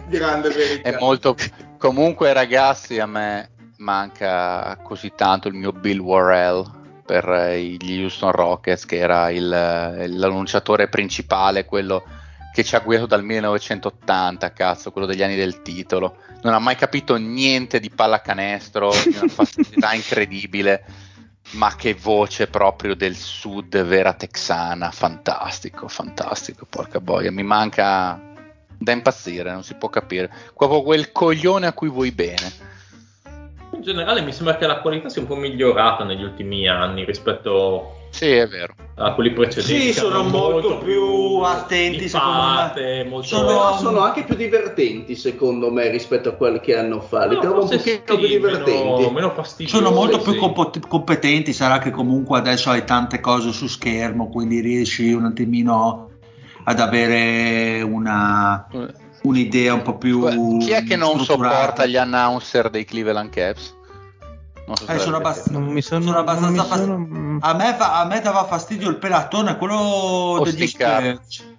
Grande 0.08 0.48
verità. 0.50 0.88
È 0.88 0.96
molto... 0.98 1.36
Comunque 1.78 2.32
ragazzi 2.32 2.98
a 2.98 3.06
me 3.06 3.50
manca 3.78 4.76
così 4.82 5.12
tanto 5.14 5.48
il 5.48 5.54
mio 5.54 5.72
Bill 5.72 5.98
Worrell 5.98 6.64
per 7.04 7.28
eh, 7.28 7.60
gli 7.60 8.00
Houston 8.00 8.32
Rockets 8.32 8.86
che 8.86 8.96
era 8.96 9.30
il, 9.30 9.46
l'annunciatore 9.48 10.88
principale, 10.88 11.66
quello 11.66 12.02
che 12.54 12.64
ci 12.64 12.76
ha 12.76 12.80
guidato 12.80 13.06
dal 13.06 13.24
1980, 13.24 14.52
cazzo, 14.52 14.92
quello 14.92 15.06
degli 15.06 15.22
anni 15.22 15.36
del 15.36 15.60
titolo. 15.62 16.18
Non 16.42 16.54
ha 16.54 16.58
mai 16.58 16.76
capito 16.76 17.16
niente 17.16 17.80
di 17.80 17.90
pallacanestro, 17.90 18.90
di 19.04 19.16
una 19.20 19.28
facilità 19.28 19.92
incredibile, 19.92 20.84
ma 21.54 21.74
che 21.76 21.94
voce 21.94 22.46
proprio 22.48 22.94
del 22.94 23.16
sud 23.16 23.82
vera 23.82 24.12
texana, 24.12 24.90
fantastico, 24.90 25.88
fantastico, 25.88 26.66
porca 26.68 27.00
boia, 27.00 27.30
mi 27.30 27.42
manca 27.42 28.20
da 28.76 28.92
impazzire, 28.92 29.52
non 29.52 29.62
si 29.62 29.74
può 29.74 29.88
capire. 29.88 30.30
Proprio 30.54 30.82
quel 30.82 31.12
coglione 31.12 31.66
a 31.66 31.72
cui 31.72 31.88
vuoi 31.88 32.12
bene. 32.12 32.72
In 33.72 33.82
generale 33.82 34.20
mi 34.22 34.32
sembra 34.32 34.56
che 34.56 34.66
la 34.66 34.80
qualità 34.80 35.08
sia 35.08 35.20
un 35.20 35.26
po' 35.26 35.36
migliorata 35.36 36.04
negli 36.04 36.22
ultimi 36.22 36.68
anni 36.68 37.04
rispetto 37.04 38.03
Sì, 38.14 38.26
è 38.30 38.46
vero. 38.46 38.74
a 38.96 39.12
quelli 39.14 39.32
precedenti. 39.32 39.80
Sì, 39.80 39.86
che 39.88 39.92
sono 39.94 40.20
erano 40.20 40.28
molto 40.28 40.78
più 40.78 41.38
attenti, 41.42 42.04
pipate, 42.04 42.08
secondo 42.08 43.02
me. 43.02 43.04
molto- 43.04 43.26
Sono- 43.26 43.76
sono 43.76 43.98
anche 43.98 44.22
più 44.22 44.36
divertenti 44.36 45.16
secondo 45.16 45.72
me 45.72 45.90
rispetto 45.90 46.28
a 46.28 46.32
qualche 46.34 46.76
anno 46.76 47.00
fa. 47.00 47.26
Li 47.26 47.34
No, 47.34 47.40
trovo 47.40 47.62
un 47.62 47.68
pochino 47.70 47.80
sì, 47.82 48.00
più 48.04 48.16
divertenti. 48.18 49.00
Meno, 49.00 49.10
meno 49.10 49.30
fastidiosi. 49.30 49.76
Sono 49.76 49.90
molto 49.90 50.18
più 50.20 50.32
sì. 50.34 50.38
compo- 50.38 50.70
competenti, 50.86 51.52
sarà 51.52 51.78
che 51.78 51.90
comunque 51.90 52.38
adesso 52.38 52.70
hai 52.70 52.84
tante 52.84 53.18
cose 53.18 53.50
su 53.50 53.66
schermo, 53.66 54.28
quindi 54.28 54.60
riesci 54.60 55.12
un 55.12 55.24
attimino 55.24 56.10
ad 56.62 56.78
avere 56.78 57.82
una, 57.82 58.68
un'idea 59.22 59.74
un 59.74 59.82
po' 59.82 59.96
più 59.98 60.58
Chi 60.58 60.70
è 60.70 60.84
che 60.84 60.94
non 60.94 61.18
sopporta 61.18 61.84
gli 61.84 61.96
announcer 61.96 62.70
dei 62.70 62.84
Cleveland 62.84 63.30
Caps? 63.30 63.74
Non 64.66 64.76
so 64.76 64.86
Eh, 64.86 64.98
sono 64.98 65.16
abbast- 65.16 65.48
Non 65.50 65.64
mi 65.64 65.82
sono, 65.82 66.04
sono 66.04 66.18
abbastanza 66.18 66.46
non 66.50 66.52
mi 66.62 66.68
fast- 66.68 66.82
sono- 66.82 67.38
A 67.40 67.54
me, 67.54 67.74
fa- 67.76 68.00
a 68.00 68.04
me 68.06 68.20
dava 68.20 68.44
fastidio 68.44 68.88
il 68.88 68.96
pelatone, 68.96 69.56
quello 69.58 70.40
degli 70.42 70.62
Osticare. 70.62 71.18
Spurs. 71.22 71.52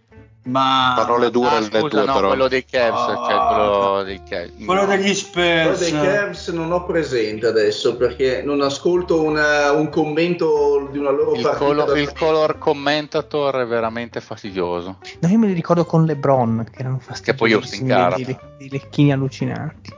Ma 0.48 0.94
Parole 0.96 1.32
dure 1.32 1.48
Ah, 1.56 1.62
scusa, 1.64 1.80
tue 1.88 2.06
no, 2.06 2.14
però. 2.14 2.28
quello 2.28 2.48
dei 2.48 2.64
Cavs, 2.66 3.00
Ah. 3.00 3.26
cioè 3.28 3.48
quello 3.48 4.04
dei 4.04 4.22
Cavs. 4.24 4.52
quello 4.64 4.86
degli 4.86 5.00
Quello 5.32 5.76
Spurs. 5.76 5.80
dei 5.80 5.92
Cavs 5.92 6.48
non 6.50 6.72
ho 6.72 6.86
presente 6.86 7.48
adesso 7.48 7.96
perché 7.96 8.44
non 8.46 8.62
ascolto 8.62 9.24
una- 9.24 9.72
un 9.72 9.90
commento 9.90 10.88
di 10.92 11.00
una 11.00 11.10
loro 11.10 11.34
il, 11.34 11.42
partita. 11.42 11.66
colo- 11.66 11.84
da- 11.86 11.98
il 12.00 12.14
color 12.14 12.60
commentator 12.60 13.56
è 13.62 13.66
veramente 13.66 14.22
fastidioso. 14.22 14.98
No, 15.20 15.28
io 15.28 15.38
me 15.40 15.48
li 15.48 15.54
ricordo 15.54 15.84
con 15.84 16.06
LeBron, 16.06 16.68
che 16.72 16.80
erano 16.80 17.00
fastidiosi. 17.00 17.24
Che 17.24 17.34
poi 17.34 17.52
Austin 17.54 17.88
Carter. 17.88 18.26
Dei, 18.26 18.38
dei 18.60 18.70
lecchini 18.70 19.12
allucinanti. 19.14 19.94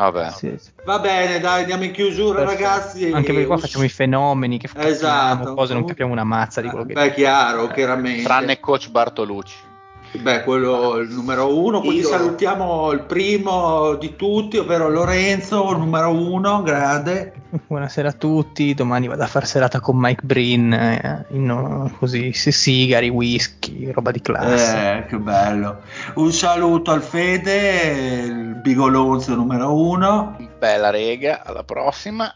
Vabbè. 0.00 0.30
Sì, 0.30 0.54
sì. 0.58 0.70
Va 0.84 0.98
bene, 0.98 1.40
dai, 1.40 1.60
andiamo 1.60 1.84
in 1.84 1.90
chiusura, 1.92 2.38
Perfetto. 2.44 2.62
ragazzi. 2.62 3.10
Anche 3.12 3.32
perché 3.32 3.46
qua 3.46 3.56
Us- 3.56 3.60
facciamo 3.62 3.84
i 3.84 3.88
fenomeni, 3.88 4.58
che 4.58 4.68
facciamo 4.68 4.88
Esatto. 4.88 5.54
cose, 5.54 5.74
non 5.74 5.84
capiamo 5.84 6.12
una 6.12 6.24
mazza 6.24 6.60
di 6.60 6.68
quello 6.68 6.84
che 6.86 6.94
Beh, 6.94 7.12
chiaro, 7.12 7.68
chiaramente. 7.68 8.22
Tranne 8.22 8.60
coach 8.60 8.90
Bartolucci. 8.90 9.68
Beh, 10.12 10.42
quello 10.42 10.98
è 10.98 11.02
il 11.02 11.10
numero 11.10 11.56
uno. 11.56 11.78
Quindi 11.80 12.00
Idolo. 12.00 12.16
salutiamo 12.16 12.90
il 12.90 13.02
primo 13.04 13.94
di 13.94 14.16
tutti, 14.16 14.58
ovvero 14.58 14.88
Lorenzo, 14.88 15.70
numero 15.76 16.10
uno, 16.10 16.62
grande. 16.62 17.32
Buonasera 17.68 18.08
a 18.08 18.12
tutti, 18.12 18.74
domani 18.74 19.06
vado 19.06 19.22
a 19.22 19.26
far 19.26 19.46
serata 19.46 19.78
con 19.80 19.96
Mike 19.96 20.22
Brin, 20.24 20.72
eh, 20.72 21.26
in- 21.30 21.92
così, 21.98 22.32
si- 22.32 22.50
sigari, 22.50 23.08
whisky, 23.08 23.92
roba 23.92 24.10
di 24.10 24.20
classe. 24.20 24.96
Eh, 24.96 25.06
che 25.06 25.16
bello. 25.16 25.80
Un 26.14 26.32
saluto 26.32 26.90
al 26.90 27.02
Fede, 27.02 28.24
il 28.26 28.54
Bigolonzo 28.62 29.34
numero 29.36 29.72
uno. 29.74 30.36
Bella 30.58 30.90
rega, 30.90 31.44
alla 31.44 31.62
prossima. 31.62 32.34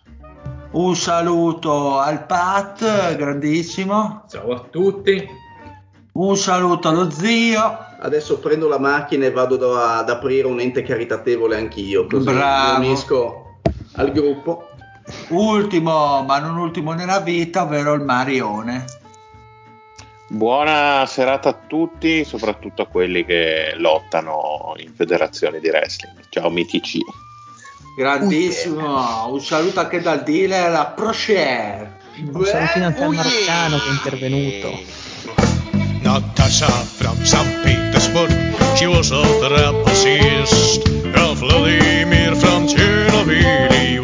Un 0.70 0.94
saluto 0.96 1.98
al 1.98 2.24
Pat, 2.24 3.16
grandissimo. 3.16 4.24
Ciao 4.28 4.52
a 4.52 4.64
tutti. 4.70 5.42
Un 6.14 6.36
saluto 6.36 6.88
allo 6.88 7.10
zio. 7.10 7.86
Adesso 7.98 8.38
prendo 8.38 8.68
la 8.68 8.78
macchina 8.78 9.26
e 9.26 9.32
vado 9.32 9.56
da- 9.56 9.98
ad 9.98 10.10
aprire 10.10 10.46
un 10.46 10.60
ente 10.60 10.82
caritatevole 10.82 11.56
anch'io, 11.56 12.06
così 12.06 12.24
Bravo. 12.24 12.80
mi 12.80 12.86
unisco 12.86 13.56
al 13.94 14.12
gruppo. 14.12 14.68
Ultimo, 15.28 16.22
ma 16.22 16.38
non 16.38 16.56
ultimo 16.56 16.92
nella 16.92 17.18
vita, 17.18 17.62
ovvero 17.62 17.94
il 17.94 18.02
Marione. 18.02 18.84
Buona 20.28 21.04
serata 21.06 21.48
a 21.48 21.58
tutti, 21.66 22.24
soprattutto 22.24 22.82
a 22.82 22.86
quelli 22.86 23.24
che 23.24 23.74
lottano 23.76 24.74
in 24.76 24.92
federazioni 24.94 25.58
di 25.58 25.68
wrestling. 25.68 26.16
Ciao 26.28 26.48
mitici. 26.48 27.00
Grandissimo. 27.96 29.32
Un 29.32 29.40
saluto 29.40 29.80
anche 29.80 30.00
dal 30.00 30.22
dealer 30.22 30.66
alla 30.66 30.86
Procher. 30.86 32.02
Un 32.32 32.44
salutino 32.44 32.86
anche 32.86 33.02
al 33.02 33.10
maroccano 33.10 33.78
che 33.78 33.88
è 33.88 33.90
intervenuto. 33.90 35.02
Natasha 36.14 36.70
from 36.70 37.16
St. 37.26 37.64
Petersburg, 37.64 38.30
she 38.76 38.86
was 38.86 39.10
a 39.10 39.24
trapezist. 39.42 40.86
Ralph 41.12 41.38
Vladimir 41.38 42.36
from 42.36 42.68
Chernobyl, 42.68 44.03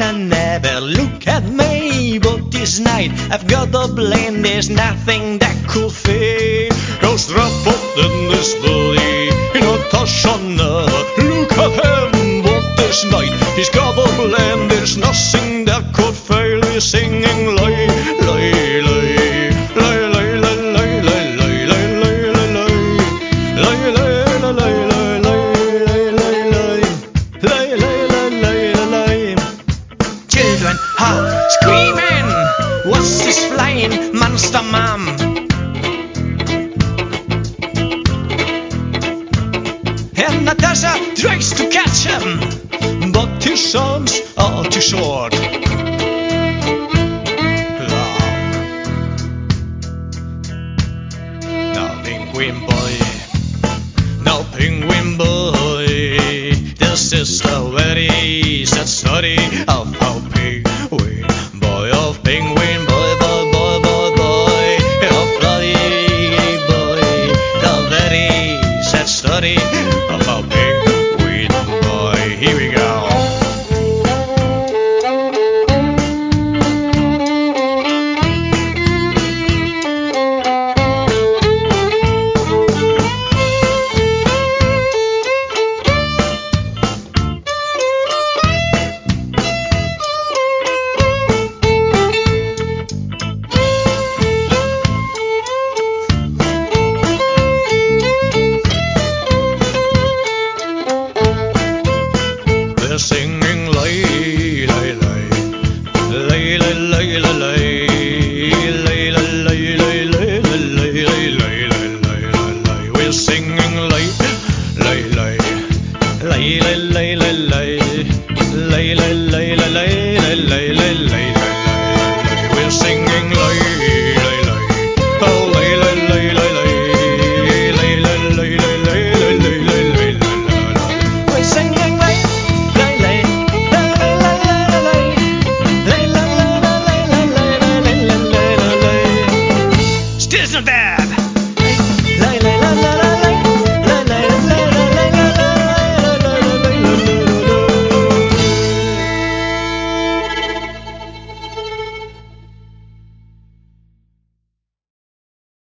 Natasha 0.00 0.18
never 0.18 0.80
look 0.80 1.26
at 1.28 1.44
me, 1.44 2.18
but 2.18 2.50
this 2.50 2.80
night 2.80 3.10
I've 3.30 3.46
got 3.46 3.68
a 3.74 3.92
blame. 3.92 4.40
There's 4.40 4.70
nothing 4.70 5.39